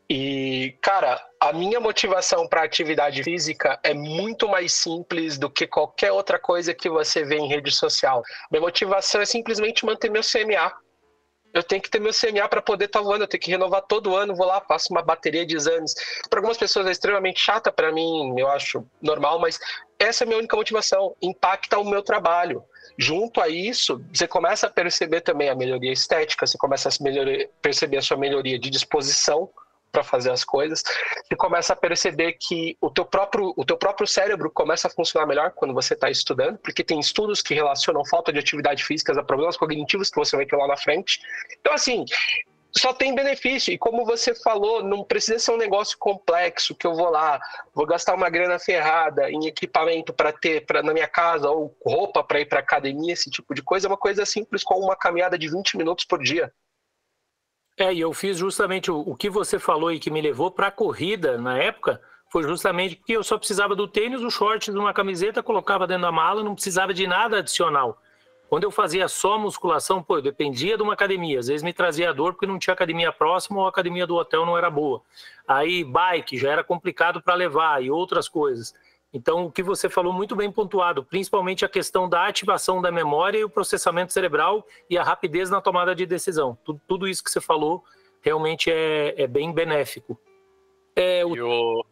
E, 0.10 0.78
cara, 0.82 1.26
a 1.40 1.54
minha 1.54 1.80
motivação 1.80 2.46
para 2.50 2.64
atividade 2.64 3.24
física 3.24 3.80
é 3.82 3.94
muito 3.94 4.46
mais 4.50 4.74
simples 4.74 5.38
do 5.38 5.50
que 5.50 5.66
qualquer 5.66 6.12
outra 6.12 6.38
coisa 6.38 6.74
que 6.74 6.90
você 6.90 7.24
vê 7.24 7.38
em 7.38 7.48
rede 7.48 7.72
social. 7.72 8.22
Minha 8.52 8.60
motivação 8.60 9.22
é 9.22 9.26
simplesmente 9.26 9.86
manter 9.86 10.12
meu 10.12 10.22
CMA. 10.22 10.74
Eu 11.54 11.64
tenho 11.64 11.82
que 11.82 11.90
ter 11.90 12.02
meu 12.02 12.12
CMA 12.12 12.50
para 12.50 12.62
poder 12.62 12.86
estar 12.86 13.00
tá 13.00 13.06
voando, 13.06 13.24
eu 13.24 13.28
tenho 13.28 13.42
que 13.42 13.52
renovar 13.52 13.82
todo 13.84 14.18
ano, 14.18 14.36
vou 14.36 14.48
lá, 14.48 14.60
faço 14.60 14.92
uma 14.92 15.02
bateria 15.02 15.46
de 15.46 15.56
exames. 15.56 15.94
Para 16.30 16.40
algumas 16.40 16.58
pessoas 16.58 16.88
é 16.88 16.92
extremamente 16.92 17.40
chata, 17.40 17.72
para 17.72 17.90
mim, 17.90 18.38
eu 18.38 18.50
acho 18.50 18.86
normal, 19.02 19.40
mas 19.40 19.58
essa 19.98 20.24
é 20.24 20.26
a 20.26 20.28
minha 20.28 20.40
única 20.40 20.58
motivação, 20.58 21.16
impacta 21.22 21.80
o 21.80 21.86
meu 21.86 22.04
trabalho. 22.04 22.66
Junto 22.98 23.40
a 23.42 23.48
isso, 23.48 24.04
você 24.12 24.28
começa 24.28 24.68
a 24.68 24.70
perceber 24.70 25.22
também 25.22 25.50
a 25.50 25.56
melhoria 25.56 25.92
estética, 25.92 26.48
você 26.48 26.58
começa 26.58 26.90
a 26.90 26.92
perceber 27.62 27.98
a 27.98 28.02
sua 28.02 28.18
melhoria 28.18 28.58
de 28.58 28.70
disposição, 28.70 29.50
para 29.92 30.04
fazer 30.04 30.32
as 30.32 30.44
coisas, 30.44 30.84
e 31.32 31.36
começa 31.36 31.74
a 31.74 31.76
perceber 31.76 32.34
que 32.34 32.78
o 32.80 32.90
teu 32.90 33.06
próprio, 33.06 33.54
o 33.56 33.66
teu 33.66 33.78
próprio 33.78 34.08
cérebro 34.08 34.52
começa 34.52 34.88
a 34.88 34.92
funcionar 34.92 35.26
melhor 35.26 35.52
quando 35.52 35.74
você 35.74 35.94
está 35.94 36.10
estudando, 36.10 36.58
porque 36.60 36.84
tem 36.84 37.00
estudos 37.00 37.42
que 37.42 37.54
relacionam 37.54 38.06
falta 38.06 38.32
de 38.32 38.40
atividade 38.40 38.84
física 38.84 39.20
a 39.20 39.24
problemas 39.24 39.58
cognitivos 39.58 40.10
que 40.10 40.16
você 40.16 40.36
vai 40.36 40.46
ter 40.46 40.56
lá 40.56 40.68
na 40.68 40.78
frente. 40.78 41.20
Então, 41.60 41.74
assim, 41.74 42.06
só 42.78 42.94
tem 42.94 43.16
benefício. 43.16 43.74
E 43.74 43.78
como 43.78 44.06
você 44.06 44.36
falou, 44.36 44.84
não 44.84 45.04
precisa 45.04 45.40
ser 45.40 45.52
um 45.52 45.58
negócio 45.58 45.98
complexo 45.98 46.76
que 46.76 46.86
eu 46.86 46.94
vou 46.94 47.10
lá, 47.10 47.40
vou 47.74 47.86
gastar 47.86 48.14
uma 48.14 48.30
grana 48.30 48.60
ferrada 48.60 49.30
em 49.30 49.48
equipamento 49.48 50.14
para 50.14 50.32
ter 50.32 50.66
pra, 50.66 50.84
na 50.84 50.94
minha 50.94 51.08
casa 51.08 51.50
ou 51.50 51.76
roupa 51.86 52.24
para 52.24 52.42
ir 52.42 52.46
para 52.46 52.60
academia, 52.60 53.14
esse 53.14 53.30
tipo 53.30 53.54
de 53.54 53.62
coisa. 53.62 53.88
É 53.88 53.90
uma 53.90 53.98
coisa 53.98 54.26
simples 54.26 54.64
como 54.64 54.86
uma 54.86 54.96
caminhada 54.96 55.38
de 55.38 55.50
20 55.50 55.78
minutos 55.78 56.06
por 56.06 56.22
dia. 56.22 56.52
É, 57.80 57.94
e 57.94 58.00
eu 58.00 58.12
fiz 58.12 58.38
justamente 58.38 58.90
o, 58.90 59.00
o 59.00 59.16
que 59.16 59.30
você 59.30 59.60
falou 59.60 59.92
e 59.92 60.00
que 60.00 60.10
me 60.10 60.22
levou 60.22 60.50
para 60.50 60.68
a 60.68 60.72
corrida 60.72 61.38
na 61.38 61.58
época, 61.58 62.02
foi 62.32 62.44
justamente 62.44 62.96
porque 62.96 63.14
eu 63.16 63.24
só 63.24 63.38
precisava 63.38 63.76
do 63.76 63.88
tênis, 63.88 64.22
o 64.22 64.30
short, 64.30 64.72
uma 64.72 64.94
camiseta, 64.94 65.44
colocava 65.44 65.88
dentro 65.88 66.04
da 66.04 66.12
mala, 66.12 66.44
não 66.44 66.56
precisava 66.56 66.94
de 66.94 67.06
nada 67.08 67.38
adicional. 67.38 68.02
Quando 68.50 68.64
eu 68.64 68.72
fazia 68.72 69.08
só 69.08 69.38
musculação, 69.38 70.02
pô, 70.02 70.18
eu 70.18 70.22
dependia 70.22 70.78
de 70.78 70.84
uma 70.84 70.94
academia. 70.94 71.40
Às 71.40 71.48
vezes 71.48 71.64
me 71.64 71.74
trazia 71.74 72.14
dor 72.14 72.34
porque 72.34 72.46
não 72.46 72.58
tinha 72.58 72.74
academia 72.74 73.12
próxima 73.12 73.60
ou 73.60 73.66
a 73.66 73.70
academia 73.70 74.08
do 74.08 74.16
hotel 74.16 74.46
não 74.46 74.58
era 74.58 74.70
boa. 74.70 75.02
Aí 75.48 75.84
bike 75.84 76.38
já 76.38 76.52
era 76.52 76.64
complicado 76.64 77.22
para 77.22 77.34
levar 77.34 77.84
e 77.84 77.92
outras 77.92 78.30
coisas. 78.30 78.74
Então, 79.14 79.46
o 79.46 79.52
que 79.52 79.64
você 79.64 79.90
falou 79.90 80.14
muito 80.14 80.36
bem 80.36 80.52
pontuado, 80.52 81.04
principalmente 81.04 81.66
a 81.66 81.70
questão 81.70 82.08
da 82.08 82.28
ativação 82.28 82.82
da 82.82 82.92
memória 82.92 83.40
e 83.40 83.44
o 83.44 83.50
processamento 83.50 84.14
cerebral 84.14 84.66
e 84.90 84.98
a 84.98 85.04
rapidez 85.04 85.50
na 85.50 85.62
tomada 85.62 85.96
de 85.96 86.06
decisão. 86.06 86.58
Tudo, 86.64 86.82
tudo 86.88 87.08
isso 87.08 87.24
que 87.24 87.32
você 87.32 87.42
falou 87.42 87.84
realmente 88.22 88.70
é, 88.70 89.14
é 89.22 89.28
bem 89.28 89.52
benéfico. 89.52 90.20
É, 90.96 91.26
o... 91.26 91.36
eu, 91.36 91.86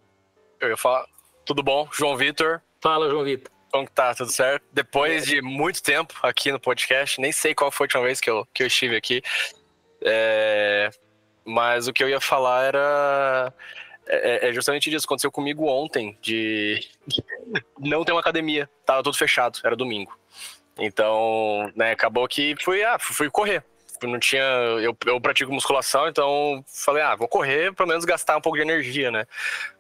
eu 0.60 0.70
ia 0.70 0.78
falar, 0.78 1.06
tudo 1.46 1.64
bom? 1.64 1.88
João 1.92 2.18
Vitor. 2.18 2.62
Fala, 2.82 3.10
João 3.10 3.24
Vitor. 3.24 3.55
Como 3.76 3.88
que 3.88 3.92
tá? 3.92 4.16
Tudo 4.16 4.32
certo? 4.32 4.64
Depois 4.72 5.26
de 5.26 5.42
muito 5.42 5.84
tempo 5.84 6.14
aqui 6.24 6.50
no 6.50 6.58
podcast, 6.58 7.20
nem 7.20 7.34
sei 7.34 7.54
qual 7.54 7.70
foi 7.70 7.84
a 7.84 7.88
última 7.88 8.04
vez 8.04 8.22
que 8.22 8.30
eu, 8.30 8.48
que 8.54 8.64
eu 8.64 8.68
estive 8.68 8.96
aqui, 8.96 9.22
é... 10.02 10.90
mas 11.44 11.86
o 11.86 11.92
que 11.92 12.02
eu 12.02 12.08
ia 12.08 12.22
falar 12.22 12.68
era 12.68 13.54
é, 14.08 14.48
é, 14.48 14.54
justamente 14.54 14.90
isso. 14.90 15.06
Aconteceu 15.06 15.30
comigo 15.30 15.68
ontem, 15.68 16.18
de 16.22 16.88
não 17.78 18.06
ter 18.06 18.14
uma 18.14 18.22
academia. 18.22 18.70
Tava 18.86 19.04
tudo 19.04 19.18
fechado, 19.18 19.60
era 19.62 19.76
domingo. 19.76 20.18
Então, 20.80 21.70
né, 21.76 21.92
acabou 21.92 22.26
que 22.30 22.56
fui, 22.64 22.82
ah, 22.82 22.98
fui 22.98 23.30
correr. 23.30 23.62
Não 24.04 24.20
tinha. 24.20 24.44
Eu, 24.82 24.96
eu 25.06 25.22
pratico 25.22 25.52
musculação, 25.52 26.08
então 26.08 26.64
falei, 26.68 27.04
ah, 27.04 27.16
vou 27.16 27.28
correr, 27.28 27.74
pelo 27.74 27.90
menos 27.90 28.06
gastar 28.06 28.38
um 28.38 28.42
pouco 28.42 28.58
de 28.58 28.64
energia, 28.64 29.12
né? 29.12 29.26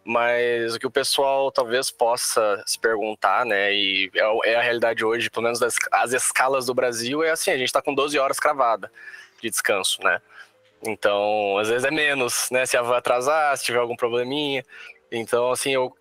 Mas 0.04 0.76
o 0.76 0.80
que 0.80 0.88
o 0.88 0.92
pessoal 0.92 1.52
talvez 1.52 1.92
possa 1.92 2.64
se 2.66 2.80
perguntar, 2.80 3.46
né? 3.46 3.74
E 3.74 4.12
é, 4.16 4.52
é 4.52 4.56
a 4.56 4.62
realidade 4.62 5.04
hoje, 5.04 5.30
pelo 5.30 5.44
menos 5.44 5.60
das, 5.60 5.76
as 5.92 6.14
escalas 6.14 6.66
do 6.66 6.74
Brasil, 6.74 7.24
é 7.24 7.32
assim, 7.32 7.52
a 7.52 7.58
gente 7.58 7.72
tá 7.72 7.82
com 7.82 7.94
12 7.94 8.18
horas 8.18 8.40
cravada 8.40 8.92
de 9.42 9.50
descanso, 9.50 10.02
né? 10.04 10.22
Então, 10.88 11.58
às 11.58 11.70
vezes 11.70 11.86
é 11.86 11.92
menos, 11.92 12.48
né? 12.52 12.66
Se 12.66 12.78
a 12.78 12.82
van 12.82 12.98
atrasar, 12.98 13.58
se 13.58 13.66
tiver 13.66 13.80
algum 13.80 13.96
probleminha. 13.96 14.64
Então, 15.12 15.52
assim, 15.52 15.72
eu, 15.72 15.96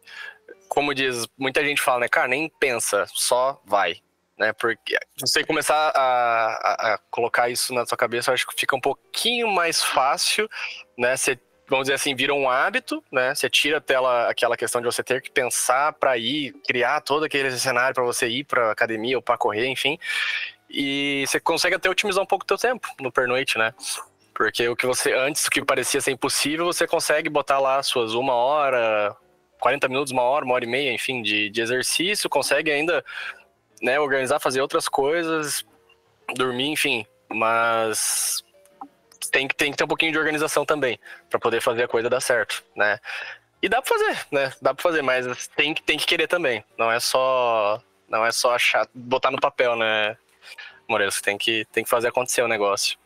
como 0.69 0.95
diz, 0.95 1.27
muita 1.39 1.65
gente 1.65 1.81
fala, 1.81 2.01
né, 2.01 2.09
cara, 2.09 2.29
nem 2.29 2.49
pensa, 2.49 3.07
só 3.09 3.61
vai, 3.65 3.97
né? 4.39 4.53
Porque 4.53 4.97
você 5.19 5.45
começar 5.45 5.93
a, 5.95 5.95
a, 5.95 6.95
a, 6.95 6.99
colocar 7.11 7.49
isso 7.49 7.73
na 7.73 7.87
sua 7.87 7.97
cabeça, 7.97 8.31
eu 8.31 8.35
acho 8.35 8.47
que 8.47 8.55
fica 8.59 8.77
um 8.77 8.81
pouquinho 8.81 9.49
mais 9.49 9.83
fácil, 9.83 10.49
né? 10.99 11.17
Você, 11.17 11.39
vamos 11.69 11.85
dizer 11.85 11.95
assim, 11.95 12.15
vira 12.15 12.35
um 12.35 12.49
hábito, 12.49 13.03
né? 13.11 13.35
Você 13.35 13.49
tira 13.49 13.81
tela, 13.81 14.29
aquela 14.29 14.57
questão 14.57 14.81
de 14.81 14.87
você 14.87 15.03
ter 15.03 15.23
que 15.23 15.31
pensar 15.31 15.93
para 15.95 16.17
ir, 16.19 16.53
criar 16.67 17.01
todo 17.01 17.25
aquele 17.25 17.51
cenário 17.53 17.95
para 17.95 18.05
você 18.05 18.29
ir 18.29 18.45
para 18.45 18.71
academia 18.71 19.17
ou 19.17 19.23
para 19.23 19.39
correr, 19.39 19.67
enfim. 19.67 19.99
E 20.69 21.25
você 21.27 21.39
consegue 21.39 21.77
até 21.77 21.89
otimizar 21.89 22.23
um 22.23 22.27
pouco 22.27 22.45
o 22.45 22.47
teu 22.47 22.59
tempo 22.59 22.89
no 23.01 23.13
pernoite, 23.13 23.57
né? 23.57 23.73
Porque 24.35 24.69
o 24.69 24.75
que 24.75 24.87
você, 24.87 25.13
antes, 25.13 25.47
o 25.47 25.51
que 25.51 25.65
parecia 25.65 26.01
ser 26.01 26.11
impossível, 26.11 26.67
você 26.67 26.89
consegue 26.89 27.29
botar 27.29 27.61
lá 27.61 27.81
suas 27.85 28.15
uma 28.15 28.35
hora, 28.35 29.17
40 29.61 29.89
minutos, 29.89 30.13
uma 30.13 30.23
hora, 30.23 30.45
uma 30.45 30.55
hora 30.55 30.65
e 30.65 30.69
meia, 30.69 30.93
enfim, 30.93 31.23
de, 31.23 31.49
de 31.49 31.61
exercício, 31.61 32.29
consegue 32.29 32.73
ainda 32.73 33.05
né, 33.85 34.01
organizar, 34.01 34.41
fazer 34.41 34.63
outras 34.63 34.89
coisas, 34.89 35.65
dormir, 36.35 36.71
enfim. 36.71 37.07
Mas 37.29 38.43
tem 39.31 39.47
que, 39.47 39.55
tem 39.55 39.71
que 39.71 39.77
ter 39.77 39.85
um 39.85 39.89
pouquinho 39.89 40.11
de 40.11 40.19
organização 40.19 40.65
também, 40.65 40.99
para 41.29 41.39
poder 41.39 41.61
fazer 41.61 41.85
a 41.85 41.89
coisa 41.89 42.09
dar 42.09 42.21
certo, 42.21 42.65
né? 42.75 42.99
E 43.63 43.69
dá 43.69 43.83
pra 43.83 43.99
fazer, 43.99 44.27
né? 44.31 44.53
Dá 44.61 44.73
pra 44.75 44.83
fazer, 44.83 45.03
mas 45.03 45.49
tem 45.49 45.75
que, 45.75 45.83
tem 45.83 45.99
que 45.99 46.07
querer 46.07 46.27
também. 46.27 46.65
Não 46.79 46.91
é 46.91 46.99
só. 46.99 47.81
Não 48.09 48.25
é 48.25 48.33
só 48.33 48.55
achar, 48.55 48.89
botar 48.95 49.31
no 49.31 49.41
papel, 49.41 49.77
né, 49.77 50.17
Moreira? 50.89 51.11
Você 51.11 51.23
tem 51.23 51.37
que, 51.37 51.65
tem 51.73 51.85
que 51.85 51.91
fazer 51.91 52.09
acontecer 52.09 52.43
o 52.43 52.49
negócio. 52.49 52.97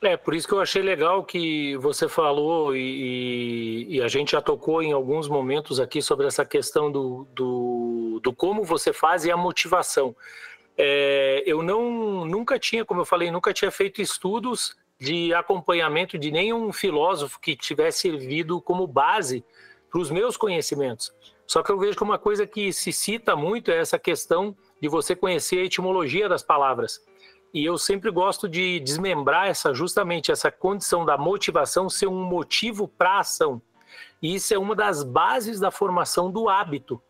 É, 0.00 0.16
por 0.16 0.34
isso 0.34 0.46
que 0.46 0.54
eu 0.54 0.60
achei 0.60 0.80
legal 0.80 1.24
que 1.24 1.76
você 1.78 2.08
falou 2.08 2.76
e, 2.76 3.86
e, 3.88 4.00
a 4.00 4.06
gente 4.06 4.32
já 4.32 4.40
tocou 4.40 4.80
em 4.80 4.92
alguns 4.92 5.28
momentos 5.28 5.80
aqui 5.80 6.00
sobre 6.00 6.26
essa 6.26 6.44
questão 6.44 6.90
do, 6.90 7.26
do, 7.34 7.87
do 8.20 8.32
como 8.32 8.64
você 8.64 8.92
faz 8.92 9.24
e 9.24 9.30
a 9.30 9.36
motivação. 9.36 10.14
É, 10.76 11.42
eu 11.46 11.62
não, 11.62 12.24
nunca 12.24 12.58
tinha, 12.58 12.84
como 12.84 13.00
eu 13.00 13.04
falei, 13.04 13.30
nunca 13.30 13.52
tinha 13.52 13.70
feito 13.70 14.00
estudos 14.00 14.76
de 15.00 15.32
acompanhamento 15.34 16.18
de 16.18 16.30
nenhum 16.30 16.72
filósofo 16.72 17.40
que 17.40 17.56
tivesse 17.56 18.00
servido 18.00 18.60
como 18.60 18.86
base 18.86 19.44
para 19.90 20.00
os 20.00 20.10
meus 20.10 20.36
conhecimentos. 20.36 21.12
Só 21.46 21.62
que 21.62 21.72
eu 21.72 21.78
vejo 21.78 21.96
que 21.96 22.02
uma 22.02 22.18
coisa 22.18 22.46
que 22.46 22.72
se 22.72 22.92
cita 22.92 23.34
muito 23.34 23.70
é 23.70 23.78
essa 23.78 23.98
questão 23.98 24.56
de 24.80 24.88
você 24.88 25.16
conhecer 25.16 25.60
a 25.60 25.64
etimologia 25.64 26.28
das 26.28 26.42
palavras. 26.42 27.00
E 27.52 27.64
eu 27.64 27.78
sempre 27.78 28.10
gosto 28.10 28.48
de 28.48 28.78
desmembrar 28.80 29.48
essa 29.48 29.72
justamente 29.72 30.30
essa 30.30 30.50
condição 30.50 31.04
da 31.04 31.16
motivação 31.16 31.88
ser 31.88 32.06
um 32.06 32.22
motivo 32.22 32.86
para 32.86 33.12
a 33.12 33.20
ação. 33.20 33.62
E 34.20 34.34
isso 34.34 34.52
é 34.52 34.58
uma 34.58 34.76
das 34.76 35.02
bases 35.02 35.58
da 35.58 35.70
formação 35.70 36.30
do 36.30 36.48
hábito. 36.48 37.02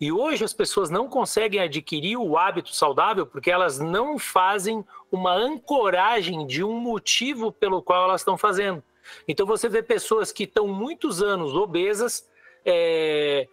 E 0.00 0.12
hoje 0.12 0.44
as 0.44 0.52
pessoas 0.52 0.90
não 0.90 1.08
conseguem 1.08 1.60
adquirir 1.60 2.16
o 2.16 2.36
hábito 2.36 2.74
saudável 2.74 3.26
porque 3.26 3.50
elas 3.50 3.78
não 3.78 4.18
fazem 4.18 4.84
uma 5.10 5.32
ancoragem 5.32 6.46
de 6.46 6.62
um 6.62 6.78
motivo 6.78 7.50
pelo 7.50 7.82
qual 7.82 8.04
elas 8.04 8.20
estão 8.20 8.36
fazendo. 8.36 8.82
Então 9.26 9.46
você 9.46 9.68
vê 9.68 9.82
pessoas 9.82 10.32
que 10.32 10.44
estão 10.44 10.66
muitos 10.66 11.22
anos 11.22 11.54
obesas, 11.54 12.28
é, 12.64 13.48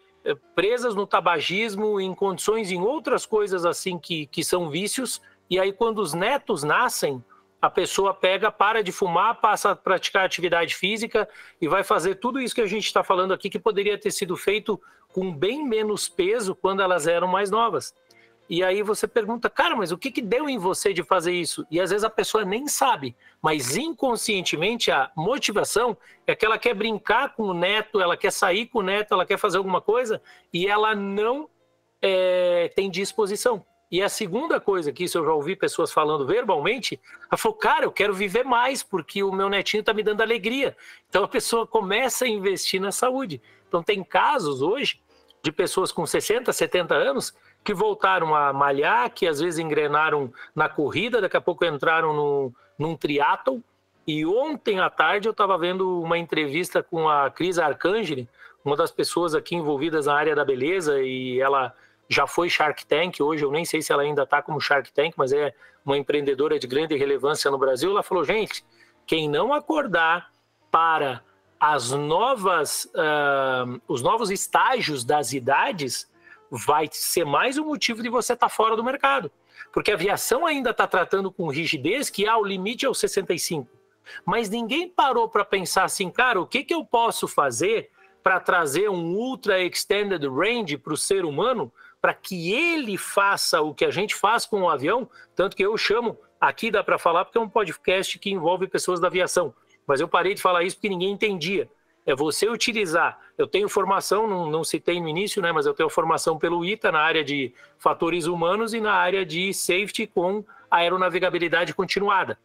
presas 0.56 0.95
no 0.95 1.06
tabagismo, 1.06 1.99
em 1.99 2.14
condições, 2.14 2.72
em 2.72 2.82
outras 2.82 3.26
coisas 3.26 3.65
assim 3.65 3.98
que, 3.98 4.26
que 4.28 4.44
são 4.44 4.70
vícios, 4.70 5.22
e 5.49 5.60
aí 5.60 5.72
quando 5.72 5.99
os 5.99 6.14
netos 6.14 6.64
nascem, 6.64 7.24
a 7.61 7.70
pessoa 7.70 8.14
pega, 8.14 8.52
para 8.52 8.84
de 8.84 8.91
fumar, 8.91 9.40
passa 9.40 9.72
a 9.72 9.76
praticar 9.76 10.26
atividade 10.26 10.76
física 10.76 11.30
e 11.61 11.68
vai 11.68 11.82
fazer 11.82 12.15
tudo 12.15 12.41
isso 12.41 12.53
que 12.53 12.60
a 12.60 12.68
gente 12.68 12.86
está 12.86 13.03
falando 13.06 13.34
aqui, 13.34 13.49
que 13.49 13.60
poderia 13.60 13.98
ter 13.98 14.11
sido 14.11 14.36
feito 14.36 14.82
com 15.14 15.31
bem 15.31 15.64
menos 15.64 16.10
peso 16.10 16.53
quando 16.53 16.81
elas 16.81 17.07
eram 17.07 17.27
mais 17.27 17.49
novas. 17.49 17.95
E 18.49 18.61
aí 18.61 18.84
você 18.84 19.07
pergunta, 19.07 19.49
cara, 19.49 19.76
mas 19.76 19.91
o 19.91 19.98
que, 19.98 20.11
que 20.11 20.22
deu 20.22 20.49
em 20.49 20.57
você 20.57 20.91
de 20.94 21.02
fazer 21.02 21.31
isso? 21.31 21.65
E 21.72 21.80
às 21.80 21.91
vezes 21.91 22.03
a 22.03 22.10
pessoa 22.10 22.44
nem 22.44 22.68
sabe, 22.68 23.15
mas 23.41 23.77
inconscientemente 23.77 24.91
a 24.91 25.10
motivação 25.15 25.95
é 26.27 26.35
que 26.35 26.45
ela 26.45 26.57
quer 26.57 26.73
brincar 26.73 27.35
com 27.35 27.44
o 27.44 27.53
neto, 27.53 28.02
ela 28.02 28.18
quer 28.18 28.31
sair 28.31 28.65
com 28.65 28.80
o 28.80 28.84
neto, 28.84 29.14
ela 29.14 29.26
quer 29.26 29.38
fazer 29.38 29.57
alguma 29.57 29.80
coisa 29.80 30.22
e 30.52 30.68
ela 30.68 30.94
não 30.94 31.49
é, 32.02 32.69
tem 32.76 32.91
disposição. 32.91 33.65
E 33.94 34.02
a 34.02 34.10
segunda 34.10 34.60
coisa 34.60 34.91
que 34.91 35.03
isso 35.03 35.20
eu 35.20 35.24
já 35.24 35.32
ouvi 35.34 35.56
pessoas 35.56 35.91
falando 35.91 36.26
verbalmente, 36.26 36.99
ela 37.30 37.38
falou, 37.38 37.56
cara, 37.56 37.86
eu 37.86 37.91
quero 37.91 38.11
viver 38.11 38.44
mais, 38.44 38.82
porque 38.82 39.22
o 39.22 39.32
meu 39.32 39.48
netinho 39.48 39.82
está 39.82 39.94
me 39.94 40.02
dando 40.02 40.22
alegria. 40.22 40.76
Então 41.07 41.24
a 41.24 41.28
pessoa 41.28 41.68
começa 41.68 42.26
a 42.26 42.28
investir 42.28 42.82
na 42.82 42.91
saúde. 42.91 43.40
Então 43.68 43.84
tem 43.84 44.03
casos 44.03 44.64
hoje 44.64 44.99
de 45.44 45.52
pessoas 45.52 45.91
com 45.91 46.07
60, 46.07 46.52
70 46.52 46.95
anos 46.95 47.36
que 47.64 47.72
voltaram 47.72 48.34
a 48.34 48.52
malhar, 48.52 49.11
que 49.11 49.28
às 49.28 49.40
vezes 49.40 49.60
engrenaram 49.60 50.34
na 50.56 50.68
corrida, 50.68 51.22
daqui 51.22 51.38
a 51.38 51.41
pouco 51.41 51.64
entraram 51.64 52.15
no, 52.15 52.52
num 52.80 52.98
triatlon. 52.98 53.60
E 54.07 54.26
ontem 54.26 54.80
à 54.80 54.90
tarde 54.90 55.28
eu 55.28 55.34
estava 55.34 55.56
vendo 55.56 56.02
uma 56.02 56.18
entrevista 56.18 56.82
com 56.82 57.07
a 57.07 57.30
Cris 57.30 57.60
Arcangeli, 57.60 58.28
uma 58.65 58.76
das 58.76 58.90
pessoas 58.90 59.36
aqui 59.36 59.53
envolvidas 59.56 60.07
na 60.07 60.15
área 60.15 60.36
da 60.36 60.44
beleza, 60.44 60.99
e 60.99 61.40
ela 61.40 61.76
já 62.14 62.27
foi 62.27 62.49
Shark 62.49 62.85
Tank, 62.85 63.19
hoje 63.19 63.44
eu 63.44 63.52
nem 63.52 63.65
sei 63.65 63.81
se 63.81 63.91
ela 63.91 64.03
ainda 64.03 64.23
está 64.23 64.41
como 64.41 64.61
Shark 64.61 64.91
Tank, 64.94 65.14
mas 65.18 65.34
é 65.34 65.53
uma 65.85 65.98
empreendedora 65.98 66.57
de 66.60 66.68
grande 66.68 66.95
relevância 66.95 67.49
no 67.52 67.57
Brasil. 67.57 67.91
Ela 67.91 68.03
falou: 68.03 68.23
gente, 68.23 68.64
quem 69.06 69.27
não 69.27 69.53
acordar 69.53 70.31
para 70.72 71.23
as 71.60 71.91
novas, 71.91 72.85
uh, 72.85 73.81
os 73.88 74.02
novos 74.02 74.30
estágios 74.30 75.03
das 75.03 75.34
idades, 75.34 76.10
vai 76.52 76.88
ser 76.91 77.26
mais 77.26 77.57
um 77.57 77.65
motivo 77.65 78.03
de 78.03 78.10
você 78.10 78.34
estar 78.34 78.48
tá 78.48 78.53
fora 78.53 78.76
do 78.76 78.84
mercado. 78.84 79.31
Porque 79.72 79.91
a 79.91 79.95
aviação 79.95 80.45
ainda 80.45 80.69
está 80.69 80.85
tratando 80.85 81.31
com 81.31 81.48
rigidez 81.48 82.10
que 82.10 82.27
há 82.27 82.38
o 82.38 82.44
limite 82.44 82.85
aos 82.85 82.99
65. 82.99 83.69
Mas 84.26 84.49
ninguém 84.49 84.90
parou 84.90 85.30
para 85.30 85.45
pensar 85.45 85.85
assim, 85.85 86.10
cara, 86.10 86.40
o 86.40 86.45
que, 86.45 86.64
que 86.64 86.73
eu 86.73 86.85
posso 86.85 87.27
fazer 87.27 87.90
para 88.22 88.40
trazer 88.40 88.90
um 88.90 89.15
ultra 89.15 89.61
extended 89.61 90.26
range 90.27 90.77
para 90.77 90.94
o 90.94 90.98
ser 90.98 91.26
humano 91.26 91.72
para 92.03 92.13
que 92.13 92.51
ele 92.51 92.97
faça 92.97 93.61
o 93.61 93.73
que 93.73 93.85
a 93.85 93.89
gente 93.89 94.13
faz 94.13 94.45
com 94.45 94.63
o 94.63 94.69
avião, 94.69 95.09
tanto 95.34 95.55
que 95.55 95.63
eu 95.63 95.77
chamo, 95.77 96.19
aqui 96.39 96.69
dá 96.69 96.84
para 96.84 96.97
falar 96.97 97.23
porque 97.23 97.38
é 97.38 97.41
um 97.41 97.47
podcast 97.47 98.19
que 98.19 98.30
envolve 98.30 98.67
pessoas 98.67 98.99
da 98.99 99.07
aviação, 99.07 99.53
mas 99.88 100.01
eu 100.01 100.07
parei 100.09 100.34
de 100.34 100.41
falar 100.41 100.63
isso 100.63 100.75
porque 100.75 100.89
ninguém 100.89 101.11
entendia. 101.11 101.69
É 102.05 102.13
você 102.13 102.49
utilizar. 102.49 103.17
Eu 103.38 103.47
tenho 103.47 103.69
formação, 103.69 104.27
não, 104.27 104.51
não 104.51 104.65
citei 104.65 104.99
no 104.99 105.07
início, 105.07 105.41
né, 105.41 105.53
mas 105.53 105.65
eu 105.65 105.73
tenho 105.73 105.89
formação 105.89 106.38
pelo 106.38 106.65
ITA 106.65 106.91
na 106.91 106.99
área 106.99 107.23
de 107.23 107.53
fatores 107.80 108.25
humanos 108.25 108.73
e 108.73 108.81
na 108.81 108.91
área 108.91 109.25
de 109.25 109.53
safety 109.53 110.05
com 110.05 110.43
aeronavegabilidade 110.69 111.73
continuada. 111.73 112.38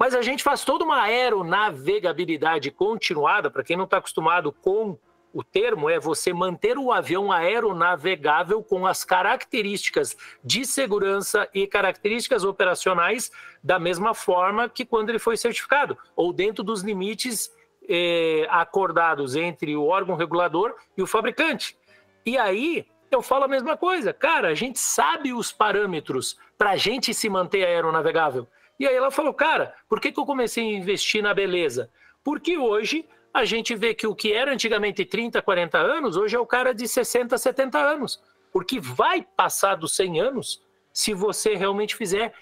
Mas 0.00 0.14
a 0.14 0.22
gente 0.22 0.42
faz 0.42 0.64
toda 0.64 0.86
uma 0.86 1.02
aeronavegabilidade 1.02 2.70
continuada, 2.70 3.50
para 3.50 3.62
quem 3.62 3.76
não 3.76 3.84
está 3.84 3.98
acostumado 3.98 4.50
com 4.50 4.96
o 5.36 5.44
termo 5.44 5.90
é 5.90 6.00
você 6.00 6.32
manter 6.32 6.78
o 6.78 6.90
avião 6.90 7.30
aeronavegável 7.30 8.62
com 8.62 8.86
as 8.86 9.04
características 9.04 10.16
de 10.42 10.64
segurança 10.64 11.46
e 11.52 11.66
características 11.66 12.42
operacionais 12.42 13.30
da 13.62 13.78
mesma 13.78 14.14
forma 14.14 14.66
que 14.66 14.86
quando 14.86 15.10
ele 15.10 15.18
foi 15.18 15.36
certificado, 15.36 15.98
ou 16.16 16.32
dentro 16.32 16.64
dos 16.64 16.80
limites 16.80 17.54
eh, 17.86 18.46
acordados 18.48 19.36
entre 19.36 19.76
o 19.76 19.84
órgão 19.84 20.16
regulador 20.16 20.74
e 20.96 21.02
o 21.02 21.06
fabricante. 21.06 21.76
E 22.24 22.38
aí 22.38 22.86
eu 23.10 23.20
falo 23.20 23.44
a 23.44 23.48
mesma 23.48 23.76
coisa, 23.76 24.14
cara, 24.14 24.48
a 24.48 24.54
gente 24.54 24.78
sabe 24.78 25.34
os 25.34 25.52
parâmetros 25.52 26.38
para 26.56 26.70
a 26.70 26.76
gente 26.78 27.12
se 27.12 27.28
manter 27.28 27.62
aeronavegável. 27.66 28.48
E 28.80 28.86
aí 28.86 28.94
ela 28.94 29.10
falou, 29.10 29.34
cara, 29.34 29.74
por 29.86 30.00
que, 30.00 30.10
que 30.10 30.18
eu 30.18 30.24
comecei 30.24 30.64
a 30.64 30.78
investir 30.78 31.22
na 31.22 31.34
beleza? 31.34 31.90
Porque 32.24 32.56
hoje 32.56 33.06
a 33.36 33.44
gente 33.44 33.74
vê 33.74 33.94
que 33.94 34.06
o 34.06 34.14
que 34.14 34.32
era 34.32 34.50
antigamente 34.50 35.04
30, 35.04 35.42
40 35.42 35.76
anos, 35.76 36.16
hoje 36.16 36.34
é 36.34 36.38
o 36.38 36.46
cara 36.46 36.72
de 36.72 36.88
60, 36.88 37.36
70 37.36 37.78
anos. 37.78 38.22
Porque 38.50 38.80
vai 38.80 39.20
passar 39.36 39.74
dos 39.74 39.94
100 39.94 40.20
anos 40.20 40.62
se 40.90 41.12
você 41.12 41.54
realmente 41.54 41.94
fizer 41.94 42.32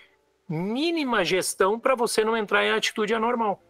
mínima 0.49 1.25
gestão 1.25 1.81
para 1.81 1.97
você 1.97 2.23
não 2.25 2.37
entrar 2.37 2.65
em 2.65 2.71
atitude 2.71 3.13
anormal. 3.13 3.61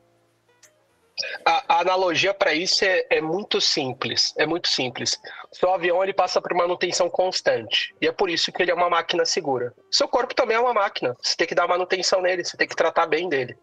A, 1.47 1.77
a 1.77 1.81
analogia 1.81 2.35
para 2.35 2.53
isso 2.53 2.85
é, 2.85 3.07
é, 3.09 3.23
muito 3.23 3.59
simples. 3.59 4.35
É 4.37 4.45
muito 4.45 4.69
simples. 4.69 5.19
Seu 5.51 5.73
avião 5.73 6.03
ele 6.03 6.13
passa 6.13 6.43
por 6.43 6.53
manutenção 6.53 7.09
constante 7.09 7.95
e 8.03 8.07
é 8.07 8.13
por 8.13 8.29
isso 8.29 8.53
que 8.53 8.63
ele 8.63 8.71
é 8.71 8.75
uma 8.75 8.91
máquina 8.91 9.25
segura. 9.25 9.73
Seu 9.91 10.07
corpo 10.07 10.35
também 10.35 10.59
é 10.59 10.61
uma 10.61 10.75
máquina. 10.75 11.17
Você 11.23 11.35
tem 11.37 11.47
que 11.47 11.55
dar 11.55 11.67
manutenção 11.67 12.21
nele, 12.21 12.45
você 12.45 12.59
tem 12.59 12.69
que 12.69 12.77
tratar 12.77 13.07
bem 13.07 13.31
dele 13.31 13.57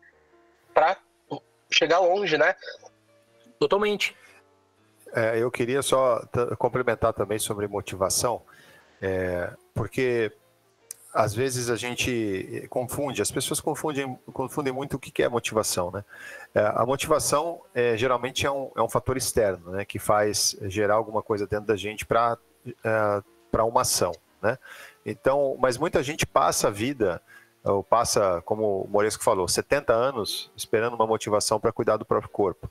para 0.73 0.97
chegar 1.71 1.99
longe, 1.99 2.37
né? 2.39 2.55
Totalmente. 3.61 4.15
É, 5.13 5.37
eu 5.37 5.51
queria 5.51 5.83
só 5.83 6.19
complementar 6.57 7.13
também 7.13 7.37
sobre 7.37 7.67
motivação, 7.67 8.41
é, 8.99 9.53
porque 9.71 10.31
às 11.13 11.35
vezes 11.35 11.69
a 11.69 11.75
gente 11.75 12.65
confunde, 12.71 13.21
as 13.21 13.29
pessoas 13.29 13.59
confundem, 13.59 14.17
confundem 14.33 14.73
muito 14.73 14.95
o 14.95 14.99
que 14.99 15.21
é 15.21 15.29
motivação, 15.29 15.91
né? 15.91 16.03
É, 16.55 16.71
a 16.73 16.83
motivação 16.87 17.61
é, 17.75 17.95
geralmente 17.95 18.47
é 18.47 18.51
um, 18.51 18.71
é 18.75 18.81
um 18.81 18.89
fator 18.89 19.15
externo, 19.15 19.73
né? 19.73 19.85
Que 19.85 19.99
faz 19.99 20.57
gerar 20.63 20.95
alguma 20.95 21.21
coisa 21.21 21.45
dentro 21.45 21.67
da 21.67 21.75
gente 21.75 22.03
para 22.03 22.39
é, 22.83 23.61
uma 23.61 23.81
ação, 23.81 24.11
né? 24.41 24.57
Então, 25.05 25.55
mas 25.59 25.77
muita 25.77 26.01
gente 26.01 26.25
passa 26.25 26.69
a 26.69 26.71
vida, 26.71 27.21
ou 27.63 27.83
passa, 27.83 28.41
como 28.41 28.85
o 28.85 28.87
Moresco 28.89 29.23
falou, 29.23 29.47
70 29.47 29.93
anos 29.93 30.51
esperando 30.57 30.95
uma 30.95 31.05
motivação 31.05 31.59
para 31.59 31.71
cuidar 31.71 31.97
do 31.97 32.05
próprio 32.05 32.31
corpo 32.31 32.67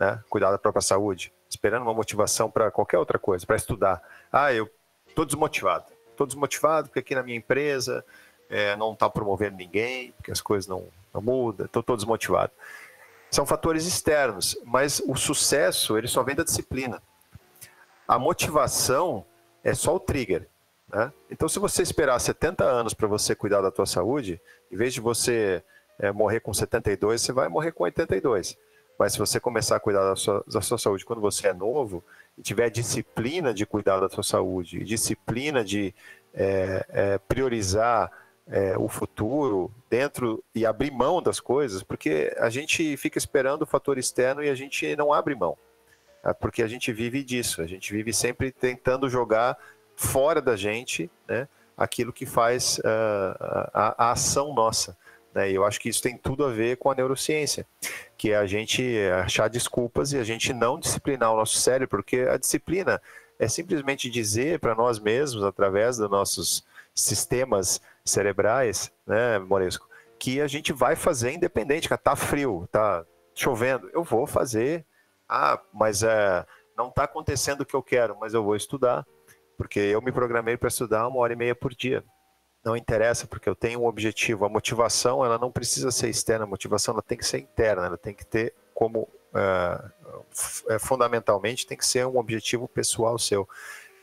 né? 0.00 0.18
Cuidar 0.30 0.50
da 0.50 0.58
própria 0.58 0.80
saúde, 0.80 1.30
esperando 1.48 1.82
uma 1.82 1.92
motivação 1.92 2.50
para 2.50 2.70
qualquer 2.70 2.96
outra 2.96 3.18
coisa, 3.18 3.44
para 3.46 3.56
estudar. 3.56 4.02
Ah, 4.32 4.50
eu 4.52 4.68
tô 5.14 5.26
desmotivado. 5.26 5.84
Tô 6.16 6.24
desmotivado 6.24 6.88
porque 6.88 7.00
aqui 7.00 7.14
na 7.14 7.22
minha 7.22 7.36
empresa 7.36 8.02
é, 8.48 8.74
não 8.76 8.94
está 8.94 9.10
promovendo 9.10 9.58
ninguém, 9.58 10.12
porque 10.12 10.32
as 10.32 10.40
coisas 10.40 10.66
não, 10.66 10.88
não 11.12 11.20
mudam, 11.20 11.66
estou 11.66 11.96
desmotivado. 11.96 12.50
São 13.30 13.44
fatores 13.44 13.86
externos, 13.86 14.58
mas 14.64 15.00
o 15.06 15.14
sucesso 15.14 15.98
ele 15.98 16.08
só 16.08 16.22
vem 16.22 16.34
da 16.34 16.42
disciplina. 16.42 17.00
A 18.08 18.18
motivação 18.18 19.24
é 19.62 19.74
só 19.74 19.94
o 19.94 20.00
trigger. 20.00 20.48
Né? 20.88 21.12
Então, 21.30 21.48
se 21.48 21.58
você 21.58 21.82
esperar 21.82 22.18
70 22.18 22.64
anos 22.64 22.94
para 22.94 23.06
você 23.06 23.34
cuidar 23.34 23.60
da 23.60 23.70
tua 23.70 23.86
saúde, 23.86 24.40
em 24.72 24.76
vez 24.76 24.92
de 24.94 25.00
você 25.00 25.62
é, 25.98 26.10
morrer 26.10 26.40
com 26.40 26.52
72, 26.52 27.22
você 27.22 27.32
vai 27.32 27.48
morrer 27.48 27.70
com 27.70 27.84
82. 27.84 28.58
Mas 29.00 29.14
se 29.14 29.18
você 29.18 29.40
começar 29.40 29.76
a 29.76 29.80
cuidar 29.80 30.06
da 30.06 30.14
sua, 30.14 30.44
da 30.46 30.60
sua 30.60 30.76
saúde 30.76 31.06
quando 31.06 31.22
você 31.22 31.48
é 31.48 31.54
novo 31.54 32.04
e 32.36 32.42
tiver 32.42 32.68
disciplina 32.68 33.54
de 33.54 33.64
cuidar 33.64 33.98
da 33.98 34.10
sua 34.10 34.22
saúde, 34.22 34.84
disciplina 34.84 35.64
de 35.64 35.94
é, 36.34 36.84
é, 36.90 37.18
priorizar 37.18 38.12
é, 38.46 38.76
o 38.76 38.88
futuro 38.88 39.72
dentro 39.88 40.44
e 40.54 40.66
abrir 40.66 40.90
mão 40.90 41.22
das 41.22 41.40
coisas, 41.40 41.82
porque 41.82 42.30
a 42.36 42.50
gente 42.50 42.94
fica 42.98 43.16
esperando 43.16 43.62
o 43.62 43.66
fator 43.66 43.96
externo 43.96 44.44
e 44.44 44.50
a 44.50 44.54
gente 44.54 44.94
não 44.96 45.14
abre 45.14 45.34
mão, 45.34 45.56
tá? 46.22 46.34
porque 46.34 46.62
a 46.62 46.68
gente 46.68 46.92
vive 46.92 47.24
disso, 47.24 47.62
a 47.62 47.66
gente 47.66 47.90
vive 47.94 48.12
sempre 48.12 48.52
tentando 48.52 49.08
jogar 49.08 49.56
fora 49.96 50.42
da 50.42 50.56
gente 50.56 51.10
né, 51.26 51.48
aquilo 51.74 52.12
que 52.12 52.26
faz 52.26 52.78
uh, 52.80 53.70
a, 53.72 53.94
a, 53.96 54.12
ação 54.12 54.52
nossa. 54.52 54.94
Né? 55.34 55.50
E 55.50 55.54
eu 55.54 55.64
acho 55.64 55.80
que 55.80 55.88
isso 55.88 56.02
tem 56.02 56.16
tudo 56.16 56.44
a 56.44 56.50
ver 56.50 56.76
com 56.76 56.90
a 56.90 56.94
neurociência, 56.94 57.66
que 58.16 58.32
é 58.32 58.36
a 58.36 58.46
gente 58.46 58.96
achar 59.22 59.48
desculpas 59.48 60.12
e 60.12 60.18
a 60.18 60.24
gente 60.24 60.52
não 60.52 60.78
disciplinar 60.78 61.32
o 61.32 61.36
nosso 61.36 61.56
cérebro, 61.56 61.88
porque 61.88 62.20
a 62.20 62.36
disciplina 62.36 63.00
é 63.38 63.48
simplesmente 63.48 64.10
dizer 64.10 64.58
para 64.58 64.74
nós 64.74 64.98
mesmos, 64.98 65.42
através 65.44 65.96
dos 65.96 66.10
nossos 66.10 66.64
sistemas 66.94 67.80
cerebrais, 68.04 68.92
né, 69.06 69.38
Moresco, 69.38 69.88
que 70.18 70.40
a 70.40 70.46
gente 70.46 70.72
vai 70.72 70.96
fazer 70.96 71.32
independente, 71.32 71.88
que 71.88 71.96
tá 71.96 72.14
frio, 72.14 72.68
tá 72.70 73.04
chovendo, 73.34 73.88
eu 73.94 74.04
vou 74.04 74.26
fazer. 74.26 74.84
Ah, 75.26 75.58
mas 75.72 76.02
é, 76.02 76.44
não 76.76 76.88
está 76.88 77.04
acontecendo 77.04 77.62
o 77.62 77.66
que 77.66 77.74
eu 77.74 77.82
quero, 77.82 78.18
mas 78.20 78.34
eu 78.34 78.42
vou 78.42 78.56
estudar, 78.56 79.06
porque 79.56 79.78
eu 79.78 80.02
me 80.02 80.12
programei 80.12 80.56
para 80.56 80.68
estudar 80.68 81.08
uma 81.08 81.20
hora 81.20 81.32
e 81.32 81.36
meia 81.36 81.54
por 81.54 81.74
dia 81.74 82.04
não 82.64 82.76
interessa, 82.76 83.26
porque 83.26 83.48
eu 83.48 83.54
tenho 83.54 83.80
um 83.80 83.86
objetivo. 83.86 84.44
A 84.44 84.48
motivação, 84.48 85.24
ela 85.24 85.38
não 85.38 85.50
precisa 85.50 85.90
ser 85.90 86.08
externa, 86.08 86.44
a 86.44 86.48
motivação 86.48 86.92
ela 86.92 87.02
tem 87.02 87.16
que 87.16 87.26
ser 87.26 87.38
interna, 87.38 87.86
ela 87.86 87.98
tem 87.98 88.14
que 88.14 88.24
ter 88.24 88.54
como, 88.74 89.08
uh, 89.34 90.78
fundamentalmente, 90.78 91.66
tem 91.66 91.76
que 91.76 91.86
ser 91.86 92.06
um 92.06 92.18
objetivo 92.18 92.68
pessoal 92.68 93.18
seu. 93.18 93.48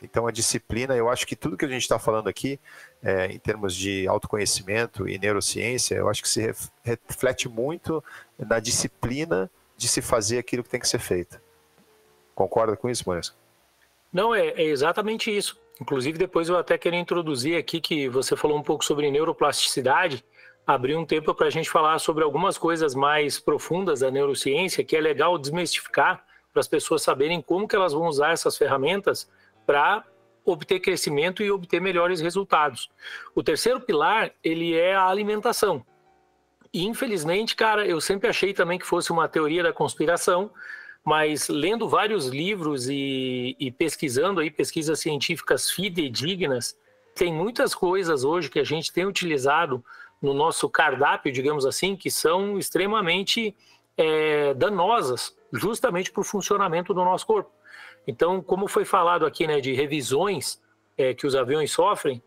Então, 0.02 0.26
a 0.26 0.30
disciplina, 0.30 0.94
eu 0.94 1.08
acho 1.08 1.26
que 1.26 1.34
tudo 1.34 1.56
que 1.56 1.64
a 1.64 1.68
gente 1.68 1.82
está 1.82 1.98
falando 1.98 2.28
aqui, 2.28 2.60
é, 3.02 3.26
em 3.26 3.38
termos 3.38 3.74
de 3.74 4.06
autoconhecimento 4.06 5.08
e 5.08 5.18
neurociência, 5.18 5.96
eu 5.96 6.08
acho 6.08 6.22
que 6.22 6.28
se 6.28 6.54
reflete 6.84 7.48
muito 7.48 8.02
na 8.38 8.60
disciplina 8.60 9.50
de 9.76 9.88
se 9.88 10.00
fazer 10.00 10.38
aquilo 10.38 10.62
que 10.62 10.70
tem 10.70 10.78
que 10.78 10.88
ser 10.88 11.00
feito. 11.00 11.40
Concorda 12.34 12.76
com 12.76 12.88
isso, 12.88 13.02
Maurício? 13.06 13.34
Não, 14.12 14.34
é, 14.34 14.48
é 14.50 14.62
exatamente 14.62 15.36
isso. 15.36 15.60
Inclusive, 15.80 16.18
depois 16.18 16.48
eu 16.48 16.56
até 16.56 16.76
queria 16.76 16.98
introduzir 16.98 17.56
aqui 17.56 17.80
que 17.80 18.08
você 18.08 18.36
falou 18.36 18.58
um 18.58 18.62
pouco 18.62 18.84
sobre 18.84 19.10
neuroplasticidade, 19.10 20.24
abrir 20.66 20.96
um 20.96 21.06
tempo 21.06 21.34
para 21.34 21.46
a 21.46 21.50
gente 21.50 21.70
falar 21.70 21.98
sobre 21.98 22.24
algumas 22.24 22.58
coisas 22.58 22.94
mais 22.94 23.38
profundas 23.38 24.00
da 24.00 24.10
neurociência, 24.10 24.84
que 24.84 24.96
é 24.96 25.00
legal 25.00 25.38
desmistificar 25.38 26.24
para 26.52 26.60
as 26.60 26.68
pessoas 26.68 27.02
saberem 27.02 27.40
como 27.40 27.68
que 27.68 27.76
elas 27.76 27.92
vão 27.92 28.06
usar 28.06 28.32
essas 28.32 28.56
ferramentas 28.56 29.30
para 29.64 30.04
obter 30.44 30.80
crescimento 30.80 31.42
e 31.42 31.50
obter 31.50 31.80
melhores 31.80 32.20
resultados. 32.20 32.90
O 33.34 33.42
terceiro 33.42 33.80
pilar, 33.80 34.32
ele 34.42 34.74
é 34.74 34.94
a 34.94 35.06
alimentação. 35.06 35.84
E 36.72 36.84
infelizmente, 36.86 37.54
cara, 37.54 37.86
eu 37.86 38.00
sempre 38.00 38.28
achei 38.28 38.52
também 38.52 38.78
que 38.78 38.86
fosse 38.86 39.10
uma 39.10 39.28
teoria 39.28 39.62
da 39.62 39.72
conspiração, 39.72 40.50
mas 41.08 41.48
lendo 41.48 41.88
vários 41.88 42.26
livros 42.26 42.86
e, 42.86 43.56
e 43.58 43.70
pesquisando 43.70 44.40
aí 44.40 44.50
pesquisas 44.50 45.00
científicas 45.00 45.70
fidedignas, 45.70 46.76
tem 47.14 47.32
muitas 47.32 47.74
coisas 47.74 48.24
hoje 48.24 48.50
que 48.50 48.60
a 48.60 48.64
gente 48.64 48.92
tem 48.92 49.06
utilizado 49.06 49.82
no 50.20 50.34
nosso 50.34 50.68
cardápio, 50.68 51.32
digamos 51.32 51.64
assim, 51.64 51.96
que 51.96 52.10
são 52.10 52.58
extremamente 52.58 53.56
é, 53.96 54.52
danosas, 54.52 55.34
justamente 55.50 56.12
para 56.12 56.20
o 56.20 56.24
funcionamento 56.24 56.92
do 56.92 57.02
nosso 57.02 57.26
corpo. 57.26 57.50
Então, 58.06 58.42
como 58.42 58.68
foi 58.68 58.84
falado 58.84 59.24
aqui, 59.24 59.46
né, 59.46 59.62
de 59.62 59.72
revisões 59.72 60.60
é, 60.98 61.14
que 61.14 61.26
os 61.26 61.34
aviões 61.34 61.72
sofrem, 61.72 62.22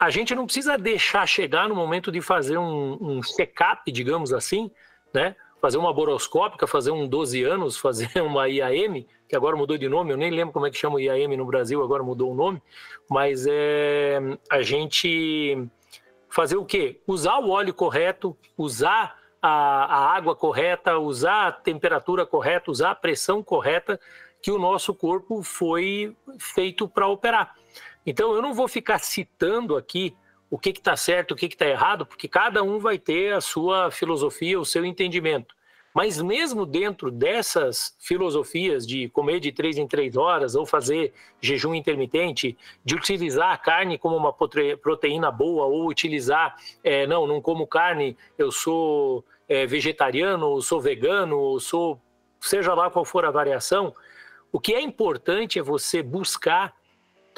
a 0.00 0.10
gente 0.10 0.34
não 0.34 0.46
precisa 0.46 0.76
deixar 0.76 1.28
chegar 1.28 1.68
no 1.68 1.76
momento 1.76 2.10
de 2.10 2.20
fazer 2.20 2.58
um, 2.58 2.98
um 3.00 3.22
check-up, 3.22 3.92
digamos 3.92 4.32
assim, 4.32 4.68
né, 5.14 5.36
fazer 5.60 5.78
uma 5.78 5.92
boroscópica, 5.92 6.66
fazer 6.66 6.90
um 6.90 7.06
12 7.06 7.44
anos, 7.44 7.76
fazer 7.76 8.10
uma 8.22 8.48
IAM, 8.48 9.04
que 9.28 9.36
agora 9.36 9.56
mudou 9.56 9.76
de 9.76 9.88
nome, 9.88 10.12
eu 10.12 10.16
nem 10.16 10.30
lembro 10.30 10.52
como 10.52 10.66
é 10.66 10.70
que 10.70 10.78
chama 10.78 10.96
o 10.96 11.00
IAM 11.00 11.36
no 11.36 11.44
Brasil, 11.44 11.82
agora 11.82 12.02
mudou 12.02 12.32
o 12.32 12.34
nome, 12.34 12.62
mas 13.08 13.46
é 13.48 14.18
a 14.50 14.62
gente 14.62 15.68
fazer 16.28 16.56
o 16.56 16.64
quê? 16.64 17.00
Usar 17.06 17.38
o 17.38 17.50
óleo 17.50 17.74
correto, 17.74 18.36
usar 18.56 19.18
a, 19.42 19.50
a 19.50 20.16
água 20.16 20.34
correta, 20.34 20.98
usar 20.98 21.48
a 21.48 21.52
temperatura 21.52 22.24
correta, 22.24 22.70
usar 22.70 22.90
a 22.90 22.94
pressão 22.94 23.42
correta 23.42 24.00
que 24.42 24.50
o 24.50 24.58
nosso 24.58 24.94
corpo 24.94 25.42
foi 25.42 26.16
feito 26.38 26.88
para 26.88 27.06
operar. 27.06 27.54
Então 28.06 28.34
eu 28.34 28.40
não 28.40 28.54
vou 28.54 28.66
ficar 28.66 28.98
citando 28.98 29.76
aqui 29.76 30.16
o 30.50 30.58
que 30.58 30.70
está 30.70 30.96
certo, 30.96 31.32
o 31.32 31.36
que 31.36 31.46
está 31.46 31.66
errado, 31.66 32.04
porque 32.04 32.26
cada 32.26 32.62
um 32.62 32.78
vai 32.78 32.98
ter 32.98 33.32
a 33.32 33.40
sua 33.40 33.90
filosofia, 33.90 34.58
o 34.58 34.64
seu 34.64 34.84
entendimento. 34.84 35.54
Mas 35.94 36.20
mesmo 36.20 36.64
dentro 36.66 37.10
dessas 37.10 37.96
filosofias 37.98 38.86
de 38.86 39.08
comer 39.08 39.40
de 39.40 39.50
três 39.50 39.76
em 39.76 39.86
três 39.86 40.16
horas 40.16 40.54
ou 40.54 40.64
fazer 40.64 41.12
jejum 41.40 41.74
intermitente, 41.74 42.56
de 42.84 42.94
utilizar 42.94 43.52
a 43.52 43.58
carne 43.58 43.98
como 43.98 44.16
uma 44.16 44.32
proteína 44.32 45.30
boa 45.30 45.66
ou 45.66 45.88
utilizar, 45.88 46.56
é, 46.82 47.06
não, 47.06 47.26
não 47.26 47.40
como 47.40 47.66
carne, 47.66 48.16
eu 48.38 48.52
sou 48.52 49.24
é, 49.48 49.66
vegetariano, 49.66 50.60
sou 50.62 50.80
vegano, 50.80 51.58
sou 51.58 52.00
seja 52.40 52.72
lá 52.72 52.88
qual 52.90 53.04
for 53.04 53.24
a 53.24 53.30
variação, 53.30 53.94
o 54.52 54.58
que 54.58 54.72
é 54.72 54.80
importante 54.80 55.58
é 55.58 55.62
você 55.62 56.02
buscar 56.02 56.74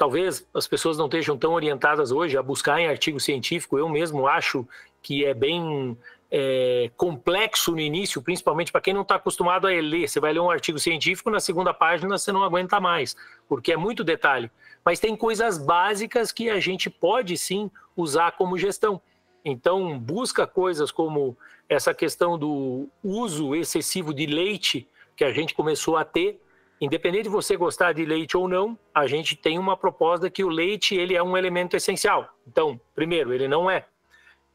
talvez 0.03 0.45
as 0.53 0.67
pessoas 0.67 0.97
não 0.97 1.05
estejam 1.05 1.37
tão 1.37 1.53
orientadas 1.53 2.11
hoje 2.11 2.37
a 2.37 2.43
buscar 2.43 2.77
em 2.77 2.87
artigo 2.87 3.21
científico. 3.21 3.77
Eu 3.77 3.87
mesmo 3.87 4.27
acho 4.27 4.67
que 5.01 5.23
é 5.23 5.33
bem 5.33 5.97
é, 6.29 6.91
complexo 6.97 7.71
no 7.71 7.79
início, 7.79 8.21
principalmente 8.21 8.69
para 8.69 8.81
quem 8.81 8.93
não 8.93 9.03
está 9.03 9.15
acostumado 9.15 9.65
a 9.65 9.69
ler. 9.69 10.09
Você 10.09 10.19
vai 10.19 10.33
ler 10.33 10.41
um 10.41 10.51
artigo 10.51 10.77
científico, 10.77 11.29
na 11.29 11.39
segunda 11.39 11.73
página 11.73 12.17
você 12.17 12.33
não 12.33 12.43
aguenta 12.43 12.81
mais, 12.81 13.15
porque 13.47 13.71
é 13.71 13.77
muito 13.77 14.03
detalhe. 14.03 14.51
Mas 14.83 14.99
tem 14.99 15.15
coisas 15.15 15.57
básicas 15.57 16.33
que 16.33 16.49
a 16.49 16.59
gente 16.59 16.89
pode 16.89 17.37
sim 17.37 17.71
usar 17.95 18.33
como 18.33 18.57
gestão. 18.57 19.01
Então, 19.45 19.97
busca 19.97 20.45
coisas 20.45 20.91
como 20.91 21.37
essa 21.69 21.93
questão 21.93 22.37
do 22.37 22.89
uso 23.01 23.55
excessivo 23.55 24.13
de 24.13 24.25
leite 24.25 24.85
que 25.15 25.23
a 25.23 25.31
gente 25.31 25.53
começou 25.53 25.95
a 25.95 26.03
ter 26.03 26.41
independente 26.79 27.23
de 27.23 27.29
você 27.29 27.55
gostar 27.55 27.93
de 27.93 28.05
leite 28.05 28.35
ou 28.35 28.47
não, 28.47 28.77
a 28.93 29.07
gente 29.07 29.35
tem 29.35 29.57
uma 29.57 29.77
proposta 29.77 30.29
que 30.29 30.43
o 30.43 30.49
leite 30.49 30.95
ele 30.95 31.15
é 31.15 31.23
um 31.23 31.37
elemento 31.37 31.75
essencial. 31.75 32.29
Então, 32.47 32.79
primeiro, 32.93 33.33
ele 33.33 33.47
não 33.47 33.69
é. 33.69 33.85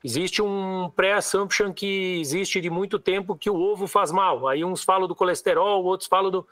Existe 0.02 0.40
um 0.40 0.90
pré-assumption 0.94 1.72
que 1.72 2.20
existe 2.20 2.60
de 2.60 2.70
muito 2.70 2.98
tempo 2.98 3.36
que 3.36 3.50
o 3.50 3.56
ovo 3.56 3.86
faz 3.88 4.12
mal. 4.12 4.46
Aí 4.46 4.64
uns 4.64 4.84
falam 4.84 5.08
do 5.08 5.14
colesterol, 5.14 5.84
outros 5.84 6.08
falam 6.08 6.30
do. 6.30 6.46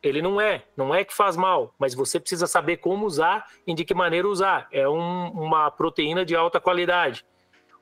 Ele 0.00 0.22
não 0.22 0.40
é, 0.40 0.62
não 0.76 0.94
é 0.94 1.04
que 1.04 1.12
faz 1.12 1.36
mal, 1.36 1.74
mas 1.76 1.92
você 1.92 2.20
precisa 2.20 2.46
saber 2.46 2.76
como 2.76 3.04
usar 3.04 3.46
e 3.66 3.74
de 3.74 3.84
que 3.84 3.94
maneira 3.94 4.28
usar. 4.28 4.68
É 4.70 4.88
um, 4.88 5.28
uma 5.30 5.70
proteína 5.72 6.24
de 6.24 6.36
alta 6.36 6.60
qualidade. 6.60 7.26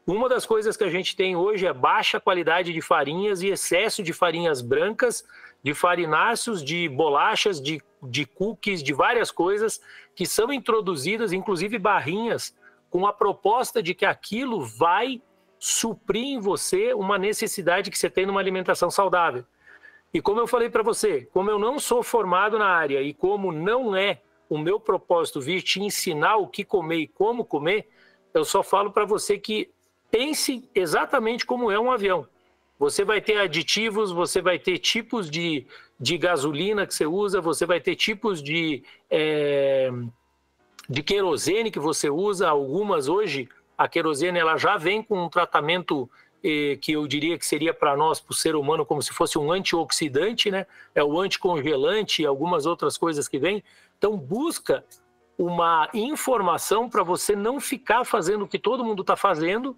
Uma 0.06 0.28
das 0.28 0.46
coisas 0.46 0.76
que 0.76 0.84
a 0.84 0.88
gente 0.88 1.14
tem 1.14 1.36
hoje 1.36 1.66
é 1.66 1.72
baixa 1.74 2.18
qualidade 2.18 2.72
de 2.72 2.80
farinhas 2.80 3.42
e 3.42 3.48
excesso 3.48 4.02
de 4.02 4.14
farinhas 4.14 4.62
brancas 4.62 5.24
de 5.66 5.74
farináceos, 5.74 6.62
de 6.62 6.88
bolachas, 6.88 7.60
de, 7.60 7.82
de 8.00 8.24
cookies, 8.24 8.84
de 8.84 8.92
várias 8.92 9.32
coisas 9.32 9.80
que 10.14 10.24
são 10.24 10.52
introduzidas, 10.52 11.32
inclusive 11.32 11.76
barrinhas, 11.76 12.56
com 12.88 13.04
a 13.04 13.12
proposta 13.12 13.82
de 13.82 13.92
que 13.92 14.06
aquilo 14.06 14.60
vai 14.64 15.20
suprir 15.58 16.22
em 16.22 16.38
você 16.38 16.94
uma 16.94 17.18
necessidade 17.18 17.90
que 17.90 17.98
você 17.98 18.08
tem 18.08 18.24
numa 18.24 18.38
alimentação 18.38 18.92
saudável. 18.92 19.44
E 20.14 20.20
como 20.20 20.38
eu 20.38 20.46
falei 20.46 20.70
para 20.70 20.84
você, 20.84 21.28
como 21.32 21.50
eu 21.50 21.58
não 21.58 21.80
sou 21.80 22.00
formado 22.00 22.56
na 22.56 22.68
área 22.68 23.02
e 23.02 23.12
como 23.12 23.50
não 23.50 23.96
é 23.96 24.22
o 24.48 24.56
meu 24.56 24.78
propósito 24.78 25.40
vir 25.40 25.62
te 25.62 25.82
ensinar 25.82 26.36
o 26.36 26.46
que 26.46 26.64
comer 26.64 26.98
e 26.98 27.08
como 27.08 27.44
comer, 27.44 27.88
eu 28.32 28.44
só 28.44 28.62
falo 28.62 28.92
para 28.92 29.04
você 29.04 29.36
que 29.36 29.68
pense 30.12 30.70
exatamente 30.72 31.44
como 31.44 31.72
é 31.72 31.80
um 31.80 31.90
avião. 31.90 32.28
Você 32.78 33.04
vai 33.04 33.20
ter 33.20 33.38
aditivos, 33.38 34.12
você 34.12 34.42
vai 34.42 34.58
ter 34.58 34.78
tipos 34.78 35.30
de, 35.30 35.66
de 35.98 36.18
gasolina 36.18 36.86
que 36.86 36.94
você 36.94 37.06
usa, 37.06 37.40
você 37.40 37.64
vai 37.64 37.80
ter 37.80 37.96
tipos 37.96 38.42
de, 38.42 38.82
é, 39.10 39.90
de 40.88 41.02
querosene 41.02 41.70
que 41.70 41.78
você 41.78 42.10
usa. 42.10 42.48
Algumas 42.48 43.08
hoje, 43.08 43.48
a 43.78 43.88
querosene 43.88 44.38
ela 44.38 44.58
já 44.58 44.76
vem 44.76 45.02
com 45.02 45.24
um 45.24 45.28
tratamento 45.28 46.08
eh, 46.44 46.76
que 46.80 46.92
eu 46.92 47.06
diria 47.06 47.38
que 47.38 47.46
seria 47.46 47.72
para 47.72 47.96
nós, 47.96 48.20
para 48.20 48.32
o 48.32 48.36
ser 48.36 48.54
humano, 48.54 48.84
como 48.84 49.02
se 49.02 49.12
fosse 49.12 49.38
um 49.38 49.50
antioxidante, 49.50 50.50
né? 50.50 50.66
É 50.94 51.02
o 51.02 51.18
anticongelante 51.18 52.22
e 52.22 52.26
algumas 52.26 52.66
outras 52.66 52.96
coisas 52.96 53.26
que 53.26 53.38
vêm. 53.38 53.64
Então, 53.96 54.16
busca 54.16 54.84
uma 55.38 55.88
informação 55.92 56.88
para 56.88 57.02
você 57.02 57.34
não 57.34 57.58
ficar 57.58 58.04
fazendo 58.04 58.44
o 58.44 58.48
que 58.48 58.58
todo 58.58 58.84
mundo 58.84 59.00
está 59.00 59.16
fazendo 59.16 59.76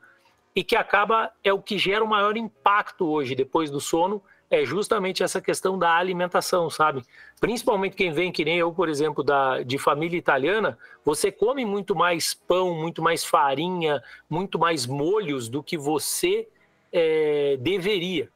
e 0.55 0.65
que 0.65 0.77
acaba 0.77 1.31
é 1.43 1.53
o 1.53 1.63
que 1.63 1.79
gera 1.79 2.05
o 2.05 2.09
maior 2.09 2.37
impacto 2.37 3.07
hoje 3.07 3.35
depois 3.35 3.71
do 3.71 3.81
sono 3.81 4.23
é 4.51 4.65
justamente 4.65 5.23
essa 5.23 5.41
questão 5.41 5.79
da 5.79 5.95
alimentação, 5.95 6.71
sabe? 6.71 7.03
Principalmente 7.41 7.97
quem 7.97 8.11
vem 8.11 8.33
que 8.33 8.45
nem 8.45 8.59
eu, 8.59 8.73
por 8.73 8.89
exemplo, 8.89 9.23
da 9.23 9.63
de 9.63 9.77
família 9.77 10.17
italiana, 10.17 10.79
você 11.05 11.31
come 11.31 11.65
muito 11.65 11.95
mais 11.95 12.33
pão, 12.33 12.75
muito 12.75 13.03
mais 13.03 13.25
farinha, 13.25 14.03
muito 14.29 14.59
mais 14.59 14.87
molhos 14.87 15.49
do 15.49 15.63
que 15.63 15.77
você 15.77 16.49
é, 16.91 17.59
deveria. 17.61 18.31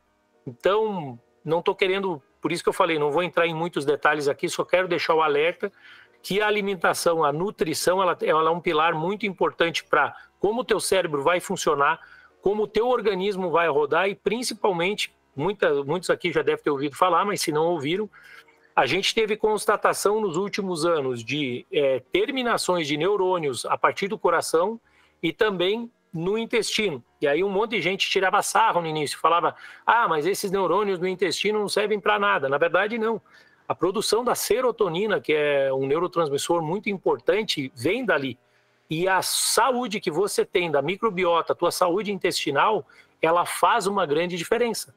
Então, 0.47 1.19
não 1.45 1.61
estou 1.61 1.75
querendo, 1.75 2.23
por 2.41 2.53
isso 2.53 2.63
que 2.63 2.69
eu 2.69 2.75
falei, 2.75 2.99
não 2.99 3.11
vou 3.11 3.23
entrar 3.23 3.47
em 3.47 3.55
muitos 3.55 3.85
detalhes 3.85 4.29
aqui, 4.29 4.49
só 4.49 4.65
quero 4.65 4.89
deixar 4.89 5.15
o 5.15 5.23
alerta 5.23 5.73
que 6.23 6.41
a 6.41 6.47
alimentação, 6.47 7.25
a 7.25 7.33
nutrição, 7.33 8.01
ela, 8.01 8.17
ela 8.23 8.49
é 8.49 8.53
um 8.53 8.61
pilar 8.61 8.95
muito 8.95 9.27
importante 9.27 9.85
para 9.85 10.15
como 10.39 10.61
o 10.61 10.65
teu 10.65 10.81
cérebro 10.81 11.23
vai 11.23 11.41
funcionar, 11.41 12.01
como 12.41 12.65
o 12.65 12.67
teu 12.67 12.89
organismo 12.89 13.51
vai 13.51 13.69
rodar 13.69 14.09
e 14.09 14.15
principalmente, 14.15 15.15
muita, 15.35 15.83
muitos 15.85 16.11
aqui 16.11 16.33
já 16.33 16.43
devem 16.43 16.63
ter 16.63 16.71
ouvido 16.71 16.97
falar, 16.97 17.25
mas 17.25 17.41
se 17.41 17.53
não 17.53 17.67
ouviram, 17.67 18.09
a 18.75 18.87
gente 18.87 19.15
teve 19.15 19.37
constatação 19.37 20.21
nos 20.21 20.37
últimos 20.37 20.87
anos 20.87 21.23
de 21.23 21.67
é, 21.73 22.01
terminações 22.13 22.87
de 22.87 22.97
neurônios 22.97 23.67
a 23.67 23.77
partir 23.77 24.09
do 24.09 24.19
coração 24.19 24.81
e 25.23 25.33
também 25.33 25.91
no 26.13 26.37
intestino. 26.39 27.03
E 27.21 27.27
aí 27.27 27.45
um 27.45 27.51
monte 27.51 27.73
de 27.73 27.83
gente 27.83 28.09
tirava 28.09 28.43
sarro 28.43 28.81
no 28.81 28.87
início, 28.87 29.19
falava: 29.19 29.55
ah, 29.87 30.09
mas 30.09 30.27
esses 30.27 30.51
neurônios 30.51 30.99
no 30.99 31.07
intestino 31.07 31.59
não 31.59 31.69
servem 31.69 32.01
para 32.01 32.19
nada. 32.19 32.49
Na 32.49 32.59
verdade, 32.59 32.99
não. 32.99 33.21
A 33.73 33.75
produção 33.75 34.23
da 34.23 34.35
serotonina, 34.35 35.19
que 35.19 35.33
é 35.33 35.73
um 35.73 35.87
neurotransmissor 35.87 36.61
muito 36.61 36.91
importante, 36.91 37.73
vem 37.75 38.05
dali. 38.05 38.39
E 38.91 39.09
a 39.09 39.23
saúde 39.23 39.99
que 39.99 40.11
você 40.11 40.45
tem 40.45 40.71
da 40.71 40.83
microbiota, 40.83 41.55
tua 41.55 41.71
saúde 41.71 42.13
intestinal, 42.13 42.87
ela 43.23 43.47
faz 43.47 43.87
uma 43.87 44.05
grande 44.05 44.37
diferença. 44.37 44.95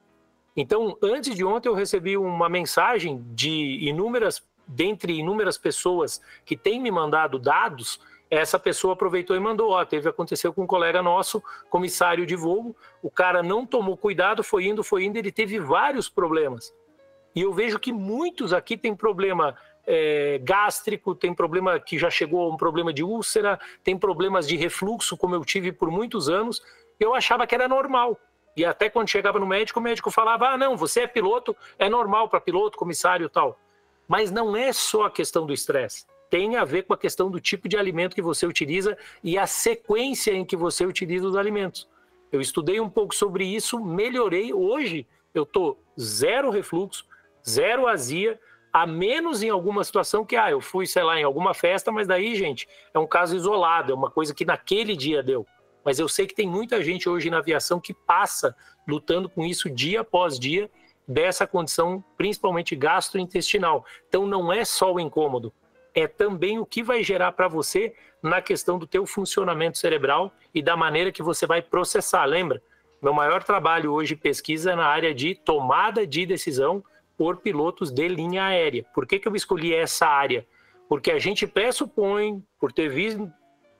Então, 0.57 0.97
antes 1.01 1.33
de 1.37 1.45
ontem, 1.45 1.69
eu 1.69 1.73
recebi 1.73 2.17
uma 2.17 2.49
mensagem 2.49 3.25
de 3.29 3.79
inúmeras, 3.81 4.45
dentre 4.67 5.13
inúmeras 5.13 5.57
pessoas 5.57 6.21
que 6.43 6.57
têm 6.57 6.77
me 6.81 6.91
mandado 6.91 7.39
dados, 7.39 8.01
essa 8.29 8.59
pessoa 8.59 8.91
aproveitou 8.91 9.37
e 9.37 9.39
mandou, 9.39 9.71
ó, 9.71 9.85
teve 9.85 10.09
aconteceu 10.09 10.51
com 10.51 10.63
um 10.63 10.67
colega 10.67 11.01
nosso, 11.01 11.41
comissário 11.69 12.25
de 12.25 12.35
voo, 12.35 12.75
o 13.01 13.09
cara 13.09 13.41
não 13.41 13.65
tomou 13.65 13.95
cuidado, 13.95 14.43
foi 14.43 14.65
indo, 14.65 14.83
foi 14.83 15.05
indo, 15.05 15.15
ele 15.15 15.31
teve 15.31 15.61
vários 15.61 16.09
problemas. 16.09 16.73
E 17.35 17.41
eu 17.41 17.51
vejo 17.51 17.77
que 17.77 17.91
muitos 17.91 18.53
aqui 18.53 18.77
têm 18.77 18.95
problema 18.95 19.55
é, 19.85 20.39
gástrico, 20.41 21.13
tem 21.13 21.33
problema 21.33 21.79
que 21.79 21.97
já 21.99 22.09
chegou 22.09 22.49
a 22.49 22.53
um 22.53 22.57
problema 22.57 22.93
de 22.93 23.03
úlcera, 23.03 23.59
tem 23.83 23.97
problemas 23.97 24.47
de 24.47 24.55
refluxo, 24.55 25.17
como 25.17 25.35
eu 25.35 25.43
tive 25.43 25.71
por 25.71 25.91
muitos 25.91 26.29
anos. 26.29 26.61
Eu 26.99 27.13
achava 27.13 27.45
que 27.45 27.53
era 27.53 27.67
normal. 27.67 28.17
E 28.55 28.63
até 28.63 28.89
quando 28.89 29.09
chegava 29.09 29.37
no 29.37 29.45
médico, 29.45 29.79
o 29.79 29.83
médico 29.83 30.09
falava: 30.09 30.49
ah, 30.49 30.57
não, 30.57 30.77
você 30.77 31.01
é 31.01 31.07
piloto, 31.07 31.55
é 31.77 31.89
normal 31.89 32.29
para 32.29 32.39
piloto, 32.39 32.77
comissário 32.77 33.29
tal. 33.29 33.59
Mas 34.07 34.31
não 34.31 34.55
é 34.55 34.71
só 34.71 35.03
a 35.03 35.11
questão 35.11 35.45
do 35.45 35.53
estresse. 35.53 36.05
Tem 36.29 36.55
a 36.55 36.63
ver 36.63 36.83
com 36.83 36.93
a 36.93 36.97
questão 36.97 37.29
do 37.29 37.39
tipo 37.39 37.67
de 37.67 37.77
alimento 37.77 38.15
que 38.15 38.21
você 38.21 38.45
utiliza 38.45 38.97
e 39.23 39.37
a 39.37 39.45
sequência 39.45 40.31
em 40.31 40.45
que 40.45 40.55
você 40.55 40.85
utiliza 40.85 41.27
os 41.27 41.35
alimentos. 41.35 41.87
Eu 42.31 42.41
estudei 42.41 42.79
um 42.79 42.89
pouco 42.89 43.13
sobre 43.13 43.45
isso, 43.45 43.79
melhorei. 43.79 44.53
Hoje 44.53 45.05
eu 45.33 45.43
estou 45.43 45.79
zero 45.99 46.49
refluxo, 46.49 47.05
zero 47.47 47.87
azia, 47.87 48.39
a 48.71 48.85
menos 48.85 49.41
em 49.41 49.49
alguma 49.49 49.83
situação 49.83 50.25
que, 50.25 50.35
ah, 50.35 50.51
eu 50.51 50.59
fui, 50.59 50.85
sei 50.85 51.03
lá, 51.03 51.19
em 51.19 51.23
alguma 51.23 51.53
festa, 51.53 51.91
mas 51.91 52.07
daí, 52.07 52.35
gente, 52.35 52.67
é 52.93 52.99
um 52.99 53.07
caso 53.07 53.35
isolado, 53.35 53.91
é 53.91 53.95
uma 53.95 54.11
coisa 54.11 54.33
que 54.33 54.43
naquele 54.43 54.95
dia 54.95 55.23
deu. 55.23 55.45
Mas 55.83 55.99
eu 55.99 56.09
sei 56.09 56.25
que 56.25 56.35
tem 56.35 56.47
muita 56.47 56.83
gente 56.83 57.07
hoje 57.07 57.29
na 57.29 57.37
aviação 57.37 57.79
que 57.79 57.93
passa 57.93 58.55
lutando 58.87 59.29
com 59.29 59.45
isso 59.45 59.69
dia 59.69 60.01
após 60.01 60.37
dia, 60.39 60.69
dessa 61.07 61.45
condição, 61.45 62.03
principalmente 62.17 62.75
gastrointestinal. 62.75 63.85
Então 64.07 64.25
não 64.25 64.51
é 64.51 64.65
só 64.65 64.91
o 64.91 64.99
incômodo, 64.99 65.53
é 65.93 66.07
também 66.07 66.59
o 66.59 66.65
que 66.65 66.83
vai 66.83 67.03
gerar 67.03 67.31
para 67.31 67.47
você 67.47 67.93
na 68.21 68.41
questão 68.41 68.77
do 68.77 68.87
teu 68.87 69.05
funcionamento 69.05 69.77
cerebral 69.77 70.33
e 70.53 70.61
da 70.61 70.75
maneira 70.75 71.11
que 71.11 71.23
você 71.23 71.45
vai 71.45 71.61
processar. 71.61 72.25
Lembra? 72.25 72.61
Meu 73.01 73.13
maior 73.13 73.43
trabalho 73.43 73.93
hoje 73.93 74.15
pesquisa 74.15 74.71
é 74.71 74.75
na 74.75 74.87
área 74.87 75.13
de 75.13 75.35
tomada 75.35 76.05
de 76.05 76.25
decisão 76.25 76.83
por 77.17 77.37
pilotos 77.37 77.91
de 77.91 78.07
linha 78.07 78.45
aérea. 78.45 78.85
Por 78.93 79.05
que, 79.05 79.19
que 79.19 79.27
eu 79.27 79.35
escolhi 79.35 79.73
essa 79.73 80.07
área? 80.07 80.45
Porque 80.87 81.11
a 81.11 81.19
gente 81.19 81.47
pressupõe, 81.47 82.43
por 82.59 82.71
ter 82.71 82.89
visto 82.89 83.31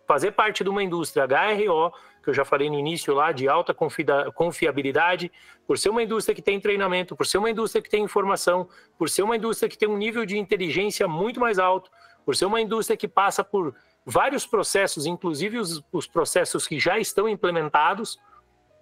fazer 0.07 0.32
parte 0.32 0.64
de 0.64 0.70
uma 0.70 0.84
indústria 0.84 1.26
HRO, 1.26 1.91
que 2.24 2.30
eu 2.30 2.34
já 2.34 2.44
falei 2.44 2.70
no 2.70 2.78
início 2.78 3.14
lá, 3.14 3.32
de 3.32 3.48
alta 3.48 3.74
confiabilidade, 3.74 5.32
por 5.68 5.78
ser 5.78 5.90
uma 5.90 6.02
indústria 6.02 6.34
que 6.34 6.41
tem 6.41 6.60
treinamento, 6.60 7.16
por 7.16 7.26
ser 7.26 7.38
uma 7.38 7.49
indústria 7.49 7.82
que 7.82 7.90
tem 7.90 8.03
informação, 8.03 8.68
por 8.98 9.10
ser 9.10 9.24
uma 9.24 9.36
indústria 9.36 9.70
que 9.70 9.78
tem 9.78 9.88
um 9.90 9.98
nível 9.98 10.26
de 10.26 10.38
inteligência 10.38 11.07
muito 11.07 11.40
mais 11.40 11.60
alto, 11.60 11.91
por 12.26 12.36
ser 12.36 12.45
uma 12.45 12.60
indústria 12.60 12.98
que 12.98 13.07
passa 13.07 13.44
por 13.44 13.76
vários 14.06 14.45
processos, 14.45 15.06
inclusive 15.06 15.60
os, 15.60 15.84
os 15.91 16.07
processos 16.07 16.68
que 16.68 16.80
já 16.80 16.98
estão 16.98 17.30
implementados, 17.30 18.20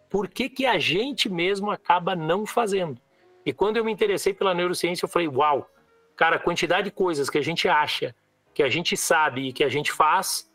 por 0.10 0.28
que, 0.28 0.48
que 0.48 0.66
a 0.66 0.78
gente 0.78 1.28
mesmo 1.28 1.72
acaba 1.72 2.16
não 2.16 2.46
fazendo? 2.46 3.02
E 3.45 3.52
quando 3.52 3.78
eu 3.78 3.86
me 3.86 3.91
interessei 3.91 4.34
pela 4.34 4.53
neurociência, 4.53 5.06
eu 5.06 5.10
falei, 5.10 5.28
uau, 5.28 5.70
cara, 6.15 6.38
a 6.38 6.40
quantidade 6.40 6.86
de 6.86 6.91
coisas 6.91 7.30
que 7.30 7.38
a 7.38 7.41
gente 7.41 7.68
acha, 7.68 8.15
que 8.53 8.64
a 8.64 8.70
gente 8.70 8.95
sabe 8.95 9.49
e 9.49 9.53
que 9.53 9.64
a 9.64 9.70
gente 9.70 9.91
faz 9.91 10.49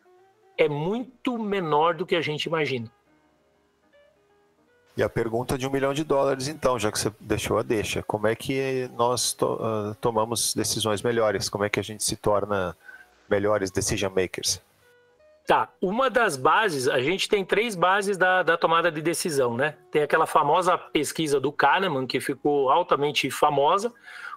é 0.56 0.69
muito 0.69 1.39
menor 1.39 1.94
do 1.94 2.06
que 2.06 2.16
a 2.16 2.20
gente 2.20 2.44
imagina. 2.44 2.90
E 4.97 5.02
a 5.02 5.09
pergunta 5.09 5.56
de 5.56 5.65
um 5.65 5.70
milhão 5.70 5.94
de 5.94 6.02
dólares, 6.02 6.48
então, 6.48 6.77
já 6.77 6.90
que 6.90 6.98
você 6.98 7.12
deixou 7.20 7.56
a 7.56 7.62
deixa, 7.62 8.02
como 8.02 8.27
é 8.27 8.35
que 8.35 8.90
nós 8.97 9.32
to 9.32 9.55
uh, 9.55 9.94
tomamos 10.01 10.52
decisões 10.52 11.02
melhores? 11.02 11.48
Como 11.48 11.62
é 11.62 11.69
que 11.69 11.78
a 11.78 11.85
gente 11.85 12.02
se 12.02 12.16
torna 12.16 12.77
melhores 13.31 13.70
decision 13.70 14.12
makers? 14.12 14.60
Tá, 15.49 15.73
uma 15.81 16.11
das 16.11 16.37
bases, 16.37 16.87
a 16.89 17.01
gente 17.01 17.27
tem 17.27 17.43
três 17.43 17.75
bases 17.75 18.19
da, 18.19 18.43
da 18.43 18.59
tomada 18.59 18.93
de 18.93 19.01
decisão, 19.01 19.57
né? 19.57 19.77
Tem 19.91 20.03
aquela 20.03 20.27
famosa 20.27 20.77
pesquisa 20.77 21.41
do 21.41 21.51
Kahneman, 21.51 22.07
que 22.07 22.20
ficou 22.20 22.69
altamente 22.69 23.31
famosa. 23.31 23.91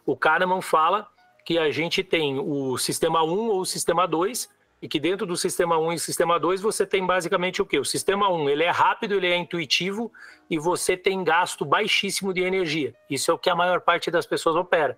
O 0.05 0.15
Kahneman 0.15 0.61
fala 0.61 1.05
que 1.43 1.57
a 1.57 1.69
gente 1.69 2.01
tem 2.01 2.39
o 2.39 2.77
sistema 2.77 3.21
1 3.25 3.27
ou 3.27 3.59
o 3.59 3.65
sistema 3.65 4.07
2, 4.07 4.49
e 4.81 4.87
que 4.87 5.01
dentro 5.01 5.25
do 5.27 5.35
sistema 5.35 5.77
1 5.77 5.91
e 5.91 5.99
sistema 5.99 6.39
2 6.39 6.61
você 6.61 6.85
tem 6.85 7.05
basicamente 7.05 7.61
o 7.61 7.65
quê? 7.65 7.77
O 7.77 7.83
sistema 7.83 8.31
1 8.31 8.49
ele 8.49 8.63
é 8.63 8.69
rápido, 8.69 9.15
ele 9.15 9.27
é 9.27 9.35
intuitivo 9.35 10.13
e 10.49 10.57
você 10.57 10.95
tem 10.95 11.25
gasto 11.25 11.65
baixíssimo 11.65 12.33
de 12.33 12.39
energia. 12.41 12.95
Isso 13.09 13.29
é 13.29 13.33
o 13.33 13.37
que 13.37 13.49
a 13.49 13.55
maior 13.55 13.81
parte 13.81 14.09
das 14.09 14.25
pessoas 14.25 14.55
opera. 14.55 14.97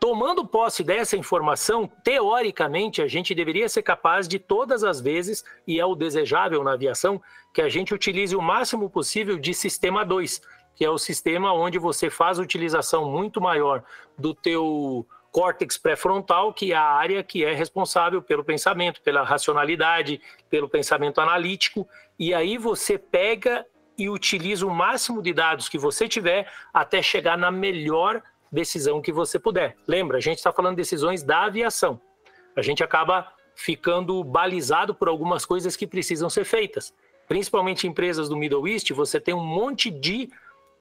Tomando 0.00 0.46
posse 0.46 0.82
dessa 0.82 1.14
informação, 1.14 1.86
teoricamente, 2.02 3.02
a 3.02 3.06
gente 3.06 3.34
deveria 3.34 3.68
ser 3.68 3.82
capaz 3.82 4.26
de 4.26 4.38
todas 4.38 4.82
as 4.82 4.98
vezes, 4.98 5.44
e 5.66 5.78
é 5.78 5.84
o 5.84 5.94
desejável 5.94 6.64
na 6.64 6.72
aviação, 6.72 7.20
que 7.52 7.60
a 7.60 7.68
gente 7.68 7.92
utilize 7.92 8.34
o 8.34 8.40
máximo 8.40 8.88
possível 8.88 9.38
de 9.38 9.52
sistema 9.52 10.02
2, 10.02 10.40
que 10.74 10.86
é 10.86 10.88
o 10.88 10.96
sistema 10.96 11.52
onde 11.52 11.78
você 11.78 12.08
faz 12.08 12.38
utilização 12.38 13.10
muito 13.10 13.42
maior 13.42 13.84
do 14.16 14.34
teu 14.34 15.06
córtex 15.30 15.76
pré-frontal, 15.76 16.54
que 16.54 16.72
é 16.72 16.76
a 16.76 16.82
área 16.82 17.22
que 17.22 17.44
é 17.44 17.52
responsável 17.52 18.22
pelo 18.22 18.42
pensamento, 18.42 19.02
pela 19.02 19.22
racionalidade, 19.22 20.18
pelo 20.48 20.66
pensamento 20.66 21.20
analítico, 21.20 21.86
e 22.18 22.32
aí 22.32 22.56
você 22.56 22.96
pega 22.96 23.66
e 23.98 24.08
utiliza 24.08 24.66
o 24.66 24.74
máximo 24.74 25.20
de 25.20 25.34
dados 25.34 25.68
que 25.68 25.76
você 25.76 26.08
tiver 26.08 26.50
até 26.72 27.02
chegar 27.02 27.36
na 27.36 27.50
melhor 27.50 28.22
decisão 28.50 29.00
que 29.00 29.12
você 29.12 29.38
puder. 29.38 29.76
Lembra, 29.86 30.18
a 30.18 30.20
gente 30.20 30.38
está 30.38 30.52
falando 30.52 30.76
de 30.76 30.82
decisões 30.82 31.22
da 31.22 31.44
aviação. 31.44 32.00
A 32.56 32.62
gente 32.62 32.82
acaba 32.82 33.32
ficando 33.54 34.22
balizado 34.24 34.94
por 34.94 35.08
algumas 35.08 35.44
coisas 35.44 35.76
que 35.76 35.86
precisam 35.86 36.30
ser 36.30 36.44
feitas. 36.44 36.94
Principalmente 37.28 37.86
empresas 37.86 38.28
do 38.28 38.36
Middle 38.36 38.66
East, 38.66 38.90
você 38.92 39.20
tem 39.20 39.34
um 39.34 39.44
monte 39.44 39.90
de 39.90 40.28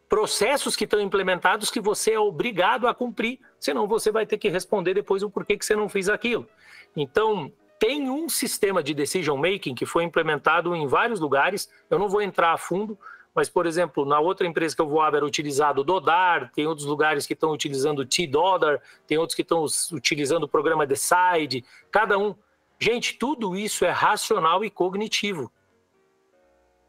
processos 0.07 0.75
que 0.75 0.85
estão 0.85 0.99
implementados 0.99 1.69
que 1.69 1.79
você 1.79 2.13
é 2.13 2.19
obrigado 2.19 2.87
a 2.87 2.95
cumprir, 2.95 3.39
senão 3.59 3.87
você 3.87 4.11
vai 4.11 4.25
ter 4.25 4.39
que 4.39 4.49
responder 4.49 4.95
depois 4.95 5.21
o 5.21 5.29
porquê 5.29 5.55
que 5.55 5.63
você 5.63 5.75
não 5.75 5.87
fez 5.87 6.09
aquilo. 6.09 6.47
Então, 6.95 7.51
tem 7.77 8.09
um 8.09 8.27
sistema 8.27 8.81
de 8.81 8.93
decision 8.95 9.37
making 9.37 9.75
que 9.75 9.85
foi 9.85 10.03
implementado 10.03 10.75
em 10.75 10.87
vários 10.87 11.19
lugares, 11.19 11.69
eu 11.89 11.99
não 11.99 12.09
vou 12.09 12.21
entrar 12.21 12.51
a 12.51 12.57
fundo, 12.57 12.97
mas, 13.33 13.47
por 13.47 13.65
exemplo, 13.65 14.05
na 14.05 14.19
outra 14.19 14.47
empresa 14.47 14.75
que 14.75 14.81
eu 14.81 14.87
voava 14.87 15.17
era 15.17 15.25
utilizado 15.25 15.81
o 15.81 15.83
Dodar, 15.83 16.51
tem 16.51 16.65
outros 16.65 16.87
lugares 16.87 17.27
que 17.27 17.33
estão 17.33 17.51
utilizando 17.51 17.99
o 17.99 18.05
T-Dodar, 18.05 18.81
tem 19.07 19.17
outros 19.17 19.35
que 19.35 19.43
estão 19.43 19.65
utilizando 19.91 20.43
o 20.43 20.47
programa 20.47 20.85
Decide, 20.85 21.63
cada 21.91 22.17
um. 22.17 22.35
Gente, 22.79 23.17
tudo 23.17 23.55
isso 23.55 23.85
é 23.85 23.89
racional 23.89 24.63
e 24.63 24.69
cognitivo. 24.69 25.51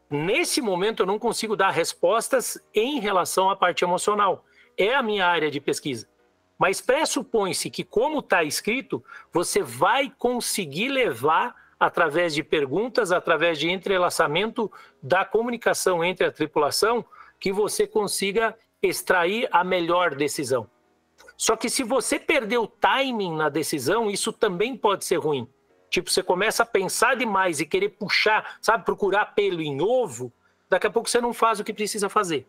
Nesse 0.09 0.61
momento, 0.61 1.03
eu 1.03 1.05
não 1.05 1.19
consigo 1.19 1.55
dar 1.55 1.69
respostas 1.69 2.57
em 2.73 2.99
relação 2.99 3.49
à 3.49 3.55
parte 3.55 3.83
emocional. 3.83 4.43
É 4.77 4.93
a 4.93 5.03
minha 5.03 5.25
área 5.25 5.49
de 5.49 5.61
pesquisa. 5.61 6.09
Mas 6.57 6.81
pressupõe-se 6.81 7.69
que, 7.69 7.83
como 7.83 8.19
está 8.19 8.43
escrito, 8.43 9.03
você 9.31 9.63
vai 9.63 10.13
conseguir 10.17 10.89
levar 10.89 11.55
através 11.81 12.35
de 12.35 12.43
perguntas, 12.43 13.11
através 13.11 13.57
de 13.57 13.67
entrelaçamento 13.67 14.71
da 15.01 15.25
comunicação 15.25 16.03
entre 16.03 16.27
a 16.27 16.31
tripulação, 16.31 17.03
que 17.39 17.51
você 17.51 17.87
consiga 17.87 18.55
extrair 18.83 19.49
a 19.51 19.63
melhor 19.63 20.13
decisão. 20.13 20.69
Só 21.35 21.55
que 21.55 21.71
se 21.71 21.81
você 21.81 22.19
perder 22.19 22.59
o 22.59 22.67
timing 22.67 23.35
na 23.35 23.49
decisão, 23.49 24.11
isso 24.11 24.31
também 24.31 24.77
pode 24.77 25.05
ser 25.05 25.15
ruim. 25.15 25.47
Tipo, 25.89 26.11
você 26.11 26.21
começa 26.21 26.61
a 26.61 26.67
pensar 26.67 27.15
demais 27.15 27.59
e 27.59 27.65
querer 27.65 27.89
puxar, 27.89 28.59
sabe, 28.61 28.85
procurar 28.85 29.33
pelo 29.33 29.59
em 29.59 29.81
ovo, 29.81 30.31
daqui 30.69 30.85
a 30.85 30.91
pouco 30.91 31.09
você 31.09 31.19
não 31.19 31.33
faz 31.33 31.59
o 31.59 31.63
que 31.63 31.73
precisa 31.73 32.07
fazer. 32.09 32.45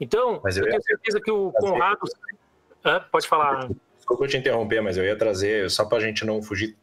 Então, 0.00 0.40
mas 0.44 0.56
eu, 0.56 0.62
eu 0.62 0.70
tenho 0.70 0.82
certeza 0.84 1.20
que 1.20 1.32
o. 1.32 1.50
Conrado. 1.50 2.08
Pode 3.10 3.26
falar. 3.26 3.68
Desculpa 3.96 4.28
te 4.28 4.36
interromper, 4.36 4.80
mas 4.80 4.96
eu 4.96 5.04
ia 5.04 5.18
trazer, 5.18 5.68
só 5.68 5.84
para 5.84 5.98
a 5.98 6.00
gente 6.00 6.24
não 6.24 6.40
fugir 6.40 6.76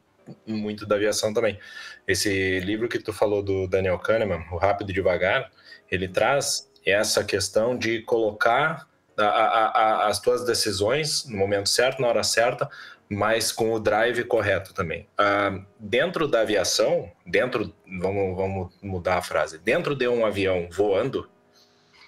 muito 0.45 0.85
da 0.85 0.95
aviação 0.95 1.33
também. 1.33 1.59
Esse 2.07 2.59
livro 2.59 2.87
que 2.87 2.99
tu 2.99 3.13
falou 3.13 3.41
do 3.41 3.67
Daniel 3.67 3.99
Kahneman, 3.99 4.45
O 4.51 4.57
Rápido 4.57 4.89
e 4.89 4.93
Devagar, 4.93 5.51
ele 5.89 6.07
traz 6.07 6.71
essa 6.85 7.23
questão 7.23 7.77
de 7.77 8.01
colocar 8.01 8.87
a, 9.17 9.23
a, 9.23 9.65
a, 9.67 10.07
as 10.07 10.19
tuas 10.19 10.45
decisões 10.45 11.25
no 11.25 11.37
momento 11.37 11.69
certo, 11.69 12.01
na 12.01 12.07
hora 12.07 12.23
certa, 12.23 12.69
mas 13.09 13.51
com 13.51 13.71
o 13.71 13.79
drive 13.79 14.23
correto 14.23 14.73
também. 14.73 15.07
Uh, 15.19 15.63
dentro 15.79 16.27
da 16.27 16.41
aviação, 16.41 17.11
dentro, 17.25 17.73
vamos, 17.99 18.35
vamos 18.35 18.73
mudar 18.81 19.17
a 19.17 19.21
frase, 19.21 19.57
dentro 19.59 19.95
de 19.95 20.07
um 20.07 20.25
avião 20.25 20.67
voando, 20.71 21.29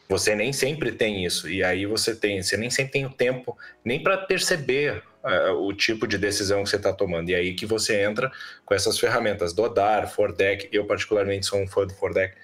você 0.10 0.36
nem 0.36 0.54
sempre 0.54 0.92
tem 0.92 1.26
isso. 1.26 1.50
E 1.50 1.64
aí 1.64 1.86
você 1.86 2.16
tem, 2.16 2.42
você 2.42 2.56
nem 2.56 2.70
sempre 2.70 2.94
tem 2.94 3.06
o 3.06 3.10
tempo 3.10 3.58
nem 3.84 4.02
para 4.02 4.18
perceber 4.18 5.04
o 5.52 5.74
tipo 5.74 6.08
de 6.08 6.18
decisão 6.18 6.64
que 6.64 6.70
você 6.70 6.76
está 6.78 6.94
tomando. 6.94 7.30
E 7.30 7.36
aí 7.36 7.54
que 7.54 7.66
você 7.66 8.02
entra 8.02 8.32
com 8.66 8.74
essas 8.74 9.00
ferramentas, 9.00 9.54
Dodar, 9.54 10.10
Fordeck. 10.10 10.70
Eu 10.72 10.86
particularmente 10.86 11.46
sou 11.46 11.60
um 11.60 11.68
fã 11.68 11.86
do 11.86 11.94
Fordeck. 11.94 12.36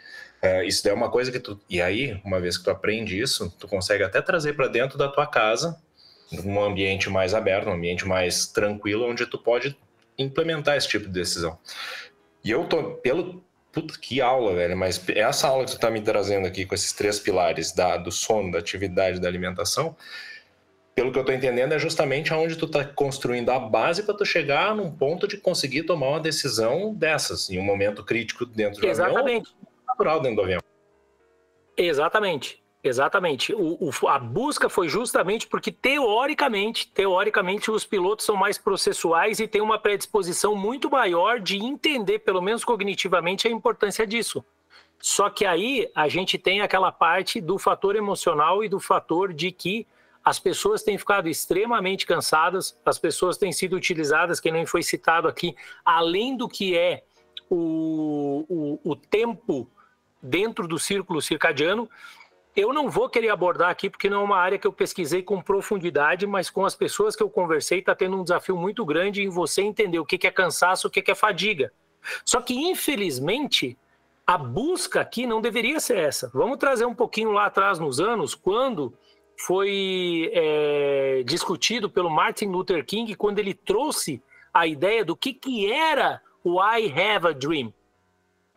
Uh, 0.43 0.63
isso 0.63 0.85
é 0.89 0.93
uma 0.93 1.09
coisa 1.09 1.31
que 1.31 1.39
tu. 1.39 1.57
E 1.69 1.81
aí, 1.81 2.19
uma 2.25 2.39
vez 2.39 2.57
que 2.57 2.65
tu 2.65 2.69
aprende 2.69 3.17
isso, 3.17 3.49
tu 3.57 3.65
consegue 3.65 4.03
até 4.03 4.21
trazer 4.21 4.53
para 4.53 4.67
dentro 4.67 4.97
da 4.97 5.07
tua 5.07 5.25
casa 5.25 5.77
um 6.43 6.61
ambiente 6.61 7.09
mais 7.09 7.33
aberto, 7.33 7.69
um 7.69 7.73
ambiente 7.73 8.05
mais 8.05 8.47
tranquilo, 8.47 9.09
onde 9.09 9.25
tu 9.25 9.37
pode 9.37 9.77
implementar 10.17 10.75
esse 10.75 10.87
tipo 10.87 11.05
de 11.05 11.11
decisão. 11.11 11.57
E 12.43 12.51
eu 12.51 12.65
tô, 12.65 12.95
pelo. 12.95 13.43
Puta, 13.71 13.97
que 13.99 14.21
aula, 14.21 14.53
velho, 14.53 14.77
mas 14.77 15.03
essa 15.09 15.47
aula 15.47 15.65
que 15.65 15.71
tu 15.71 15.79
tá 15.79 15.89
me 15.89 15.99
trazendo 15.99 16.45
aqui 16.45 16.63
com 16.63 16.75
esses 16.75 16.93
três 16.93 17.19
pilares, 17.19 17.71
da, 17.71 17.97
do 17.97 18.11
sono, 18.11 18.51
da 18.51 18.59
atividade, 18.59 19.19
da 19.19 19.27
alimentação, 19.27 19.97
pelo 20.95 21.11
que 21.11 21.17
eu 21.17 21.25
tô 21.25 21.31
entendendo, 21.31 21.73
é 21.73 21.79
justamente 21.79 22.33
aonde 22.33 22.55
tu 22.55 22.67
tá 22.67 22.83
construindo 22.85 23.49
a 23.49 23.59
base 23.59 24.03
para 24.03 24.15
tu 24.15 24.25
chegar 24.25 24.75
num 24.75 24.91
ponto 24.91 25.27
de 25.27 25.37
conseguir 25.37 25.83
tomar 25.83 26.09
uma 26.09 26.19
decisão 26.19 26.93
dessas, 26.93 27.49
em 27.49 27.57
um 27.57 27.63
momento 27.63 28.03
crítico 28.03 28.45
dentro 28.45 28.81
do 28.81 28.87
Exatamente. 28.87 29.49
avião, 29.49 29.67
natural 29.87 30.21
dentro 30.21 30.35
do 30.37 30.41
avião. 30.43 30.61
Exatamente. 31.75 32.63
Exatamente. 32.83 33.55
O, 33.55 33.77
o, 33.79 34.07
a 34.09 34.19
busca 34.19 34.67
foi 34.67 34.89
justamente 34.89 35.47
porque, 35.47 35.71
teoricamente, 35.71 36.91
teoricamente, 36.91 37.71
os 37.71 37.85
pilotos 37.85 38.25
são 38.25 38.35
mais 38.35 38.57
processuais 38.57 39.39
e 39.39 39.47
têm 39.47 39.61
uma 39.61 39.79
predisposição 39.79 40.53
muito 40.53 40.91
maior 40.91 41.39
de 41.39 41.57
entender, 41.57 42.19
pelo 42.19 42.41
menos 42.41 42.65
cognitivamente, 42.65 43.47
a 43.47 43.51
importância 43.51 44.05
disso. 44.05 44.43
Só 44.99 45.29
que 45.29 45.45
aí 45.45 45.89
a 45.95 46.09
gente 46.09 46.37
tem 46.37 46.61
aquela 46.61 46.91
parte 46.91 47.39
do 47.39 47.57
fator 47.57 47.95
emocional 47.95 48.63
e 48.63 48.69
do 48.69 48.81
fator 48.81 49.33
de 49.33 49.51
que 49.51 49.87
as 50.23 50.39
pessoas 50.39 50.83
têm 50.83 50.97
ficado 50.97 51.27
extremamente 51.27 52.05
cansadas, 52.05 52.79
as 52.85 52.97
pessoas 52.97 53.37
têm 53.37 53.51
sido 53.51 53.75
utilizadas, 53.75 54.39
que 54.39 54.51
nem 54.51 54.65
foi 54.65 54.83
citado 54.83 55.27
aqui, 55.27 55.55
além 55.83 56.37
do 56.37 56.47
que 56.47 56.77
é 56.77 57.03
o, 57.49 58.45
o, 58.83 58.91
o 58.91 58.95
tempo 58.95 59.69
dentro 60.21 60.67
do 60.67 60.79
círculo 60.79 61.21
circadiano 61.21 61.89
eu 62.55 62.71
não 62.71 62.89
vou 62.89 63.09
querer 63.09 63.29
abordar 63.29 63.69
aqui 63.69 63.89
porque 63.89 64.09
não 64.09 64.21
é 64.21 64.23
uma 64.23 64.37
área 64.37 64.59
que 64.59 64.67
eu 64.67 64.73
pesquisei 64.73 65.23
com 65.23 65.41
profundidade, 65.41 66.27
mas 66.27 66.49
com 66.49 66.65
as 66.65 66.75
pessoas 66.75 67.15
que 67.15 67.23
eu 67.23 67.29
conversei 67.29 67.79
está 67.79 67.95
tendo 67.95 68.15
um 68.15 68.23
desafio 68.23 68.55
muito 68.55 68.85
grande 68.85 69.23
em 69.23 69.29
você 69.29 69.63
entender 69.63 69.99
o 69.99 70.05
que 70.05 70.27
é 70.27 70.31
cansaço, 70.31 70.87
o 70.87 70.91
que 70.91 71.09
é 71.09 71.15
fadiga. 71.15 71.73
Só 72.23 72.41
que 72.41 72.53
infelizmente 72.53 73.77
a 74.25 74.37
busca 74.37 75.01
aqui 75.01 75.25
não 75.25 75.41
deveria 75.41 75.79
ser 75.79 75.97
essa. 75.97 76.29
Vamos 76.33 76.57
trazer 76.57 76.85
um 76.85 76.93
pouquinho 76.93 77.31
lá 77.31 77.47
atrás 77.47 77.79
nos 77.79 77.99
anos, 77.99 78.35
quando 78.35 78.93
foi 79.37 80.31
é, 80.33 81.23
discutido 81.25 81.89
pelo 81.89 82.09
Martin 82.09 82.45
Luther 82.45 82.85
King, 82.85 83.15
quando 83.15 83.39
ele 83.39 83.53
trouxe 83.53 84.21
a 84.53 84.67
ideia 84.67 85.03
do 85.03 85.15
que, 85.15 85.33
que 85.33 85.71
era 85.71 86.21
o 86.43 86.61
I 86.61 86.91
Have 86.91 87.27
a 87.27 87.31
Dream. 87.31 87.73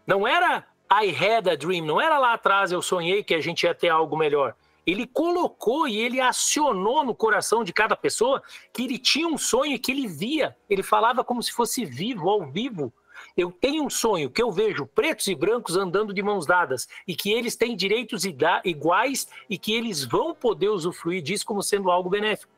Não 0.07 0.27
era 0.27 0.65
I 0.91 1.11
had 1.11 1.49
a 1.49 1.57
dream, 1.57 1.85
não 1.85 2.01
era 2.01 2.19
lá 2.19 2.35
atrás 2.35 2.71
eu 2.71 2.81
sonhei 2.81 3.25
que 3.25 3.35
a 3.35 3.41
gente 3.41 3.65
ia 3.65 3.75
ter 3.75 3.89
algo 3.89 4.17
melhor. 4.17 4.55
Ele 4.87 5.05
colocou 5.05 5.89
e 5.89 5.99
ele 5.99 6.21
acionou 6.21 7.05
no 7.05 7.13
coração 7.13 7.65
de 7.65 7.73
cada 7.73 7.97
pessoa 7.97 8.41
que 8.73 8.85
ele 8.85 8.99
tinha 8.99 9.27
um 9.27 9.37
sonho 9.37 9.79
que 9.81 9.91
ele 9.91 10.07
via. 10.07 10.57
Ele 10.71 10.83
falava 10.83 11.25
como 11.25 11.43
se 11.43 11.51
fosse 11.51 11.85
vivo, 11.85 12.29
ao 12.29 12.47
vivo. 12.47 12.93
Eu 13.37 13.53
tenho 13.53 13.85
um 13.85 13.91
sonho 13.91 14.31
que 14.31 14.43
eu 14.43 14.51
vejo 14.51 14.87
pretos 14.87 15.27
e 15.27 15.35
brancos 15.35 15.77
andando 15.77 16.15
de 16.15 16.23
mãos 16.23 16.47
dadas 16.47 16.89
e 17.07 17.15
que 17.15 17.33
eles 17.33 17.55
têm 17.55 17.77
direitos 17.77 18.25
iguais 18.65 19.29
e 19.49 19.59
que 19.59 19.75
eles 19.75 20.05
vão 20.05 20.35
poder 20.35 20.71
usufruir 20.71 21.23
disso 21.23 21.45
como 21.45 21.63
sendo 21.63 21.91
algo 21.91 22.09
benéfico. 22.09 22.57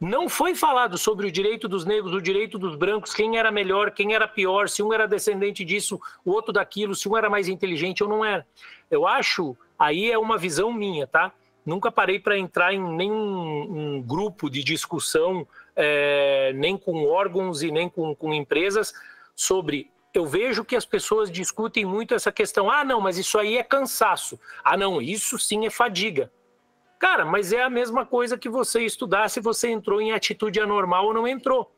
Não 0.00 0.28
foi 0.28 0.54
falado 0.54 0.96
sobre 0.96 1.26
o 1.26 1.32
direito 1.32 1.68
dos 1.68 1.84
negros, 1.84 2.14
o 2.14 2.22
direito 2.22 2.56
dos 2.56 2.76
brancos, 2.76 3.12
quem 3.12 3.36
era 3.36 3.50
melhor, 3.50 3.90
quem 3.90 4.14
era 4.14 4.28
pior, 4.28 4.68
se 4.68 4.80
um 4.82 4.92
era 4.92 5.08
descendente 5.08 5.64
disso, 5.64 6.00
o 6.24 6.30
outro 6.30 6.52
daquilo, 6.52 6.94
se 6.94 7.08
um 7.08 7.16
era 7.16 7.28
mais 7.28 7.48
inteligente 7.48 8.02
ou 8.02 8.08
não 8.08 8.24
era. 8.24 8.46
Eu 8.88 9.06
acho, 9.06 9.56
aí 9.76 10.10
é 10.10 10.16
uma 10.16 10.38
visão 10.38 10.72
minha, 10.72 11.06
tá? 11.06 11.32
Nunca 11.66 11.90
parei 11.90 12.18
para 12.18 12.38
entrar 12.38 12.72
em 12.72 12.80
nenhum 12.80 13.96
um 13.96 14.02
grupo 14.02 14.48
de 14.48 14.62
discussão, 14.62 15.46
é, 15.74 16.52
nem 16.54 16.78
com 16.78 17.04
órgãos 17.04 17.62
e 17.62 17.70
nem 17.70 17.88
com, 17.88 18.14
com 18.14 18.32
empresas, 18.32 18.94
sobre 19.38 19.88
eu 20.12 20.26
vejo 20.26 20.64
que 20.64 20.74
as 20.74 20.84
pessoas 20.84 21.30
discutem 21.30 21.84
muito 21.84 22.12
essa 22.12 22.32
questão. 22.32 22.68
Ah, 22.68 22.84
não, 22.84 23.00
mas 23.00 23.18
isso 23.18 23.38
aí 23.38 23.56
é 23.56 23.62
cansaço. 23.62 24.40
Ah, 24.64 24.76
não, 24.76 25.00
isso 25.00 25.38
sim 25.38 25.64
é 25.64 25.70
fadiga. 25.70 26.32
Cara, 26.98 27.24
mas 27.24 27.52
é 27.52 27.62
a 27.62 27.70
mesma 27.70 28.04
coisa 28.04 28.36
que 28.36 28.48
você 28.48 28.84
estudar 28.84 29.30
se 29.30 29.38
você 29.38 29.68
entrou 29.68 30.00
em 30.00 30.10
atitude 30.10 30.58
anormal 30.58 31.06
ou 31.06 31.14
não 31.14 31.28
entrou. 31.28 31.72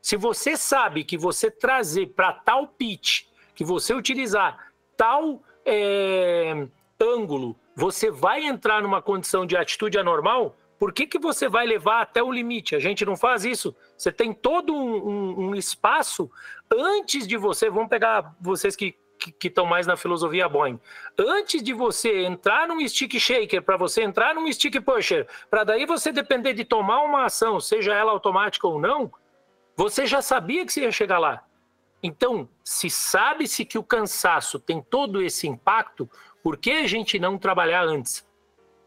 Se 0.00 0.16
você 0.16 0.56
sabe 0.56 1.02
que 1.02 1.18
você 1.18 1.50
trazer 1.50 2.08
para 2.14 2.32
tal 2.32 2.68
pitch, 2.68 3.24
que 3.56 3.64
você 3.64 3.92
utilizar 3.92 4.72
tal 4.96 5.42
é, 5.66 6.68
ângulo, 7.00 7.56
você 7.74 8.08
vai 8.08 8.44
entrar 8.44 8.82
numa 8.82 9.02
condição 9.02 9.44
de 9.44 9.56
atitude 9.56 9.98
anormal, 9.98 10.56
por 10.80 10.94
que, 10.94 11.06
que 11.06 11.18
você 11.18 11.46
vai 11.46 11.66
levar 11.66 12.00
até 12.00 12.22
o 12.22 12.32
limite? 12.32 12.74
A 12.74 12.78
gente 12.78 13.04
não 13.04 13.14
faz 13.14 13.44
isso. 13.44 13.76
Você 13.98 14.10
tem 14.10 14.32
todo 14.32 14.74
um, 14.74 15.08
um, 15.08 15.48
um 15.48 15.54
espaço 15.54 16.30
antes 16.72 17.26
de 17.26 17.36
você. 17.36 17.68
Vamos 17.68 17.90
pegar 17.90 18.34
vocês 18.40 18.74
que 18.74 18.96
que 19.38 19.48
estão 19.48 19.66
mais 19.66 19.86
na 19.86 19.98
filosofia 19.98 20.48
Boeing. 20.48 20.80
Antes 21.18 21.62
de 21.62 21.74
você 21.74 22.22
entrar 22.22 22.66
num 22.66 22.80
stick 22.88 23.20
shaker, 23.20 23.60
para 23.60 23.76
você 23.76 24.02
entrar 24.02 24.34
num 24.34 24.50
stick 24.50 24.80
pusher, 24.80 25.28
para 25.50 25.62
daí 25.62 25.84
você 25.84 26.10
depender 26.10 26.54
de 26.54 26.64
tomar 26.64 27.02
uma 27.02 27.26
ação, 27.26 27.60
seja 27.60 27.92
ela 27.92 28.12
automática 28.12 28.66
ou 28.66 28.80
não, 28.80 29.12
você 29.76 30.06
já 30.06 30.22
sabia 30.22 30.64
que 30.64 30.72
você 30.72 30.84
ia 30.84 30.90
chegar 30.90 31.18
lá. 31.18 31.44
Então, 32.02 32.48
se 32.64 32.88
sabe-se 32.88 33.66
que 33.66 33.76
o 33.76 33.84
cansaço 33.84 34.58
tem 34.58 34.80
todo 34.80 35.20
esse 35.20 35.46
impacto, 35.46 36.08
por 36.42 36.56
que 36.56 36.70
a 36.70 36.86
gente 36.86 37.18
não 37.18 37.36
trabalhar 37.36 37.84
antes? 37.84 38.26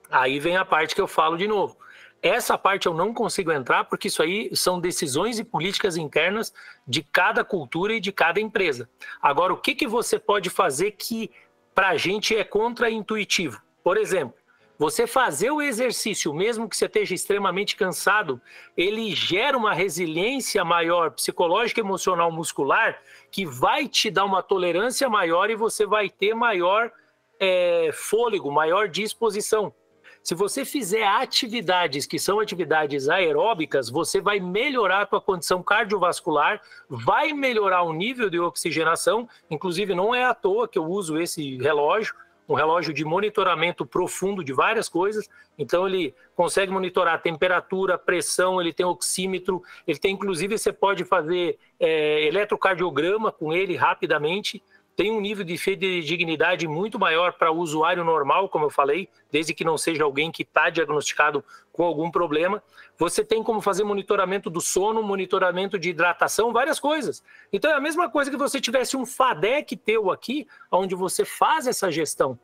Aí 0.09 0.39
vem 0.39 0.57
a 0.57 0.65
parte 0.65 0.95
que 0.95 1.01
eu 1.01 1.07
falo 1.07 1.37
de 1.37 1.47
novo. 1.47 1.77
Essa 2.23 2.57
parte 2.57 2.87
eu 2.87 2.93
não 2.93 3.13
consigo 3.13 3.51
entrar 3.51 3.83
porque 3.83 4.07
isso 4.07 4.23
aí 4.23 4.49
são 4.55 4.79
decisões 4.79 5.39
e 5.39 5.43
políticas 5.43 5.97
internas 5.97 6.53
de 6.87 7.03
cada 7.03 7.43
cultura 7.43 7.95
e 7.95 7.99
de 7.99 8.13
cada 8.13 8.39
empresa. 8.39 8.89
Agora, 9.21 9.51
o 9.51 9.57
que, 9.57 9.75
que 9.75 9.85
você 9.85 10.17
pode 10.17 10.49
fazer 10.49 10.91
que 10.91 11.29
para 11.75 11.89
a 11.89 11.97
gente 11.97 12.33
é 12.33 12.45
contra-intuitivo? 12.45 13.61
Por 13.83 13.97
exemplo, 13.97 14.37
você 14.79 15.05
fazer 15.05 15.51
o 15.51 15.61
exercício, 15.61 16.33
mesmo 16.33 16.69
que 16.69 16.77
você 16.77 16.85
esteja 16.85 17.13
extremamente 17.13 17.75
cansado, 17.75 18.41
ele 18.77 19.13
gera 19.13 19.57
uma 19.57 19.73
resiliência 19.73 20.63
maior 20.63 21.11
psicológica, 21.11 21.81
emocional, 21.81 22.31
muscular, 22.31 23.01
que 23.29 23.45
vai 23.45 23.85
te 23.85 24.09
dar 24.09 24.23
uma 24.23 24.41
tolerância 24.41 25.09
maior 25.09 25.49
e 25.49 25.55
você 25.55 25.85
vai 25.85 26.09
ter 26.09 26.33
maior 26.33 26.89
é, 27.37 27.89
fôlego, 27.91 28.49
maior 28.49 28.87
disposição. 28.87 29.73
Se 30.23 30.33
você 30.33 30.63
fizer 30.63 31.05
atividades 31.05 32.05
que 32.05 32.17
são 32.17 32.39
atividades 32.39 33.09
aeróbicas, 33.09 33.89
você 33.89 34.21
vai 34.21 34.39
melhorar 34.39 35.01
a 35.01 35.05
tua 35.05 35.19
condição 35.19 35.61
cardiovascular, 35.61 36.61
vai 36.89 37.33
melhorar 37.33 37.81
o 37.83 37.91
nível 37.91 38.29
de 38.29 38.39
oxigenação. 38.39 39.27
Inclusive, 39.51 39.93
não 39.93 40.15
é 40.15 40.23
à 40.23 40.33
toa 40.33 40.65
que 40.65 40.79
eu 40.79 40.85
uso 40.85 41.17
esse 41.17 41.57
relógio, 41.57 42.15
um 42.47 42.53
relógio 42.53 42.93
de 42.93 43.03
monitoramento 43.03 43.85
profundo 43.85 44.45
de 44.45 44.53
várias 44.53 44.87
coisas. 44.87 45.29
Então, 45.57 45.85
ele 45.85 46.15
consegue 46.37 46.71
monitorar 46.71 47.21
temperatura, 47.21 47.97
pressão, 47.97 48.61
ele 48.61 48.71
tem 48.71 48.85
oxímetro, 48.85 49.61
ele 49.85 49.99
tem, 49.99 50.13
inclusive, 50.13 50.57
você 50.57 50.71
pode 50.71 51.03
fazer 51.03 51.59
é, 51.77 52.25
eletrocardiograma 52.27 53.29
com 53.29 53.51
ele 53.51 53.75
rapidamente 53.75 54.63
tem 54.95 55.11
um 55.11 55.19
nível 55.19 55.43
de 55.43 55.57
fidedignidade 55.57 56.67
muito 56.67 56.99
maior 56.99 57.33
para 57.33 57.51
o 57.51 57.57
usuário 57.57 58.03
normal, 58.03 58.47
como 58.47 58.65
eu 58.65 58.69
falei, 58.69 59.09
desde 59.31 59.53
que 59.53 59.63
não 59.63 59.77
seja 59.77 60.03
alguém 60.03 60.31
que 60.31 60.43
está 60.43 60.69
diagnosticado 60.69 61.43
com 61.71 61.83
algum 61.83 62.11
problema. 62.11 62.61
Você 62.97 63.25
tem 63.25 63.41
como 63.41 63.59
fazer 63.59 63.83
monitoramento 63.83 64.49
do 64.49 64.61
sono, 64.61 65.01
monitoramento 65.01 65.79
de 65.79 65.89
hidratação, 65.89 66.53
várias 66.53 66.79
coisas. 66.79 67.23
Então 67.51 67.71
é 67.71 67.73
a 67.73 67.81
mesma 67.81 68.09
coisa 68.09 68.29
que 68.29 68.37
você 68.37 68.61
tivesse 68.61 68.95
um 68.95 69.05
FADEC 69.05 69.75
teu 69.77 70.11
aqui, 70.11 70.47
onde 70.71 70.93
você 70.93 71.25
faz 71.25 71.65
essa 71.65 71.91
gestão. 71.91 72.37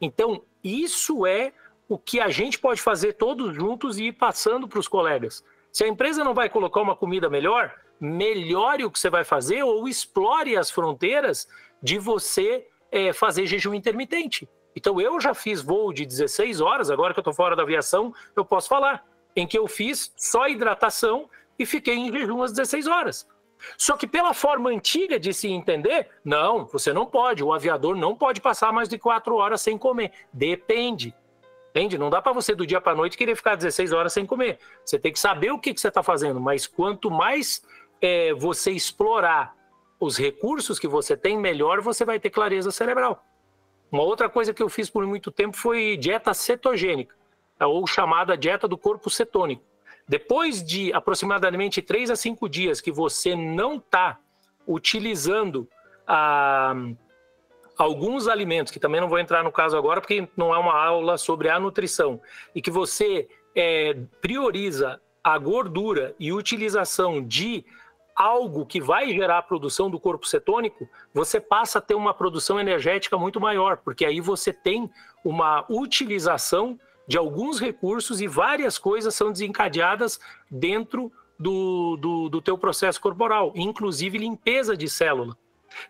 Então, 0.00 0.42
isso 0.62 1.26
é 1.26 1.52
o 1.88 1.96
que 1.96 2.20
a 2.20 2.28
gente 2.28 2.58
pode 2.58 2.82
fazer 2.82 3.14
todos 3.14 3.54
juntos 3.54 3.98
e 3.98 4.08
ir 4.08 4.12
passando 4.12 4.68
para 4.68 4.78
os 4.78 4.88
colegas. 4.88 5.42
Se 5.72 5.84
a 5.84 5.88
empresa 5.88 6.24
não 6.24 6.34
vai 6.34 6.48
colocar 6.48 6.80
uma 6.80 6.96
comida 6.96 7.30
melhor, 7.30 7.72
melhore 8.00 8.84
o 8.84 8.90
que 8.90 8.98
você 8.98 9.08
vai 9.08 9.24
fazer 9.24 9.62
ou 9.62 9.88
explore 9.88 10.56
as 10.56 10.70
fronteiras 10.70 11.48
de 11.82 11.98
você 11.98 12.66
é, 12.90 13.12
fazer 13.12 13.46
jejum 13.46 13.74
intermitente. 13.74 14.48
Então 14.74 15.00
eu 15.00 15.20
já 15.20 15.34
fiz 15.34 15.62
voo 15.62 15.92
de 15.92 16.04
16 16.04 16.60
horas, 16.60 16.90
agora 16.90 17.14
que 17.14 17.18
eu 17.18 17.22
estou 17.22 17.34
fora 17.34 17.56
da 17.56 17.62
aviação, 17.62 18.12
eu 18.36 18.44
posso 18.44 18.68
falar, 18.68 19.04
em 19.34 19.46
que 19.46 19.58
eu 19.58 19.66
fiz 19.66 20.12
só 20.16 20.48
hidratação 20.48 21.28
e 21.58 21.64
fiquei 21.64 21.94
em 21.94 22.12
jejum 22.12 22.42
às 22.42 22.52
16 22.52 22.86
horas. 22.86 23.26
Só 23.78 23.96
que 23.96 24.06
pela 24.06 24.34
forma 24.34 24.70
antiga 24.70 25.18
de 25.18 25.32
se 25.32 25.48
entender, 25.48 26.08
não, 26.22 26.66
você 26.66 26.92
não 26.92 27.06
pode, 27.06 27.42
o 27.42 27.52
aviador 27.52 27.96
não 27.96 28.14
pode 28.14 28.40
passar 28.40 28.72
mais 28.72 28.88
de 28.88 28.98
4 28.98 29.34
horas 29.34 29.62
sem 29.62 29.78
comer. 29.78 30.12
Depende. 30.32 31.14
Entende? 31.70 31.98
Não 31.98 32.08
dá 32.08 32.22
para 32.22 32.32
você 32.32 32.54
do 32.54 32.66
dia 32.66 32.80
para 32.80 32.94
noite 32.94 33.18
querer 33.18 33.36
ficar 33.36 33.54
16 33.54 33.92
horas 33.92 34.12
sem 34.12 34.24
comer. 34.24 34.58
Você 34.84 34.98
tem 34.98 35.12
que 35.12 35.18
saber 35.18 35.50
o 35.50 35.58
que, 35.58 35.74
que 35.74 35.80
você 35.80 35.88
está 35.88 36.02
fazendo, 36.02 36.40
mas 36.40 36.66
quanto 36.66 37.10
mais 37.10 37.62
é, 38.00 38.32
você 38.34 38.70
explorar 38.70 39.54
os 39.98 40.16
recursos 40.16 40.78
que 40.78 40.88
você 40.88 41.16
tem, 41.16 41.38
melhor 41.38 41.80
você 41.80 42.04
vai 42.04 42.20
ter 42.20 42.30
clareza 42.30 42.70
cerebral. 42.70 43.24
Uma 43.90 44.02
outra 44.02 44.28
coisa 44.28 44.52
que 44.52 44.62
eu 44.62 44.68
fiz 44.68 44.90
por 44.90 45.06
muito 45.06 45.30
tempo 45.30 45.56
foi 45.56 45.96
dieta 45.96 46.34
cetogênica, 46.34 47.14
ou 47.60 47.86
chamada 47.86 48.36
dieta 48.36 48.66
do 48.66 48.76
corpo 48.76 49.08
cetônico. 49.08 49.62
Depois 50.08 50.62
de 50.62 50.92
aproximadamente 50.92 51.82
3 51.82 52.10
a 52.10 52.16
5 52.16 52.48
dias 52.48 52.80
que 52.80 52.92
você 52.92 53.34
não 53.34 53.76
está 53.76 54.18
utilizando 54.66 55.68
ah, 56.06 56.74
alguns 57.76 58.28
alimentos, 58.28 58.72
que 58.72 58.80
também 58.80 59.00
não 59.00 59.08
vou 59.08 59.18
entrar 59.18 59.42
no 59.42 59.52
caso 59.52 59.76
agora, 59.76 60.00
porque 60.00 60.28
não 60.36 60.54
é 60.54 60.58
uma 60.58 60.74
aula 60.74 61.18
sobre 61.18 61.48
a 61.48 61.58
nutrição, 61.58 62.20
e 62.54 62.62
que 62.62 62.70
você 62.70 63.28
é, 63.54 63.96
prioriza 64.20 65.00
a 65.22 65.38
gordura 65.38 66.14
e 66.20 66.32
utilização 66.32 67.20
de 67.20 67.64
algo 68.16 68.64
que 68.64 68.80
vai 68.80 69.12
gerar 69.12 69.38
a 69.38 69.42
produção 69.42 69.90
do 69.90 70.00
corpo 70.00 70.26
cetônico, 70.26 70.88
você 71.12 71.38
passa 71.38 71.78
a 71.78 71.82
ter 71.82 71.94
uma 71.94 72.14
produção 72.14 72.58
energética 72.58 73.18
muito 73.18 73.40
maior, 73.40 73.76
porque 73.76 74.06
aí 74.06 74.20
você 74.20 74.52
tem 74.52 74.90
uma 75.22 75.64
utilização 75.68 76.78
de 77.06 77.18
alguns 77.18 77.60
recursos 77.60 78.20
e 78.20 78.26
várias 78.26 78.78
coisas 78.78 79.14
são 79.14 79.30
desencadeadas 79.30 80.18
dentro 80.50 81.12
do, 81.38 81.96
do, 81.98 82.28
do 82.28 82.42
teu 82.42 82.56
processo 82.56 83.00
corporal, 83.00 83.52
inclusive 83.54 84.18
limpeza 84.18 84.76
de 84.76 84.88
célula. 84.88 85.36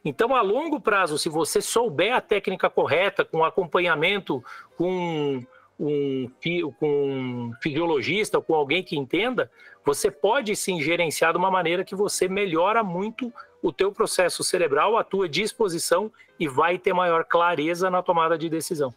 Então, 0.04 0.34
a 0.34 0.42
longo 0.42 0.80
prazo, 0.80 1.16
se 1.16 1.28
você 1.28 1.60
souber 1.60 2.14
a 2.14 2.20
técnica 2.20 2.68
correta, 2.68 3.24
com 3.24 3.44
acompanhamento, 3.44 4.42
com 4.76 5.44
um, 5.78 6.30
com 6.78 6.96
um 6.98 7.52
fisiologista, 7.62 8.40
com 8.40 8.54
alguém 8.54 8.82
que 8.82 8.96
entenda, 8.96 9.50
você 9.86 10.10
pode 10.10 10.56
sim 10.56 10.82
gerenciar 10.82 11.30
de 11.30 11.38
uma 11.38 11.50
maneira 11.50 11.84
que 11.84 11.94
você 11.94 12.26
melhora 12.26 12.82
muito 12.82 13.32
o 13.62 13.72
teu 13.72 13.92
processo 13.92 14.42
cerebral, 14.42 14.98
a 14.98 15.04
tua 15.04 15.28
disposição 15.28 16.10
e 16.40 16.48
vai 16.48 16.76
ter 16.76 16.92
maior 16.92 17.24
clareza 17.24 17.88
na 17.88 18.02
tomada 18.02 18.36
de 18.36 18.48
decisão. 18.48 18.92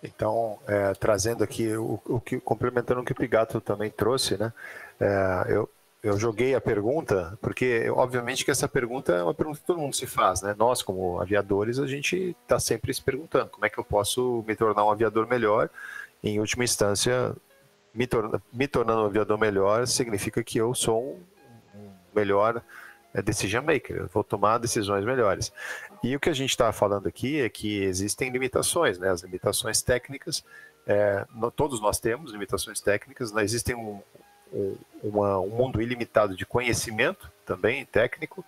Então, 0.00 0.60
é, 0.68 0.92
trazendo 0.92 1.42
aqui 1.42 1.76
o, 1.76 2.00
o, 2.06 2.20
que 2.20 2.38
complementando 2.38 3.00
o 3.00 3.04
que 3.04 3.10
o 3.10 3.16
Pigato 3.16 3.60
também 3.60 3.90
trouxe, 3.90 4.36
né? 4.36 4.52
É, 5.00 5.46
eu, 5.48 5.68
eu 6.04 6.16
joguei 6.16 6.54
a 6.54 6.60
pergunta 6.60 7.36
porque 7.40 7.90
obviamente 7.90 8.44
que 8.44 8.50
essa 8.52 8.68
pergunta 8.68 9.12
é 9.12 9.22
uma 9.24 9.34
pergunta 9.34 9.58
que 9.58 9.66
todo 9.66 9.80
mundo 9.80 9.96
se 9.96 10.06
faz, 10.06 10.40
né? 10.40 10.54
Nós 10.56 10.82
como 10.82 11.20
aviadores 11.20 11.80
a 11.80 11.86
gente 11.88 12.36
está 12.42 12.60
sempre 12.60 12.94
se 12.94 13.02
perguntando 13.02 13.50
como 13.50 13.66
é 13.66 13.68
que 13.68 13.78
eu 13.78 13.84
posso 13.84 14.44
me 14.46 14.54
tornar 14.54 14.84
um 14.84 14.90
aviador 14.90 15.26
melhor. 15.26 15.68
Em 16.22 16.38
última 16.40 16.64
instância, 16.64 17.34
me, 17.96 18.06
torna, 18.06 18.42
me 18.52 18.68
tornando 18.68 19.02
um 19.02 19.06
aviador 19.06 19.38
melhor 19.38 19.86
significa 19.86 20.44
que 20.44 20.58
eu 20.58 20.74
sou 20.74 21.18
um, 21.74 21.90
melhor 22.14 22.62
é, 23.14 23.22
decision 23.22 23.64
maker, 23.64 23.96
eu 23.96 24.08
vou 24.08 24.22
tomar 24.22 24.58
decisões 24.58 25.04
melhores. 25.04 25.50
E 26.02 26.14
o 26.14 26.20
que 26.20 26.28
a 26.28 26.34
gente 26.34 26.50
está 26.50 26.70
falando 26.72 27.06
aqui 27.06 27.40
é 27.40 27.48
que 27.48 27.82
existem 27.82 28.30
limitações, 28.30 28.98
né? 28.98 29.10
As 29.10 29.22
limitações 29.22 29.80
técnicas, 29.80 30.44
é, 30.86 31.24
todos 31.56 31.80
nós 31.80 31.98
temos 31.98 32.32
limitações 32.32 32.80
técnicas, 32.80 33.32
né? 33.32 33.42
existem 33.42 33.74
um, 33.74 34.00
um, 34.52 34.76
uma, 35.02 35.40
um 35.40 35.48
mundo 35.48 35.80
ilimitado 35.80 36.36
de 36.36 36.44
conhecimento 36.46 37.32
também 37.44 37.84
técnico, 37.86 38.44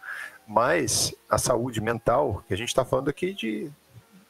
mas 0.47 1.15
a 1.29 1.39
saúde 1.39 1.81
mental, 1.81 2.45
que 2.47 2.55
a 2.55 2.57
gente 2.57 2.69
está 2.69 2.85
falando 2.85 3.09
aqui 3.09 3.33
de 3.33 3.71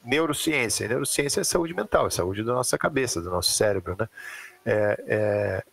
neurociência, 0.05 0.89
neurociência 0.89 1.41
é 1.41 1.45
saúde 1.45 1.75
mental, 1.75 2.07
é 2.07 2.11
saúde 2.11 2.43
da 2.43 2.55
nossa 2.55 2.79
cabeça, 2.79 3.21
do 3.21 3.29
nosso 3.29 3.51
cérebro, 3.51 3.95
né? 3.99 4.09
É, 4.71 5.05
é, 5.09 5.65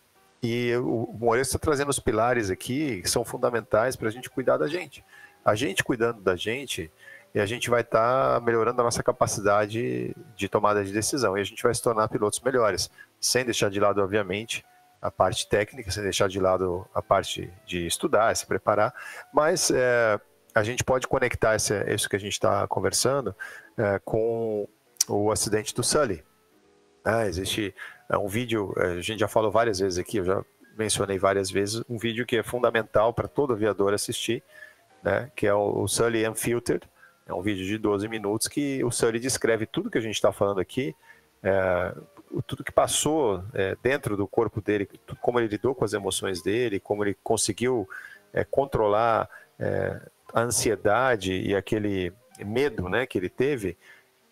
e 0.42 0.74
o 0.76 1.14
Moreira 1.18 1.42
está 1.42 1.58
trazendo 1.58 1.90
os 1.90 1.98
pilares 1.98 2.50
aqui 2.50 3.02
que 3.02 3.10
são 3.10 3.24
fundamentais 3.24 3.94
para 3.94 4.08
a 4.08 4.10
gente 4.10 4.30
cuidar 4.30 4.56
da 4.56 4.66
gente. 4.66 5.04
A 5.44 5.54
gente 5.54 5.84
cuidando 5.84 6.20
da 6.22 6.34
gente, 6.34 6.90
e 7.34 7.40
a 7.40 7.44
gente 7.44 7.68
vai 7.68 7.82
estar 7.82 8.34
tá 8.34 8.40
melhorando 8.40 8.80
a 8.80 8.84
nossa 8.84 9.02
capacidade 9.02 10.16
de 10.34 10.48
tomada 10.48 10.82
de 10.82 10.90
decisão 10.90 11.36
e 11.36 11.40
a 11.42 11.44
gente 11.44 11.62
vai 11.62 11.74
se 11.74 11.82
tornar 11.82 12.08
pilotos 12.08 12.40
melhores, 12.40 12.90
sem 13.20 13.44
deixar 13.44 13.68
de 13.68 13.78
lado, 13.78 14.02
obviamente, 14.02 14.64
a 15.02 15.10
parte 15.10 15.46
técnica, 15.46 15.90
sem 15.90 16.02
deixar 16.02 16.30
de 16.30 16.40
lado 16.40 16.86
a 16.94 17.02
parte 17.02 17.52
de 17.66 17.86
estudar, 17.86 18.34
se 18.34 18.46
preparar, 18.46 18.94
mas 19.34 19.70
é, 19.70 20.18
a 20.54 20.62
gente 20.62 20.82
pode 20.82 21.06
conectar 21.06 21.54
esse, 21.54 21.74
isso 21.92 22.08
que 22.08 22.16
a 22.16 22.18
gente 22.18 22.32
está 22.32 22.66
conversando 22.66 23.36
é, 23.76 24.00
com 24.02 24.66
o 25.06 25.30
acidente 25.30 25.74
do 25.74 25.82
Sully. 25.82 26.24
Ah, 27.04 27.26
existe 27.26 27.74
é 28.08 28.16
um 28.16 28.28
vídeo, 28.28 28.72
é, 28.76 28.92
a 28.92 29.00
gente 29.00 29.20
já 29.20 29.28
falou 29.28 29.50
várias 29.50 29.78
vezes 29.78 29.98
aqui, 29.98 30.18
eu 30.18 30.24
já 30.24 30.44
mencionei 30.76 31.18
várias 31.18 31.50
vezes, 31.50 31.82
um 31.88 31.98
vídeo 31.98 32.26
que 32.26 32.36
é 32.36 32.42
fundamental 32.42 33.12
para 33.12 33.26
todo 33.26 33.52
aviador 33.52 33.94
assistir, 33.94 34.42
né, 35.02 35.30
que 35.34 35.46
é 35.46 35.54
o 35.54 35.86
Sully 35.88 36.28
Unfiltered, 36.28 36.86
é 37.26 37.34
um 37.34 37.42
vídeo 37.42 37.64
de 37.64 37.76
12 37.78 38.08
minutos 38.08 38.46
que 38.46 38.84
o 38.84 38.90
Sully 38.90 39.18
descreve 39.18 39.66
tudo 39.66 39.90
que 39.90 39.98
a 39.98 40.00
gente 40.00 40.14
está 40.14 40.32
falando 40.32 40.60
aqui, 40.60 40.94
é, 41.42 41.94
tudo 42.46 42.64
que 42.64 42.72
passou 42.72 43.42
é, 43.52 43.76
dentro 43.82 44.16
do 44.16 44.26
corpo 44.26 44.60
dele, 44.60 44.88
como 45.20 45.40
ele 45.40 45.48
lidou 45.48 45.74
com 45.74 45.84
as 45.84 45.92
emoções 45.92 46.42
dele, 46.42 46.78
como 46.78 47.04
ele 47.04 47.16
conseguiu 47.22 47.88
é, 48.32 48.44
controlar 48.44 49.28
é, 49.58 50.00
a 50.32 50.40
ansiedade 50.42 51.32
e 51.32 51.54
aquele 51.54 52.12
medo 52.44 52.88
né, 52.88 53.06
que 53.06 53.18
ele 53.18 53.28
teve. 53.28 53.76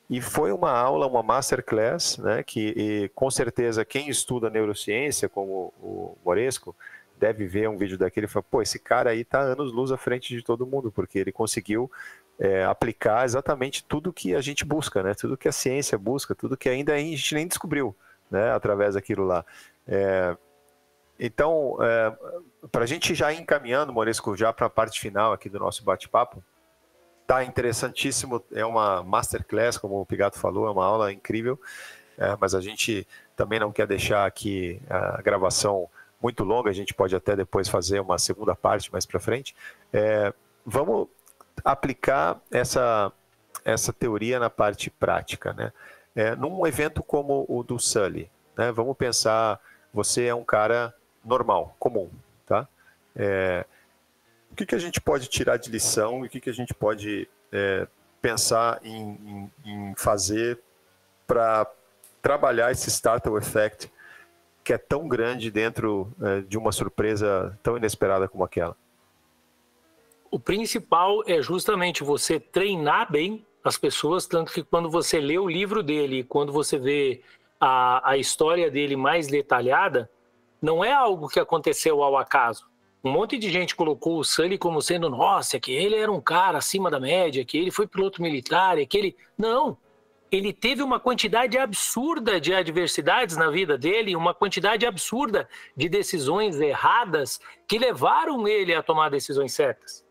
E 0.09 0.21
foi 0.21 0.53
uma 0.53 0.71
aula, 0.71 1.07
uma 1.07 1.23
masterclass, 1.23 2.19
né, 2.19 2.43
que 2.43 3.11
com 3.15 3.31
certeza 3.31 3.85
quem 3.85 4.09
estuda 4.09 4.51
neurociência, 4.51 5.29
como 5.29 5.73
o 5.81 6.17
Moresco, 6.25 6.77
deve 7.19 7.47
ver 7.47 7.69
um 7.69 7.77
vídeo 7.77 7.97
daquele 7.97 8.27
e 8.27 8.29
falar, 8.29 8.43
pô, 8.51 8.61
esse 8.61 8.79
cara 8.79 9.11
aí 9.11 9.21
está 9.21 9.41
anos 9.41 9.73
luz 9.73 9.91
à 9.91 9.97
frente 9.97 10.35
de 10.35 10.43
todo 10.43 10.67
mundo, 10.67 10.93
porque 10.93 11.19
ele 11.19 11.33
conseguiu 11.33 11.91
é, 12.39 12.65
aplicar 12.65 13.25
exatamente 13.25 13.83
tudo 13.85 14.13
que 14.13 14.35
a 14.35 14.41
gente 14.43 14.65
busca, 14.65 15.03
né, 15.03 15.15
tudo 15.15 15.37
que 15.37 15.49
a 15.49 15.53
ciência 15.53 15.97
busca, 15.97 16.35
tudo 16.35 16.57
que 16.57 16.69
ainda 16.69 16.93
a 16.93 16.99
gente 16.99 17.35
nem 17.35 17.47
descobriu, 17.47 17.97
né, 18.31 18.53
através 18.53 18.95
daquilo 18.95 19.25
lá. 19.25 19.45
É, 19.87 20.37
então, 21.19 21.79
é, 21.81 22.13
para 22.71 22.85
a 22.85 22.87
gente 22.87 23.15
já 23.15 23.33
ir 23.33 23.41
encaminhando, 23.41 23.93
Moresco, 23.93 24.37
já 24.37 24.53
para 24.53 24.67
a 24.67 24.71
parte 24.71 25.01
final 25.01 25.33
aqui 25.33 25.49
do 25.49 25.59
nosso 25.59 25.83
bate-papo, 25.85 26.43
Tá 27.27 27.43
interessantíssimo, 27.43 28.43
é 28.53 28.65
uma 28.67 29.03
masterclass, 29.03 29.79
como 29.79 30.01
o 30.01 30.05
Pigato 30.05 30.39
falou, 30.39 30.67
é 30.67 30.71
uma 30.71 30.85
aula 30.85 31.13
incrível, 31.13 31.59
é, 32.19 32.37
mas 32.39 32.55
a 32.55 32.61
gente 32.61 33.07
também 33.35 33.59
não 33.59 33.73
quer 33.73 33.87
deixar 33.87 34.27
aqui 34.27 34.81
a 34.91 35.23
gravação 35.23 35.89
muito 36.23 36.45
longa, 36.45 36.71
a 36.71 36.75
gente 36.75 36.95
pode 36.95 37.15
até 37.15 37.37
depois 37.37 37.69
fazer 37.69 38.01
uma 38.01 38.19
segunda 38.19 38.55
parte 38.55 38.93
mais 38.93 39.05
para 39.05 39.21
frente. 39.21 39.55
É, 39.93 40.33
vamos 40.65 41.09
aplicar 41.65 42.41
essa, 42.51 43.13
essa 43.65 43.93
teoria 43.93 44.39
na 44.39 44.49
parte 44.49 44.91
prática, 44.91 45.53
né? 45.53 45.73
É, 46.17 46.35
num 46.37 46.67
evento 46.67 47.03
como 47.03 47.45
o 47.49 47.63
do 47.63 47.79
Sully, 47.79 48.31
né? 48.57 48.73
Vamos 48.73 48.97
pensar, 48.97 49.61
você 49.93 50.27
é 50.27 50.35
um 50.35 50.45
cara 50.45 50.95
normal, 51.25 51.75
comum, 51.79 52.11
tá? 52.47 52.67
É, 53.17 53.67
o 54.55 54.57
que, 54.57 54.65
que 54.65 54.75
a 54.77 54.79
gente 54.79 55.01
pode 55.01 55.27
tirar 55.27 55.57
de 55.57 55.69
lição 55.69 56.23
e 56.23 56.29
o 56.29 56.31
que, 56.31 56.39
que 56.39 56.49
a 56.49 56.53
gente 56.53 56.73
pode 56.73 57.29
é, 57.51 57.89
pensar 58.23 58.79
em, 58.85 59.51
em, 59.65 59.89
em 59.91 59.95
fazer 59.97 60.61
para 61.27 61.69
trabalhar 62.23 62.71
esse 62.71 62.89
startup 62.89 63.37
effect 63.37 63.91
que 64.63 64.73
é 64.73 64.79
tão 64.79 65.09
grande 65.09 65.51
dentro 65.51 66.09
é, 66.23 66.41
de 66.43 66.57
uma 66.57 66.71
surpresa 66.71 67.59
tão 67.65 67.77
inesperada 67.77 68.29
como 68.29 68.45
aquela? 68.45 68.77
O 70.31 70.39
principal 70.39 71.25
é 71.27 71.43
justamente 71.43 72.05
você 72.05 72.39
treinar 72.39 73.11
bem 73.11 73.45
as 73.65 73.77
pessoas, 73.77 74.25
tanto 74.25 74.53
que 74.53 74.63
quando 74.63 74.89
você 74.89 75.19
lê 75.19 75.37
o 75.37 75.49
livro 75.49 75.83
dele, 75.83 76.23
quando 76.23 76.53
você 76.53 76.79
vê 76.79 77.23
a, 77.59 78.09
a 78.09 78.17
história 78.17 78.71
dele 78.71 78.95
mais 78.95 79.27
detalhada, 79.27 80.09
não 80.63 80.85
é 80.85 80.93
algo 80.93 81.29
que 81.29 81.41
aconteceu 81.41 82.05
ao 82.05 82.17
acaso 82.17 82.73
um 83.05 83.11
monte 83.11 83.37
de 83.37 83.51
gente 83.51 83.77
colocou 83.77 84.19
o 84.19 84.25
Sully 84.25 84.57
como 84.57 84.81
sendo, 84.81 85.11
nossa, 85.11 85.61
que 85.61 85.73
ele 85.73 85.97
era 85.97 86.11
um 86.11 86.21
cara 86.21 86.59
acima 86.59 86.91
da 86.91 86.99
média, 86.99 87.45
que 87.45 87.59
ele 87.59 87.71
foi 87.71 87.87
piloto 87.87 88.23
militar, 88.23 88.77
que 88.87 88.97
ele. 88.97 89.17
Não! 89.37 89.77
ele 90.37 90.53
teve 90.53 90.83
uma 90.83 90.99
quantidade 90.99 91.57
absurda 91.57 92.41
de 92.41 92.53
adversidades 92.53 93.37
na 93.37 93.51
vida 93.51 93.79
dele, 93.79 94.17
uma 94.17 94.35
quantidade 94.35 94.85
absurda 94.85 95.49
de 95.77 95.89
decisões 95.89 96.61
erradas 96.61 97.41
que 97.69 97.79
levaram 97.79 98.47
ele 98.49 98.75
a 98.75 98.83
tomar 98.83 99.11
decisões 99.11 99.53
certas. 99.53 100.05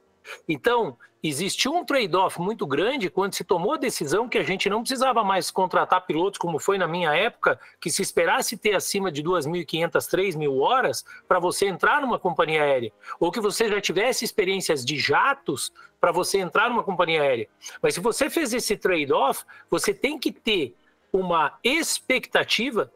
Então, 0.48 0.98
existiu 1.24 1.74
um 1.74 1.86
trade-off 1.86 2.42
muito 2.42 2.68
grande 2.68 3.10
quando 3.10 3.34
se 3.34 3.46
tomou 3.46 3.74
a 3.74 3.78
decisão 3.78 4.28
que 4.28 4.38
a 4.38 4.44
gente 4.44 4.70
não 4.70 4.82
precisava 4.82 5.24
mais 5.24 5.50
contratar 5.50 6.06
pilotos, 6.06 6.38
como 6.38 6.60
foi 6.60 6.78
na 6.78 6.86
minha 6.86 7.16
época, 7.16 7.58
que 7.80 7.90
se 7.90 8.02
esperasse 8.02 8.58
ter 8.58 8.76
acima 8.76 9.10
de 9.10 9.24
2.500, 9.24 9.92
3.000 9.92 10.60
horas 10.60 11.06
para 11.26 11.40
você 11.40 11.68
entrar 11.68 12.02
numa 12.02 12.20
companhia 12.20 12.64
aérea, 12.64 12.92
ou 13.20 13.32
que 13.32 13.40
você 13.40 13.70
já 13.70 13.80
tivesse 13.80 14.26
experiências 14.26 14.84
de 14.84 14.98
jatos 15.00 15.72
para 16.00 16.12
você 16.12 16.40
entrar 16.40 16.70
numa 16.70 16.84
companhia 16.84 17.22
aérea. 17.22 17.48
Mas 17.82 17.94
se 17.94 18.02
você 18.02 18.30
fez 18.30 18.54
esse 18.54 18.76
trade-off, 18.76 19.46
você 19.70 19.94
tem 19.94 20.20
que 20.20 20.32
ter 20.32 20.76
uma 21.14 21.58
expectativa 21.64 22.92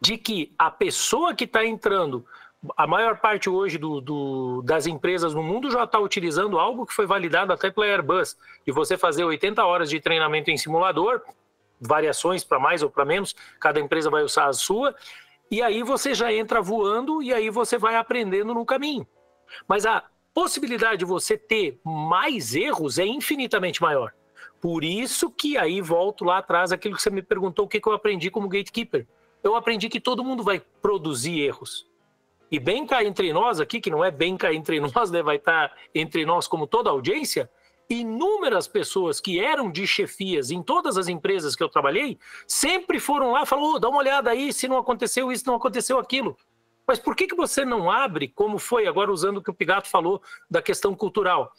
de 0.00 0.16
que 0.16 0.52
a 0.58 0.70
pessoa 0.70 1.34
que 1.34 1.44
está 1.44 1.64
entrando 1.64 2.26
a 2.76 2.86
maior 2.86 3.18
parte 3.18 3.48
hoje 3.48 3.78
do, 3.78 4.00
do, 4.00 4.62
das 4.62 4.86
empresas 4.86 5.34
no 5.34 5.42
mundo 5.42 5.70
já 5.70 5.84
está 5.84 5.98
utilizando 5.98 6.58
algo 6.58 6.86
que 6.86 6.92
foi 6.92 7.06
validado 7.06 7.52
até 7.52 7.70
pela 7.70 7.86
Airbus, 7.86 8.36
de 8.66 8.72
você 8.72 8.98
fazer 8.98 9.24
80 9.24 9.64
horas 9.64 9.88
de 9.88 10.00
treinamento 10.00 10.50
em 10.50 10.58
simulador, 10.58 11.22
variações 11.80 12.44
para 12.44 12.58
mais 12.58 12.82
ou 12.82 12.90
para 12.90 13.04
menos, 13.04 13.34
cada 13.58 13.80
empresa 13.80 14.10
vai 14.10 14.22
usar 14.22 14.46
a 14.46 14.52
sua, 14.52 14.94
e 15.50 15.62
aí 15.62 15.82
você 15.82 16.14
já 16.14 16.32
entra 16.32 16.60
voando 16.60 17.22
e 17.22 17.32
aí 17.32 17.48
você 17.48 17.78
vai 17.78 17.96
aprendendo 17.96 18.52
no 18.52 18.66
caminho. 18.66 19.06
Mas 19.66 19.86
a 19.86 20.04
possibilidade 20.34 20.98
de 20.98 21.04
você 21.04 21.36
ter 21.36 21.80
mais 21.82 22.54
erros 22.54 22.98
é 22.98 23.06
infinitamente 23.06 23.80
maior. 23.80 24.12
Por 24.60 24.84
isso 24.84 25.30
que 25.30 25.56
aí 25.56 25.80
volto 25.80 26.24
lá 26.24 26.38
atrás 26.38 26.70
aquilo 26.70 26.94
que 26.94 27.02
você 27.02 27.10
me 27.10 27.22
perguntou, 27.22 27.64
o 27.64 27.68
que, 27.68 27.80
que 27.80 27.88
eu 27.88 27.94
aprendi 27.94 28.30
como 28.30 28.48
gatekeeper. 28.48 29.06
Eu 29.42 29.56
aprendi 29.56 29.88
que 29.88 29.98
todo 29.98 30.22
mundo 30.22 30.44
vai 30.44 30.62
produzir 30.82 31.40
erros 31.40 31.89
e 32.50 32.58
bem 32.58 32.86
cá 32.86 33.04
entre 33.04 33.32
nós 33.32 33.60
aqui, 33.60 33.80
que 33.80 33.90
não 33.90 34.04
é 34.04 34.10
bem 34.10 34.36
cá 34.36 34.52
entre 34.52 34.80
nós, 34.80 35.10
né, 35.10 35.22
vai 35.22 35.36
estar 35.36 35.68
tá 35.68 35.76
entre 35.94 36.24
nós 36.26 36.48
como 36.48 36.66
toda 36.66 36.90
a 36.90 36.92
audiência, 36.92 37.50
inúmeras 37.88 38.68
pessoas 38.68 39.20
que 39.20 39.40
eram 39.40 39.70
de 39.70 39.86
chefias 39.86 40.50
em 40.50 40.62
todas 40.62 40.96
as 40.96 41.08
empresas 41.08 41.56
que 41.56 41.62
eu 41.62 41.68
trabalhei, 41.68 42.18
sempre 42.46 43.00
foram 43.00 43.32
lá 43.32 43.42
e 43.42 43.46
falaram, 43.46 43.74
oh, 43.74 43.78
dá 43.78 43.88
uma 43.88 43.98
olhada 43.98 44.30
aí, 44.30 44.52
se 44.52 44.68
não 44.68 44.78
aconteceu 44.78 45.30
isso, 45.32 45.46
não 45.46 45.56
aconteceu 45.56 45.98
aquilo. 45.98 46.36
Mas 46.86 46.98
por 46.98 47.14
que, 47.14 47.26
que 47.26 47.36
você 47.36 47.64
não 47.64 47.90
abre, 47.90 48.28
como 48.28 48.58
foi 48.58 48.86
agora 48.86 49.12
usando 49.12 49.38
o 49.38 49.42
que 49.42 49.50
o 49.50 49.54
Pigato 49.54 49.88
falou 49.88 50.22
da 50.48 50.62
questão 50.62 50.94
cultural? 50.94 51.52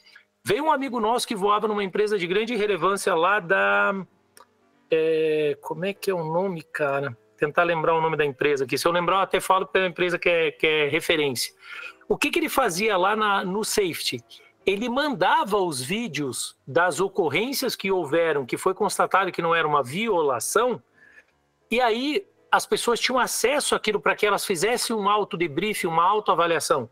Veio 0.44 0.66
um 0.66 0.72
amigo 0.72 1.00
nosso 1.00 1.28
que 1.28 1.36
voava 1.36 1.68
numa 1.68 1.84
empresa 1.84 2.18
de 2.18 2.28
grande 2.28 2.56
relevância 2.56 3.14
lá 3.14 3.40
da... 3.40 3.94
É, 4.90 5.58
como 5.62 5.86
é 5.86 5.94
que 5.94 6.10
é 6.12 6.14
o 6.14 6.24
nome, 6.24 6.64
cara? 6.64 7.18
Tentar 7.42 7.64
lembrar 7.64 7.96
o 7.96 8.02
nome 8.02 8.16
da 8.16 8.24
empresa 8.24 8.66
aqui. 8.66 8.78
Se 8.78 8.88
eu 8.88 8.92
lembrar, 8.92 9.16
eu 9.16 9.22
até 9.22 9.40
falo 9.40 9.66
pela 9.66 9.88
empresa 9.88 10.20
que 10.20 10.30
é, 10.30 10.52
que 10.52 10.68
é 10.68 10.88
referência. 10.88 11.52
O 12.08 12.16
que, 12.16 12.30
que 12.30 12.38
ele 12.38 12.50
fazia 12.50 12.96
lá 12.96 13.16
na, 13.16 13.44
no 13.44 13.64
safety? 13.64 14.24
Ele 14.64 14.88
mandava 14.88 15.58
os 15.58 15.82
vídeos 15.82 16.56
das 16.68 17.00
ocorrências 17.00 17.76
que 17.76 17.92
houveram, 17.92 18.46
que 18.46 18.58
foi 18.58 18.76
constatado 18.76 19.32
que 19.32 19.42
não 19.42 19.56
era 19.56 19.68
uma 19.68 19.82
violação, 19.82 20.82
e 21.70 21.82
aí 21.82 22.28
as 22.52 22.68
pessoas 22.68 23.00
tinham 23.00 23.18
acesso 23.18 23.74
àquilo 23.74 24.00
para 24.00 24.16
que 24.16 24.26
elas 24.26 24.46
fizessem 24.46 24.96
um 24.96 25.10
auto 25.10 25.36
debrief, 25.36 25.86
uma 25.86 26.04
autoavaliação. 26.04 26.88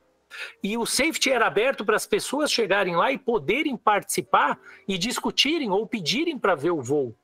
E 0.63 0.77
o 0.77 0.85
safety 0.85 1.29
era 1.31 1.45
aberto 1.45 1.85
para 1.85 1.95
as 1.95 2.07
pessoas 2.07 2.51
chegarem 2.51 2.95
lá 2.95 3.11
e 3.11 3.19
poderem 3.19 3.77
participar 3.77 4.59
e 4.87 4.97
discutirem 4.97 5.69
ou 5.69 5.85
pedirem 5.85 6.39
para 6.39 6.55
ver 6.55 6.71
o 6.71 6.81
voo. 6.81 7.15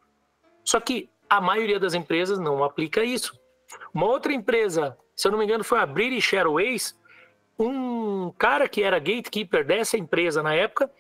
Só 0.64 0.80
que 0.80 1.10
a 1.30 1.42
maioria 1.42 1.80
das 1.80 1.94
empresas 1.94 2.40
não 2.40 2.64
aplica 2.64 3.04
isso. 3.04 3.38
Uma 3.94 4.08
outra 4.08 4.34
empresa, 4.34 4.98
se 5.16 5.28
eu 5.28 5.32
não 5.32 5.40
me 5.40 5.46
engano, 5.46 5.64
foi 5.64 5.80
a 5.80 5.86
British 5.86 6.34
Airways, 6.34 6.98
um 7.58 8.32
cara 8.38 8.68
que 8.68 8.84
era 8.84 9.00
gatekeeper 9.00 9.66
dessa 9.66 9.98
empresa 9.98 10.44
na 10.44 10.54
época, 10.54 10.92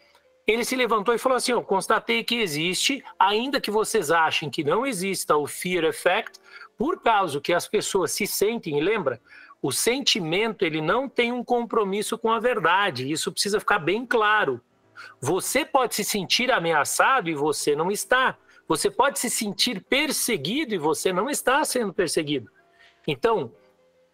ele 0.47 0.63
se 0.63 0.75
levantou 0.75 1.13
e 1.13 1.17
falou 1.17 1.35
assim: 1.35 1.51
Eu 1.51 1.63
constatei 1.63 2.23
que 2.23 2.35
existe, 2.35 3.03
ainda 3.19 3.59
que 3.59 3.71
vocês 3.71 4.11
achem 4.11 4.49
que 4.49 4.63
não 4.63 4.85
exista 4.85 5.35
o 5.35 5.47
fear 5.47 5.83
effect, 5.85 6.39
por 6.77 7.01
causa 7.01 7.41
que 7.41 7.53
as 7.53 7.67
pessoas 7.67 8.11
se 8.11 8.27
sentem, 8.27 8.81
lembra, 8.81 9.19
o 9.61 9.71
sentimento 9.71 10.63
ele 10.63 10.81
não 10.81 11.09
tem 11.09 11.31
um 11.31 11.43
compromisso 11.43 12.17
com 12.17 12.31
a 12.31 12.39
verdade, 12.39 13.11
isso 13.11 13.31
precisa 13.31 13.59
ficar 13.59 13.79
bem 13.79 14.05
claro. 14.05 14.61
Você 15.19 15.65
pode 15.65 15.95
se 15.95 16.03
sentir 16.03 16.51
ameaçado 16.51 17.29
e 17.29 17.35
você 17.35 17.75
não 17.75 17.91
está. 17.91 18.37
Você 18.67 18.89
pode 18.89 19.19
se 19.19 19.29
sentir 19.29 19.83
perseguido 19.83 20.73
e 20.73 20.77
você 20.77 21.13
não 21.13 21.29
está 21.29 21.63
sendo 21.63 21.93
perseguido. 21.93 22.51
Então, 23.07 23.51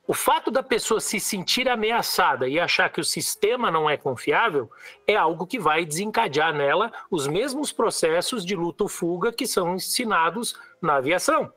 o 0.08 0.14
fato 0.14 0.52
da 0.52 0.62
pessoa 0.62 1.00
se 1.00 1.20
sentir 1.20 1.70
ameaçada 1.70 2.48
e 2.50 2.60
achar 2.60 2.90
que 2.90 3.00
o 3.00 3.04
sistema 3.04 3.72
não 3.72 3.90
é 3.90 3.96
confiável 3.96 4.70
é 5.08 5.16
algo 5.16 5.48
que 5.48 5.58
vai 5.58 5.86
desencadear 5.86 6.54
nela 6.54 6.92
os 7.10 7.28
mesmos 7.28 7.72
processos 7.72 8.46
de 8.46 8.56
luto-fuga 8.56 9.32
que 9.32 9.48
são 9.48 9.76
ensinados 9.76 10.60
na 10.82 10.96
aviação. 10.96 11.54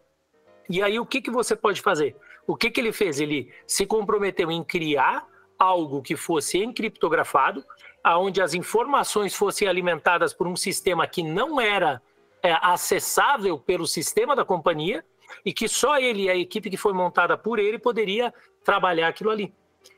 E 0.71 0.83
aí, 0.83 1.01
o 1.01 1.07
que, 1.07 1.21
que 1.21 1.31
você 1.31 1.57
pode 1.57 1.83
fazer? 1.83 2.17
O 2.47 2.55
que, 2.55 2.71
que 2.71 2.81
ele 2.81 2.93
fez? 2.93 3.19
Ele 3.19 3.53
se 3.67 3.87
comprometeu 3.87 4.51
em 4.51 4.63
criar 4.63 5.27
algo 5.59 6.03
que 6.03 6.15
fosse 6.15 6.59
encriptografado, 6.59 7.65
aonde 8.03 8.41
as 8.41 8.55
informações 8.55 9.35
fossem 9.35 9.67
alimentadas 9.67 10.33
por 10.33 10.47
um 10.47 10.57
sistema 10.57 11.07
que 11.07 11.23
não 11.23 11.61
era 11.61 12.01
é, 12.45 12.59
acessável 12.61 13.59
pelo 13.59 13.87
sistema 13.87 14.37
da 14.37 14.45
companhia 14.45 15.03
e 15.43 15.51
que 15.51 15.67
só 15.67 15.99
ele 15.99 16.25
e 16.25 16.31
a 16.31 16.37
equipe 16.37 16.69
que 16.69 16.77
foi 16.77 16.93
montada 16.93 17.39
por 17.39 17.59
ele 17.59 17.79
poderia 17.79 18.33
trabalhar 18.63 19.09
aquilo 19.09 19.31
ali. 19.31 19.53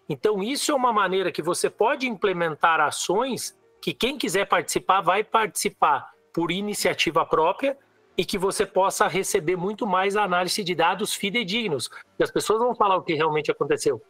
Então, 0.09 0.41
isso 0.43 0.71
é 0.71 0.75
uma 0.75 0.93
maneira 0.93 1.33
que 1.33 1.43
você 1.43 1.69
pode 1.69 2.07
implementar 2.07 2.81
ações 2.81 3.59
que 3.83 3.93
quem 3.93 4.17
quiser 4.17 4.47
participar 4.47 5.01
vai 5.01 5.25
participar 5.25 6.13
por 6.33 6.53
iniciativa 6.53 7.27
própria 7.27 7.77
e 8.17 8.25
que 8.25 8.39
você 8.39 8.65
possa 8.65 9.09
receber 9.09 9.57
muito 9.57 9.85
mais 9.85 10.17
análise 10.17 10.63
de 10.63 10.75
dados 10.75 11.15
fidedignos. 11.15 11.91
E 12.17 12.23
as 12.23 12.31
pessoas 12.31 12.61
vão 12.61 12.77
falar 12.77 12.97
o 12.97 13.03
que 13.03 13.15
realmente 13.15 13.51
aconteceu. 13.51 14.01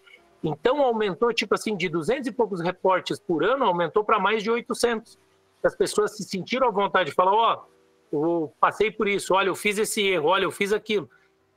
Então, 0.45 0.83
aumentou, 0.83 1.33
tipo 1.33 1.55
assim, 1.55 1.75
de 1.75 1.89
200 1.89 2.29
e 2.29 2.33
poucos 2.33 2.61
reportes 2.61 3.19
por 3.19 3.43
ano, 3.43 3.65
aumentou 3.65 4.05
para 4.05 4.19
mais 4.19 4.43
de 4.43 4.51
800. 4.51 5.19
As 5.65 5.75
pessoas 5.75 6.17
se 6.17 6.23
sentiram 6.23 6.69
à 6.69 6.71
vontade 6.71 7.11
de 7.11 7.17
falar, 7.17 7.33
ó, 7.33 7.55
oh, 7.55 7.76
eu 8.13 8.53
passei 8.61 8.91
por 8.91 9.09
isso, 9.09 9.35
olha, 9.35 9.49
eu 9.49 9.55
fiz 9.55 9.79
esse 9.79 10.03
erro, 10.07 10.29
olha, 10.29 10.45
eu 10.45 10.51
fiz 10.51 10.73
aquilo. 10.73 11.09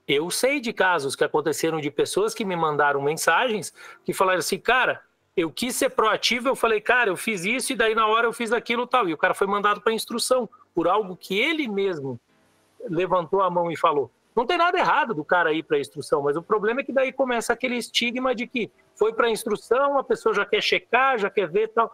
Eu 0.07 0.31
sei 0.31 0.59
de 0.59 0.73
casos 0.73 1.15
que 1.15 1.23
aconteceram 1.23 1.79
de 1.79 1.91
pessoas 1.91 2.33
que 2.33 2.43
me 2.43 2.55
mandaram 2.55 3.01
mensagens 3.01 3.73
que 4.03 4.11
falaram 4.11 4.39
assim, 4.39 4.57
cara, 4.57 5.03
eu 5.37 5.51
quis 5.51 5.75
ser 5.75 5.91
proativo, 5.91 6.47
eu 6.47 6.55
falei, 6.55 6.81
cara, 6.81 7.09
eu 7.09 7.15
fiz 7.15 7.45
isso 7.45 7.73
e 7.73 7.75
daí 7.75 7.93
na 7.93 8.07
hora 8.07 8.27
eu 8.27 8.33
fiz 8.33 8.51
aquilo 8.51 8.87
tal. 8.87 9.07
E 9.07 9.13
o 9.13 9.17
cara 9.17 9.33
foi 9.33 9.47
mandado 9.47 9.81
para 9.81 9.93
instrução 9.93 10.49
por 10.73 10.87
algo 10.87 11.15
que 11.15 11.39
ele 11.39 11.67
mesmo 11.67 12.19
levantou 12.89 13.41
a 13.41 13.49
mão 13.49 13.71
e 13.71 13.77
falou. 13.77 14.11
Não 14.35 14.45
tem 14.45 14.57
nada 14.57 14.77
errado 14.77 15.13
do 15.13 15.23
cara 15.23 15.53
ir 15.53 15.63
para 15.63 15.79
instrução, 15.79 16.21
mas 16.21 16.35
o 16.35 16.41
problema 16.41 16.81
é 16.81 16.83
que 16.83 16.93
daí 16.93 17.11
começa 17.11 17.53
aquele 17.53 17.75
estigma 17.75 18.33
de 18.33 18.47
que 18.47 18.71
foi 18.95 19.13
para 19.13 19.29
instrução, 19.29 19.97
a 19.97 20.03
pessoa 20.03 20.33
já 20.33 20.45
quer 20.45 20.61
checar, 20.61 21.19
já 21.19 21.29
quer 21.29 21.49
ver 21.49 21.69
tal. 21.69 21.93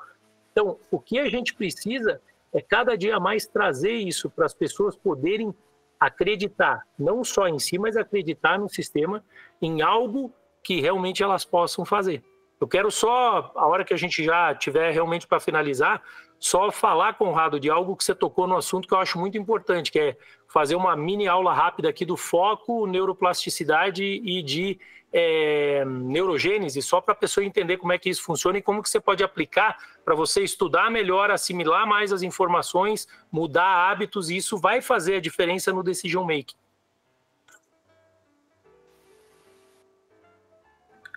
Então, 0.51 0.77
o 0.89 0.99
que 0.99 1.19
a 1.19 1.27
gente 1.29 1.53
precisa 1.53 2.21
é 2.55 2.61
cada 2.61 2.97
dia 2.97 3.19
mais 3.19 3.45
trazer 3.45 3.91
isso 3.91 4.29
para 4.29 4.45
as 4.45 4.53
pessoas 4.53 4.95
poderem 4.95 5.53
acreditar, 5.99 6.83
não 6.97 7.21
só 7.21 7.47
em 7.49 7.59
si, 7.59 7.77
mas 7.77 7.97
acreditar 7.97 8.57
no 8.57 8.69
sistema, 8.69 9.21
em 9.61 9.81
algo 9.81 10.33
que 10.63 10.79
realmente 10.79 11.21
elas 11.21 11.43
possam 11.43 11.83
fazer. 11.83 12.23
Eu 12.59 12.67
quero 12.67 12.89
só, 12.89 13.51
a 13.55 13.67
hora 13.67 13.83
que 13.83 13.93
a 13.93 13.97
gente 13.97 14.23
já 14.23 14.55
tiver 14.55 14.91
realmente 14.91 15.27
para 15.27 15.39
finalizar, 15.39 16.01
só 16.39 16.71
falar, 16.71 17.17
Conrado, 17.17 17.59
de 17.59 17.69
algo 17.69 17.95
que 17.95 18.03
você 18.05 18.15
tocou 18.15 18.47
no 18.47 18.55
assunto 18.55 18.87
que 18.87 18.93
eu 18.93 18.99
acho 18.99 19.19
muito 19.19 19.37
importante, 19.37 19.91
que 19.91 19.99
é 19.99 20.17
fazer 20.55 20.75
uma 20.75 20.95
mini 20.95 21.27
aula 21.27 21.53
rápida 21.53 21.89
aqui 21.89 22.05
do 22.05 22.15
foco, 22.15 22.87
neuroplasticidade 22.87 24.05
e 24.05 24.41
de 24.41 24.79
é, 25.11 25.83
neurogênese, 25.83 26.81
só 26.81 27.01
para 27.01 27.11
a 27.11 27.17
pessoa 27.17 27.45
entender 27.45 27.75
como 27.75 27.91
é 27.91 27.97
que 27.97 28.09
isso 28.09 28.23
funciona 28.23 28.57
e 28.57 28.61
como 28.61 28.81
que 28.81 28.89
você 28.89 29.01
pode 29.01 29.21
aplicar 29.21 29.77
para 30.05 30.15
você 30.15 30.45
estudar 30.45 30.89
melhor, 30.89 31.29
assimilar 31.29 31.85
mais 31.85 32.13
as 32.13 32.21
informações, 32.21 33.05
mudar 33.29 33.91
hábitos, 33.91 34.29
e 34.29 34.37
isso 34.37 34.57
vai 34.57 34.79
fazer 34.81 35.15
a 35.15 35.19
diferença 35.19 35.73
no 35.73 35.83
decision 35.83 36.23
making. 36.23 36.55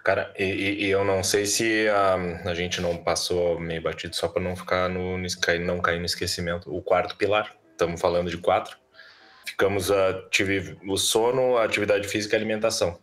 Cara, 0.03 0.35
e, 0.37 0.87
e, 0.87 0.91
eu 0.91 1.05
não 1.05 1.23
sei 1.23 1.47
se 1.47 1.89
a, 1.89 2.15
a 2.51 2.55
gente 2.55 2.81
não 2.81 2.97
passou 2.97 3.61
meio 3.61 3.83
batido 3.83 4.17
só 4.17 4.27
para 4.27 4.43
não 4.43 4.57
ficar 4.57 4.89
no, 4.89 5.17
não 5.17 5.81
cair 5.81 6.01
no 6.01 6.07
esquecimento. 6.07 6.75
O 6.75 6.83
quarto 6.83 7.15
pilar, 7.15 7.55
estamos 7.71 8.01
falando 8.01 8.31
de 8.31 8.39
quatro. 8.39 8.77
Ficamos 9.51 9.91
a 9.91 10.23
tive 10.31 10.77
o 10.87 10.97
sono, 10.97 11.57
a 11.57 11.65
atividade 11.65 12.07
física 12.07 12.35
e 12.35 12.37
a 12.37 12.41
alimentação. 12.41 12.99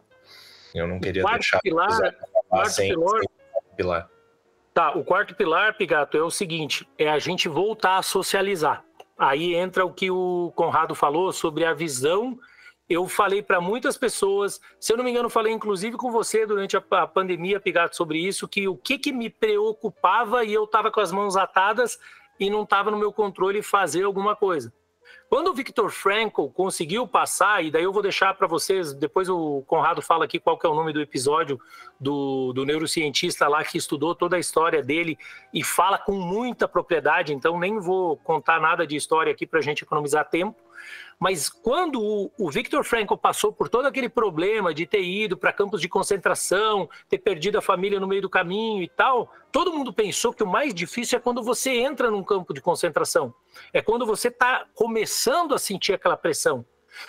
Eu 0.73 0.87
não 0.87 0.99
queria 0.99 1.23
deixar 1.23 1.59
pilar, 1.61 2.15
quarto 2.47 2.69
sem, 2.69 2.89
pilar, 2.89 3.19
sem 3.19 3.75
pilar. 3.75 4.09
Tá, 4.73 4.91
o 4.91 5.03
quarto 5.03 5.33
pilar, 5.33 5.75
Pigato, 5.77 6.17
é 6.17 6.21
o 6.21 6.29
seguinte: 6.29 6.87
é 6.97 7.09
a 7.09 7.17
gente 7.17 7.47
voltar 7.47 7.97
a 7.97 8.03
socializar. 8.03 8.83
aí 9.17 9.55
entra 9.55 9.85
o 9.85 9.93
que 9.93 10.11
o 10.11 10.51
Conrado 10.55 10.93
falou 10.93 11.31
sobre 11.31 11.65
a 11.65 11.73
visão. 11.73 12.37
Eu 12.87 13.07
falei 13.07 13.41
para 13.41 13.59
muitas 13.59 13.97
pessoas, 13.97 14.61
se 14.79 14.93
eu 14.93 14.97
não 14.97 15.03
me 15.03 15.09
engano, 15.09 15.27
falei 15.27 15.51
inclusive 15.51 15.97
com 15.97 16.11
você 16.11 16.45
durante 16.45 16.77
a, 16.77 16.83
a 16.91 17.07
pandemia, 17.07 17.59
Pigato, 17.59 17.95
sobre 17.95 18.19
isso, 18.19 18.47
que 18.47 18.67
o 18.67 18.75
que, 18.75 18.99
que 18.99 19.11
me 19.11 19.29
preocupava 19.29 20.43
e 20.43 20.53
eu 20.53 20.65
estava 20.65 20.91
com 20.91 20.99
as 20.99 21.11
mãos 21.11 21.35
atadas 21.35 21.97
e 22.39 22.49
não 22.49 22.61
estava 22.61 22.91
no 22.91 22.97
meu 22.97 23.11
controle 23.11 23.63
fazer 23.63 24.03
alguma 24.03 24.35
coisa. 24.35 24.71
Quando 25.27 25.47
o 25.47 25.53
Viktor 25.53 25.89
Frankl 25.89 26.47
conseguiu 26.47 27.07
passar, 27.07 27.63
e 27.63 27.71
daí 27.71 27.83
eu 27.83 27.91
vou 27.91 28.01
deixar 28.01 28.33
para 28.35 28.47
vocês, 28.47 28.93
depois 28.93 29.27
o 29.27 29.63
Conrado 29.65 30.01
fala 30.01 30.25
aqui 30.25 30.39
qual 30.39 30.57
que 30.57 30.65
é 30.65 30.69
o 30.69 30.75
nome 30.75 30.93
do 30.93 31.01
episódio 31.01 31.59
do, 31.99 32.53
do 32.53 32.63
neurocientista 32.63 33.47
lá 33.47 33.63
que 33.63 33.77
estudou 33.77 34.13
toda 34.13 34.35
a 34.35 34.39
história 34.39 34.83
dele 34.83 35.17
e 35.53 35.63
fala 35.63 35.97
com 35.97 36.13
muita 36.13 36.67
propriedade, 36.67 37.33
então 37.33 37.59
nem 37.59 37.79
vou 37.79 38.17
contar 38.17 38.59
nada 38.59 38.85
de 38.85 38.95
história 38.95 39.31
aqui 39.31 39.47
para 39.47 39.59
a 39.59 39.63
gente 39.63 39.83
economizar 39.83 40.29
tempo. 40.29 40.64
Mas 41.19 41.49
quando 41.49 42.01
o, 42.01 42.31
o 42.37 42.51
Viktor 42.51 42.83
Frankl 42.83 43.15
passou 43.15 43.51
por 43.51 43.69
todo 43.69 43.85
aquele 43.85 44.09
problema 44.09 44.73
de 44.73 44.85
ter 44.85 45.03
ido 45.03 45.37
para 45.37 45.53
campos 45.53 45.79
de 45.79 45.87
concentração, 45.87 46.89
ter 47.09 47.19
perdido 47.19 47.57
a 47.57 47.61
família 47.61 47.99
no 47.99 48.07
meio 48.07 48.21
do 48.21 48.29
caminho 48.29 48.83
e 48.83 48.89
tal, 48.89 49.31
todo 49.51 49.73
mundo 49.73 49.93
pensou 49.93 50.33
que 50.33 50.43
o 50.43 50.47
mais 50.47 50.73
difícil 50.73 51.17
é 51.17 51.21
quando 51.21 51.41
você 51.41 51.71
entra 51.71 52.11
num 52.11 52.23
campo 52.23 52.53
de 52.53 52.61
concentração. 52.61 53.33
É 53.71 53.81
quando 53.81 54.05
você 54.05 54.27
está 54.27 54.65
começando 54.73 55.53
a 55.53 55.59
sentir 55.59 55.93
aquela 55.93 56.17
pressão. 56.17 56.65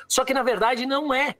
Só 0.08 0.24
que 0.24 0.34
na 0.34 0.42
verdade 0.42 0.86
não 0.86 1.12
é. 1.12 1.36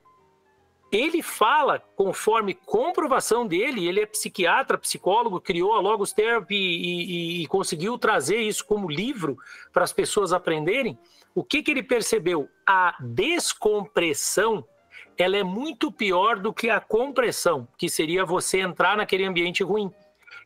Ele 0.91 1.21
fala, 1.21 1.79
conforme 1.95 2.53
comprovação 2.53 3.45
dele, 3.45 3.87
ele 3.87 3.99
é 3.99 4.05
psiquiatra, 4.05 4.77
psicólogo, 4.77 5.41
criou 5.41 5.73
a 5.73 5.81
Logos 5.81 6.13
Therapy 6.13 6.55
e, 6.55 7.39
e, 7.39 7.43
e 7.43 7.47
conseguiu 7.47 7.97
trazer 7.97 8.37
isso 8.37 8.65
como 8.65 8.89
livro 8.89 9.37
para 9.73 9.83
as 9.83 9.91
pessoas 9.91 10.31
aprenderem 10.31 10.97
o 11.37 11.43
que, 11.43 11.61
que 11.61 11.69
ele 11.69 11.83
percebeu? 11.83 12.49
A 12.65 12.95
descompressão 12.99 14.65
ela 15.15 15.37
é 15.37 15.43
muito 15.43 15.91
pior 15.91 16.39
do 16.39 16.51
que 16.51 16.67
a 16.67 16.79
compressão, 16.79 17.67
que 17.77 17.87
seria 17.87 18.25
você 18.25 18.59
entrar 18.59 18.97
naquele 18.97 19.23
ambiente 19.23 19.63
ruim. 19.63 19.91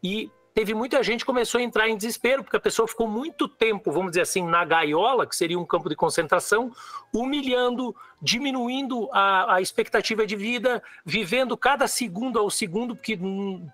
E 0.03 0.29
teve 0.53 0.73
muita 0.73 1.01
gente 1.01 1.21
que 1.21 1.25
começou 1.25 1.59
a 1.59 1.63
entrar 1.63 1.87
em 1.87 1.95
desespero, 1.95 2.43
porque 2.43 2.57
a 2.57 2.59
pessoa 2.59 2.89
ficou 2.89 3.07
muito 3.07 3.47
tempo, 3.47 3.89
vamos 3.89 4.11
dizer 4.11 4.23
assim, 4.23 4.43
na 4.43 4.65
gaiola, 4.65 5.25
que 5.25 5.33
seria 5.33 5.57
um 5.57 5.65
campo 5.65 5.87
de 5.87 5.95
concentração, 5.95 6.73
humilhando, 7.13 7.95
diminuindo 8.21 9.09
a, 9.11 9.55
a 9.55 9.61
expectativa 9.61 10.25
de 10.25 10.35
vida, 10.35 10.81
vivendo 11.03 11.57
cada 11.57 11.87
segundo 11.87 12.37
ao 12.37 12.49
segundo, 12.49 12.95
porque 12.95 13.17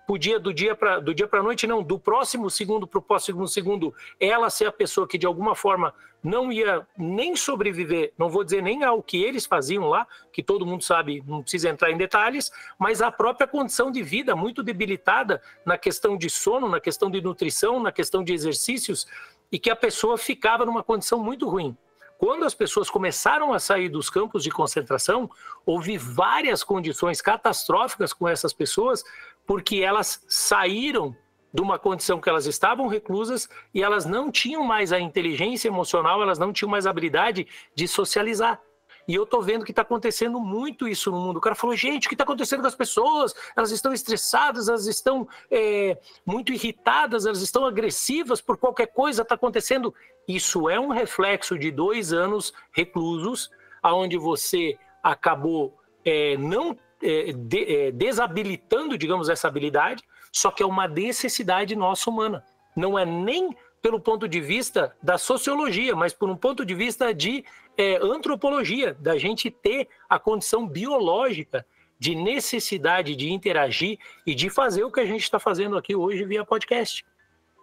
podia 0.06 0.40
do 0.40 0.54
dia 0.54 0.74
para 0.74 0.98
do 1.00 1.14
dia 1.14 1.28
para 1.28 1.42
noite, 1.42 1.66
não, 1.66 1.82
do 1.82 1.98
próximo 1.98 2.50
segundo 2.50 2.86
para 2.86 2.98
o 2.98 3.02
próximo 3.02 3.46
segundo, 3.46 3.94
ela 4.18 4.48
ser 4.48 4.66
a 4.66 4.72
pessoa 4.72 5.06
que 5.06 5.18
de 5.18 5.26
alguma 5.26 5.54
forma 5.54 5.92
não 6.22 6.50
ia 6.50 6.86
nem 6.96 7.36
sobreviver, 7.36 8.12
não 8.18 8.28
vou 8.28 8.42
dizer 8.42 8.62
nem 8.62 8.82
ao 8.82 9.02
que 9.02 9.22
eles 9.22 9.46
faziam 9.46 9.88
lá, 9.88 10.06
que 10.32 10.42
todo 10.42 10.66
mundo 10.66 10.82
sabe, 10.82 11.22
não 11.26 11.42
precisa 11.42 11.68
entrar 11.68 11.90
em 11.90 11.96
detalhes, 11.96 12.50
mas 12.78 13.00
a 13.00 13.10
própria 13.10 13.46
condição 13.46 13.90
de 13.90 14.02
vida 14.02 14.34
muito 14.34 14.62
debilitada 14.62 15.40
na 15.64 15.78
questão 15.78 16.16
de 16.16 16.28
sono, 16.28 16.68
na 16.68 16.80
questão 16.80 17.10
de 17.10 17.20
nutrição, 17.20 17.80
na 17.80 17.92
questão 17.92 18.24
de 18.24 18.32
exercícios, 18.32 19.06
e 19.50 19.58
que 19.58 19.70
a 19.70 19.76
pessoa 19.76 20.18
ficava 20.18 20.66
numa 20.66 20.82
condição 20.82 21.22
muito 21.22 21.48
ruim. 21.48 21.76
Quando 22.18 22.44
as 22.44 22.52
pessoas 22.52 22.90
começaram 22.90 23.52
a 23.52 23.60
sair 23.60 23.88
dos 23.88 24.10
campos 24.10 24.42
de 24.42 24.50
concentração, 24.50 25.30
houve 25.64 25.96
várias 25.96 26.64
condições 26.64 27.22
catastróficas 27.22 28.12
com 28.12 28.28
essas 28.28 28.52
pessoas, 28.52 29.04
porque 29.46 29.76
elas 29.76 30.24
saíram 30.28 31.16
de 31.54 31.62
uma 31.62 31.78
condição 31.78 32.20
que 32.20 32.28
elas 32.28 32.44
estavam 32.46 32.88
reclusas 32.88 33.48
e 33.72 33.84
elas 33.84 34.04
não 34.04 34.32
tinham 34.32 34.64
mais 34.64 34.92
a 34.92 34.98
inteligência 34.98 35.68
emocional, 35.68 36.20
elas 36.20 36.40
não 36.40 36.52
tinham 36.52 36.68
mais 36.68 36.88
a 36.88 36.90
habilidade 36.90 37.46
de 37.72 37.86
socializar. 37.86 38.60
E 39.08 39.14
eu 39.14 39.24
tô 39.24 39.40
vendo 39.40 39.64
que 39.64 39.72
está 39.72 39.80
acontecendo 39.80 40.38
muito 40.38 40.86
isso 40.86 41.10
no 41.10 41.18
mundo. 41.18 41.38
O 41.38 41.40
cara 41.40 41.56
falou, 41.56 41.74
gente, 41.74 42.04
o 42.04 42.08
que 42.10 42.14
está 42.14 42.24
acontecendo 42.24 42.60
com 42.60 42.66
as 42.66 42.74
pessoas? 42.74 43.34
Elas 43.56 43.70
estão 43.70 43.90
estressadas, 43.94 44.68
elas 44.68 44.86
estão 44.86 45.26
é, 45.50 45.96
muito 46.26 46.52
irritadas, 46.52 47.24
elas 47.24 47.40
estão 47.40 47.64
agressivas 47.64 48.42
por 48.42 48.58
qualquer 48.58 48.88
coisa 48.88 49.22
está 49.22 49.34
acontecendo. 49.34 49.94
Isso 50.28 50.68
é 50.68 50.78
um 50.78 50.88
reflexo 50.88 51.58
de 51.58 51.70
dois 51.70 52.12
anos 52.12 52.52
reclusos, 52.70 53.50
aonde 53.82 54.18
você 54.18 54.78
acabou 55.02 55.78
é, 56.04 56.36
não 56.36 56.76
é, 57.02 57.32
de, 57.32 57.92
desabilitando, 57.92 58.98
digamos, 58.98 59.30
essa 59.30 59.48
habilidade, 59.48 60.04
só 60.30 60.50
que 60.50 60.62
é 60.62 60.66
uma 60.66 60.86
necessidade 60.86 61.74
nossa 61.74 62.10
humana. 62.10 62.44
Não 62.76 62.98
é 62.98 63.06
nem 63.06 63.56
pelo 63.80 64.00
ponto 64.00 64.28
de 64.28 64.40
vista 64.40 64.94
da 65.02 65.16
sociologia, 65.16 65.96
mas 65.96 66.12
por 66.12 66.28
um 66.28 66.36
ponto 66.36 66.64
de 66.64 66.74
vista 66.74 67.14
de 67.14 67.44
é, 67.78 67.96
antropologia, 68.02 68.92
da 68.94 69.16
gente 69.16 69.50
ter 69.50 69.88
a 70.08 70.18
condição 70.18 70.66
biológica 70.66 71.64
de 71.96 72.14
necessidade 72.14 73.14
de 73.14 73.30
interagir 73.32 73.98
e 74.26 74.34
de 74.34 74.50
fazer 74.50 74.82
o 74.82 74.90
que 74.90 75.00
a 75.00 75.06
gente 75.06 75.22
está 75.22 75.38
fazendo 75.38 75.78
aqui 75.78 75.94
hoje 75.94 76.24
via 76.24 76.44
podcast. 76.44 77.06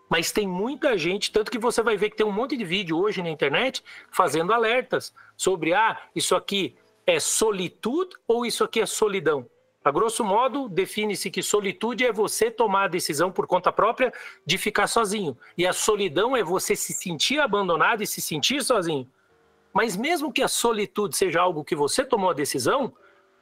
Mas 0.09 0.31
tem 0.31 0.47
muita 0.47 0.97
gente, 0.97 1.31
tanto 1.31 1.51
que 1.51 1.57
você 1.57 1.81
vai 1.83 1.97
ver 1.97 2.09
que 2.09 2.15
tem 2.15 2.25
um 2.25 2.31
monte 2.31 2.55
de 2.55 2.63
vídeo 2.63 2.97
hoje 2.97 3.21
na 3.21 3.29
internet 3.29 3.83
fazendo 4.11 4.53
alertas 4.53 5.13
sobre 5.35 5.73
ah, 5.73 5.99
isso 6.15 6.35
aqui 6.35 6.75
é 7.05 7.19
solitude 7.19 8.15
ou 8.27 8.45
isso 8.45 8.63
aqui 8.63 8.79
é 8.79 8.85
solidão. 8.85 9.45
A 9.83 9.91
grosso 9.91 10.23
modo, 10.23 10.67
define-se 10.67 11.29
que 11.29 11.43
solitude 11.43 12.05
é 12.05 12.11
você 12.11 12.49
tomar 12.49 12.85
a 12.85 12.87
decisão 12.87 13.31
por 13.31 13.45
conta 13.45 13.71
própria 13.71 14.11
de 14.45 14.57
ficar 14.57 14.87
sozinho. 14.87 15.37
E 15.57 15.67
a 15.67 15.73
solidão 15.73 16.35
é 16.35 16.43
você 16.43 16.75
se 16.75 16.93
sentir 16.93 17.39
abandonado 17.39 18.01
e 18.01 18.07
se 18.07 18.19
sentir 18.19 18.63
sozinho. 18.63 19.07
Mas 19.75 19.97
mesmo 19.97 20.31
que 20.31 20.41
a 20.41 20.47
solitude 20.47 21.17
seja 21.17 21.41
algo 21.41 21.65
que 21.65 21.75
você 21.75 22.05
tomou 22.05 22.29
a 22.29 22.33
decisão, 22.33 22.93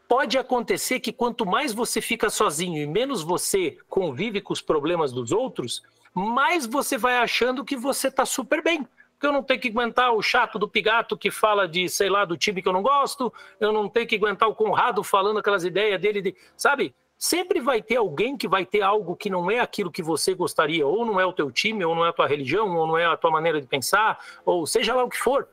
pode 0.08 0.36
acontecer 0.36 1.00
que 1.00 1.14
quanto 1.14 1.46
mais 1.46 1.72
você 1.74 2.02
fica 2.02 2.28
sozinho 2.28 2.82
e 2.82 2.88
menos 2.88 3.22
você 3.22 3.78
convive 3.88 4.42
com 4.42 4.52
os 4.52 4.62
problemas 4.62 5.12
dos 5.12 5.32
outros, 5.32 5.84
mais 6.12 6.66
você 6.66 6.98
vai 6.98 7.18
achando 7.18 7.64
que 7.64 7.78
você 7.78 8.08
está 8.08 8.26
super 8.26 8.64
bem 8.64 8.88
porque 9.24 9.28
eu 9.28 9.32
não 9.32 9.44
tenho 9.44 9.60
que 9.62 9.70
aguentar 9.70 10.12
o 10.12 10.22
chato 10.22 10.60
do 10.60 10.68
Pigato 10.68 11.18
que 11.18 11.32
fala 11.32 11.66
de, 11.66 11.88
sei 11.88 12.10
lá, 12.10 12.26
do 12.26 12.36
time 12.36 12.62
que 12.62 12.68
eu 12.68 12.74
não 12.74 12.82
gosto, 12.82 13.34
eu 13.58 13.72
não 13.72 13.88
tenho 13.88 14.06
que 14.06 14.18
aguentar 14.18 14.50
o 14.50 14.56
Conrado 14.56 15.02
falando 15.02 15.40
aquelas 15.40 15.64
ideias 15.64 16.02
dele, 16.02 16.22
de, 16.22 16.36
sabe? 16.58 16.94
Sempre 17.18 17.62
vai 17.62 17.82
ter 17.82 17.96
alguém 17.96 18.36
que 18.36 18.50
vai 18.50 18.66
ter 18.66 18.82
algo 18.82 19.16
que 19.16 19.30
não 19.30 19.50
é 19.50 19.60
aquilo 19.60 19.90
que 19.90 20.04
você 20.04 20.34
gostaria, 20.34 20.86
ou 20.86 21.06
não 21.06 21.22
é 21.22 21.26
o 21.26 21.32
teu 21.32 21.50
time, 21.50 21.86
ou 21.86 21.96
não 21.96 22.06
é 22.06 22.10
a 22.10 22.14
tua 22.14 22.28
religião, 22.28 22.76
ou 22.76 22.86
não 22.86 22.98
é 22.98 23.06
a 23.06 23.16
tua 23.16 23.32
maneira 23.32 23.62
de 23.62 23.68
pensar, 23.68 24.20
ou 24.46 24.68
seja 24.68 24.94
lá 24.94 25.06
o 25.06 25.10
que 25.10 25.18
for. 25.18 25.48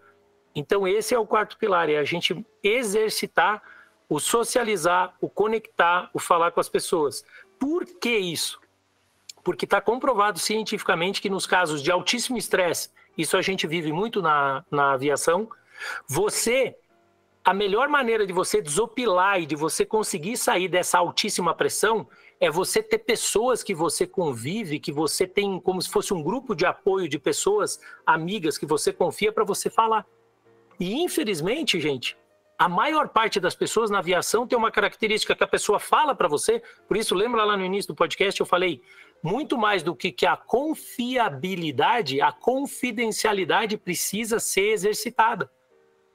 Então 0.54 0.86
esse 0.86 1.14
é 1.14 1.18
o 1.18 1.26
quarto 1.26 1.56
pilar, 1.56 1.88
é 1.88 1.98
a 1.98 2.04
gente 2.04 2.44
exercitar 2.62 3.62
o 4.08 4.18
socializar, 4.18 5.14
o 5.20 5.28
conectar, 5.28 6.10
o 6.12 6.18
falar 6.18 6.50
com 6.50 6.60
as 6.60 6.68
pessoas. 6.68 7.24
Por 7.58 7.84
que 7.84 8.16
isso? 8.16 8.60
Porque 9.44 9.64
está 9.64 9.80
comprovado 9.80 10.38
cientificamente 10.38 11.22
que 11.22 11.30
nos 11.30 11.46
casos 11.46 11.82
de 11.82 11.90
altíssimo 11.90 12.36
estresse 12.36 12.90
isso 13.16 13.36
a 13.36 13.42
gente 13.42 13.66
vive 13.66 13.92
muito 13.92 14.22
na, 14.22 14.64
na 14.70 14.92
aviação. 14.92 15.48
Você, 16.08 16.76
a 17.44 17.52
melhor 17.52 17.88
maneira 17.88 18.26
de 18.26 18.32
você 18.32 18.62
desopilar 18.62 19.40
e 19.40 19.46
de 19.46 19.56
você 19.56 19.84
conseguir 19.84 20.36
sair 20.36 20.68
dessa 20.68 20.98
altíssima 20.98 21.54
pressão 21.54 22.08
é 22.40 22.50
você 22.50 22.82
ter 22.82 22.98
pessoas 22.98 23.62
que 23.62 23.74
você 23.74 24.06
convive, 24.06 24.80
que 24.80 24.92
você 24.92 25.26
tem 25.26 25.60
como 25.60 25.82
se 25.82 25.90
fosse 25.90 26.14
um 26.14 26.22
grupo 26.22 26.54
de 26.54 26.64
apoio 26.64 27.08
de 27.08 27.18
pessoas 27.18 27.78
amigas 28.06 28.56
que 28.56 28.64
você 28.64 28.92
confia 28.92 29.30
para 29.30 29.44
você 29.44 29.68
falar. 29.68 30.06
E 30.80 30.94
infelizmente, 30.94 31.78
gente, 31.78 32.16
a 32.58 32.68
maior 32.68 33.08
parte 33.08 33.38
das 33.38 33.54
pessoas 33.54 33.90
na 33.90 33.98
aviação 33.98 34.46
tem 34.46 34.58
uma 34.58 34.70
característica 34.70 35.36
que 35.36 35.44
a 35.44 35.48
pessoa 35.48 35.78
fala 35.78 36.14
para 36.14 36.26
você. 36.26 36.62
Por 36.88 36.96
isso, 36.96 37.14
lembra 37.14 37.44
lá 37.44 37.56
no 37.56 37.64
início 37.64 37.92
do 37.92 37.96
podcast 37.96 38.40
eu 38.40 38.46
falei, 38.46 38.82
muito 39.22 39.58
mais 39.58 39.82
do 39.82 39.94
que, 39.94 40.10
que 40.10 40.24
a 40.24 40.36
confiabilidade, 40.36 42.20
a 42.22 42.32
confidencialidade 42.32 43.76
precisa 43.76 44.40
ser 44.40 44.72
exercitada. 44.72 45.50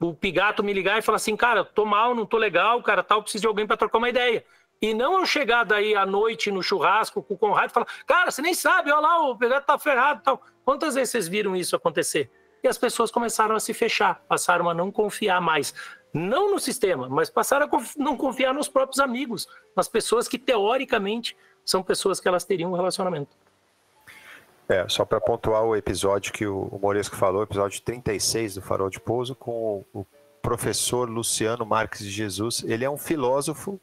O 0.01 0.13
Pigato 0.13 0.63
me 0.63 0.73
ligar 0.73 0.97
e 0.97 1.01
falar 1.01 1.17
assim, 1.17 1.35
cara, 1.35 1.63
tô 1.63 1.85
mal, 1.85 2.15
não 2.15 2.25
tô 2.25 2.37
legal, 2.37 2.81
cara, 2.81 3.03
tal, 3.03 3.21
preciso 3.21 3.43
de 3.43 3.47
alguém 3.47 3.65
para 3.65 3.77
trocar 3.77 3.99
uma 3.99 4.09
ideia. 4.09 4.43
E 4.81 4.93
não 4.93 5.19
eu 5.19 5.25
chegar 5.25 5.63
daí 5.63 5.95
à 5.95 6.05
noite 6.05 6.51
no 6.51 6.61
churrasco 6.61 7.23
com 7.23 7.35
o 7.35 7.37
Conrado 7.37 7.69
e 7.69 7.73
falar, 7.73 7.87
cara, 8.05 8.29
você 8.29 8.41
nem 8.41 8.53
sabe, 8.53 8.91
olha 8.91 8.99
lá, 8.99 9.29
o 9.29 9.37
Pigato 9.37 9.67
tá 9.67 9.77
ferrado 9.77 10.21
tal. 10.23 10.41
Quantas 10.63 10.95
vezes 10.95 11.11
vocês 11.11 11.27
viram 11.27 11.55
isso 11.55 11.75
acontecer? 11.75 12.29
E 12.65 12.67
as 12.67 12.79
pessoas 12.79 13.11
começaram 13.11 13.55
a 13.55 13.59
se 13.59 13.75
fechar, 13.75 14.23
passaram 14.27 14.67
a 14.67 14.73
não 14.73 14.91
confiar 14.91 15.39
mais. 15.39 15.71
Não 16.11 16.49
no 16.49 16.59
sistema, 16.59 17.07
mas 17.07 17.29
passaram 17.29 17.67
a 17.67 17.83
não 17.95 18.17
confiar 18.17 18.55
nos 18.55 18.67
próprios 18.67 18.99
amigos, 18.99 19.47
nas 19.77 19.87
pessoas 19.87 20.27
que 20.27 20.39
teoricamente 20.39 21.37
são 21.63 21.83
pessoas 21.83 22.19
que 22.19 22.27
elas 22.27 22.43
teriam 22.43 22.71
um 22.71 22.75
relacionamento. 22.75 23.37
É, 24.67 24.83
só 24.89 25.05
para 25.05 25.21
pontuar 25.21 25.63
o 25.63 25.75
episódio 25.75 26.33
que 26.33 26.47
o 26.47 26.79
Moresco 26.81 27.15
falou, 27.15 27.43
episódio 27.43 27.79
36 27.83 28.55
do 28.55 28.63
Farol 28.63 28.89
de 28.89 28.99
Pouso, 28.99 29.35
com 29.35 29.85
o 29.93 30.03
professor 30.41 31.07
Luciano 31.07 31.67
Marques 31.67 31.99
de 31.99 32.09
Jesus. 32.09 32.63
Ele 32.65 32.83
é 32.83 32.89
um 32.89 32.97
filósofo 32.97 33.79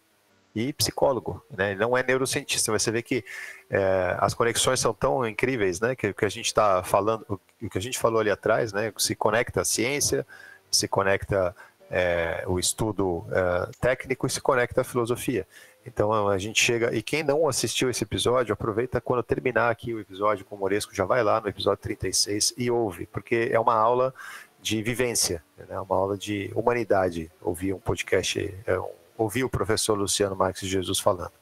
e 0.54 0.72
psicólogo, 0.72 1.44
né? 1.50 1.70
Ele 1.72 1.80
não 1.80 1.96
é 1.96 2.02
neurocientista. 2.02 2.72
Você 2.72 2.90
vê 2.90 3.02
que 3.02 3.24
é, 3.70 4.16
as 4.18 4.34
conexões 4.34 4.80
são 4.80 4.92
tão 4.92 5.26
incríveis, 5.26 5.80
né? 5.80 5.94
Que 5.94 6.08
o 6.08 6.14
que 6.14 6.24
a 6.24 6.28
gente 6.28 6.46
está 6.46 6.82
falando, 6.82 7.24
o 7.28 7.70
que 7.70 7.78
a 7.78 7.80
gente 7.80 7.98
falou 7.98 8.20
ali 8.20 8.30
atrás, 8.30 8.72
né? 8.72 8.92
Se 8.98 9.14
conecta 9.14 9.62
a 9.62 9.64
ciência, 9.64 10.26
se 10.70 10.86
conecta 10.86 11.54
é, 11.90 12.44
o 12.46 12.58
estudo 12.58 13.26
é, 13.30 13.70
técnico 13.80 14.26
e 14.26 14.30
se 14.30 14.40
conecta 14.40 14.80
a 14.80 14.84
filosofia. 14.84 15.46
Então 15.86 16.28
a 16.28 16.38
gente 16.38 16.62
chega. 16.62 16.94
E 16.94 17.02
quem 17.02 17.22
não 17.22 17.48
assistiu 17.48 17.90
esse 17.90 18.04
episódio, 18.04 18.52
aproveita 18.52 19.00
quando 19.00 19.22
terminar 19.22 19.70
aqui 19.70 19.92
o 19.92 20.00
episódio 20.00 20.44
com 20.44 20.54
o 20.54 20.58
Moresco, 20.58 20.94
já 20.94 21.04
vai 21.04 21.22
lá 21.22 21.40
no 21.40 21.48
episódio 21.48 21.82
36 21.82 22.54
e 22.56 22.70
ouve, 22.70 23.06
porque 23.06 23.50
é 23.52 23.58
uma 23.58 23.74
aula 23.74 24.14
de 24.60 24.80
vivência, 24.80 25.42
né? 25.68 25.78
uma 25.80 25.96
aula 25.96 26.16
de 26.16 26.50
humanidade. 26.54 27.30
Ouvir 27.40 27.74
um 27.74 27.80
podcast, 27.80 28.54
é, 28.64 28.78
um, 28.78 28.88
ouvir 29.22 29.44
o 29.44 29.48
professor 29.48 29.94
Luciano 29.94 30.36
Marques 30.36 30.68
Jesus 30.68 30.98
falando. 30.98 31.32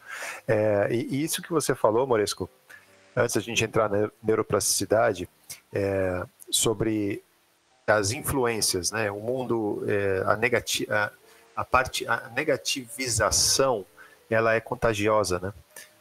É, 0.47 0.89
e, 0.91 1.23
isso 1.23 1.43
que 1.43 1.51
você 1.51 1.75
falou, 1.75 2.07
Moresco, 2.07 2.49
antes 3.17 3.35
da 3.35 3.41
gente 3.41 3.65
entrar 3.65 3.89
na 3.89 4.11
neuroplasticidade, 4.23 5.29
é, 5.73 6.25
sobre 6.51 7.23
as 7.87 8.13
influências, 8.13 8.91
né? 8.91 9.11
O 9.11 9.21
mundo, 9.21 9.85
é, 9.89 10.23
a, 10.27 10.37
negati 10.37 10.87
a, 10.91 11.11
a, 11.57 11.65
parte, 11.65 12.07
a 12.07 12.31
negativização, 12.35 13.85
ela 14.29 14.55
é 14.55 14.61
contagiosa, 14.61 15.39
né? 15.39 15.53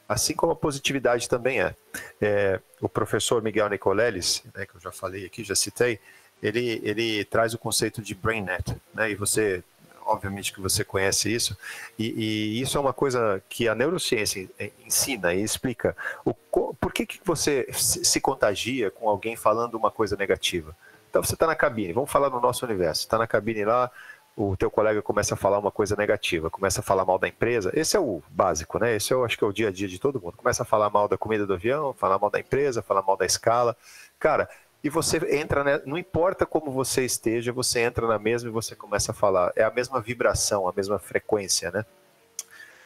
Assim 0.08 0.34
como 0.34 0.52
a 0.52 0.56
positividade 0.56 1.30
também 1.30 1.62
é. 1.62 1.76
é 2.20 2.60
o 2.82 2.90
professor 2.90 3.44
Miguel 3.44 3.70
Nicoleles, 3.70 4.44
né, 4.56 4.66
que 4.66 4.76
eu 4.76 4.80
já 4.80 4.92
falei 4.92 5.26
aqui, 5.26 5.44
já 5.44 5.54
citei, 5.54 6.00
ele, 6.42 6.82
ele 6.84 7.24
traz 7.26 7.54
o 7.54 7.60
conceito 7.60 8.02
de 8.02 8.16
BrainNet, 8.16 8.76
né? 8.94 9.12
E 9.12 9.16
você, 9.16 9.64
obviamente 10.10 10.54
que 10.54 10.60
você 10.60 10.84
conhece 10.84 11.34
isso, 11.34 11.58
e, 11.98 12.08
e 12.08 12.62
isso 12.62 12.78
é 12.78 12.82
uma 12.82 12.94
coisa 12.94 13.42
que 13.48 13.68
a 13.68 13.76
neurociência 13.76 14.50
ensina 14.86 15.34
e 15.34 15.44
explica. 15.44 15.96
O, 16.26 16.34
por 16.34 16.92
que, 16.92 17.06
que 17.06 17.20
você 17.24 17.68
se 17.72 18.20
contagia 18.20 18.92
com 18.92 19.08
alguém 19.08 19.36
falando 19.36 19.76
uma 19.76 19.92
coisa 19.92 20.16
negativa? 20.16 20.76
Então 21.10 21.24
você 21.24 21.34
está 21.34 21.48
na 21.48 21.56
cabine, 21.56 21.94
vamos 21.94 22.12
falar 22.12 22.30
no 22.30 22.40
nosso 22.40 22.66
universo, 22.66 23.02
está 23.02 23.18
na 23.18 23.28
cabine 23.28 23.66
lá, 23.66 23.90
o 24.36 24.56
teu 24.56 24.72
colega 24.72 25.02
começa 25.02 25.34
a 25.34 25.38
falar 25.38 25.60
uma 25.60 25.72
coisa 25.72 25.96
negativa, 25.96 26.50
começa 26.50 26.80
a 26.80 26.84
falar 26.84 27.04
mal 27.04 27.20
da 27.20 27.28
empresa, 27.28 27.72
esse 27.74 27.98
é 27.98 28.00
o 28.00 28.22
básico, 28.30 28.80
né? 28.80 28.96
Esse 28.96 29.14
eu 29.14 29.26
acho 29.26 29.38
que 29.38 29.44
é 29.44 29.48
o 29.48 29.52
dia 29.52 29.68
a 29.68 29.72
dia 29.72 29.88
de 29.88 30.00
todo 30.00 30.22
mundo. 30.22 30.38
Começa 30.38 30.64
a 30.64 30.66
falar 30.66 30.90
mal 30.90 31.08
da 31.08 31.18
comida 31.18 31.46
do 31.46 31.54
avião, 31.54 31.94
falar 31.94 32.18
mal 32.18 32.30
da 32.30 32.40
empresa, 32.40 32.82
falar 32.82 33.02
mal 33.02 33.18
da 33.18 33.26
escala. 33.26 33.76
Cara, 34.18 34.50
e 34.84 34.90
você 34.90 35.18
entra, 35.36 35.64
né? 35.64 35.82
não 35.86 35.98
importa 35.98 36.46
como 36.46 36.72
você 36.72 37.04
esteja, 37.04 37.52
você 37.52 37.82
entra 37.82 38.08
na 38.08 38.18
mesma 38.18 38.50
e 38.50 38.52
você 38.52 38.76
começa 38.76 39.12
a 39.12 39.16
falar. 39.16 39.52
É 39.56 39.64
a 39.64 39.72
mesma 39.72 40.00
vibração, 40.00 40.68
a 40.68 40.74
mesma 40.74 40.98
frequência, 40.98 41.70
né? 41.72 41.86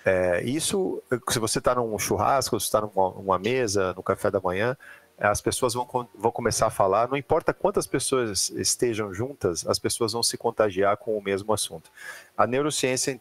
É, 0.05 0.43
isso, 0.43 1.01
se 1.29 1.39
você 1.39 1.59
está 1.59 1.75
num 1.75 1.97
churrasco, 1.97 2.59
se 2.59 2.65
está 2.65 2.81
numa, 2.81 3.11
numa 3.11 3.39
mesa, 3.39 3.93
no 3.93 4.03
café 4.03 4.29
da 4.29 4.39
manhã, 4.41 4.75
as 5.29 5.39
pessoas 5.39 5.73
vão, 5.73 5.87
vão 6.13 6.31
começar 6.31 6.67
a 6.67 6.69
falar, 6.69 7.07
não 7.07 7.15
importa 7.15 7.53
quantas 7.53 7.87
pessoas 7.87 8.49
estejam 8.49 9.13
juntas, 9.13 9.65
as 9.65 9.79
pessoas 9.79 10.11
vão 10.11 10.21
se 10.21 10.37
contagiar 10.37 10.97
com 10.97 11.17
o 11.17 11.23
mesmo 11.23 11.53
assunto. 11.53 11.89
A 12.37 12.45
neurociência 12.45 13.19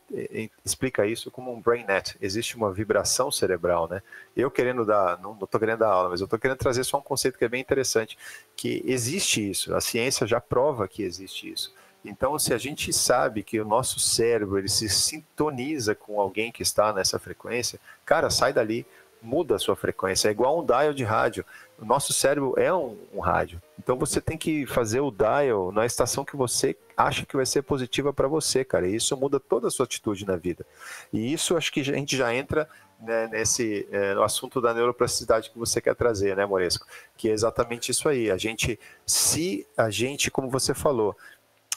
explica 0.65 1.07
isso 1.07 1.31
como 1.31 1.53
um 1.53 1.61
brain 1.61 1.85
net, 1.85 2.17
existe 2.21 2.57
uma 2.57 2.73
vibração 2.73 3.31
cerebral, 3.31 3.89
né? 3.89 4.03
Eu 4.37 4.51
querendo 4.51 4.85
dar, 4.85 5.19
não 5.21 5.35
estou 5.35 5.61
querendo 5.61 5.79
dar 5.79 5.91
aula, 5.91 6.09
mas 6.09 6.21
eu 6.21 6.25
estou 6.25 6.39
querendo 6.39 6.59
trazer 6.59 6.83
só 6.83 6.99
um 6.99 7.03
conceito 7.03 7.39
que 7.39 7.45
é 7.45 7.49
bem 7.49 7.61
interessante, 7.61 8.19
que 8.57 8.83
existe 8.85 9.49
isso, 9.49 9.75
a 9.75 9.81
ciência 9.81 10.27
já 10.27 10.41
prova 10.41 10.89
que 10.89 11.03
existe 11.03 11.53
isso. 11.53 11.73
Então, 12.05 12.37
se 12.37 12.53
a 12.53 12.59
gente 12.59 12.93
sabe 12.93 13.45
que 13.45 13.61
o 13.61 13.65
nosso 13.65 14.01
cérebro 14.01 14.59
ele 14.59 14.69
se 14.69 14.89
sintoniza 14.89 15.95
com 15.95 16.21
alguém 16.21 16.51
que 16.51 16.63
está 16.63 16.93
nessa 16.93 17.19
frequência, 17.19 17.79
cara, 18.05 18.29
sai 18.29 18.53
dali, 18.53 18.85
muda 19.23 19.55
a 19.55 19.59
sua 19.59 19.77
frequência. 19.77 20.29
É 20.29 20.33
igual 20.33 20.61
um 20.61 20.67
dial 20.67 20.93
de 20.93 21.05
rádio. 21.05 21.45
O 21.79 21.85
nosso 21.85 22.13
cérebro 22.13 22.55
é 22.59 22.73
um, 22.73 22.97
um, 23.15 23.21
rádio. 23.21 23.63
Então 23.79 23.97
você 23.97 24.21
tem 24.21 24.37
que 24.37 24.67
fazer 24.67 25.01
o 25.01 25.11
dial 25.11 25.71
na 25.73 25.87
estação 25.87 26.25
que 26.25 26.37
você 26.37 26.77
acha 26.97 27.25
que 27.25 27.37
vai 27.37 27.47
ser 27.47 27.63
positiva 27.63 28.13
para 28.13 28.29
você, 28.29 28.65
cara. 28.65 28.89
E 28.89 28.97
isso 28.97 29.17
muda 29.17 29.39
toda 29.39 29.69
a 29.69 29.71
sua 29.71 29.85
atitude 29.85 30.27
na 30.27 30.37
vida. 30.37 30.67
E 31.13 31.33
isso 31.33 31.57
acho 31.57 31.73
que 31.73 31.81
a 31.81 31.85
gente 31.85 32.17
já 32.17 32.35
entra 32.35 32.69
né, 33.01 33.29
nesse 33.29 33.89
é, 33.91 34.15
no 34.15 34.23
assunto 34.23 34.61
da 34.61 34.73
neuroplasticidade 34.73 35.51
que 35.51 35.59
você 35.59 35.81
quer 35.81 35.95
trazer, 35.95 36.37
né, 36.37 36.47
Moresco? 36.47 36.87
Que 37.17 37.29
é 37.29 37.33
exatamente 37.33 37.91
isso 37.91 38.09
aí. 38.09 38.31
A 38.31 38.37
gente, 38.37 38.79
se 39.07 39.67
a 39.77 39.91
gente, 39.91 40.31
como 40.31 40.49
você 40.49 40.73
falou, 40.73 41.17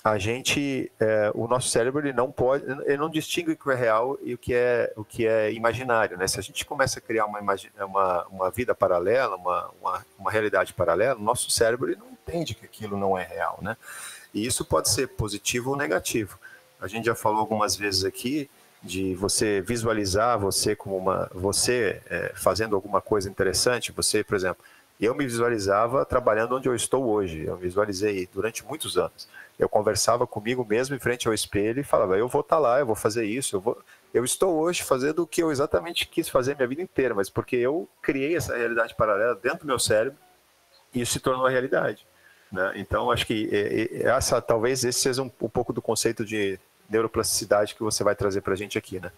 a 0.05 0.19
gente, 0.19 0.91
é, 0.99 1.31
o 1.33 1.47
nosso 1.47 1.67
cérebro 1.69 1.99
ele 1.99 2.13
não 2.13 2.31
pode, 2.31 2.63
ele 2.85 2.97
não 2.97 3.09
distingue 3.09 3.53
o 3.53 3.57
que 3.57 3.71
é 3.71 3.73
real 3.73 4.19
e 4.21 4.35
o 4.35 4.37
que 4.37 4.53
é 4.53 4.93
o 4.95 5.03
que 5.03 5.25
é 5.25 5.51
imaginário, 5.51 6.15
né? 6.15 6.27
Se 6.27 6.39
a 6.39 6.43
gente 6.43 6.63
começa 6.63 6.99
a 6.99 7.01
criar 7.01 7.25
uma 7.25 7.39
uma, 7.79 8.25
uma 8.25 8.51
vida 8.51 8.75
paralela, 8.75 9.35
uma, 9.35 9.71
uma, 9.81 10.05
uma 10.19 10.31
realidade 10.31 10.75
paralela, 10.75 11.19
o 11.19 11.23
nosso 11.23 11.49
cérebro 11.49 11.89
ele 11.89 11.99
não 11.99 12.11
entende 12.11 12.53
que 12.53 12.65
aquilo 12.65 12.95
não 12.95 13.17
é 13.17 13.23
real, 13.23 13.57
né? 13.63 13.75
E 14.31 14.45
isso 14.45 14.63
pode 14.63 14.89
ser 14.89 15.07
positivo 15.07 15.71
ou 15.71 15.75
negativo. 15.75 16.37
A 16.79 16.87
gente 16.87 17.05
já 17.05 17.15
falou 17.15 17.39
algumas 17.39 17.75
vezes 17.75 18.05
aqui 18.05 18.47
de 18.83 19.15
você 19.15 19.59
visualizar 19.59 20.37
você 20.37 20.75
como 20.75 20.97
uma 20.97 21.31
você 21.33 21.99
é, 22.07 22.31
fazendo 22.35 22.75
alguma 22.75 23.01
coisa 23.01 23.27
interessante, 23.27 23.91
você, 23.91 24.23
por 24.23 24.35
exemplo, 24.35 24.63
eu 25.01 25.15
me 25.15 25.25
visualizava 25.25 26.05
trabalhando 26.05 26.55
onde 26.55 26.69
eu 26.69 26.75
estou 26.75 27.05
hoje. 27.05 27.43
Eu 27.43 27.57
visualizei 27.57 28.29
durante 28.31 28.63
muitos 28.63 28.99
anos 28.99 29.27
eu 29.57 29.69
conversava 29.69 30.27
comigo 30.27 30.65
mesmo 30.65 30.95
em 30.95 30.99
frente 30.99 31.27
ao 31.27 31.33
espelho 31.33 31.79
e 31.79 31.83
falava: 31.83 32.17
eu 32.17 32.27
vou 32.27 32.41
estar 32.41 32.57
tá 32.57 32.61
lá, 32.61 32.79
eu 32.79 32.85
vou 32.85 32.95
fazer 32.95 33.25
isso, 33.25 33.55
eu 33.55 33.61
vou. 33.61 33.77
Eu 34.13 34.23
estou 34.23 34.55
hoje 34.55 34.81
fazendo 34.81 35.23
o 35.23 35.27
que 35.27 35.43
eu 35.43 35.51
exatamente 35.51 36.07
quis 36.07 36.29
fazer 36.29 36.55
minha 36.55 36.67
vida 36.67 36.81
inteira, 36.81 37.13
mas 37.13 37.29
porque 37.29 37.57
eu 37.57 37.87
criei 38.01 38.35
essa 38.37 38.55
realidade 38.55 38.95
paralela 38.95 39.35
dentro 39.35 39.59
do 39.59 39.65
meu 39.65 39.77
cérebro 39.77 40.17
e 40.93 41.01
isso 41.01 41.13
se 41.13 41.19
tornou 41.19 41.45
realidade. 41.47 42.07
Né? 42.49 42.73
Então, 42.77 43.11
acho 43.11 43.25
que 43.25 43.49
essa, 44.01 44.41
talvez 44.41 44.85
esse 44.85 45.01
seja 45.01 45.21
um, 45.21 45.25
um 45.25 45.49
pouco 45.49 45.73
do 45.73 45.81
conceito 45.81 46.23
de 46.23 46.57
neuroplasticidade 46.89 47.75
que 47.75 47.83
você 47.83 48.05
vai 48.05 48.15
trazer 48.15 48.39
para 48.39 48.53
a 48.53 48.55
gente 48.55 48.77
aqui, 48.77 49.01
né? 49.01 49.11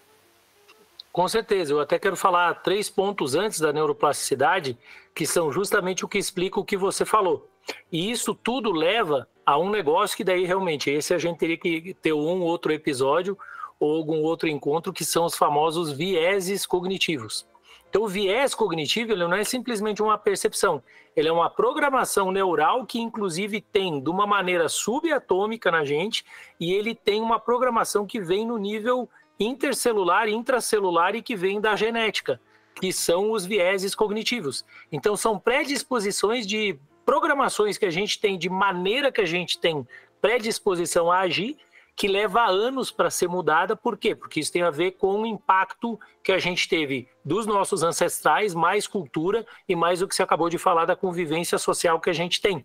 Com 1.12 1.26
certeza, 1.28 1.72
eu 1.72 1.80
até 1.80 1.98
quero 1.98 2.16
falar 2.16 2.54
três 2.62 2.88
pontos 2.90 3.34
antes 3.34 3.60
da 3.60 3.72
neuroplasticidade, 3.72 4.76
que 5.14 5.26
são 5.26 5.52
justamente 5.52 6.04
o 6.04 6.08
que 6.08 6.18
explica 6.18 6.60
o 6.60 6.64
que 6.64 6.76
você 6.76 7.04
falou. 7.04 7.48
E 7.90 8.10
isso 8.10 8.34
tudo 8.34 8.70
leva 8.72 9.28
a 9.48 9.56
um 9.56 9.70
negócio 9.70 10.14
que 10.14 10.22
daí 10.22 10.44
realmente 10.44 10.90
esse 10.90 11.14
a 11.14 11.18
gente 11.18 11.38
teria 11.38 11.56
que 11.56 11.94
ter 11.94 12.12
um 12.12 12.42
outro 12.42 12.70
episódio 12.70 13.38
ou 13.80 13.96
algum 13.96 14.20
outro 14.20 14.46
encontro 14.46 14.92
que 14.92 15.06
são 15.06 15.24
os 15.24 15.38
famosos 15.38 15.90
vieses 15.90 16.66
cognitivos. 16.66 17.48
Então, 17.88 18.02
o 18.02 18.08
viés 18.08 18.54
cognitivo 18.54 19.12
ele 19.12 19.26
não 19.26 19.32
é 19.32 19.44
simplesmente 19.44 20.02
uma 20.02 20.18
percepção, 20.18 20.82
ele 21.16 21.28
é 21.28 21.32
uma 21.32 21.48
programação 21.48 22.30
neural 22.30 22.84
que, 22.84 23.00
inclusive, 23.00 23.62
tem 23.62 24.02
de 24.02 24.10
uma 24.10 24.26
maneira 24.26 24.68
subatômica 24.68 25.70
na 25.70 25.82
gente 25.82 26.26
e 26.60 26.74
ele 26.74 26.94
tem 26.94 27.22
uma 27.22 27.40
programação 27.40 28.04
que 28.04 28.20
vem 28.20 28.46
no 28.46 28.58
nível 28.58 29.08
intercelular, 29.40 30.28
intracelular 30.28 31.16
e 31.16 31.22
que 31.22 31.34
vem 31.34 31.58
da 31.58 31.74
genética, 31.74 32.38
que 32.74 32.92
são 32.92 33.32
os 33.32 33.46
vieses 33.46 33.94
cognitivos. 33.94 34.62
Então, 34.92 35.16
são 35.16 35.38
predisposições 35.38 36.46
de 36.46 36.78
programações 37.08 37.78
que 37.78 37.86
a 37.86 37.90
gente 37.90 38.20
tem, 38.20 38.36
de 38.36 38.50
maneira 38.50 39.10
que 39.10 39.22
a 39.22 39.24
gente 39.24 39.58
tem 39.58 39.88
predisposição 40.20 41.10
a 41.10 41.20
agir, 41.20 41.56
que 41.96 42.06
leva 42.06 42.44
anos 42.44 42.90
para 42.90 43.08
ser 43.08 43.28
mudada. 43.28 43.74
Por 43.74 43.96
quê? 43.96 44.14
Porque 44.14 44.40
isso 44.40 44.52
tem 44.52 44.60
a 44.60 44.68
ver 44.70 44.90
com 44.90 45.22
o 45.22 45.24
impacto 45.24 45.98
que 46.22 46.30
a 46.30 46.38
gente 46.38 46.68
teve 46.68 47.08
dos 47.24 47.46
nossos 47.46 47.82
ancestrais, 47.82 48.54
mais 48.54 48.86
cultura 48.86 49.46
e 49.66 49.74
mais 49.74 50.02
o 50.02 50.06
que 50.06 50.14
você 50.14 50.22
acabou 50.22 50.50
de 50.50 50.58
falar 50.58 50.84
da 50.84 50.94
convivência 50.94 51.56
social 51.56 51.98
que 51.98 52.10
a 52.10 52.12
gente 52.12 52.42
tem. 52.42 52.62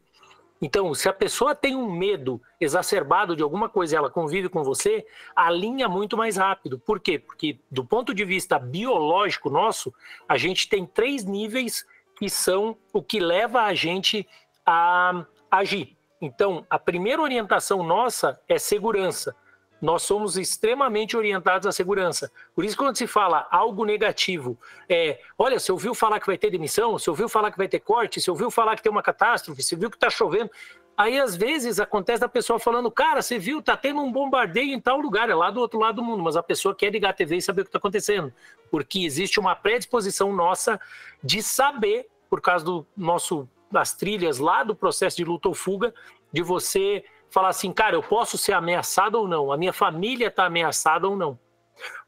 Então, 0.62 0.94
se 0.94 1.08
a 1.08 1.14
pessoa 1.14 1.56
tem 1.56 1.74
um 1.78 1.90
medo 1.90 2.42
exacerbado 2.60 3.38
de 3.38 3.44
alguma 3.44 3.70
coisa 3.70 3.96
e 3.96 3.98
ela 3.98 4.10
convive 4.10 4.50
com 4.50 4.62
você, 4.62 5.06
alinha 5.34 5.88
muito 5.88 6.18
mais 6.18 6.36
rápido. 6.36 6.78
Por 6.78 7.00
quê? 7.00 7.18
Porque, 7.18 7.60
do 7.72 7.86
ponto 7.86 8.14
de 8.14 8.26
vista 8.26 8.60
biológico 8.60 9.50
nosso, 9.50 9.94
a 10.28 10.38
gente 10.38 10.68
tem 10.68 10.86
três 10.86 11.24
níveis 11.24 11.86
que 12.16 12.30
são 12.30 12.78
o 12.92 13.02
que 13.02 13.20
leva 13.20 13.64
a 13.64 13.74
gente 13.74 14.28
a 14.66 15.26
agir. 15.50 15.96
Então, 16.22 16.66
a 16.70 16.80
primeira 16.80 17.22
orientação 17.22 17.84
nossa 17.84 18.40
é 18.48 18.58
segurança. 18.58 19.36
Nós 19.82 20.04
somos 20.04 20.38
extremamente 20.38 21.18
orientados 21.18 21.68
à 21.68 21.72
segurança. 21.74 22.32
Por 22.56 22.64
isso, 22.64 22.78
quando 22.78 22.96
se 22.96 23.06
fala 23.06 23.46
algo 23.52 23.84
negativo, 23.84 24.58
é: 24.88 25.20
olha, 25.38 25.60
você 25.60 25.74
ouviu 25.74 25.94
falar 25.94 26.22
que 26.22 26.26
vai 26.26 26.38
ter 26.38 26.50
demissão, 26.50 26.94
você 26.94 27.10
ouviu 27.10 27.28
falar 27.28 27.52
que 27.52 27.58
vai 27.58 27.68
ter 27.68 27.82
corte, 27.82 28.22
você 28.22 28.32
ouviu 28.32 28.50
falar 28.50 28.78
que 28.78 28.82
tem 28.82 28.90
uma 28.90 29.04
catástrofe, 29.04 29.62
você 29.62 29.76
viu 29.76 29.90
que 29.90 29.98
está 29.98 30.10
chovendo. 30.10 30.50
Aí, 30.96 31.20
às 31.20 31.36
vezes, 31.36 31.80
acontece 31.80 32.22
da 32.22 32.30
pessoa 32.30 32.60
falando: 32.60 32.92
cara, 32.92 33.22
você 33.22 33.40
viu, 33.40 33.62
tá 33.62 33.76
tendo 33.76 34.02
um 34.02 34.12
bombardeio 34.12 34.74
em 34.74 34.80
tal 34.80 35.00
lugar, 35.00 35.30
é 35.30 35.36
lá 35.36 35.50
do 35.50 35.60
outro 35.60 35.80
lado 35.80 35.96
do 35.96 36.04
mundo, 36.04 36.22
mas 36.22 36.36
a 36.36 36.44
pessoa 36.44 36.76
quer 36.76 36.92
ligar 36.92 37.10
a 37.10 37.14
TV 37.14 37.38
e 37.38 37.42
saber 37.42 37.62
o 37.62 37.64
que 37.66 37.70
está 37.70 37.80
acontecendo, 37.80 38.32
porque 38.70 39.00
existe 39.00 39.40
uma 39.40 39.56
predisposição 39.56 40.32
nossa 40.34 40.80
de 41.24 41.42
saber 41.42 42.08
por 42.30 42.42
causa 42.42 42.64
do 42.64 42.86
nosso 42.96 43.50
das 43.72 43.94
trilhas 43.94 44.38
lá 44.38 44.64
do 44.64 44.76
processo 44.76 45.18
de 45.18 45.26
luta 45.26 45.48
ou 45.48 45.56
fuga, 45.56 45.94
de 46.32 46.44
você 46.44 47.04
falar 47.30 47.50
assim, 47.50 47.74
cara, 47.74 47.96
eu 47.96 48.04
posso 48.04 48.38
ser 48.38 48.54
ameaçado 48.54 49.16
ou 49.16 49.28
não, 49.28 49.52
a 49.52 49.58
minha 49.58 49.74
família 49.74 50.28
está 50.28 50.46
ameaçada 50.46 51.10
ou 51.10 51.16
não. 51.16 51.40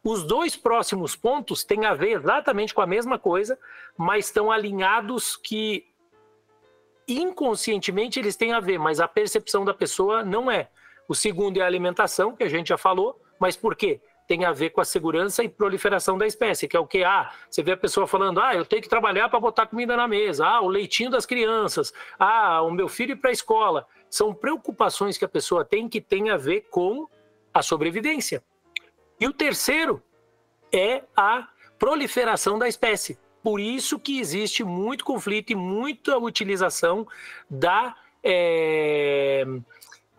Os 0.03 0.23
dois 0.23 0.55
próximos 0.55 1.15
pontos 1.15 1.63
têm 1.63 1.85
a 1.85 1.95
ver 1.95 2.11
exatamente 2.11 2.73
com 2.73 2.81
a 2.81 2.87
mesma 2.87 3.17
coisa, 3.17 3.57
mas 3.97 4.27
estão 4.27 4.51
alinhados 4.51 5.35
que 5.35 5.87
inconscientemente 7.07 8.19
eles 8.19 8.35
têm 8.35 8.53
a 8.53 8.59
ver, 8.59 8.79
mas 8.79 8.99
a 8.99 9.07
percepção 9.07 9.63
da 9.63 9.73
pessoa 9.73 10.23
não 10.23 10.49
é. 10.49 10.69
O 11.07 11.13
segundo 11.13 11.57
é 11.57 11.61
a 11.61 11.65
alimentação, 11.65 12.35
que 12.35 12.43
a 12.43 12.49
gente 12.49 12.69
já 12.69 12.77
falou, 12.77 13.21
mas 13.39 13.55
por 13.55 13.75
quê? 13.75 14.01
Tem 14.27 14.43
a 14.43 14.51
ver 14.51 14.71
com 14.71 14.81
a 14.81 14.85
segurança 14.85 15.43
e 15.43 15.49
proliferação 15.49 16.17
da 16.17 16.25
espécie, 16.25 16.67
que 16.67 16.75
é 16.75 16.79
o 16.79 16.87
que? 16.87 17.03
Ah, 17.03 17.31
você 17.47 17.61
vê 17.61 17.73
a 17.73 17.77
pessoa 17.77 18.07
falando, 18.07 18.39
ah, 18.39 18.55
eu 18.55 18.65
tenho 18.65 18.81
que 18.81 18.89
trabalhar 18.89 19.29
para 19.29 19.39
botar 19.39 19.67
comida 19.67 19.95
na 19.95 20.07
mesa, 20.07 20.47
ah, 20.47 20.61
o 20.61 20.67
leitinho 20.67 21.11
das 21.11 21.27
crianças, 21.27 21.93
ah, 22.17 22.63
o 22.63 22.71
meu 22.71 22.87
filho 22.87 23.11
ir 23.11 23.17
para 23.17 23.29
a 23.29 23.33
escola. 23.33 23.87
São 24.09 24.33
preocupações 24.33 25.17
que 25.17 25.25
a 25.25 25.29
pessoa 25.29 25.63
tem 25.63 25.87
que 25.87 26.01
tem 26.01 26.31
a 26.31 26.37
ver 26.37 26.61
com 26.71 27.07
a 27.53 27.61
sobrevivência. 27.61 28.43
E 29.19 29.27
o 29.27 29.33
terceiro 29.33 30.01
é 30.73 31.03
a 31.15 31.47
proliferação 31.77 32.57
da 32.57 32.67
espécie. 32.67 33.17
Por 33.45 33.59
isso 33.59 33.99
que 33.99 34.19
existe 34.19 34.63
muito 34.63 35.05
conflito 35.05 35.51
e 35.51 35.55
muita 35.55 36.17
utilização 36.17 37.07
da, 37.47 37.95
é, 38.23 39.45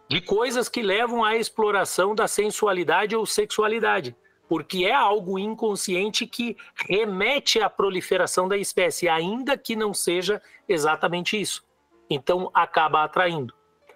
de 0.09 0.21
coisas 0.21 0.69
que 0.69 0.81
levam 0.81 1.25
à 1.25 1.37
exploração 1.37 2.15
da 2.15 2.29
sensualidade 2.29 3.17
ou 3.17 3.27
sexualidade. 3.27 4.15
Porque 4.49 4.85
é 4.85 4.95
algo 4.95 5.41
inconsciente 5.41 6.25
que 6.25 6.57
remete 6.89 7.61
à 7.61 7.69
proliferação 7.69 8.47
da 8.47 8.57
espécie, 8.57 9.09
ainda 9.09 9.59
que 9.59 9.75
não 9.75 9.93
seja 9.93 10.41
exatamente 10.69 11.37
isso. 11.37 11.65
Então 12.09 12.49
acaba 12.55 13.03
atraindo. 13.03 13.53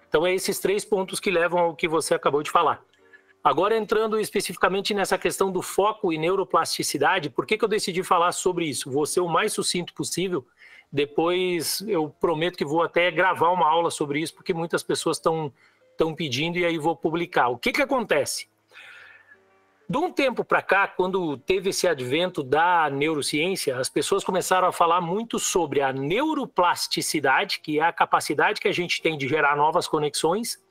Então, 0.09 0.27
é 0.27 0.35
esses 0.35 0.59
três 0.59 0.83
pontos 0.83 1.21
que 1.21 1.31
levam 1.31 1.57
ao 1.57 1.73
que 1.73 1.87
você 1.87 2.13
acabou 2.13 2.43
de 2.43 2.51
falar. 2.51 2.83
Agora, 3.43 3.75
entrando 3.75 4.19
especificamente 4.19 4.93
nessa 4.93 5.17
questão 5.17 5.51
do 5.51 5.63
foco 5.63 6.13
e 6.13 6.17
neuroplasticidade, 6.17 7.29
por 7.29 7.45
que, 7.45 7.57
que 7.57 7.65
eu 7.65 7.69
decidi 7.69 8.03
falar 8.03 8.31
sobre 8.33 8.65
isso? 8.65 8.91
Vou 8.91 9.05
ser 9.05 9.19
o 9.19 9.27
mais 9.27 9.51
sucinto 9.51 9.93
possível. 9.93 10.45
Depois 10.91 11.81
eu 11.87 12.09
prometo 12.09 12.57
que 12.57 12.65
vou 12.65 12.83
até 12.83 13.09
gravar 13.09 13.49
uma 13.49 13.67
aula 13.67 13.89
sobre 13.89 14.19
isso, 14.19 14.35
porque 14.35 14.53
muitas 14.53 14.83
pessoas 14.83 15.17
estão 15.17 15.51
pedindo 16.15 16.59
e 16.59 16.65
aí 16.65 16.77
vou 16.77 16.95
publicar. 16.95 17.47
O 17.47 17.57
que, 17.57 17.71
que 17.71 17.81
acontece? 17.81 18.47
De 19.89 19.97
um 19.97 20.11
tempo 20.11 20.45
para 20.45 20.61
cá, 20.61 20.87
quando 20.87 21.35
teve 21.37 21.71
esse 21.71 21.87
advento 21.87 22.43
da 22.43 22.89
neurociência, 22.89 23.77
as 23.77 23.89
pessoas 23.89 24.23
começaram 24.23 24.67
a 24.67 24.71
falar 24.71 25.01
muito 25.01 25.39
sobre 25.39 25.81
a 25.81 25.91
neuroplasticidade, 25.91 27.59
que 27.59 27.79
é 27.79 27.83
a 27.83 27.91
capacidade 27.91 28.61
que 28.61 28.67
a 28.67 28.71
gente 28.71 29.01
tem 29.01 29.17
de 29.17 29.27
gerar 29.27 29.57
novas 29.57 29.87
conexões, 29.87 30.63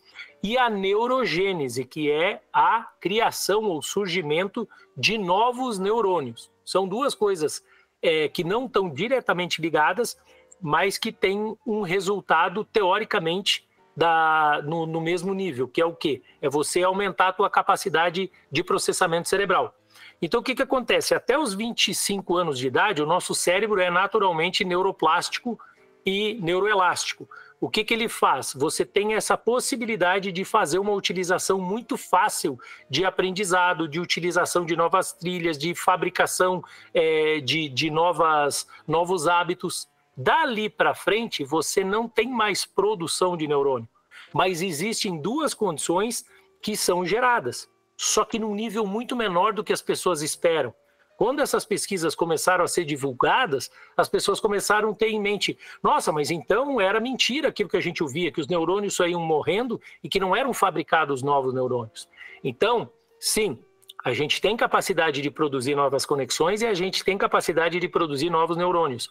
e 0.43 0.57
a 0.57 0.71
neurogênese, 0.71 1.85
que 1.85 2.11
é 2.11 2.43
a 2.53 2.89
criação 3.01 3.65
ou 3.65 3.83
surgimento 3.83 4.69
de 4.97 5.19
novos 5.19 5.79
neurônios. 5.79 6.51
São 6.65 6.89
duas 6.89 7.15
coisas 7.15 7.62
é, 8.03 8.29
que 8.29 8.43
não 8.43 8.67
estão 8.67 8.89
diretamente 8.89 9.61
ligadas, 9.61 10.17
mas 10.61 10.99
que 10.99 11.12
têm 11.12 11.57
um 11.67 11.83
resultado 11.83 12.65
teoricamente 12.65 13.69
da, 13.97 14.62
no, 14.65 14.87
no, 14.87 15.01
mesmo 15.01 15.35
nível, 15.35 15.69
que 15.69 15.81
é 15.81 15.85
o 15.85 15.95
quê? 15.95 16.23
É 16.41 16.49
você 16.49 16.83
aumentar 16.83 17.29
a 17.29 17.33
tua 17.33 17.51
capacidade 17.51 18.31
de 18.51 18.65
processamento 18.65 19.29
cerebral. 19.29 19.75
Então, 20.23 20.41
o 20.41 20.43
que, 20.43 20.55
que 20.55 20.62
acontece? 20.62 21.15
Até 21.15 21.39
os 21.39 21.55
25 21.55 22.37
anos 22.37 22.59
de 22.59 22.67
idade, 22.67 23.03
o 23.03 23.07
nosso 23.07 23.35
cérebro 23.35 23.81
é 23.81 23.91
naturalmente 23.91 24.65
neuroplástico 24.65 25.59
e 26.05 26.35
neuroelástico. 26.41 27.29
O 27.61 27.69
que, 27.69 27.85
que 27.85 27.93
ele 27.93 28.09
faz? 28.09 28.55
Você 28.55 28.87
tem 28.87 29.12
essa 29.12 29.37
possibilidade 29.37 30.32
de 30.32 30.47
fazer 30.47 30.78
uma 30.78 30.93
utilização 30.93 31.61
muito 31.61 31.99
fácil 31.99 32.59
de 32.89 33.05
aprendizado, 33.05 33.87
de 33.87 34.01
utilização 34.01 34.65
de 34.65 34.74
novas 34.74 35.12
trilhas, 35.12 35.59
de 35.59 35.74
fabricação 35.74 36.65
é, 36.95 37.39
de, 37.41 37.69
de 37.69 37.91
novas, 37.91 38.66
novos 38.89 39.28
hábitos. 39.28 39.87
Dali 40.16 40.70
para 40.70 40.95
frente, 40.95 41.45
você 41.45 41.85
não 41.85 42.09
tem 42.09 42.31
mais 42.31 42.65
produção 42.65 43.37
de 43.37 43.47
neurônio, 43.47 43.89
mas 44.32 44.62
existem 44.62 45.20
duas 45.20 45.53
condições 45.53 46.24
que 46.62 46.74
são 46.74 47.05
geradas, 47.05 47.69
só 47.95 48.24
que 48.24 48.39
num 48.39 48.55
nível 48.55 48.87
muito 48.87 49.15
menor 49.15 49.53
do 49.53 49.62
que 49.62 49.73
as 49.73 49.82
pessoas 49.82 50.23
esperam. 50.23 50.74
Quando 51.20 51.40
essas 51.40 51.66
pesquisas 51.66 52.14
começaram 52.14 52.64
a 52.64 52.68
ser 52.68 52.86
divulgadas, 52.86 53.70
as 53.94 54.09
pessoas 54.09 54.40
começaram 54.40 54.90
a 54.90 54.94
ter 54.94 55.09
em 55.09 55.20
mente: 55.20 55.59
nossa, 55.82 56.10
mas 56.10 56.30
então 56.30 56.80
era 56.80 56.98
mentira 56.98 57.48
aquilo 57.48 57.68
que 57.68 57.76
a 57.76 57.80
gente 57.82 58.02
ouvia, 58.02 58.32
que 58.32 58.40
os 58.40 58.48
neurônios 58.48 58.97
saíam 58.97 59.20
morrendo 59.20 59.78
e 60.02 60.09
que 60.09 60.18
não 60.18 60.34
eram 60.34 60.55
fabricados 60.55 61.22
novos 61.22 61.52
neurônios. 61.52 62.09
Então, 62.42 62.90
sim, 63.18 63.59
a 64.02 64.14
gente 64.14 64.40
tem 64.40 64.56
capacidade 64.56 65.20
de 65.20 65.30
produzir 65.30 65.74
novas 65.74 66.06
conexões 66.06 66.62
e 66.62 66.66
a 66.66 66.72
gente 66.72 67.05
tem 67.05 67.18
capacidade 67.18 67.78
de 67.78 67.88
produzir 67.88 68.30
novos 68.30 68.56
neurônios 68.56 69.10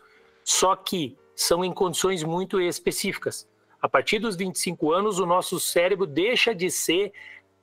só 0.49 0.75
que 0.75 1.15
são 1.35 1.63
em 1.63 1.71
condições 1.71 2.23
muito 2.23 2.59
específicas. 2.59 3.47
A 3.79 3.87
partir 3.87 4.17
dos 4.17 4.35
25 4.35 4.91
anos, 4.91 5.19
o 5.19 5.25
nosso 5.27 5.59
cérebro 5.59 6.07
deixa 6.07 6.55
de 6.55 6.71
ser 6.71 7.13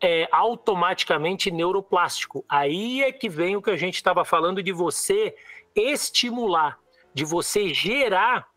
é, 0.00 0.28
automaticamente 0.30 1.50
neuroplástico. 1.50 2.44
Aí 2.48 3.02
é 3.02 3.12
que 3.12 3.28
vem 3.28 3.56
o 3.56 3.62
que 3.62 3.70
a 3.70 3.76
gente 3.76 3.96
estava 3.96 4.24
falando 4.24 4.62
de 4.62 4.72
você 4.72 5.34
estimular, 5.74 6.78
de 7.14 7.24
você 7.24 7.72
gerar 7.72 8.48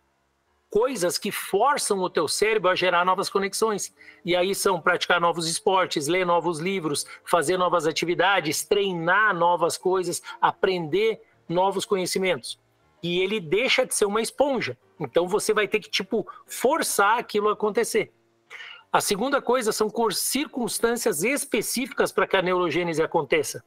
coisas 0.70 1.18
que 1.18 1.32
forçam 1.32 1.98
o 2.00 2.10
teu 2.10 2.28
cérebro 2.28 2.70
a 2.70 2.76
gerar 2.76 3.04
novas 3.04 3.30
conexões. 3.30 3.94
E 4.24 4.36
aí 4.36 4.54
são 4.54 4.80
praticar 4.80 5.20
novos 5.20 5.48
esportes, 5.48 6.08
ler 6.08 6.26
novos 6.26 6.60
livros, 6.60 7.06
fazer 7.24 7.58
novas 7.58 7.88
atividades, 7.88 8.64
treinar 8.64 9.36
novas 9.36 9.78
coisas, 9.78 10.22
aprender 10.42 11.22
novos 11.48 11.86
conhecimentos 11.86 12.60
e 13.02 13.20
ele 13.20 13.40
deixa 13.40 13.86
de 13.86 13.96
ser 13.96 14.06
uma 14.06 14.22
esponja. 14.22 14.78
Então 15.00 15.28
você 15.28 15.54
vai 15.54 15.68
ter 15.68 15.80
que 15.80 15.90
tipo 15.90 16.28
forçar 16.46 17.18
aquilo 17.18 17.50
a 17.50 17.54
acontecer. 17.54 18.12
A 18.92 19.00
segunda 19.00 19.40
coisa 19.40 19.72
são 19.72 19.88
circunstâncias 20.12 21.24
específicas 21.24 22.12
para 22.12 22.26
que 22.26 22.36
a 22.36 22.42
neurogênese 22.42 23.04
aconteça. 23.04 23.64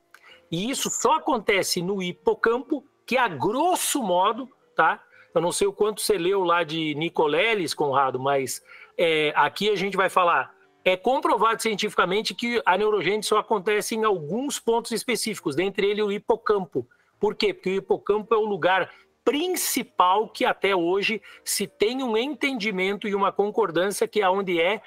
E 0.50 0.68
isso 0.68 0.90
só 0.90 1.14
acontece 1.14 1.80
no 1.80 2.02
hipocampo, 2.02 2.84
que 3.06 3.16
a 3.16 3.28
grosso 3.28 4.02
modo, 4.02 4.48
tá? 4.74 5.00
Eu 5.32 5.40
não 5.40 5.52
sei 5.52 5.68
o 5.68 5.72
quanto 5.72 6.02
você 6.02 6.18
leu 6.18 6.42
lá 6.42 6.64
de 6.64 6.94
Nicoleles, 6.96 7.72
Conrado, 7.72 8.18
mas 8.18 8.60
é, 8.98 9.32
aqui 9.36 9.70
a 9.70 9.76
gente 9.76 9.96
vai 9.96 10.10
falar. 10.10 10.52
É 10.84 10.96
comprovado 10.96 11.62
cientificamente 11.62 12.34
que 12.34 12.60
a 12.66 12.76
neurogênese 12.76 13.28
só 13.28 13.38
acontece 13.38 13.94
em 13.94 14.02
alguns 14.02 14.58
pontos 14.58 14.90
específicos, 14.90 15.54
dentre 15.54 15.86
eles 15.86 16.04
o 16.04 16.10
hipocampo. 16.10 16.84
Por 17.20 17.36
quê? 17.36 17.54
Porque 17.54 17.70
o 17.70 17.76
hipocampo 17.76 18.34
é 18.34 18.38
o 18.38 18.44
lugar 18.44 18.90
principal 19.24 20.28
que 20.28 20.44
até 20.44 20.74
hoje 20.74 21.22
se 21.44 21.68
tem 21.68 22.02
um 22.02 22.16
entendimento 22.16 23.06
e 23.06 23.14
uma 23.14 23.30
concordância 23.30 24.08
que 24.08 24.20
é 24.20 24.28
onde 24.28 24.60
é 24.60 24.82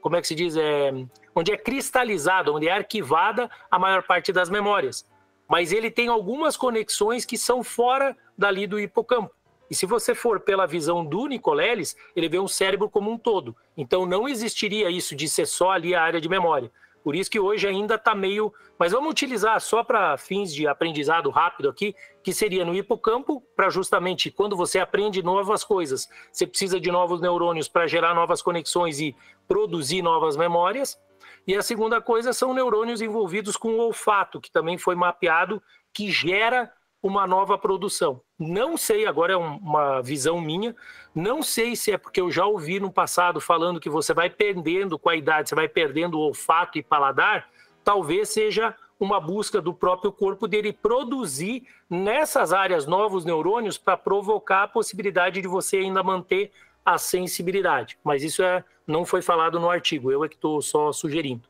como 0.00 0.16
é 0.16 0.20
que 0.20 0.28
se 0.28 0.34
diz 0.34 0.56
é 0.56 0.92
onde 1.34 1.52
é 1.52 1.56
cristalizado, 1.56 2.54
onde 2.54 2.68
é 2.68 2.72
arquivada 2.72 3.50
a 3.70 3.78
maior 3.78 4.02
parte 4.02 4.32
das 4.32 4.48
memórias. 4.48 5.06
Mas 5.48 5.72
ele 5.72 5.90
tem 5.90 6.08
algumas 6.08 6.56
conexões 6.56 7.24
que 7.24 7.36
são 7.36 7.64
fora 7.64 8.16
dali 8.36 8.66
do 8.66 8.78
hipocampo. 8.78 9.34
E 9.70 9.74
se 9.74 9.86
você 9.86 10.14
for 10.14 10.40
pela 10.40 10.66
visão 10.66 11.04
do 11.04 11.26
Nicoleles, 11.26 11.96
ele 12.14 12.28
vê 12.28 12.38
um 12.38 12.46
cérebro 12.46 12.90
como 12.90 13.10
um 13.10 13.18
todo. 13.18 13.56
Então 13.76 14.04
não 14.04 14.28
existiria 14.28 14.90
isso 14.90 15.16
de 15.16 15.28
ser 15.28 15.46
só 15.46 15.70
ali 15.70 15.94
a 15.94 16.02
área 16.02 16.20
de 16.20 16.28
memória. 16.28 16.70
Por 17.02 17.16
isso 17.16 17.30
que 17.30 17.40
hoje 17.40 17.66
ainda 17.66 17.96
está 17.96 18.14
meio. 18.14 18.52
Mas 18.78 18.92
vamos 18.92 19.10
utilizar 19.10 19.60
só 19.60 19.82
para 19.84 20.16
fins 20.16 20.52
de 20.54 20.66
aprendizado 20.66 21.30
rápido 21.30 21.68
aqui, 21.68 21.94
que 22.22 22.32
seria 22.32 22.64
no 22.64 22.74
hipocampo, 22.74 23.40
para 23.54 23.70
justamente 23.70 24.30
quando 24.30 24.56
você 24.56 24.78
aprende 24.78 25.22
novas 25.22 25.64
coisas, 25.64 26.08
você 26.32 26.46
precisa 26.46 26.80
de 26.80 26.90
novos 26.90 27.20
neurônios 27.20 27.68
para 27.68 27.86
gerar 27.86 28.14
novas 28.14 28.42
conexões 28.42 29.00
e 29.00 29.14
produzir 29.46 30.02
novas 30.02 30.36
memórias. 30.36 30.98
E 31.46 31.54
a 31.54 31.62
segunda 31.62 32.00
coisa 32.00 32.32
são 32.32 32.54
neurônios 32.54 33.00
envolvidos 33.00 33.56
com 33.56 33.74
o 33.74 33.78
olfato, 33.78 34.40
que 34.40 34.50
também 34.50 34.78
foi 34.78 34.94
mapeado, 34.94 35.62
que 35.92 36.10
gera 36.10 36.72
uma 37.02 37.26
nova 37.26 37.58
produção. 37.58 38.20
Não 38.38 38.76
sei, 38.76 39.06
agora 39.06 39.32
é 39.32 39.36
uma 39.36 40.00
visão 40.00 40.40
minha, 40.40 40.74
não 41.14 41.42
sei 41.42 41.74
se 41.74 41.90
é 41.90 41.98
porque 41.98 42.20
eu 42.20 42.30
já 42.30 42.46
ouvi 42.46 42.78
no 42.78 42.92
passado 42.92 43.40
falando 43.40 43.80
que 43.80 43.90
você 43.90 44.14
vai 44.14 44.30
perdendo 44.30 44.98
com 44.98 45.08
a 45.08 45.16
idade, 45.16 45.48
você 45.48 45.54
vai 45.54 45.68
perdendo 45.68 46.16
o 46.16 46.20
olfato 46.20 46.78
e 46.78 46.82
paladar, 46.82 47.48
talvez 47.82 48.28
seja 48.28 48.74
uma 49.00 49.20
busca 49.20 49.60
do 49.60 49.74
próprio 49.74 50.12
corpo 50.12 50.46
dele 50.46 50.72
produzir 50.72 51.66
nessas 51.90 52.52
áreas 52.52 52.86
novos 52.86 53.24
neurônios 53.24 53.76
para 53.76 53.96
provocar 53.96 54.62
a 54.62 54.68
possibilidade 54.68 55.42
de 55.42 55.48
você 55.48 55.78
ainda 55.78 56.04
manter 56.04 56.52
a 56.84 56.96
sensibilidade. 56.98 57.98
Mas 58.04 58.22
isso 58.22 58.44
é, 58.44 58.64
não 58.86 59.04
foi 59.04 59.20
falado 59.20 59.58
no 59.58 59.68
artigo, 59.68 60.12
eu 60.12 60.24
é 60.24 60.28
que 60.28 60.36
estou 60.36 60.62
só 60.62 60.92
sugerindo. 60.92 61.48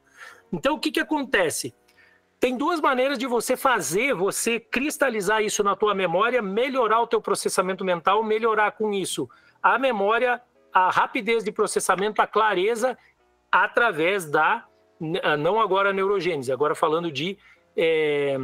Então, 0.50 0.74
o 0.74 0.78
que, 0.78 0.90
que 0.90 1.00
acontece? 1.00 1.74
Tem 2.42 2.56
duas 2.56 2.80
maneiras 2.80 3.20
de 3.20 3.26
você 3.28 3.56
fazer, 3.56 4.14
você 4.14 4.58
cristalizar 4.58 5.44
isso 5.44 5.62
na 5.62 5.76
tua 5.76 5.94
memória, 5.94 6.42
melhorar 6.42 7.00
o 7.00 7.06
teu 7.06 7.20
processamento 7.20 7.84
mental, 7.84 8.24
melhorar 8.24 8.72
com 8.72 8.92
isso 8.92 9.30
a 9.62 9.78
memória, 9.78 10.42
a 10.74 10.90
rapidez 10.90 11.44
de 11.44 11.52
processamento, 11.52 12.20
a 12.20 12.26
clareza 12.26 12.98
através 13.48 14.28
da 14.28 14.66
não 15.38 15.60
agora 15.60 15.92
neurogênese, 15.92 16.50
agora 16.50 16.74
falando 16.74 17.12
de 17.12 17.38
é, 17.76 18.36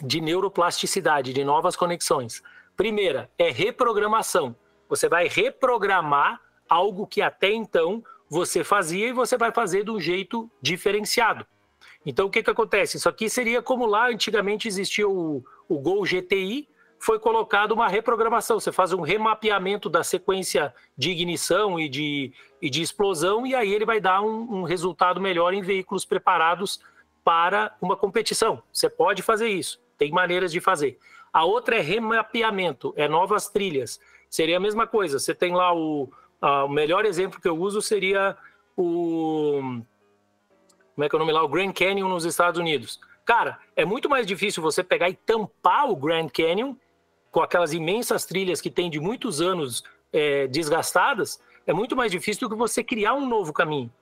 de 0.00 0.20
neuroplasticidade, 0.20 1.32
de 1.32 1.42
novas 1.42 1.74
conexões. 1.74 2.44
Primeira 2.76 3.28
é 3.36 3.50
reprogramação. 3.50 4.54
Você 4.88 5.08
vai 5.08 5.26
reprogramar 5.26 6.40
algo 6.68 7.08
que 7.08 7.20
até 7.20 7.50
então 7.50 8.04
você 8.30 8.62
fazia 8.62 9.08
e 9.08 9.12
você 9.12 9.36
vai 9.36 9.50
fazer 9.50 9.82
de 9.82 9.90
um 9.90 9.98
jeito 9.98 10.48
diferenciado. 10.62 11.44
Então, 12.06 12.26
o 12.26 12.30
que, 12.30 12.40
que 12.40 12.50
acontece? 12.50 12.96
Isso 12.96 13.08
aqui 13.08 13.28
seria 13.28 13.60
como 13.60 13.84
lá 13.84 14.08
antigamente 14.08 14.68
existia 14.68 15.08
o, 15.08 15.44
o 15.68 15.78
Gol 15.80 16.04
GTI, 16.04 16.68
foi 17.00 17.18
colocado 17.18 17.72
uma 17.72 17.88
reprogramação. 17.88 18.60
Você 18.60 18.70
faz 18.70 18.92
um 18.92 19.00
remapeamento 19.00 19.90
da 19.90 20.04
sequência 20.04 20.72
de 20.96 21.10
ignição 21.10 21.80
e 21.80 21.88
de, 21.88 22.32
e 22.62 22.70
de 22.70 22.80
explosão, 22.80 23.44
e 23.44 23.56
aí 23.56 23.74
ele 23.74 23.84
vai 23.84 24.00
dar 24.00 24.22
um, 24.22 24.60
um 24.60 24.62
resultado 24.62 25.20
melhor 25.20 25.52
em 25.52 25.62
veículos 25.62 26.04
preparados 26.04 26.80
para 27.24 27.74
uma 27.82 27.96
competição. 27.96 28.62
Você 28.72 28.88
pode 28.88 29.20
fazer 29.20 29.48
isso, 29.48 29.80
tem 29.98 30.12
maneiras 30.12 30.52
de 30.52 30.60
fazer. 30.60 30.98
A 31.32 31.44
outra 31.44 31.76
é 31.76 31.80
remapeamento, 31.80 32.94
é 32.96 33.08
novas 33.08 33.48
trilhas. 33.48 34.00
Seria 34.30 34.58
a 34.58 34.60
mesma 34.60 34.86
coisa. 34.86 35.18
Você 35.18 35.34
tem 35.34 35.52
lá 35.52 35.74
o, 35.74 36.08
a, 36.40 36.64
o 36.64 36.68
melhor 36.68 37.04
exemplo 37.04 37.40
que 37.40 37.48
eu 37.48 37.58
uso 37.58 37.82
seria 37.82 38.36
o 38.76 39.82
como 40.96 41.04
é 41.04 41.08
que 41.10 41.14
é 41.14 41.18
o 41.18 41.20
nome 41.20 41.32
lá, 41.32 41.42
o 41.42 41.48
Grand 41.48 41.72
Canyon 41.72 42.08
nos 42.08 42.24
Estados 42.24 42.58
Unidos. 42.58 42.98
Cara, 43.22 43.58
é 43.76 43.84
muito 43.84 44.08
mais 44.08 44.26
difícil 44.26 44.62
você 44.62 44.82
pegar 44.82 45.10
e 45.10 45.14
tampar 45.14 45.90
o 45.90 45.94
Grand 45.94 46.28
Canyon 46.30 46.74
com 47.30 47.42
aquelas 47.42 47.74
imensas 47.74 48.24
trilhas 48.24 48.62
que 48.62 48.70
tem 48.70 48.88
de 48.88 48.98
muitos 48.98 49.42
anos 49.42 49.84
é, 50.10 50.46
desgastadas, 50.46 51.38
é 51.66 51.72
muito 51.74 51.94
mais 51.94 52.10
difícil 52.10 52.48
do 52.48 52.54
que 52.54 52.58
você 52.58 52.82
criar 52.82 53.12
um 53.12 53.26
novo 53.26 53.52
caminho. 53.52 53.92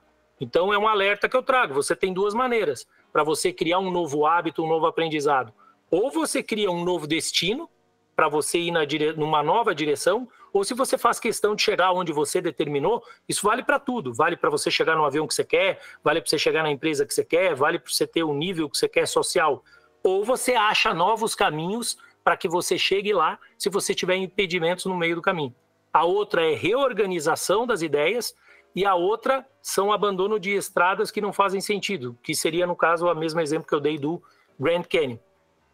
Então 0.41 0.73
é 0.73 0.79
um 0.79 0.87
alerta 0.87 1.29
que 1.29 1.37
eu 1.37 1.43
trago. 1.43 1.75
Você 1.75 1.97
tem 1.97 2.13
duas 2.13 2.33
maneiras 2.33 2.87
para 3.13 3.25
você 3.25 3.53
criar 3.53 3.81
um 3.81 3.91
novo 3.91 4.25
hábito, 4.25 4.63
um 4.63 4.69
novo 4.69 4.87
aprendizado. 4.87 5.53
Ou 5.91 6.13
você 6.13 6.45
cria 6.45 6.71
um 6.71 6.85
novo 6.85 7.09
destino 7.09 7.69
para 8.15 8.29
você 8.29 8.59
ir 8.61 8.71
na 8.71 8.85
dire... 8.85 9.15
numa 9.15 9.43
nova 9.43 9.75
direção, 9.75 10.29
ou 10.55 10.63
se 10.63 10.73
você 10.73 10.97
faz 10.97 11.19
questão 11.19 11.57
de 11.57 11.63
chegar 11.63 11.91
onde 11.91 12.13
você 12.13 12.41
determinou, 12.41 13.03
isso 13.29 13.45
vale 13.45 13.65
para 13.65 13.81
tudo. 13.81 14.15
Vale 14.15 14.37
para 14.37 14.49
você 14.49 14.71
chegar 14.71 14.95
no 14.95 15.05
avião 15.05 15.27
que 15.27 15.35
você 15.35 15.43
quer, 15.43 15.81
vale 16.03 16.21
para 16.21 16.31
você 16.31 16.39
chegar 16.39 16.63
na 16.63 16.71
empresa 16.71 17.05
que 17.05 17.13
você 17.13 17.25
quer, 17.25 17.57
vale 17.57 17.77
para 17.77 17.93
você 17.93 18.07
ter 18.07 18.23
o 18.23 18.33
nível 18.33 18.71
que 18.71 18.79
você 18.79 18.89
quer 18.89 19.09
social. 19.09 19.65
Ou 20.01 20.25
você 20.25 20.55
acha 20.55 20.95
novos 20.95 21.35
caminhos 21.35 21.99
para 22.23 22.37
que 22.37 22.49
você 22.49 22.79
chegue 22.79 23.13
lá 23.13 23.37
se 23.59 23.69
você 23.69 23.93
tiver 23.97 24.15
impedimentos 24.15 24.85
no 24.85 24.97
meio 24.97 25.17
do 25.17 25.23
caminho. 25.23 25.53
A 25.93 26.05
outra 26.05 26.49
é 26.49 26.55
reorganização 26.55 27.67
das 27.67 27.83
ideias 27.83 28.33
e 28.77 28.87
a 28.87 28.95
outra 28.95 29.45
são 29.61 29.93
abandono 29.93 30.39
de 30.39 30.53
estradas 30.53 31.11
que 31.11 31.21
não 31.21 31.33
fazem 31.33 31.61
sentido, 31.61 32.17
que 32.23 32.33
seria 32.33 32.65
no 32.65 32.77
caso 32.77 33.07
o 33.09 33.15
mesmo 33.17 33.41
exemplo 33.41 33.67
que 33.67 33.75
eu 33.75 33.81
dei 33.81 33.99
do 33.99 34.23
Grand 34.59 34.85
Canyon. 34.85 35.19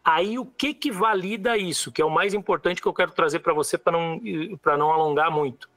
Aí 0.03 0.39
o 0.39 0.45
que 0.45 0.73
que 0.73 0.91
valida 0.91 1.57
isso, 1.57 1.91
que 1.91 2.01
é 2.01 2.05
o 2.05 2.09
mais 2.09 2.33
importante 2.33 2.81
que 2.81 2.87
eu 2.87 2.93
quero 2.93 3.11
trazer 3.11 3.39
para 3.39 3.53
você 3.53 3.77
para 3.77 3.93
não 3.93 4.19
para 4.61 4.77
não 4.77 4.91
alongar 4.91 5.29
muito. 5.29 5.69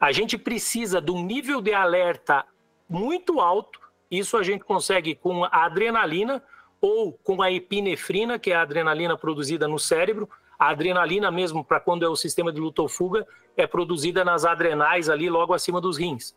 A 0.00 0.12
gente 0.12 0.38
precisa 0.38 1.00
de 1.00 1.10
um 1.10 1.22
nível 1.22 1.60
de 1.60 1.72
alerta 1.72 2.44
muito 2.88 3.40
alto. 3.40 3.80
Isso 4.10 4.36
a 4.36 4.42
gente 4.42 4.64
consegue 4.64 5.16
com 5.16 5.44
a 5.44 5.64
adrenalina, 5.64 6.42
ou 6.80 7.12
com 7.12 7.42
a 7.42 7.50
epinefrina, 7.50 8.38
que 8.38 8.52
é 8.52 8.54
a 8.54 8.62
adrenalina 8.62 9.16
produzida 9.16 9.66
no 9.66 9.78
cérebro. 9.78 10.28
A 10.58 10.68
adrenalina 10.70 11.30
mesmo, 11.30 11.64
para 11.64 11.80
quando 11.80 12.04
é 12.04 12.08
o 12.08 12.16
sistema 12.16 12.52
de 12.52 12.60
luta 12.60 12.82
ou 12.82 12.88
fuga, 12.88 13.26
é 13.56 13.66
produzida 13.66 14.24
nas 14.24 14.44
adrenais 14.44 15.08
ali 15.08 15.28
logo 15.28 15.52
acima 15.52 15.80
dos 15.80 15.98
rins. 15.98 16.34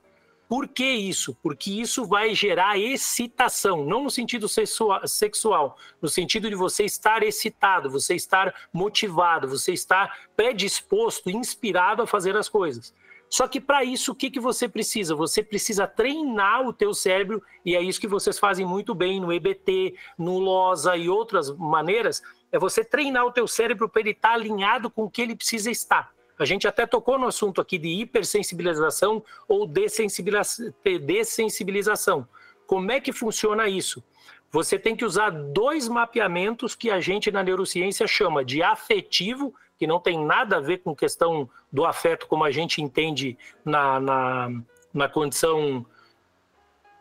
Por 0.49 0.67
que 0.67 0.83
isso? 0.83 1.37
Porque 1.43 1.69
isso 1.69 2.07
vai 2.07 2.33
gerar 2.33 2.75
excitação, 2.75 3.85
não 3.85 4.05
no 4.05 4.09
sentido 4.09 4.47
sexual, 4.49 5.77
no 6.01 6.09
sentido 6.09 6.49
de 6.49 6.55
você 6.55 6.85
estar 6.85 7.21
excitado, 7.21 7.87
você 7.87 8.15
estar 8.15 8.51
motivado, 8.73 9.47
você 9.47 9.73
estar 9.73 10.27
predisposto, 10.35 11.29
inspirado 11.29 12.01
a 12.01 12.07
fazer 12.07 12.35
as 12.35 12.49
coisas. 12.49 12.91
Só 13.29 13.47
que 13.47 13.61
para 13.61 13.83
isso, 13.83 14.11
o 14.11 14.15
que, 14.15 14.31
que 14.31 14.39
você 14.39 14.67
precisa? 14.67 15.13
Você 15.13 15.43
precisa 15.43 15.85
treinar 15.85 16.67
o 16.67 16.73
teu 16.73 16.95
cérebro, 16.95 17.43
e 17.63 17.75
é 17.75 17.81
isso 17.83 18.01
que 18.01 18.07
vocês 18.07 18.39
fazem 18.39 18.65
muito 18.65 18.95
bem 18.95 19.21
no 19.21 19.31
EBT, 19.31 19.93
no 20.17 20.39
LOSA 20.39 20.97
e 20.97 21.07
outras 21.07 21.55
maneiras, 21.55 22.23
é 22.51 22.57
você 22.57 22.83
treinar 22.83 23.23
o 23.23 23.31
teu 23.31 23.47
cérebro 23.47 23.87
para 23.87 24.01
ele 24.01 24.11
estar 24.11 24.29
tá 24.29 24.33
alinhado 24.33 24.89
com 24.89 25.03
o 25.03 25.11
que 25.11 25.21
ele 25.21 25.35
precisa 25.35 25.69
estar. 25.69 26.11
A 26.39 26.45
gente 26.45 26.65
até 26.65 26.87
tocou 26.87 27.19
no 27.19 27.27
assunto 27.27 27.59
aqui 27.59 27.77
de 27.77 27.89
hipersensibilização 27.89 29.21
ou 29.45 29.67
dessensibilização. 29.67 32.25
Como 32.65 32.89
é 32.91 33.01
que 33.01 33.11
funciona 33.11 33.67
isso? 33.67 34.01
Você 34.49 34.79
tem 34.79 34.95
que 34.95 35.03
usar 35.03 35.31
dois 35.31 35.89
mapeamentos 35.89 36.75
que 36.75 36.89
a 36.89 37.01
gente 37.01 37.29
na 37.29 37.43
neurociência 37.43 38.07
chama 38.07 38.43
de 38.43 38.63
afetivo 38.63 39.53
que 39.77 39.85
não 39.85 39.99
tem 39.99 40.25
nada 40.25 40.57
a 40.57 40.61
ver 40.61 40.79
com 40.79 40.95
questão 40.95 41.47
do 41.71 41.85
afeto 41.85 42.27
como 42.27 42.43
a 42.43 42.51
gente 42.51 42.81
entende 42.81 43.37
na, 43.63 43.99
na, 43.99 44.49
na 44.93 45.07
condição 45.07 45.85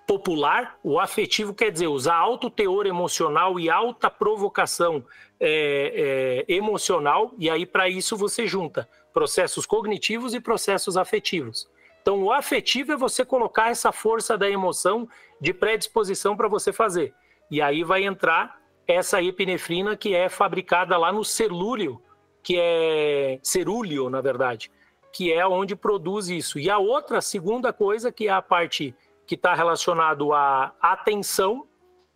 popular. 0.06 0.78
O 0.82 0.98
afetivo 0.98 1.52
quer 1.52 1.70
dizer 1.70 1.88
usar 1.88 2.16
alto 2.16 2.48
teor 2.48 2.86
emocional 2.86 3.58
e 3.58 3.68
alta 3.68 4.08
provocação 4.08 5.04
é, 5.40 6.44
é, 6.48 6.54
emocional, 6.54 7.32
e 7.38 7.50
aí 7.50 7.66
para 7.66 7.88
isso 7.88 8.16
você 8.16 8.46
junta 8.46 8.88
processos 9.12 9.66
cognitivos 9.66 10.34
e 10.34 10.40
processos 10.40 10.96
afetivos. 10.96 11.68
Então, 12.02 12.22
o 12.22 12.32
afetivo 12.32 12.92
é 12.92 12.96
você 12.96 13.24
colocar 13.24 13.70
essa 13.70 13.92
força 13.92 14.38
da 14.38 14.48
emoção 14.48 15.08
de 15.40 15.52
predisposição 15.52 16.36
para 16.36 16.48
você 16.48 16.72
fazer. 16.72 17.14
E 17.50 17.60
aí 17.60 17.84
vai 17.84 18.04
entrar 18.04 18.58
essa 18.86 19.22
epinefrina 19.22 19.96
que 19.96 20.14
é 20.14 20.28
fabricada 20.28 20.96
lá 20.96 21.12
no 21.12 21.24
celúrio 21.24 22.00
que 22.48 22.56
é 22.58 23.38
cerúleo, 23.42 24.08
na 24.08 24.22
verdade, 24.22 24.70
que 25.12 25.30
é 25.30 25.46
onde 25.46 25.76
produz 25.76 26.28
isso. 26.28 26.58
E 26.58 26.70
a 26.70 26.78
outra, 26.78 27.18
a 27.18 27.20
segunda 27.20 27.74
coisa, 27.74 28.10
que 28.10 28.28
é 28.28 28.30
a 28.30 28.40
parte 28.40 28.94
que 29.26 29.34
está 29.34 29.54
relacionado 29.54 30.32
à 30.32 30.74
atenção, 30.80 31.66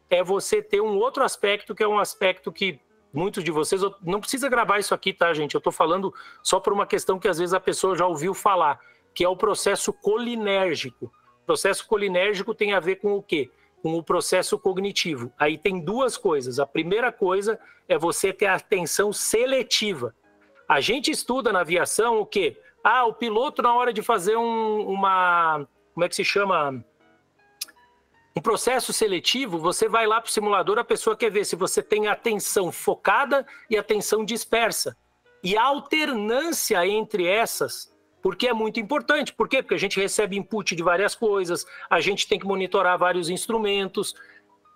é 0.09 0.25
você 0.25 0.63
ter 0.63 0.81
um 0.81 0.97
outro 0.97 1.23
aspecto, 1.23 1.75
que 1.75 1.83
é 1.83 1.89
um 1.89 1.99
aspecto 1.99 2.51
que 2.51 2.81
muitos 3.13 3.45
de 3.45 3.51
vocês, 3.51 3.83
não 4.03 4.21
precisa 4.21 4.49
gravar 4.49 4.79
isso 4.79 4.95
aqui, 4.95 5.13
tá, 5.13 5.33
gente? 5.35 5.55
Eu 5.55 5.59
estou 5.59 5.73
falando 5.73 6.13
só 6.43 6.59
por 6.59 6.73
uma 6.73 6.87
questão 6.87 7.19
que 7.19 7.29
às 7.29 7.39
vezes 7.39 7.53
a 7.53 7.61
pessoa 7.61 7.97
já 7.97 8.07
ouviu 8.07 8.33
falar, 8.35 8.81
que 9.15 9.25
é 9.25 9.29
o 9.29 9.37
processo 9.37 9.93
colinérgico. 9.93 11.13
O 11.43 11.47
processo 11.47 11.87
colinérgico 11.87 12.55
tem 12.55 12.73
a 12.73 12.81
ver 12.81 12.97
com 12.97 13.15
o 13.17 13.23
quê? 13.23 13.51
Com 13.83 13.97
o 13.97 14.03
processo 14.03 14.59
cognitivo. 14.59 15.33
Aí 15.39 15.59
tem 15.59 15.81
duas 15.81 16.17
coisas. 16.17 16.59
A 16.59 16.67
primeira 16.67 17.11
coisa 17.13 17.59
é 17.89 17.99
você 17.99 18.33
ter 18.33 18.47
atenção 18.47 19.13
seletiva. 19.13 20.15
A 20.69 20.81
gente 20.81 21.11
estuda 21.11 21.53
na 21.53 21.61
aviação 21.61 22.21
o 22.21 22.27
quê? 22.27 22.57
Ah, 22.83 23.05
o 23.05 23.13
piloto, 23.13 23.61
na 23.63 23.75
hora 23.75 23.93
de 23.93 24.03
fazer 24.03 24.37
um, 24.37 24.89
uma. 24.89 25.67
Como 25.95 26.05
é 26.05 26.09
que 26.09 26.17
se 26.17 26.25
chama? 26.25 26.85
Um 28.35 28.41
processo 28.41 28.93
seletivo, 28.93 29.59
você 29.59 29.89
vai 29.89 30.07
lá 30.07 30.21
para 30.21 30.29
o 30.29 30.33
simulador, 30.33 30.79
a 30.79 30.85
pessoa 30.85 31.15
quer 31.15 31.31
ver 31.31 31.45
se 31.45 31.55
você 31.55 31.83
tem 31.83 32.09
atenção 32.09 32.73
focada 32.73 33.47
e 33.69 33.77
atenção 33.77 34.25
dispersa. 34.25 34.97
E 35.45 35.57
a 35.57 35.65
alternância 35.65 36.87
entre 36.87 37.27
essas, 37.27 37.93
porque 38.23 38.49
é 38.49 38.53
muito 38.55 38.81
importante. 38.81 39.35
Por 39.35 39.49
quê? 39.49 39.63
Porque 39.63 39.75
a 39.75 39.79
gente 39.79 40.01
recebe 40.01 40.39
input 40.39 40.75
de 40.75 40.83
várias 40.83 41.15
coisas, 41.15 41.67
a 41.91 42.01
gente 42.01 42.27
tem 42.27 42.39
que 42.39 42.47
monitorar 42.47 42.97
vários 42.97 43.29
instrumentos, 43.29 44.15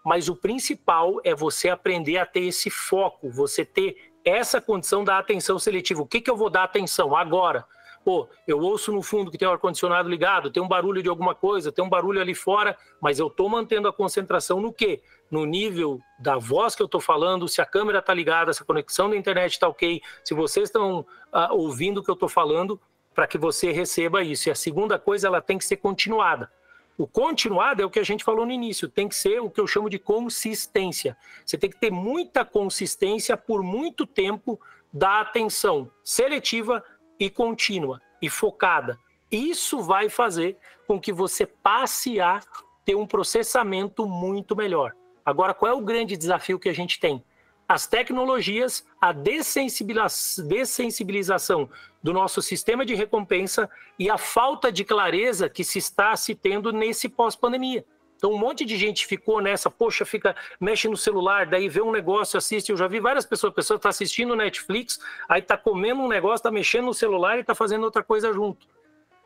mas 0.04 0.28
o 0.28 0.36
principal 0.36 1.20
é 1.24 1.34
você 1.34 1.70
aprender 1.70 2.18
a 2.18 2.26
ter 2.26 2.40
esse 2.40 2.68
foco, 2.68 3.30
você 3.30 3.64
ter 3.64 4.12
essa 4.24 4.60
condição 4.60 5.02
da 5.02 5.18
atenção 5.18 5.58
seletiva. 5.58 6.02
O 6.02 6.06
que, 6.06 6.20
que 6.20 6.30
eu 6.30 6.36
vou 6.36 6.50
dar 6.50 6.64
atenção 6.64 7.16
agora? 7.16 7.64
Pô, 8.06 8.28
eu 8.46 8.60
ouço 8.60 8.92
no 8.92 9.02
fundo 9.02 9.32
que 9.32 9.36
tem 9.36 9.48
o 9.48 9.50
ar-condicionado 9.50 10.08
ligado, 10.08 10.48
tem 10.48 10.62
um 10.62 10.68
barulho 10.68 11.02
de 11.02 11.08
alguma 11.08 11.34
coisa, 11.34 11.72
tem 11.72 11.84
um 11.84 11.88
barulho 11.88 12.20
ali 12.20 12.36
fora, 12.36 12.78
mas 13.00 13.18
eu 13.18 13.26
estou 13.26 13.48
mantendo 13.48 13.88
a 13.88 13.92
concentração 13.92 14.60
no 14.60 14.72
quê? 14.72 15.02
No 15.28 15.44
nível 15.44 15.98
da 16.16 16.38
voz 16.38 16.76
que 16.76 16.82
eu 16.82 16.86
estou 16.86 17.00
falando, 17.00 17.48
se 17.48 17.60
a 17.60 17.66
câmera 17.66 17.98
está 17.98 18.14
ligada, 18.14 18.52
se 18.52 18.62
a 18.62 18.64
conexão 18.64 19.10
da 19.10 19.16
internet 19.16 19.54
está 19.54 19.66
ok, 19.66 20.00
se 20.22 20.34
vocês 20.34 20.68
estão 20.68 21.00
uh, 21.00 21.52
ouvindo 21.52 21.98
o 21.98 22.04
que 22.04 22.08
eu 22.08 22.14
estou 22.14 22.28
falando, 22.28 22.80
para 23.12 23.26
que 23.26 23.36
você 23.36 23.72
receba 23.72 24.22
isso. 24.22 24.48
E 24.48 24.52
a 24.52 24.54
segunda 24.54 25.00
coisa, 25.00 25.26
ela 25.26 25.40
tem 25.40 25.58
que 25.58 25.64
ser 25.64 25.78
continuada. 25.78 26.48
O 26.96 27.08
continuado 27.08 27.82
é 27.82 27.84
o 27.84 27.90
que 27.90 27.98
a 27.98 28.04
gente 28.04 28.22
falou 28.22 28.46
no 28.46 28.52
início, 28.52 28.88
tem 28.88 29.08
que 29.08 29.16
ser 29.16 29.40
o 29.40 29.50
que 29.50 29.60
eu 29.60 29.66
chamo 29.66 29.90
de 29.90 29.98
consistência. 29.98 31.16
Você 31.44 31.58
tem 31.58 31.68
que 31.68 31.80
ter 31.80 31.90
muita 31.90 32.44
consistência 32.44 33.36
por 33.36 33.64
muito 33.64 34.06
tempo 34.06 34.60
da 34.92 35.20
atenção 35.20 35.90
seletiva 36.02 36.82
e 37.18 37.30
contínua 37.30 38.00
e 38.20 38.28
focada. 38.28 38.98
Isso 39.30 39.80
vai 39.80 40.08
fazer 40.08 40.56
com 40.86 41.00
que 41.00 41.12
você 41.12 41.46
passe 41.46 42.20
a 42.20 42.40
ter 42.84 42.94
um 42.94 43.06
processamento 43.06 44.06
muito 44.06 44.54
melhor. 44.54 44.92
Agora, 45.24 45.52
qual 45.52 45.72
é 45.72 45.74
o 45.74 45.80
grande 45.80 46.16
desafio 46.16 46.58
que 46.58 46.68
a 46.68 46.74
gente 46.74 47.00
tem? 47.00 47.24
as 47.68 47.86
tecnologias, 47.86 48.84
a 49.00 49.12
dessensibilização 49.12 51.68
do 52.02 52.12
nosso 52.12 52.40
sistema 52.40 52.86
de 52.86 52.94
recompensa 52.94 53.68
e 53.98 54.08
a 54.08 54.16
falta 54.16 54.70
de 54.70 54.84
clareza 54.84 55.48
que 55.48 55.64
se 55.64 55.78
está 55.78 56.14
se 56.16 56.32
tendo 56.34 56.72
nesse 56.72 57.08
pós-pandemia. 57.08 57.84
Então 58.16 58.32
um 58.32 58.38
monte 58.38 58.64
de 58.64 58.76
gente 58.76 59.06
ficou 59.06 59.40
nessa, 59.40 59.70
poxa, 59.70 60.04
fica, 60.04 60.34
mexe 60.60 60.88
no 60.88 60.96
celular, 60.96 61.46
daí 61.46 61.68
vê 61.68 61.82
um 61.82 61.92
negócio, 61.92 62.38
assiste. 62.38 62.70
Eu 62.70 62.76
já 62.76 62.88
vi 62.88 63.00
várias 63.00 63.26
pessoas, 63.26 63.52
a 63.52 63.54
pessoa 63.54 63.76
está 63.76 63.88
assistindo 63.88 64.34
Netflix, 64.34 64.98
aí 65.28 65.40
está 65.40 65.56
comendo 65.56 66.00
um 66.00 66.08
negócio, 66.08 66.36
está 66.36 66.50
mexendo 66.50 66.86
no 66.86 66.94
celular 66.94 67.36
e 67.36 67.40
está 67.40 67.54
fazendo 67.54 67.84
outra 67.84 68.02
coisa 68.02 68.32
junto. 68.32 68.66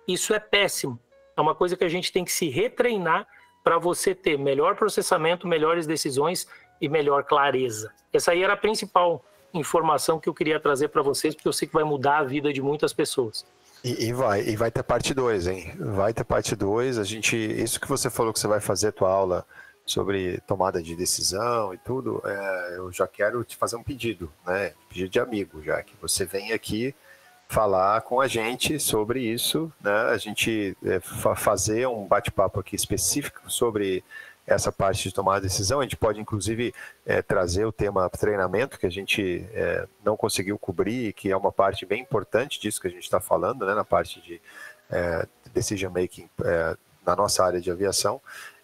Isso 0.07 0.35
é 0.35 0.41
péssimo. 0.41 0.99
É 1.37 1.41
uma 1.41 1.55
coisa 1.55 1.77
que 1.77 1.85
a 1.85 1.89
gente 1.89 2.12
tem 2.12 2.25
que 2.25 2.33
se 2.33 2.49
retreinar 2.49 3.27
para 3.62 3.79
você 3.79 4.15
ter 4.15 4.39
melhor 4.39 4.75
processamento, 4.75 5.47
melhores 5.47 5.87
decisões 5.87 6.49
e 6.81 6.89
melhor 6.89 7.25
clareza. 7.25 7.93
Essa 8.12 8.33
aí 8.33 8.43
era 8.43 8.55
a 8.55 8.57
principal 8.57 9.25
informação 9.53 10.19
que 10.19 10.29
eu 10.29 10.35
queria 10.35 10.59
trazer 10.59 10.89
para 10.89 11.03
vocês, 11.03 11.35
porque 11.35 11.49
eu 11.49 11.53
sei 11.53 11.69
que 11.69 11.75
vai 11.75 11.85
mudar 11.85 12.19
a 12.19 12.25
vida 12.25 12.53
de 12.53 12.62
muitas 12.62 12.93
pessoas. 12.93 13.47
E, 13.82 14.07
e, 14.09 14.12
vai, 14.12 14.43
e 14.43 14.57
vai 14.57 14.70
ter 14.70 14.82
parte 14.82 15.15
2, 15.15 15.47
hein? 15.47 15.74
Vai 15.78 16.12
ter 16.12 16.24
parte 16.24 16.55
2. 16.55 16.98
A 16.98 17.05
gente, 17.05 17.36
isso 17.36 17.81
que 17.81 17.89
você 17.89 18.11
falou 18.11 18.32
que 18.32 18.39
você 18.39 18.47
vai 18.47 18.61
fazer 18.61 18.89
a 18.89 18.93
tua 18.93 19.11
aula 19.11 19.47
sobre 19.86 20.39
tomada 20.47 20.82
de 20.82 20.94
decisão 20.94 21.74
e 21.74 21.78
tudo, 21.78 22.23
é, 22.24 22.77
eu 22.77 22.93
já 22.93 23.09
quero 23.09 23.43
te 23.43 23.57
fazer 23.57 23.77
um 23.77 23.82
pedido, 23.82 24.31
né? 24.47 24.73
Pedido 24.89 25.11
de 25.11 25.19
amigo, 25.19 25.62
já 25.62 25.82
que 25.82 25.94
você 26.01 26.24
vem 26.24 26.52
aqui 26.52 26.94
falar 27.48 28.02
com 28.02 28.20
a 28.20 28.28
gente 28.28 28.78
sobre 28.78 29.20
isso, 29.20 29.73
né? 29.81 30.02
A 30.12 30.16
gente 30.16 30.77
é, 30.85 31.01
fazer 31.01 31.89
um 31.89 32.07
bate-papo 32.07 32.61
aqui 32.61 32.77
específico 32.77 33.40
sobre 33.51 34.05
essa 34.55 34.72
parte 34.72 35.09
de 35.09 35.14
tomar 35.14 35.40
decisão. 35.40 35.81
A 35.81 35.82
gente 35.82 35.97
pode, 35.97 36.20
inclusive, 36.20 36.74
é, 37.06 37.22
trazer 37.22 37.64
o 37.64 37.72
tema 37.72 38.09
treinamento, 38.10 38.78
que 38.78 38.86
a 38.86 38.90
gente 38.90 39.47
é, 39.52 39.86
não 40.05 40.16
conseguiu 40.16 40.59
cobrir, 40.59 41.12
que 41.12 41.31
é 41.31 41.36
uma 41.36 41.52
parte 41.52 41.86
bem 41.86 42.02
importante 42.02 42.60
disso 42.60 42.81
que 42.81 42.89
a 42.89 42.90
gente 42.90 43.05
está 43.05 43.20
falando, 43.20 43.66
né, 43.66 43.74
na 43.74 43.85
parte 43.85 44.20
de 44.20 44.40
é, 44.90 45.27
decision 45.52 45.93
making 45.93 46.28
é, 46.44 46.77
na 47.05 47.16
nossa 47.16 47.44
área 47.44 47.60
de 47.60 47.70
aviação. 47.70 48.20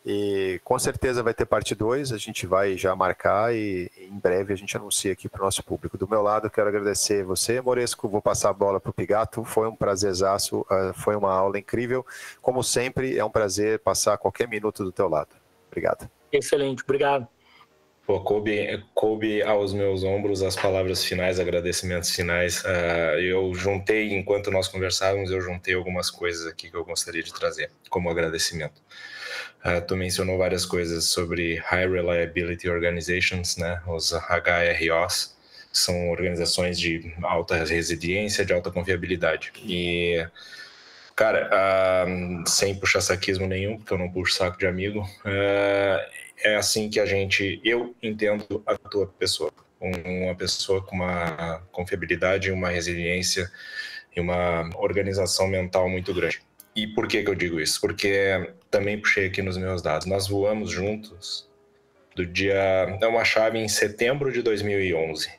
E 0.08 0.60
com 0.62 0.78
certeza 0.78 1.20
vai 1.20 1.34
ter 1.34 1.44
parte 1.44 1.74
2, 1.74 2.12
a 2.12 2.16
gente 2.16 2.46
vai 2.46 2.76
já 2.76 2.94
marcar 2.94 3.52
e 3.52 3.90
em 3.98 4.16
breve 4.16 4.52
a 4.52 4.56
gente 4.56 4.76
anuncia 4.76 5.12
aqui 5.12 5.28
para 5.28 5.40
o 5.42 5.44
nosso 5.44 5.64
público. 5.64 5.98
Do 5.98 6.08
meu 6.08 6.22
lado, 6.22 6.48
quero 6.48 6.68
agradecer 6.68 7.24
você, 7.24 7.60
Moresco, 7.60 8.08
vou 8.08 8.22
passar 8.22 8.50
a 8.50 8.52
bola 8.52 8.78
para 8.78 8.90
o 8.90 8.94
Pigato, 8.94 9.42
foi 9.42 9.66
um 9.66 9.74
prazerzaço, 9.74 10.64
ah, 10.70 10.92
foi 10.94 11.16
uma 11.16 11.32
aula 11.32 11.58
incrível. 11.58 12.06
Como 12.40 12.62
sempre, 12.62 13.18
é 13.18 13.24
um 13.24 13.30
prazer 13.30 13.80
passar 13.80 14.16
qualquer 14.16 14.46
minuto 14.46 14.84
do 14.84 14.92
teu 14.92 15.08
lado. 15.08 15.34
Obrigado. 15.77 16.11
Excelente, 16.32 16.82
obrigado. 16.82 17.28
Pô, 18.07 18.20
coube, 18.20 18.82
coube 18.94 19.43
aos 19.43 19.74
meus 19.74 20.05
ombros 20.05 20.43
as 20.43 20.57
palavras 20.57 21.05
finais, 21.05 21.39
agradecimentos 21.39 22.11
finais. 22.11 22.62
Uh, 22.65 23.19
eu 23.19 23.53
juntei, 23.53 24.15
enquanto 24.15 24.51
nós 24.51 24.69
conversávamos, 24.69 25.31
eu 25.31 25.40
juntei 25.40 25.74
algumas 25.74 26.11
coisas 26.11 26.47
aqui 26.47 26.70
que 26.70 26.77
eu 26.77 26.85
gostaria 26.85 27.23
de 27.23 27.35
trazer 27.35 27.70
como 27.90 28.09
agradecimento. 28.09 28.81
Uh, 29.65 29.85
tu 29.86 29.97
mencionou 29.97 30.39
várias 30.39 30.65
coisas 30.65 31.07
sobre 31.07 31.57
High 31.57 31.90
Reliability 31.90 32.70
Organizations, 32.70 33.57
né, 33.57 33.82
os 33.86 34.12
HROs, 34.12 35.36
são 35.73 36.09
organizações 36.09 36.78
de 36.78 37.12
alta 37.23 37.57
resiliência, 37.65 38.47
de 38.47 38.53
alta 38.53 38.70
confiabilidade. 38.70 39.53
E 39.62 40.27
Cara, 41.16 41.48
uh, 41.48 42.47
sem 42.47 42.74
puxar 42.74 43.01
saquismo 43.01 43.47
nenhum, 43.47 43.78
porque 43.78 43.94
eu 43.94 43.97
não 43.97 44.12
puxo 44.12 44.34
saco 44.34 44.59
de 44.59 44.66
amigo, 44.66 45.01
uh, 45.01 46.10
é 46.44 46.56
assim 46.56 46.90
que 46.90 47.01
a 47.01 47.06
gente, 47.06 47.59
eu 47.64 47.97
entendo 48.02 48.62
a 48.66 48.76
tua 48.76 49.06
pessoa. 49.06 49.51
Uma 49.80 50.34
pessoa 50.34 50.82
com 50.82 50.97
uma 50.97 51.62
confiabilidade, 51.72 52.51
uma 52.51 52.68
resiliência 52.68 53.51
e 54.14 54.20
uma 54.20 54.68
organização 54.76 55.48
mental 55.48 55.88
muito 55.88 56.12
grande. 56.12 56.43
E 56.74 56.86
por 56.86 57.09
que, 57.09 57.22
que 57.22 57.30
eu 57.30 57.34
digo 57.34 57.59
isso? 57.59 57.80
Porque 57.80 58.52
também 58.70 59.01
puxei 59.01 59.26
aqui 59.26 59.40
nos 59.40 59.56
meus 59.56 59.80
dados. 59.80 60.06
Nós 60.06 60.28
voamos 60.28 60.70
juntos 60.70 61.48
do 62.14 62.26
dia. 62.26 62.98
É 63.01 63.06
uma 63.06 63.24
chave 63.24 63.59
em 63.59 63.68
setembro 63.68 64.30
de 64.30 64.43
2011 64.43 65.30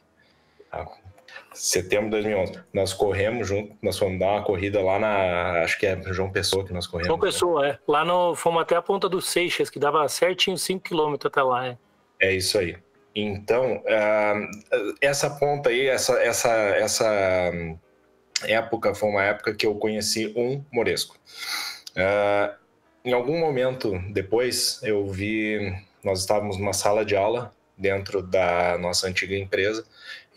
setembro 1.58 2.06
de 2.06 2.12
2011. 2.12 2.60
Nós 2.74 2.94
corremos 2.94 3.48
junto, 3.48 3.76
nós 3.82 3.98
fomos 3.98 4.20
dar 4.20 4.34
uma 4.34 4.44
corrida 4.44 4.82
lá 4.82 5.00
na, 5.00 5.64
acho 5.64 5.78
que 5.80 5.86
é 5.86 6.00
João 6.14 6.32
Pessoa 6.32 6.66
que 6.66 6.72
nós 6.72 6.86
corremos. 6.86 7.08
João 7.08 7.20
Pessoa, 7.20 7.62
né? 7.64 7.70
é. 7.70 7.80
Lá 7.88 8.06
no, 8.06 8.36
fomos 8.36 8.62
até 8.62 8.76
a 8.76 8.82
ponta 8.82 9.10
do 9.10 9.22
Seixas, 9.22 9.70
que 9.70 9.80
dava 9.80 10.08
certinho 10.08 10.58
5 10.58 10.84
km 10.84 11.16
até 11.26 11.42
lá, 11.42 11.68
é. 11.68 11.78
É 12.20 12.34
isso 12.34 12.58
aí. 12.58 12.78
Então, 13.16 13.78
uh, 13.78 14.96
essa 15.02 15.30
ponta 15.30 15.70
aí, 15.70 15.88
essa, 15.88 16.14
essa, 16.22 16.52
essa 16.52 17.52
época 18.44 18.94
foi 18.94 19.10
uma 19.10 19.24
época 19.24 19.56
que 19.56 19.66
eu 19.66 19.76
conheci 19.76 20.32
um 20.36 20.64
Moresco. 20.72 21.18
Uh, 21.96 22.56
em 23.04 23.14
algum 23.14 23.40
momento 23.40 24.00
depois, 24.12 24.80
eu 24.84 25.08
vi, 25.08 25.74
nós 26.04 26.20
estávamos 26.20 26.58
numa 26.58 26.74
sala 26.74 27.04
de 27.04 27.16
aula 27.16 27.54
dentro 27.78 28.22
da 28.22 28.78
nossa 28.78 29.08
antiga 29.08 29.36
empresa 29.36 29.86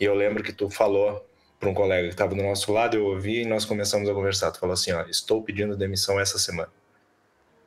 e 0.01 0.05
eu 0.05 0.15
lembro 0.15 0.41
que 0.41 0.51
tu 0.51 0.67
falou 0.67 1.23
para 1.59 1.69
um 1.69 1.75
colega 1.75 2.07
que 2.07 2.15
estava 2.15 2.33
do 2.33 2.41
nosso 2.41 2.73
lado, 2.73 2.97
eu 2.97 3.05
ouvi 3.05 3.43
e 3.43 3.45
nós 3.45 3.65
começamos 3.65 4.09
a 4.09 4.13
conversar. 4.15 4.49
Tu 4.49 4.59
falou 4.59 4.73
assim: 4.73 4.91
ó, 4.91 5.03
estou 5.03 5.43
pedindo 5.43 5.77
demissão 5.77 6.19
essa 6.19 6.39
semana. 6.39 6.69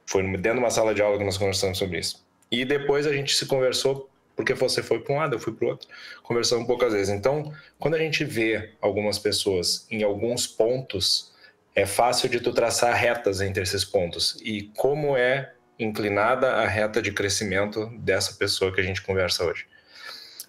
Foi 0.05 0.21
dentro 0.25 0.55
de 0.55 0.59
uma 0.59 0.71
sala 0.71 0.93
de 0.93 1.01
aula 1.01 1.17
que 1.17 1.23
nós 1.23 1.39
conversamos 1.39 1.79
sobre 1.79 2.01
isso. 2.01 2.27
E 2.51 2.65
depois 2.65 3.07
a 3.07 3.13
gente 3.13 3.37
se 3.37 3.47
conversou, 3.47 4.11
porque 4.35 4.53
você 4.53 4.83
foi 4.83 4.99
para 4.99 5.15
um 5.15 5.19
lado, 5.19 5.37
eu 5.37 5.39
fui 5.39 5.53
para 5.53 5.65
o 5.65 5.69
outro, 5.71 5.89
conversamos 6.25 6.67
poucas 6.67 6.93
vezes. 6.93 7.09
Então, 7.09 7.55
quando 7.79 7.95
a 7.95 7.99
gente 7.99 8.25
vê 8.25 8.73
algumas 8.81 9.17
pessoas 9.17 9.87
em 9.89 10.03
alguns 10.03 10.45
pontos, 10.45 11.33
é 11.73 11.87
fácil 11.87 12.29
de 12.29 12.41
tu 12.41 12.53
traçar 12.53 12.93
retas 12.97 13.41
entre 13.41 13.63
esses 13.63 13.85
pontos. 13.85 14.37
E 14.43 14.73
como 14.77 15.17
é 15.17 15.55
inclinada 15.79 16.55
a 16.55 16.67
reta 16.67 17.01
de 17.01 17.13
crescimento 17.13 17.87
dessa 17.99 18.35
pessoa 18.35 18.73
que 18.73 18.81
a 18.81 18.85
gente 18.85 19.03
conversa 19.03 19.45
hoje. 19.45 19.67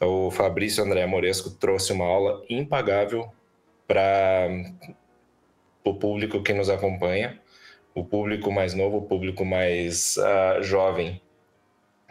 O 0.01 0.29
Fabrício 0.29 0.83
André 0.83 1.05
Moresco 1.05 1.49
trouxe 1.49 1.93
uma 1.93 2.05
aula 2.05 2.43
impagável 2.49 3.31
para 3.87 4.47
o 5.83 5.93
público 5.93 6.41
que 6.41 6.53
nos 6.53 6.69
acompanha, 6.69 7.39
o 7.93 8.03
público 8.03 8.51
mais 8.51 8.73
novo, 8.73 8.97
o 8.97 9.01
público 9.03 9.45
mais 9.45 10.17
uh, 10.17 10.61
jovem, 10.61 11.21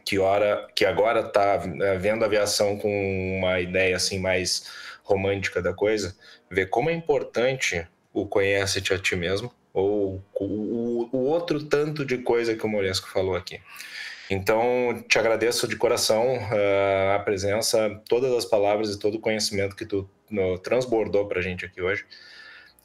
que, 0.05 0.19
ora, 0.19 0.69
que 0.74 0.85
agora 0.85 1.20
está 1.20 1.62
eh, 1.65 1.98
vendo 1.98 2.24
aviação 2.24 2.77
com 2.77 3.39
uma 3.39 3.59
ideia 3.59 3.97
assim 3.97 4.19
mais 4.19 4.70
romântica 5.02 5.62
da 5.62 5.73
coisa, 5.73 6.15
ver 6.51 6.66
como 6.66 6.90
é 6.90 6.93
importante 6.93 7.86
o 8.12 8.27
conhece-te 8.27 8.93
a 8.93 8.98
ti 8.98 9.16
mesmo, 9.16 9.51
ou 9.73 10.23
o, 10.35 11.09
o, 11.11 11.24
outro 11.24 11.65
tanto 11.65 12.05
de 12.05 12.19
coisa 12.19 12.55
que 12.55 12.65
o 12.65 12.69
Moresco 12.69 13.09
falou 13.09 13.35
aqui. 13.35 13.61
Então, 14.31 15.05
te 15.09 15.19
agradeço 15.19 15.69
de 15.69 15.77
coração 15.77 16.37
uh, 16.37 17.15
a 17.15 17.19
presença, 17.19 18.01
todas 18.09 18.33
as 18.33 18.45
palavras 18.45 18.95
e 18.95 18.99
todo 18.99 19.17
o 19.17 19.21
conhecimento 19.21 19.77
que 19.77 19.85
tu 19.85 20.09
no, 20.31 20.59
transbordou 20.59 21.27
para 21.27 21.41
a 21.41 21.43
gente 21.43 21.65
aqui 21.65 21.83
hoje. 21.83 22.07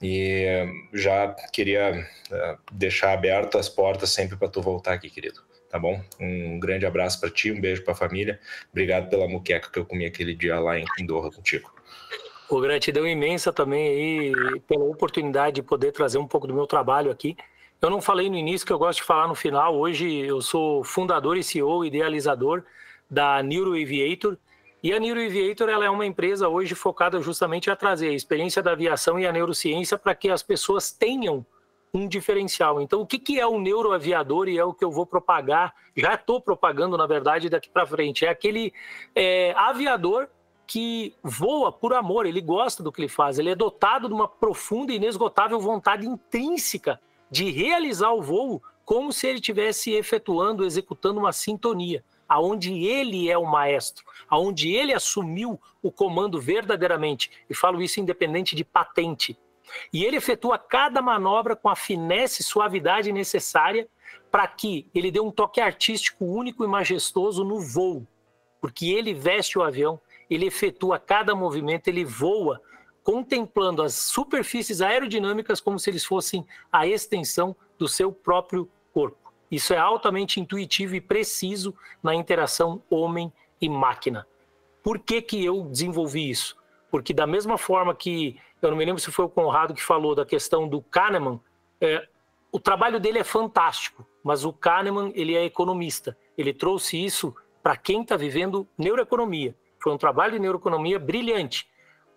E 0.02 0.46
uh, 0.66 0.98
já 0.98 1.34
queria 1.54 2.06
uh, 2.32 2.58
deixar 2.72 3.14
aberto 3.14 3.58
as 3.58 3.70
portas 3.70 4.10
sempre 4.12 4.38
para 4.38 4.50
tu 4.50 4.62
voltar 4.62 4.94
aqui, 4.94 5.10
querido. 5.10 5.42
Tá 5.70 5.78
bom? 5.78 6.02
Um 6.20 6.60
grande 6.60 6.86
abraço 6.86 7.20
para 7.20 7.30
ti, 7.30 7.52
um 7.52 7.62
beijo 7.62 7.84
para 7.84 7.94
a 7.94 7.98
família. 7.98 8.40
Obrigado 8.72 9.08
pela 9.08 9.28
muqueca 9.28 9.70
que 9.72 9.78
eu 9.78 9.86
comi 9.86 10.06
aquele 10.06 10.34
dia 10.34 10.60
lá 10.60 10.80
em 10.80 10.86
Indorra 11.00 11.32
contigo. 11.32 11.72
Pô, 12.50 12.60
gratidão 12.60 13.08
imensa 13.08 13.54
também 13.54 13.88
aí 13.88 14.60
pela 14.62 14.84
oportunidade 14.86 15.58
de 15.58 15.62
poder 15.62 15.92
trazer 15.92 16.18
um 16.18 16.28
pouco 16.28 16.48
do 16.48 16.54
meu 16.56 16.66
trabalho 16.66 17.12
aqui. 17.12 17.38
Eu 17.82 17.90
não 17.90 18.02
falei 18.02 18.30
no 18.30 18.36
início 18.36 18.68
que 18.68 18.74
eu 18.74 18.78
gosto 18.78 19.00
de 19.00 19.06
falar 19.06 19.26
no 19.26 19.36
final. 19.36 19.74
Hoje 19.74 20.14
eu 20.14 20.42
sou 20.42 20.84
fundador 20.84 21.38
e 21.38 21.44
CEO, 21.44 21.86
idealizador 21.86 22.62
da 23.10 23.42
Neuro 23.42 23.72
Aviator. 23.72 24.38
E 24.84 24.92
a 24.92 25.00
Neuro 25.00 25.26
Aviator 25.26 25.70
ela 25.70 25.86
é 25.86 25.90
uma 25.90 26.06
empresa 26.06 26.50
hoje 26.50 26.76
focada 26.76 27.22
justamente 27.22 27.72
a 27.72 27.78
trazer 27.78 28.10
a 28.10 28.14
experiência 28.14 28.62
da 28.62 28.74
aviação 28.74 29.18
e 29.18 29.26
a 29.26 29.32
neurociência 29.32 29.98
para 29.98 30.14
que 30.14 30.30
as 30.30 30.44
pessoas 30.44 30.92
tenham 30.92 31.46
um 31.94 32.06
diferencial. 32.06 32.82
Então, 32.82 33.00
o 33.00 33.08
que, 33.08 33.18
que 33.18 33.40
é 33.40 33.48
o 33.48 33.58
neuroaviador 33.58 34.50
e 34.50 34.58
é 34.58 34.64
o 34.64 34.74
que 34.74 34.84
eu 34.84 34.92
vou 34.92 35.06
propagar, 35.06 35.74
já 35.96 36.16
estou 36.16 36.42
propagando, 36.42 36.98
na 36.98 37.08
verdade, 37.08 37.50
daqui 37.50 37.70
para 37.70 37.88
frente. 37.88 38.26
É 38.26 38.30
aquele 38.30 38.74
é, 39.16 39.54
aviador 39.56 40.28
que 40.68 41.16
voa 41.24 41.72
por 41.72 41.94
amor, 41.94 42.26
ele 42.26 42.42
gosta 42.42 42.84
do 42.84 42.92
que 42.92 43.00
ele 43.00 43.08
faz, 43.08 43.40
ele 43.40 43.50
é 43.50 43.56
dotado 43.56 44.10
de 44.10 44.14
uma 44.14 44.28
profunda 44.28 44.92
e 44.92 44.98
inesgotável 44.98 45.62
vontade 45.62 46.06
intrínseca 46.06 47.00
de 47.30 47.50
realizar 47.52 48.12
o 48.12 48.22
voo 48.22 48.62
como 48.86 49.14
se 49.14 49.28
ele 49.28 49.38
estivesse 49.38 49.92
efetuando, 49.92 50.66
executando 50.66 51.20
uma 51.20 51.32
sintonia, 51.32 52.04
aonde 52.28 52.74
ele 52.74 53.30
é 53.30 53.38
o 53.38 53.46
maestro, 53.46 54.04
aonde 54.28 54.72
ele 54.74 54.94
assumiu 54.94 55.60
o 55.82 55.92
comando 55.92 56.42
verdadeiramente. 56.42 57.32
E 57.50 57.54
falo 57.54 57.82
isso 57.82 58.00
independente 58.00 58.56
de 58.56 58.64
patente. 58.64 59.38
E 59.94 60.04
ele 60.04 60.18
efetua 60.18 60.58
cada 60.58 61.02
manobra 61.02 61.56
com 61.56 61.70
a 61.70 61.76
finesse 61.76 62.42
e 62.42 62.46
suavidade 62.46 63.12
necessária 63.12 63.88
para 64.32 64.48
que 64.48 64.88
ele 64.94 65.12
dê 65.12 65.20
um 65.20 65.32
toque 65.32 65.62
artístico 65.62 66.26
único 66.26 66.64
e 66.64 66.68
majestoso 66.68 67.44
no 67.44 67.60
voo, 67.60 68.08
porque 68.62 68.90
ele 68.90 69.14
veste 69.14 69.58
o 69.58 69.64
avião, 69.64 70.00
ele 70.30 70.46
efetua 70.46 71.00
cada 71.00 71.36
movimento, 71.36 71.88
ele 71.88 72.06
voa 72.06 72.62
contemplando 73.04 73.82
as 73.82 73.94
superfícies 73.94 74.82
aerodinâmicas 74.82 75.60
como 75.60 75.80
se 75.80 75.90
eles 75.90 76.06
fossem 76.06 76.46
a 76.72 76.86
extensão 76.86 77.56
do 77.78 77.88
seu 77.88 78.12
próprio 78.12 78.70
corpo. 78.94 79.34
Isso 79.50 79.74
é 79.74 79.78
altamente 79.78 80.40
intuitivo 80.40 80.96
e 80.96 81.02
preciso 81.02 81.76
na 82.04 82.14
interação 82.14 82.82
homem 82.90 83.32
e 83.60 83.68
máquina. 83.68 84.28
Por 84.84 85.00
que, 85.00 85.22
que 85.22 85.44
eu 85.44 85.64
desenvolvi 85.64 86.30
isso? 86.30 86.56
Porque 86.92 87.14
da 87.14 87.28
mesma 87.28 87.58
forma 87.58 87.94
que, 87.94 88.38
eu 88.62 88.70
não 88.70 88.78
me 88.78 88.86
lembro 88.86 89.02
se 89.02 89.12
foi 89.12 89.26
o 89.26 89.30
Conrado 89.30 89.74
que 89.74 89.84
falou 89.84 90.16
da 90.16 90.26
questão 90.26 90.68
do 90.68 90.82
Kahneman, 90.82 91.40
é, 91.82 92.08
o 92.52 92.60
trabalho 92.60 93.00
dele 93.00 93.20
é 93.20 93.24
fantástico, 93.24 94.06
mas 94.24 94.44
o 94.44 94.52
Kahneman 94.52 95.12
ele 95.16 95.36
é 95.36 95.44
economista. 95.46 96.18
Ele 96.38 96.54
trouxe 96.54 97.04
isso 97.04 97.36
para 97.62 97.78
quem 97.78 98.02
está 98.02 98.18
vivendo 98.18 98.68
neuroeconomia. 98.78 99.56
Foi 99.80 99.94
um 99.94 99.98
trabalho 99.98 100.34
de 100.34 100.40
neuroeconomia 100.40 101.00
brilhante, 101.00 101.69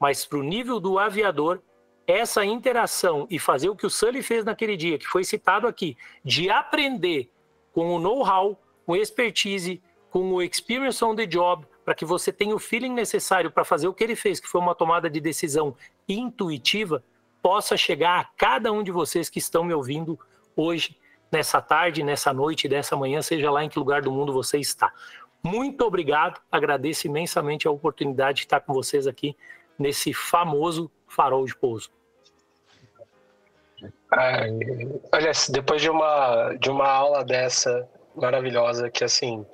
mas 0.02 0.24
para 0.24 0.40
o 0.40 0.42
nível 0.42 0.80
do 0.80 0.98
aviador, 0.98 1.62
essa 2.08 2.44
interação 2.44 3.24
e 3.30 3.38
fazer 3.38 3.68
o 3.68 3.76
que 3.76 3.86
o 3.86 3.90
Sully 3.90 4.20
fez 4.20 4.44
naquele 4.44 4.76
dia, 4.76 4.98
que 4.98 5.06
foi 5.06 5.22
citado 5.22 5.68
aqui, 5.68 5.96
de 6.24 6.50
aprender 6.50 7.30
com 7.72 7.94
o 7.94 8.00
know-how, 8.00 8.60
com 8.84 8.96
expertise, 8.96 9.80
com 10.10 10.32
o 10.32 10.42
experience 10.42 11.04
on 11.04 11.14
the 11.14 11.24
job, 11.24 11.64
para 11.84 11.94
que 11.94 12.04
você 12.04 12.32
tenha 12.32 12.52
o 12.52 12.58
feeling 12.58 12.92
necessário 12.92 13.48
para 13.48 13.64
fazer 13.64 13.86
o 13.86 13.94
que 13.94 14.02
ele 14.02 14.16
fez, 14.16 14.40
que 14.40 14.48
foi 14.48 14.60
uma 14.60 14.74
tomada 14.74 15.08
de 15.08 15.20
decisão 15.20 15.76
intuitiva, 16.08 17.04
possa 17.40 17.76
chegar 17.76 18.18
a 18.18 18.24
cada 18.36 18.72
um 18.72 18.82
de 18.82 18.90
vocês 18.90 19.30
que 19.30 19.38
estão 19.38 19.62
me 19.62 19.72
ouvindo 19.72 20.18
hoje, 20.56 20.98
nessa 21.30 21.62
tarde, 21.62 22.02
nessa 22.02 22.32
noite, 22.32 22.66
dessa 22.66 22.96
manhã, 22.96 23.22
seja 23.22 23.52
lá 23.52 23.62
em 23.62 23.68
que 23.68 23.78
lugar 23.78 24.02
do 24.02 24.10
mundo 24.10 24.32
você 24.32 24.58
está. 24.58 24.92
Muito 25.44 25.84
obrigado, 25.84 26.40
agradeço 26.50 27.06
imensamente 27.06 27.68
a 27.68 27.70
oportunidade 27.70 28.38
de 28.38 28.42
estar 28.46 28.58
com 28.58 28.74
vocês 28.74 29.06
aqui 29.06 29.36
nesse 29.82 30.14
famoso 30.14 30.90
farol 31.08 31.44
de 31.44 31.54
pouso. 31.56 31.90
olha, 35.12 35.32
depois 35.50 35.82
de 35.82 35.90
uma, 35.90 36.54
de 36.54 36.70
uma 36.70 36.88
aula 36.88 37.24
dessa 37.24 37.88
maravilhosa, 38.14 38.90
que 38.90 39.04
assim, 39.04 39.44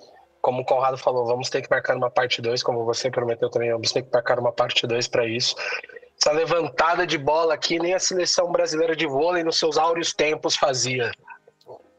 como 0.40 0.62
o 0.62 0.64
Conrado 0.64 0.98
falou, 0.98 1.26
vamos 1.26 1.48
ter 1.48 1.62
que 1.62 1.70
marcar 1.70 1.96
uma 1.96 2.10
parte 2.10 2.42
2, 2.42 2.62
como 2.62 2.84
você 2.84 3.10
prometeu 3.10 3.50
também, 3.50 3.72
vamos 3.72 3.92
ter 3.92 4.02
que 4.02 4.12
marcar 4.12 4.38
uma 4.38 4.52
parte 4.52 4.86
2 4.86 5.08
para 5.08 5.26
isso. 5.26 5.56
Essa 6.20 6.32
levantada 6.32 7.06
de 7.06 7.16
bola 7.16 7.54
aqui, 7.54 7.78
nem 7.78 7.94
a 7.94 7.98
seleção 7.98 8.50
brasileira 8.50 8.94
de 8.94 9.06
vôlei 9.06 9.44
nos 9.44 9.58
seus 9.58 9.78
áureos 9.78 10.12
tempos 10.12 10.56
fazia. 10.56 11.12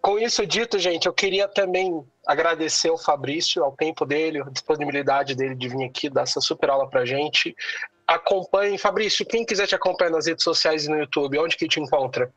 Com 0.01 0.17
isso 0.17 0.45
dito, 0.45 0.79
gente, 0.79 1.07
eu 1.07 1.13
queria 1.13 1.47
também 1.47 2.05
agradecer 2.25 2.89
ao 2.89 2.97
Fabrício, 2.97 3.63
ao 3.63 3.71
tempo 3.73 4.05
dele, 4.05 4.41
a 4.41 4.49
disponibilidade 4.49 5.35
dele 5.35 5.55
de 5.55 5.67
vir 5.67 5.83
aqui 5.83 6.09
dar 6.09 6.23
essa 6.23 6.39
super 6.39 6.69
aula 6.69 6.89
pra 6.89 7.05
gente. 7.05 7.55
Acompanhe, 8.15 8.77
Fabrício, 8.77 9.25
quem 9.25 9.45
quiser 9.45 9.67
te 9.67 9.75
acompanhar 9.75 10.11
nas 10.11 10.25
redes 10.25 10.43
sociais 10.43 10.85
e 10.85 10.89
no 10.89 10.97
YouTube, 10.97 11.39
onde 11.39 11.55
que 11.55 11.67
te 11.67 11.79
encontra? 11.79 12.31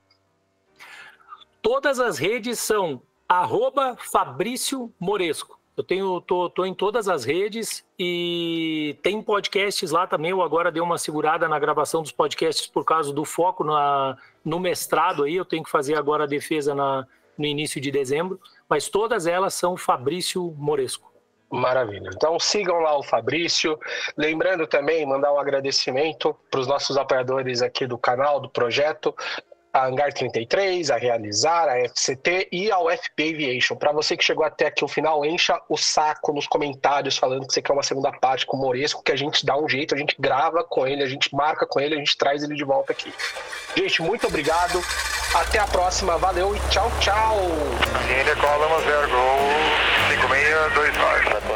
Todas 1.60 1.98
as 2.00 2.18
redes 2.18 2.58
são 2.58 3.00
arroba 3.28 3.96
Fabrício 3.96 4.92
Moresco. 4.98 5.58
Eu 5.74 5.82
tenho, 5.82 6.20
tô, 6.20 6.50
tô 6.50 6.66
em 6.66 6.74
todas 6.74 7.08
as 7.08 7.24
redes 7.24 7.82
e 7.98 8.96
tem 9.02 9.22
podcasts 9.22 9.90
lá 9.90 10.06
também. 10.06 10.32
Eu 10.32 10.42
agora 10.42 10.70
dei 10.70 10.82
uma 10.82 10.98
segurada 10.98 11.48
na 11.48 11.58
gravação 11.58 12.02
dos 12.02 12.12
podcasts 12.12 12.66
por 12.66 12.84
causa 12.84 13.10
do 13.10 13.24
foco 13.24 13.64
na, 13.64 14.18
no 14.44 14.60
mestrado 14.60 15.24
aí. 15.24 15.34
Eu 15.34 15.46
tenho 15.46 15.62
que 15.62 15.70
fazer 15.70 15.94
agora 15.94 16.24
a 16.24 16.26
defesa 16.26 16.74
na, 16.74 17.06
no 17.38 17.46
início 17.46 17.80
de 17.80 17.90
dezembro 17.90 18.38
mas 18.72 18.88
todas 18.88 19.26
elas 19.26 19.52
são 19.52 19.76
Fabrício 19.76 20.50
Moresco. 20.56 21.11
Maravilha. 21.52 22.10
Então 22.14 22.40
sigam 22.40 22.78
lá 22.80 22.98
o 22.98 23.02
Fabrício. 23.02 23.78
Lembrando 24.16 24.66
também, 24.66 25.04
mandar 25.04 25.34
um 25.34 25.38
agradecimento 25.38 26.34
para 26.50 26.60
os 26.60 26.66
nossos 26.66 26.96
apoiadores 26.96 27.60
aqui 27.60 27.86
do 27.86 27.98
canal, 27.98 28.40
do 28.40 28.48
projeto, 28.48 29.14
a 29.70 29.86
Hangar 29.86 30.12
33, 30.14 30.90
a 30.90 30.96
Realizar, 30.96 31.68
a 31.68 31.78
FCT 31.88 32.48
e 32.50 32.70
a 32.70 32.78
UFP 32.78 33.34
Aviation. 33.34 33.76
Para 33.76 33.92
você 33.92 34.16
que 34.16 34.24
chegou 34.24 34.44
até 34.46 34.66
aqui 34.66 34.82
o 34.82 34.88
final, 34.88 35.24
encha 35.26 35.60
o 35.68 35.76
saco 35.76 36.32
nos 36.32 36.46
comentários 36.46 37.18
falando 37.18 37.46
que 37.46 37.52
você 37.52 37.60
quer 37.60 37.74
uma 37.74 37.82
segunda 37.82 38.10
parte 38.12 38.46
com 38.46 38.56
o 38.56 38.60
Moresco, 38.60 39.02
que 39.02 39.12
a 39.12 39.16
gente 39.16 39.44
dá 39.44 39.56
um 39.58 39.68
jeito, 39.68 39.94
a 39.94 39.98
gente 39.98 40.16
grava 40.18 40.64
com 40.64 40.86
ele, 40.86 41.02
a 41.02 41.08
gente 41.08 41.34
marca 41.34 41.66
com 41.66 41.78
ele, 41.80 41.94
a 41.94 41.98
gente 41.98 42.16
traz 42.16 42.42
ele 42.42 42.54
de 42.54 42.64
volta 42.64 42.92
aqui. 42.92 43.12
Gente, 43.76 44.00
muito 44.00 44.26
obrigado. 44.26 44.82
Até 45.34 45.58
a 45.58 45.66
próxima. 45.66 46.16
Valeu 46.16 46.56
e 46.56 46.60
tchau, 46.70 46.90
tchau. 47.00 47.36
Linha 50.32 50.48
Column 50.48 50.72
0 50.72 50.74
Gol 50.74 50.86
5629. 50.86 51.51